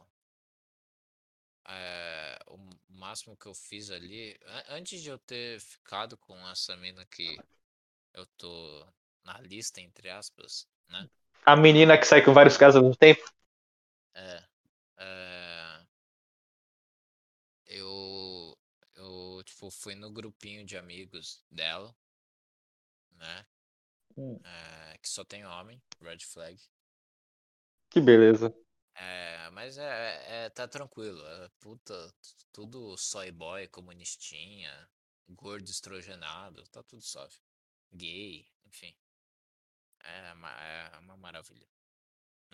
É, 1.68 2.38
o 2.48 2.58
máximo 2.90 3.36
que 3.36 3.48
eu 3.48 3.54
fiz 3.54 3.90
ali. 3.90 4.38
an- 4.46 4.64
Antes 4.78 5.02
de 5.02 5.10
eu 5.10 5.18
ter 5.18 5.60
ficado 5.60 6.16
com 6.18 6.38
essa 6.50 6.76
mina 6.78 7.06
que 7.06 7.38
eu 8.14 8.26
tô 8.38 8.86
na 9.24 9.40
lista, 9.42 9.82
entre 9.82 10.10
aspas, 10.10 10.68
né? 10.90 11.10
A 11.46 11.56
menina 11.56 11.98
que 11.98 12.06
sai 12.06 12.22
com 12.22 12.34
vários 12.34 12.58
caras 12.58 12.76
ao 12.76 12.84
mesmo 12.84 12.96
tempo? 12.96 13.24
É. 14.16 14.44
é, 14.98 15.86
eu. 17.68 18.58
Eu, 18.96 19.44
tipo, 19.44 19.70
fui 19.70 19.94
no 19.94 20.10
grupinho 20.10 20.66
de 20.66 20.78
amigos 20.78 21.44
dela, 21.52 21.94
né? 23.12 23.46
Hum. 24.18 24.40
é, 24.46 24.98
que 25.00 25.10
só 25.10 25.26
tem 25.26 25.46
homem, 25.46 25.82
red 26.00 26.20
flag. 26.20 26.58
Que 27.90 28.00
beleza. 28.00 28.56
É, 28.96 29.50
mas 29.50 29.78
é, 29.78 30.46
é- 30.46 30.50
tá 30.50 30.68
tranquilo. 30.68 31.22
É 31.26 31.50
puta, 31.60 32.14
tudo 32.54 32.98
soy 32.98 33.32
boy, 33.32 33.68
comunistinha, 33.68 34.90
gordo 35.28 35.70
estrogenado, 35.70 36.64
tá 36.70 36.82
tudo 36.84 37.02
suave. 37.02 37.36
Gay, 37.94 38.48
enfim. 38.66 38.96
É, 40.04 40.30
é 40.94 41.00
uma 41.00 41.18
maravilha. 41.18 41.68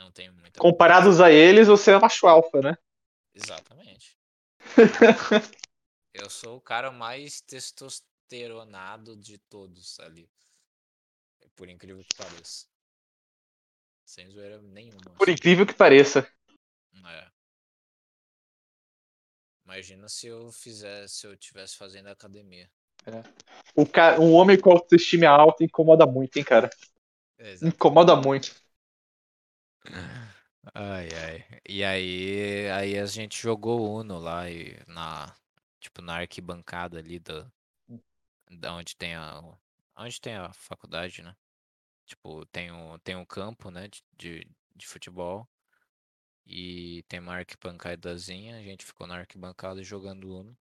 Não 0.02 0.11
tem 0.11 0.32
muita. 0.32 0.60
Comparados 0.60 1.22
a 1.22 1.32
eles, 1.32 1.68
você 1.68 1.91
é 1.91 1.99
macho 1.99 2.26
alfa, 2.26 2.60
né? 2.60 2.76
Exatamente. 3.36 4.18
Eu 6.11 6.28
sou 6.28 6.57
o 6.57 6.61
cara 6.61 6.91
mais 6.91 7.40
testosteronado 7.41 9.15
de 9.15 9.38
todos 9.38 9.99
ali. 9.99 10.28
Por 11.56 11.69
incrível 11.69 12.03
que 12.03 12.15
pareça. 12.15 12.65
Sem 14.03 14.28
zoeira 14.32 14.60
nenhuma. 14.60 15.11
Por 15.18 15.30
assim. 15.30 15.34
incrível 15.34 15.68
que 15.68 15.76
pareça. 15.76 16.28
É. 17.06 17.32
Imagina 19.64 20.10
se 20.10 20.26
eu 20.26 20.52
fizesse, 20.52 21.15
se 21.15 21.28
eu 21.28 21.38
tivesse 21.38 21.78
fazendo 21.78 22.07
academia. 22.07 22.69
O 23.76 23.86
ca... 23.86 24.19
Um 24.19 24.34
homem 24.34 24.60
com 24.60 24.72
autoestima 24.72 25.28
alta 25.28 25.64
incomoda 25.64 26.07
muito, 26.07 26.38
hein, 26.38 26.44
cara? 26.44 26.72
Incomoda 27.61 28.15
muito. 28.15 28.60
Ai, 30.74 31.10
ai. 31.14 31.45
E 31.68 31.84
aí, 31.84 32.70
aí 32.72 32.99
a 32.99 33.06
gente 33.06 33.41
jogou 33.41 33.98
Uno 33.99 34.20
lá 34.20 34.49
e 34.49 34.78
na, 34.88 35.34
tipo, 35.80 36.02
na 36.02 36.16
arquibancada 36.18 36.99
ali 36.99 37.20
da, 37.20 37.52
da 38.52 38.74
onde 38.76 38.95
tem 38.95 39.16
a, 39.16 39.41
onde 39.98 40.20
tem 40.22 40.36
a 40.36 40.53
faculdade, 40.53 41.22
né? 41.24 41.36
Tipo, 42.06 42.45
tem 42.48 42.72
um, 42.72 42.99
tem 42.99 43.16
um 43.16 43.26
campo, 43.26 43.72
né, 43.72 43.88
de, 43.90 44.03
de, 44.18 44.48
de 44.76 44.88
futebol 44.88 45.48
e 46.45 47.03
tem 47.08 47.20
uma 47.20 47.36
arquibancadazinha, 47.38 48.58
a 48.58 48.62
gente 48.64 48.86
ficou 48.86 49.08
na 49.08 49.18
arquibancada 49.18 49.84
jogando 49.84 50.32
Uno. 50.32 50.56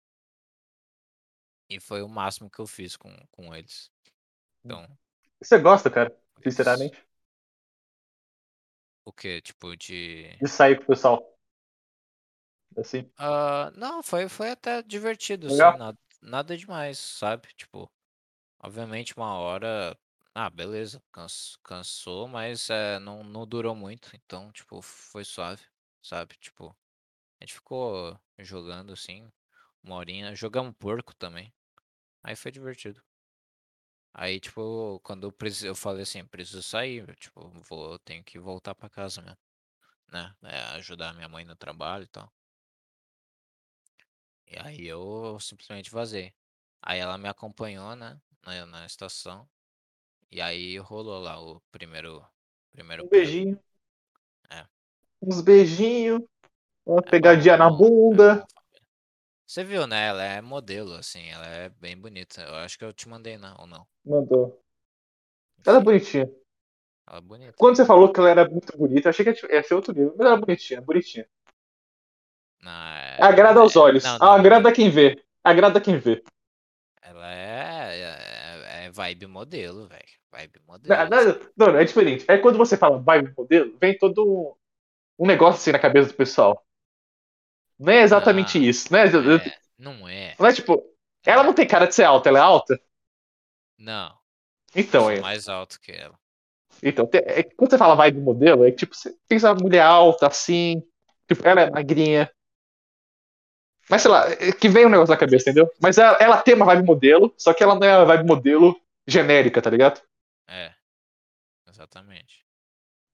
E 1.70 1.80
foi 1.80 2.02
o 2.02 2.08
máximo 2.08 2.50
que 2.50 2.58
eu 2.58 2.66
fiz 2.66 2.94
com, 2.94 3.10
com 3.32 3.54
eles. 3.54 3.90
Então, 4.64 4.86
Você 5.40 5.58
gosta, 5.58 5.90
cara? 5.90 6.14
Sinceramente. 6.42 7.07
O 9.08 9.12
que? 9.12 9.40
Tipo, 9.40 9.74
de. 9.74 10.28
De 10.38 10.46
sair 10.48 10.76
com 10.76 10.82
o 10.82 10.86
pessoal. 10.88 11.34
Assim. 12.76 13.10
Ah, 13.16 13.70
não, 13.76 14.02
foi, 14.02 14.28
foi 14.28 14.50
até 14.50 14.82
divertido, 14.82 15.46
assim, 15.46 15.72
nada, 15.76 15.98
nada 16.20 16.56
demais, 16.56 16.98
sabe? 16.98 17.48
Tipo, 17.56 17.90
obviamente 18.60 19.16
uma 19.16 19.34
hora 19.38 19.98
Ah, 20.34 20.50
beleza. 20.50 21.02
Cans- 21.12 21.58
cansou, 21.64 22.28
mas 22.28 22.70
é, 22.70 22.98
não, 23.00 23.24
não 23.24 23.46
durou 23.46 23.74
muito. 23.74 24.10
Então, 24.16 24.52
tipo, 24.52 24.82
foi 24.82 25.24
suave, 25.24 25.62
sabe? 26.02 26.36
Tipo, 26.38 26.76
a 27.40 27.44
gente 27.44 27.54
ficou 27.54 28.18
jogando 28.38 28.92
assim, 28.94 29.30
uma 29.82 29.96
horinha. 29.96 30.34
Jogamos 30.36 30.74
porco 30.78 31.14
também. 31.16 31.52
Aí 32.24 32.36
foi 32.36 32.52
divertido. 32.52 33.02
Aí, 34.20 34.40
tipo, 34.40 35.00
quando 35.04 35.26
eu, 35.28 35.32
preci- 35.32 35.66
eu 35.66 35.74
falei 35.76 36.02
assim, 36.02 36.24
preciso 36.26 36.62
sair, 36.62 37.06
tipo, 37.16 37.48
vou, 37.68 37.92
eu 37.92 37.98
tenho 38.00 38.22
que 38.24 38.38
voltar 38.38 38.74
pra 38.74 38.88
casa 38.90 39.22
mesmo, 39.22 39.38
né? 40.12 40.34
É, 40.44 40.60
ajudar 40.78 41.14
minha 41.14 41.28
mãe 41.28 41.44
no 41.44 41.56
trabalho 41.56 42.04
e 42.04 42.08
tal. 42.08 42.32
E 44.46 44.58
aí 44.58 44.86
eu 44.86 45.38
simplesmente 45.40 45.90
vazei. 45.90 46.34
Aí 46.82 46.98
ela 46.98 47.16
me 47.18 47.28
acompanhou, 47.28 47.94
né? 47.96 48.20
Na, 48.44 48.66
na 48.66 48.86
estação. 48.86 49.48
E 50.30 50.40
aí 50.42 50.78
rolou 50.78 51.20
lá 51.22 51.40
o 51.40 51.60
primeiro, 51.72 52.26
primeiro 52.72 53.04
Um 53.04 53.08
beijinho. 53.08 53.58
É. 54.50 54.66
Uns 55.22 55.40
beijinhos. 55.40 56.22
Uma 56.86 57.02
É 57.02 57.10
pegadinha 57.10 57.56
na 57.56 57.70
é 58.12 58.18
é 58.18 58.20
bunda. 58.20 58.46
Você 59.48 59.64
viu, 59.64 59.86
né? 59.86 60.08
Ela 60.08 60.22
é 60.24 60.40
modelo, 60.42 60.92
assim, 60.92 61.26
ela 61.30 61.46
é 61.46 61.70
bem 61.70 61.96
bonita. 61.96 62.42
Eu 62.42 62.56
acho 62.56 62.78
que 62.78 62.84
eu 62.84 62.92
te 62.92 63.08
mandei, 63.08 63.38
não, 63.38 63.56
ou 63.58 63.66
não. 63.66 63.86
Mandou. 64.04 64.62
Ela 65.66 65.78
é 65.78 65.80
bonitinha. 65.80 66.30
ela 67.08 67.16
é 67.16 67.20
bonita. 67.22 67.54
Quando 67.56 67.76
você 67.76 67.86
falou 67.86 68.12
que 68.12 68.20
ela 68.20 68.28
era 68.28 68.46
muito 68.46 68.76
bonita, 68.76 69.08
eu 69.08 69.10
achei 69.10 69.24
que 69.24 69.46
ia 69.50 69.62
ser 69.62 69.72
outro 69.72 69.94
nível. 69.94 70.14
Mas 70.18 70.26
ela 70.26 70.36
é 70.36 70.38
bonitinha, 70.38 70.82
bonitinha. 70.82 71.26
Não, 72.60 72.70
é, 72.70 73.16
Agrada 73.22 73.60
aos 73.60 73.74
é- 73.74 73.78
olhos. 73.78 74.04
não, 74.04 74.18
não, 74.18 74.32
Agrada 74.32 74.70
quem 74.70 74.90
vê. 74.90 75.24
Agrada 75.42 75.80
quem 75.80 75.98
vê. 75.98 76.22
ela 77.00 77.32
é, 77.34 78.00
é, 78.00 78.84
é 78.84 78.90
vibe 78.90 79.28
modelo, 79.28 79.88
velho. 79.88 80.18
Vibe 80.30 80.60
modelo. 80.66 81.10
não, 81.56 81.72
não, 81.72 81.78
é 81.78 81.84
diferente. 81.84 82.22
É 82.28 82.36
quando 82.36 82.58
você 82.58 82.76
fala 82.76 82.98
vai 82.98 83.22
modelo, 83.34 83.74
vem 83.80 83.96
todo 83.96 84.28
um, 85.18 85.24
um 85.24 85.26
negócio 85.26 85.58
assim 85.58 85.72
na 85.72 85.78
cabeça 85.78 86.10
do 86.10 86.14
pessoal. 86.14 86.67
Não 87.78 87.92
é 87.92 88.02
exatamente 88.02 88.58
Ah, 88.58 88.60
isso. 88.60 88.92
Não 88.92 88.98
é, 88.98 89.10
Não 89.10 89.20
é, 89.32 89.38
não 89.78 90.08
é. 90.08 90.36
não 90.38 90.46
é 90.46 90.52
tipo. 90.52 90.82
Ela 91.24 91.42
não 91.44 91.54
tem 91.54 91.66
cara 91.66 91.86
de 91.86 91.94
ser 91.94 92.04
alta, 92.04 92.28
ela 92.28 92.38
é 92.38 92.42
alta? 92.42 92.80
Não, 93.78 94.18
Então, 94.74 95.10
é. 95.10 95.20
mais 95.20 95.48
alto 95.48 95.80
que 95.80 95.92
ela. 95.92 96.18
Então, 96.82 97.08
é, 97.12 97.42
quando 97.42 97.70
você 97.70 97.78
fala 97.78 97.94
vai 97.94 98.10
do 98.10 98.20
modelo, 98.20 98.64
é 98.64 98.70
tipo, 98.70 98.94
você 98.94 99.14
pensa 99.28 99.52
uma 99.52 99.60
mulher 99.60 99.82
alta, 99.82 100.26
assim. 100.26 100.82
Tipo, 101.26 101.46
ela 101.46 101.62
é 101.62 101.70
magrinha. 101.70 102.30
Mas 103.90 104.02
sei 104.02 104.10
lá, 104.10 104.28
é 104.30 104.52
que 104.52 104.68
vem 104.68 104.86
um 104.86 104.90
negócio 104.90 105.12
na 105.12 105.18
cabeça, 105.18 105.48
entendeu? 105.50 105.70
Mas 105.80 105.96
ela, 105.98 106.16
ela 106.20 106.42
tem 106.42 106.54
uma 106.54 106.66
vibe 106.66 106.84
modelo, 106.86 107.32
só 107.38 107.54
que 107.54 107.62
ela 107.62 107.74
não 107.74 107.86
é 107.86 107.96
uma 107.96 108.04
vibe 108.04 108.26
modelo 108.26 108.78
genérica, 109.06 109.62
tá 109.62 109.70
ligado? 109.70 110.00
É, 110.46 110.74
exatamente. 111.68 112.44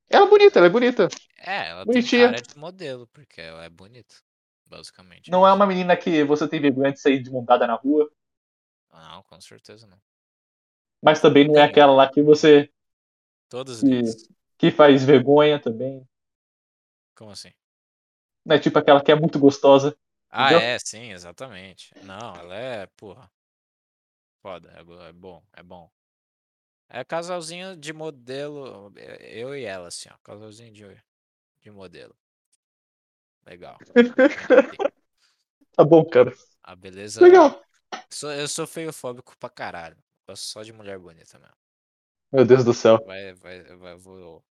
Ela 0.08 0.26
é 0.26 0.28
bonita, 0.28 0.58
ela 0.58 0.66
é 0.66 0.70
bonita. 0.70 1.08
É, 1.36 1.68
ela 1.68 1.84
Bonitinha. 1.84 2.28
tem 2.28 2.36
cara 2.36 2.42
de 2.42 2.56
modelo, 2.58 3.06
porque 3.08 3.40
ela 3.40 3.64
é 3.64 3.68
bonita. 3.68 4.14
Basicamente. 4.76 5.30
Não 5.30 5.46
é 5.46 5.52
uma 5.52 5.66
menina 5.66 5.96
que 5.96 6.24
você 6.24 6.48
tem 6.48 6.60
vergonha 6.60 6.92
de 6.92 7.00
sair 7.00 7.22
de 7.22 7.30
montada 7.30 7.66
na 7.66 7.74
rua, 7.74 8.10
Não, 8.92 9.22
com 9.24 9.40
certeza 9.40 9.86
não. 9.86 10.00
mas 11.02 11.20
também 11.20 11.46
não 11.46 11.54
é 11.54 11.58
Nenhum. 11.58 11.70
aquela 11.70 11.92
lá 11.92 12.10
que 12.10 12.22
você 12.22 12.70
Todas 13.48 13.80
que, 13.80 14.02
que 14.58 14.70
faz 14.70 15.04
vergonha 15.04 15.60
também. 15.60 16.06
Como 17.14 17.30
assim? 17.30 17.52
Não 18.44 18.56
é 18.56 18.58
tipo 18.58 18.78
aquela 18.78 19.02
que 19.02 19.10
é 19.12 19.14
muito 19.14 19.38
gostosa. 19.38 19.96
Ah, 20.30 20.50
Entendeu? 20.50 20.60
é, 20.60 20.78
sim, 20.78 21.12
exatamente. 21.12 21.92
Não, 22.02 22.34
ela 22.34 22.54
é, 22.56 22.86
porra. 22.96 23.30
Foda, 24.42 24.70
é, 24.70 25.08
é 25.08 25.12
bom, 25.12 25.42
é 25.52 25.62
bom. 25.62 25.90
É 26.88 27.04
casalzinho 27.04 27.76
de 27.76 27.92
modelo, 27.92 28.92
é, 28.96 29.38
eu 29.38 29.56
e 29.56 29.64
ela, 29.64 29.88
assim, 29.88 30.08
ó. 30.10 30.16
Casalzinho 30.22 30.72
de, 30.72 31.04
de 31.62 31.70
modelo. 31.70 32.16
Legal. 33.46 33.78
Tá 35.76 35.82
bom, 35.82 36.04
cara. 36.04 36.32
A 36.62 36.76
beleza. 36.76 37.20
Legal. 37.20 37.60
Sou, 38.08 38.30
eu 38.30 38.46
sou 38.46 38.64
feiofóbico 38.64 39.36
pra 39.38 39.50
caralho. 39.50 39.96
Gosto 40.24 40.44
só 40.44 40.62
de 40.62 40.72
mulher 40.72 41.00
bonita 41.00 41.36
mesmo. 41.36 41.54
Meu 42.32 42.44
Deus 42.44 42.64
do 42.64 42.72
céu. 42.72 43.02
Vai, 43.04 43.34
vai, 43.34 43.62
vai, 43.76 43.96
vou. 43.96 44.44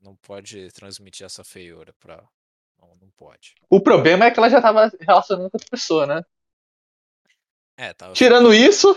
Não 0.00 0.16
pode 0.16 0.70
transmitir 0.72 1.26
essa 1.26 1.44
feiura 1.44 1.92
pra. 2.00 2.16
Não, 2.78 2.96
não 2.96 3.10
pode. 3.10 3.56
O 3.68 3.78
problema 3.78 4.24
é 4.24 4.30
que 4.30 4.38
ela 4.38 4.48
já 4.48 4.62
tava 4.62 4.90
relacionando 5.00 5.50
com 5.50 5.56
outra 5.56 5.68
pessoa, 5.70 6.06
né? 6.06 6.22
É, 7.76 7.92
tava 7.92 8.14
Tirando 8.14 8.52
isso, 8.54 8.96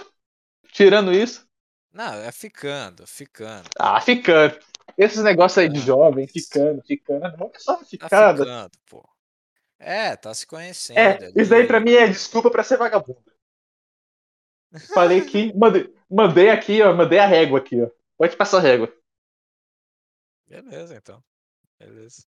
tirando 0.72 1.12
isso, 1.14 1.46
Não, 1.92 2.14
é 2.14 2.32
ficando, 2.32 3.06
ficando. 3.06 3.70
ah, 3.78 4.00
ficando. 4.00 4.58
Esses 5.04 5.24
negócios 5.24 5.58
aí 5.58 5.68
de 5.68 5.80
jovem, 5.80 6.28
ficando, 6.28 6.80
ficando, 6.84 7.22
não 7.36 7.52
é 7.54 7.58
só 7.58 7.78
Tá 7.78 7.86
ficada. 7.86 8.44
ficando, 8.44 8.72
pô. 8.88 9.04
É, 9.80 10.16
tá 10.16 10.32
se 10.32 10.46
conhecendo. 10.46 11.00
É, 11.00 11.32
isso 11.36 11.50
daí 11.50 11.62
ali. 11.62 11.68
pra 11.68 11.80
mim 11.80 11.94
é 11.94 12.08
desculpa 12.08 12.52
pra 12.52 12.64
ser 12.64 12.78
vagabundo. 12.78 13.24
Falei 14.94 15.22
que, 15.26 15.52
mandei, 15.58 15.92
mandei 16.08 16.50
aqui, 16.52 16.84
ó, 16.84 16.94
mandei 16.96 17.18
a 17.18 17.26
régua 17.26 17.58
aqui, 17.58 17.82
ó. 17.82 17.90
Pode 18.16 18.38
passar 18.38 18.60
a 18.60 18.62
régua. 18.62 18.94
Beleza, 20.48 20.96
então. 20.96 21.24
Beleza. 21.80 22.24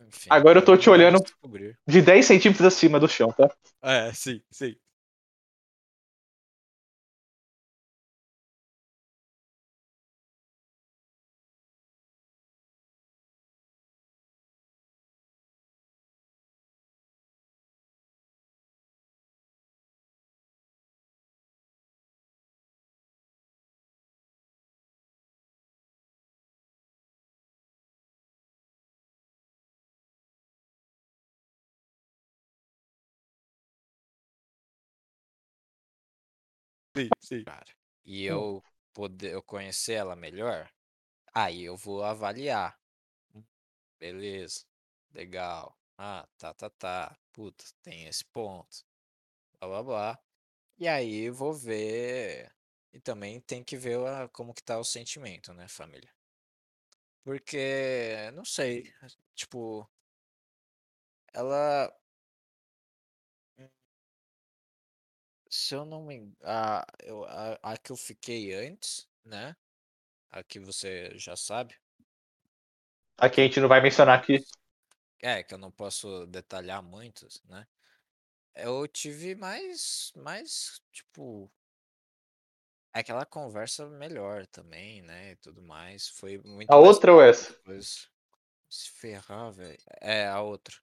Enfim, 0.00 0.26
Agora 0.28 0.58
eu 0.58 0.64
tô 0.64 0.76
te 0.76 0.90
olhando. 0.90 1.22
De 1.86 2.02
10 2.02 2.26
centímetros 2.26 2.66
acima 2.66 2.98
do 2.98 3.08
chão, 3.08 3.32
tá? 3.32 3.54
É, 3.82 4.12
sim, 4.12 4.42
sim. 4.50 4.74
Sim, 37.02 37.14
sim. 37.20 37.46
Cara, 37.46 37.66
e 38.04 38.24
eu 38.24 38.64
poder 38.92 39.32
eu 39.34 39.42
conhecer 39.42 39.94
ela 39.94 40.16
melhor, 40.16 40.70
aí 41.34 41.62
eu 41.64 41.76
vou 41.76 42.04
avaliar. 42.04 42.78
Hum, 43.34 43.44
Beleza, 44.00 44.64
legal. 45.12 45.78
Ah, 45.98 46.28
tá, 46.38 46.54
tá, 46.54 46.70
tá. 46.70 47.18
Puta, 47.32 47.64
tem 47.82 48.06
esse 48.06 48.24
ponto. 48.26 48.84
Blá, 49.60 49.68
blá, 49.68 49.82
blá. 49.84 50.20
E 50.78 50.88
aí 50.88 51.22
eu 51.26 51.34
vou 51.34 51.54
ver. 51.54 52.52
E 52.92 53.00
também 53.00 53.40
tem 53.40 53.64
que 53.64 53.76
ver 53.76 53.98
a- 54.06 54.28
como 54.30 54.54
que 54.54 54.62
tá 54.62 54.78
o 54.78 54.84
sentimento, 54.84 55.52
né, 55.54 55.68
família? 55.68 56.10
Porque, 57.24 58.30
não 58.34 58.44
sei, 58.44 58.92
tipo, 59.34 59.88
ela. 61.34 61.92
Se 65.52 65.74
eu 65.76 65.84
não 65.84 66.04
me 66.04 66.32
a, 66.42 66.84
eu, 67.04 67.24
a, 67.24 67.58
a 67.62 67.76
que 67.78 67.92
eu 67.92 67.96
fiquei 67.96 68.52
antes, 68.54 69.08
né? 69.24 69.54
A 70.30 70.42
que 70.44 70.60
você 70.60 71.12
já 71.18 71.36
sabe. 71.36 71.76
Aqui 73.18 73.40
a 73.40 73.44
gente 73.44 73.60
não 73.60 73.68
vai 73.68 73.80
mencionar 73.80 74.18
aqui. 74.18 74.38
É, 75.22 75.42
que 75.42 75.54
eu 75.54 75.58
não 75.58 75.70
posso 75.70 76.26
detalhar 76.26 76.82
muito, 76.82 77.26
né? 77.48 77.66
Eu 78.56 78.88
tive 78.88 79.34
mais, 79.36 80.12
mais, 80.16 80.80
tipo, 80.92 81.50
aquela 82.92 83.26
conversa 83.26 83.86
melhor 83.88 84.46
também, 84.46 85.02
né? 85.02 85.32
E 85.32 85.36
tudo 85.36 85.62
mais. 85.62 86.08
Foi 86.08 86.38
muito 86.38 86.70
A 86.70 86.76
outra 86.76 87.12
ou 87.12 87.22
essa? 87.22 87.54
depois 87.64 88.08
se 88.68 88.90
ferrar, 88.90 89.52
velho. 89.52 89.78
É, 90.00 90.26
a 90.28 90.40
outra. 90.42 90.76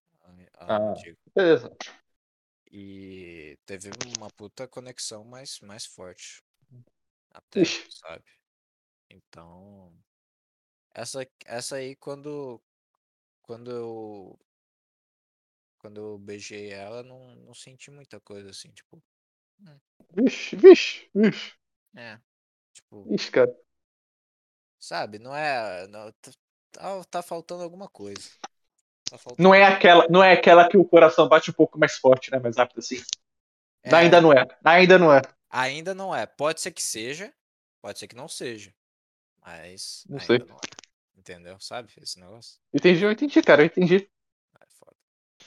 A, 0.59 0.65
a 0.65 0.77
Ah. 0.77 0.93
antiga. 0.93 1.19
Beleza. 1.35 1.69
E 2.71 3.57
teve 3.65 3.89
uma 4.17 4.29
puta 4.29 4.67
conexão 4.67 5.23
mais, 5.23 5.59
mais 5.61 5.85
forte. 5.85 6.43
Até, 7.31 7.61
Ixi. 7.61 7.87
sabe? 7.89 8.25
Então. 9.09 9.93
Essa, 10.93 11.27
essa 11.45 11.75
aí, 11.77 11.95
quando. 11.95 12.61
Quando 13.43 13.71
eu. 13.71 14.39
Quando 15.79 15.97
eu 15.99 16.17
beijei 16.19 16.71
ela, 16.71 17.01
não, 17.03 17.35
não 17.35 17.53
senti 17.53 17.89
muita 17.89 18.19
coisa 18.19 18.49
assim, 18.49 18.71
tipo. 18.71 19.01
Vixe, 20.15 20.55
vixe, 20.55 21.09
vixe. 21.13 21.53
É. 21.95 22.19
Tipo, 22.73 23.03
Vixe, 23.05 23.31
cara. 23.31 23.55
sabe? 24.79 25.19
Não 25.19 25.35
é. 25.35 25.87
Não, 25.87 26.11
tá, 26.71 27.03
tá 27.05 27.21
faltando 27.21 27.63
alguma 27.63 27.87
coisa. 27.87 28.29
Tá. 29.09 29.17
Não 29.37 29.53
é 29.53 29.63
aquela, 29.65 30.07
não 30.09 30.23
é 30.23 30.33
aquela 30.33 30.67
que 30.69 30.77
o 30.77 30.85
coração 30.85 31.27
bate 31.27 31.49
um 31.49 31.53
pouco 31.53 31.77
mais 31.79 31.97
forte, 31.97 32.31
né? 32.31 32.39
Mais 32.39 32.57
rápido 32.57 32.79
assim. 32.79 33.01
É, 33.83 33.93
Ainda 33.95 34.19
não 34.21 34.31
é. 34.33 34.45
Ainda 34.63 34.97
não 34.99 35.13
é. 35.13 35.21
Ainda 35.49 35.93
não 35.95 36.15
é. 36.15 36.25
Pode 36.25 36.61
ser 36.61 36.71
que 36.71 36.81
seja, 36.83 37.33
pode 37.81 37.97
ser 37.99 38.07
que 38.07 38.15
não 38.15 38.27
seja. 38.27 38.73
Mas 39.41 40.03
Não 40.07 40.17
ainda 40.19 40.25
sei. 40.27 40.39
não 40.47 40.55
é. 40.57 40.59
Entendeu? 41.17 41.59
Sabe 41.59 41.91
esse 42.01 42.19
negócio? 42.19 42.59
Entendi, 42.73 43.03
eu 43.03 43.11
entendi, 43.11 43.41
cara, 43.41 43.61
eu 43.61 43.65
entendi. 43.65 44.09
É 44.61 44.65
foda. 44.79 44.95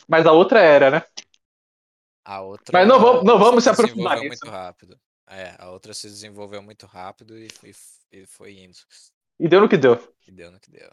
Mas 0.09 0.27
a 0.27 0.33
outra 0.33 0.61
era, 0.61 0.91
né? 0.91 1.03
A 2.25 2.41
outra 2.41 2.79
Mas 2.79 2.89
não 2.89 3.01
vamos- 3.01 3.25
não 3.25 3.39
vamos 3.39 3.65
se 3.65 3.71
aprofundar 3.71 4.15
desenvolveu 4.15 4.31
nisso. 4.31 4.45
muito 4.45 4.55
rápido. 4.55 5.01
É, 5.29 5.55
a 5.59 5.71
outra 5.71 5.95
se 5.95 6.07
desenvolveu 6.09 6.63
muito 6.63 6.87
rápido 6.87 7.39
e, 7.39 7.49
e, 7.65 7.73
e 8.13 8.27
foi 8.27 8.59
indo. 8.59 8.77
E 9.41 9.49
deu 9.49 9.61
no 9.61 9.69
que 9.69 9.77
deu. 9.77 10.15
E 10.27 10.31
deu 10.31 10.51
no 10.53 10.61
que 10.61 10.71
deu. 10.71 10.91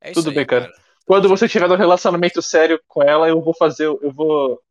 É 0.00 0.12
Tudo 0.12 0.30
aí, 0.30 0.34
bem, 0.36 0.46
cara. 0.46 0.64
Tamo 0.64 0.74
Quando 1.06 1.28
você 1.28 1.48
tiver 1.48 1.68
num 1.68 1.76
relacionamento 1.76 2.40
sério 2.40 2.80
com 2.88 3.02
ela, 3.02 3.28
eu 3.28 3.40
vou 3.40 3.54
fazer. 3.54 3.86
Eu 3.86 4.12
vou. 4.12 4.62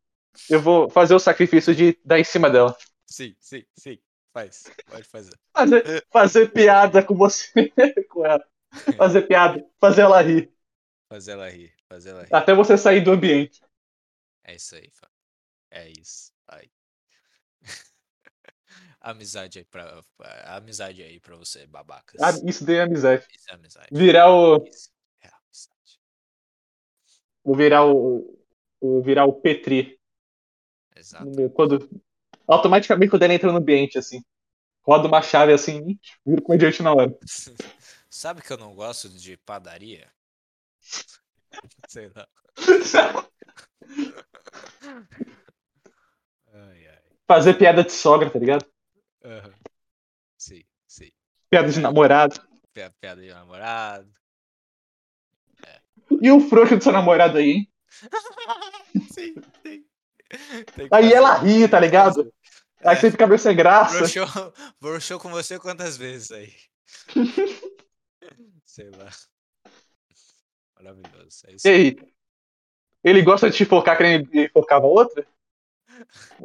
Eu 0.48 0.60
vou 0.60 0.88
fazer 0.88 1.14
o 1.14 1.18
sacrifício 1.18 1.74
de 1.74 1.98
dar 2.04 2.18
em 2.18 2.24
cima 2.24 2.48
dela. 2.48 2.76
Sim, 3.06 3.34
sim, 3.40 3.64
sim. 3.76 3.98
Faz. 4.32 4.64
Pode 4.88 5.04
fazer. 5.04 5.36
Fazer, 5.52 6.06
fazer 6.10 6.52
piada 6.52 7.02
com 7.02 7.16
você, 7.16 7.50
com 8.08 8.24
ela. 8.24 8.44
Fazer 8.96 9.22
piada, 9.22 9.66
fazer 9.80 10.02
ela 10.02 10.20
rir. 10.22 10.52
Fazer 11.08 11.32
ela 11.32 11.50
rir. 11.50 11.74
Fazer 11.88 12.10
ela 12.10 12.22
rir. 12.22 12.34
Até 12.34 12.54
você 12.54 12.78
sair 12.78 13.00
do 13.00 13.10
ambiente. 13.10 13.60
É 14.44 14.54
isso 14.54 14.76
aí, 14.76 14.88
Fábio. 14.92 15.16
É 15.72 15.88
isso. 15.88 16.32
Ai. 16.48 16.70
amizade 19.00 19.58
aí 19.58 19.64
pra. 19.64 20.02
Amizade 20.44 21.02
aí 21.02 21.18
pra 21.18 21.36
você, 21.36 21.66
babacas. 21.66 22.20
Ah, 22.22 22.30
isso 22.44 22.64
daí 22.64 22.76
é 22.76 22.82
amizade. 22.82 23.26
Isso 23.34 23.50
é 23.50 23.54
amizade. 23.54 23.88
Virar 23.90 24.30
o. 24.30 24.64
Isso. 24.64 24.90
Vou 27.50 27.56
virar 27.56 27.84
o. 27.84 28.38
o 28.80 29.02
virar 29.02 29.24
o 29.24 29.32
Petri. 29.32 29.98
Exato. 30.94 31.50
Quando. 31.50 31.90
Automaticamente 32.46 33.10
quando 33.10 33.24
ele 33.24 33.34
entra 33.34 33.50
no 33.50 33.58
ambiente, 33.58 33.98
assim. 33.98 34.22
Roda 34.82 35.08
uma 35.08 35.20
chave 35.20 35.52
assim, 35.52 35.98
vira 36.24 36.40
comediante 36.42 36.80
na 36.80 36.94
hora. 36.94 37.12
Sabe 38.08 38.40
que 38.40 38.52
eu 38.52 38.56
não 38.56 38.72
gosto 38.72 39.08
de 39.08 39.36
padaria? 39.38 40.08
Sei 41.88 42.08
lá. 42.14 42.28
Ai, 46.52 46.86
ai. 46.86 47.02
Fazer 47.26 47.54
piada 47.54 47.82
de 47.82 47.90
sogra, 47.92 48.30
tá 48.30 48.38
ligado? 48.38 48.64
Aham. 49.24 49.52
Sim, 50.38 50.62
sim. 50.86 51.10
Piada 51.48 51.68
de 51.68 51.80
namorado. 51.80 52.40
Pi- 52.72 52.90
Piada 53.00 53.20
de 53.20 53.28
namorado. 53.28 54.08
E 56.20 56.30
o 56.30 56.40
frouxo 56.40 56.76
do 56.76 56.82
seu 56.82 56.92
namorado 56.92 57.38
aí, 57.38 57.50
hein? 57.50 57.72
Sim, 59.12 59.34
sim. 59.64 59.84
Aí 60.92 61.12
ela 61.12 61.38
ri, 61.38 61.68
tá 61.68 61.78
ligado? 61.78 62.32
Aí 62.84 62.96
você 62.96 63.10
fica 63.10 63.26
meio 63.26 63.38
sem 63.38 63.54
graça. 63.54 63.98
Broxou, 63.98 64.26
broxou 64.80 65.20
com 65.20 65.28
você 65.30 65.58
quantas 65.58 65.96
vezes 65.96 66.30
aí? 66.30 66.54
Sei 68.64 68.90
lá. 68.90 69.10
Maravilhoso. 70.76 71.42
É 71.46 71.52
isso 71.52 71.68
E 71.68 71.70
aí. 71.70 71.96
Ele 73.02 73.22
gosta 73.22 73.50
de 73.50 73.56
te 73.56 73.64
focar 73.64 73.96
que 73.96 74.02
ele 74.02 74.48
focava 74.50 74.86
outra? 74.86 75.26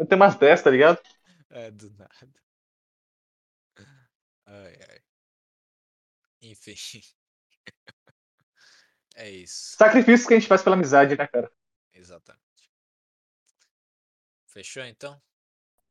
Tem 0.08 0.18
umas 0.18 0.36
dessas, 0.36 0.64
tá 0.64 0.70
ligado? 0.70 1.00
É, 1.50 1.72
do 1.72 1.90
nada. 1.92 2.34
Ai, 4.46 4.78
ai. 4.90 5.00
Enfim. 6.42 6.76
É 9.16 9.30
isso. 9.30 9.76
Sacrifícios 9.78 10.28
que 10.28 10.34
a 10.34 10.40
gente 10.40 10.48
faz 10.48 10.62
pela 10.62 10.76
amizade, 10.76 11.18
né, 11.18 11.26
cara? 11.26 11.52
Exatamente. 11.94 12.44
Fechou 14.46 14.84
então? 14.84 15.22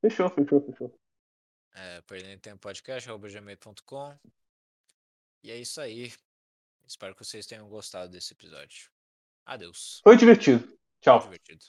Fechou, 0.01 0.29
fechou, 0.31 0.61
fechou. 0.61 1.01
É, 1.75 2.03
perdendo 2.03 2.41
tempo 2.41 2.59
podcast, 2.59 3.09
gmail.com. 3.09 4.19
E 5.43 5.51
é 5.51 5.57
isso 5.57 5.81
aí. 5.81 6.13
Espero 6.87 7.15
que 7.15 7.25
vocês 7.25 7.47
tenham 7.47 7.69
gostado 7.69 8.11
desse 8.11 8.33
episódio. 8.35 8.91
Adeus. 9.47 10.01
Foi 10.03 10.17
divertido. 10.17 10.67
Foi 10.67 10.79
Tchau. 11.01 11.21
divertido. 11.21 11.65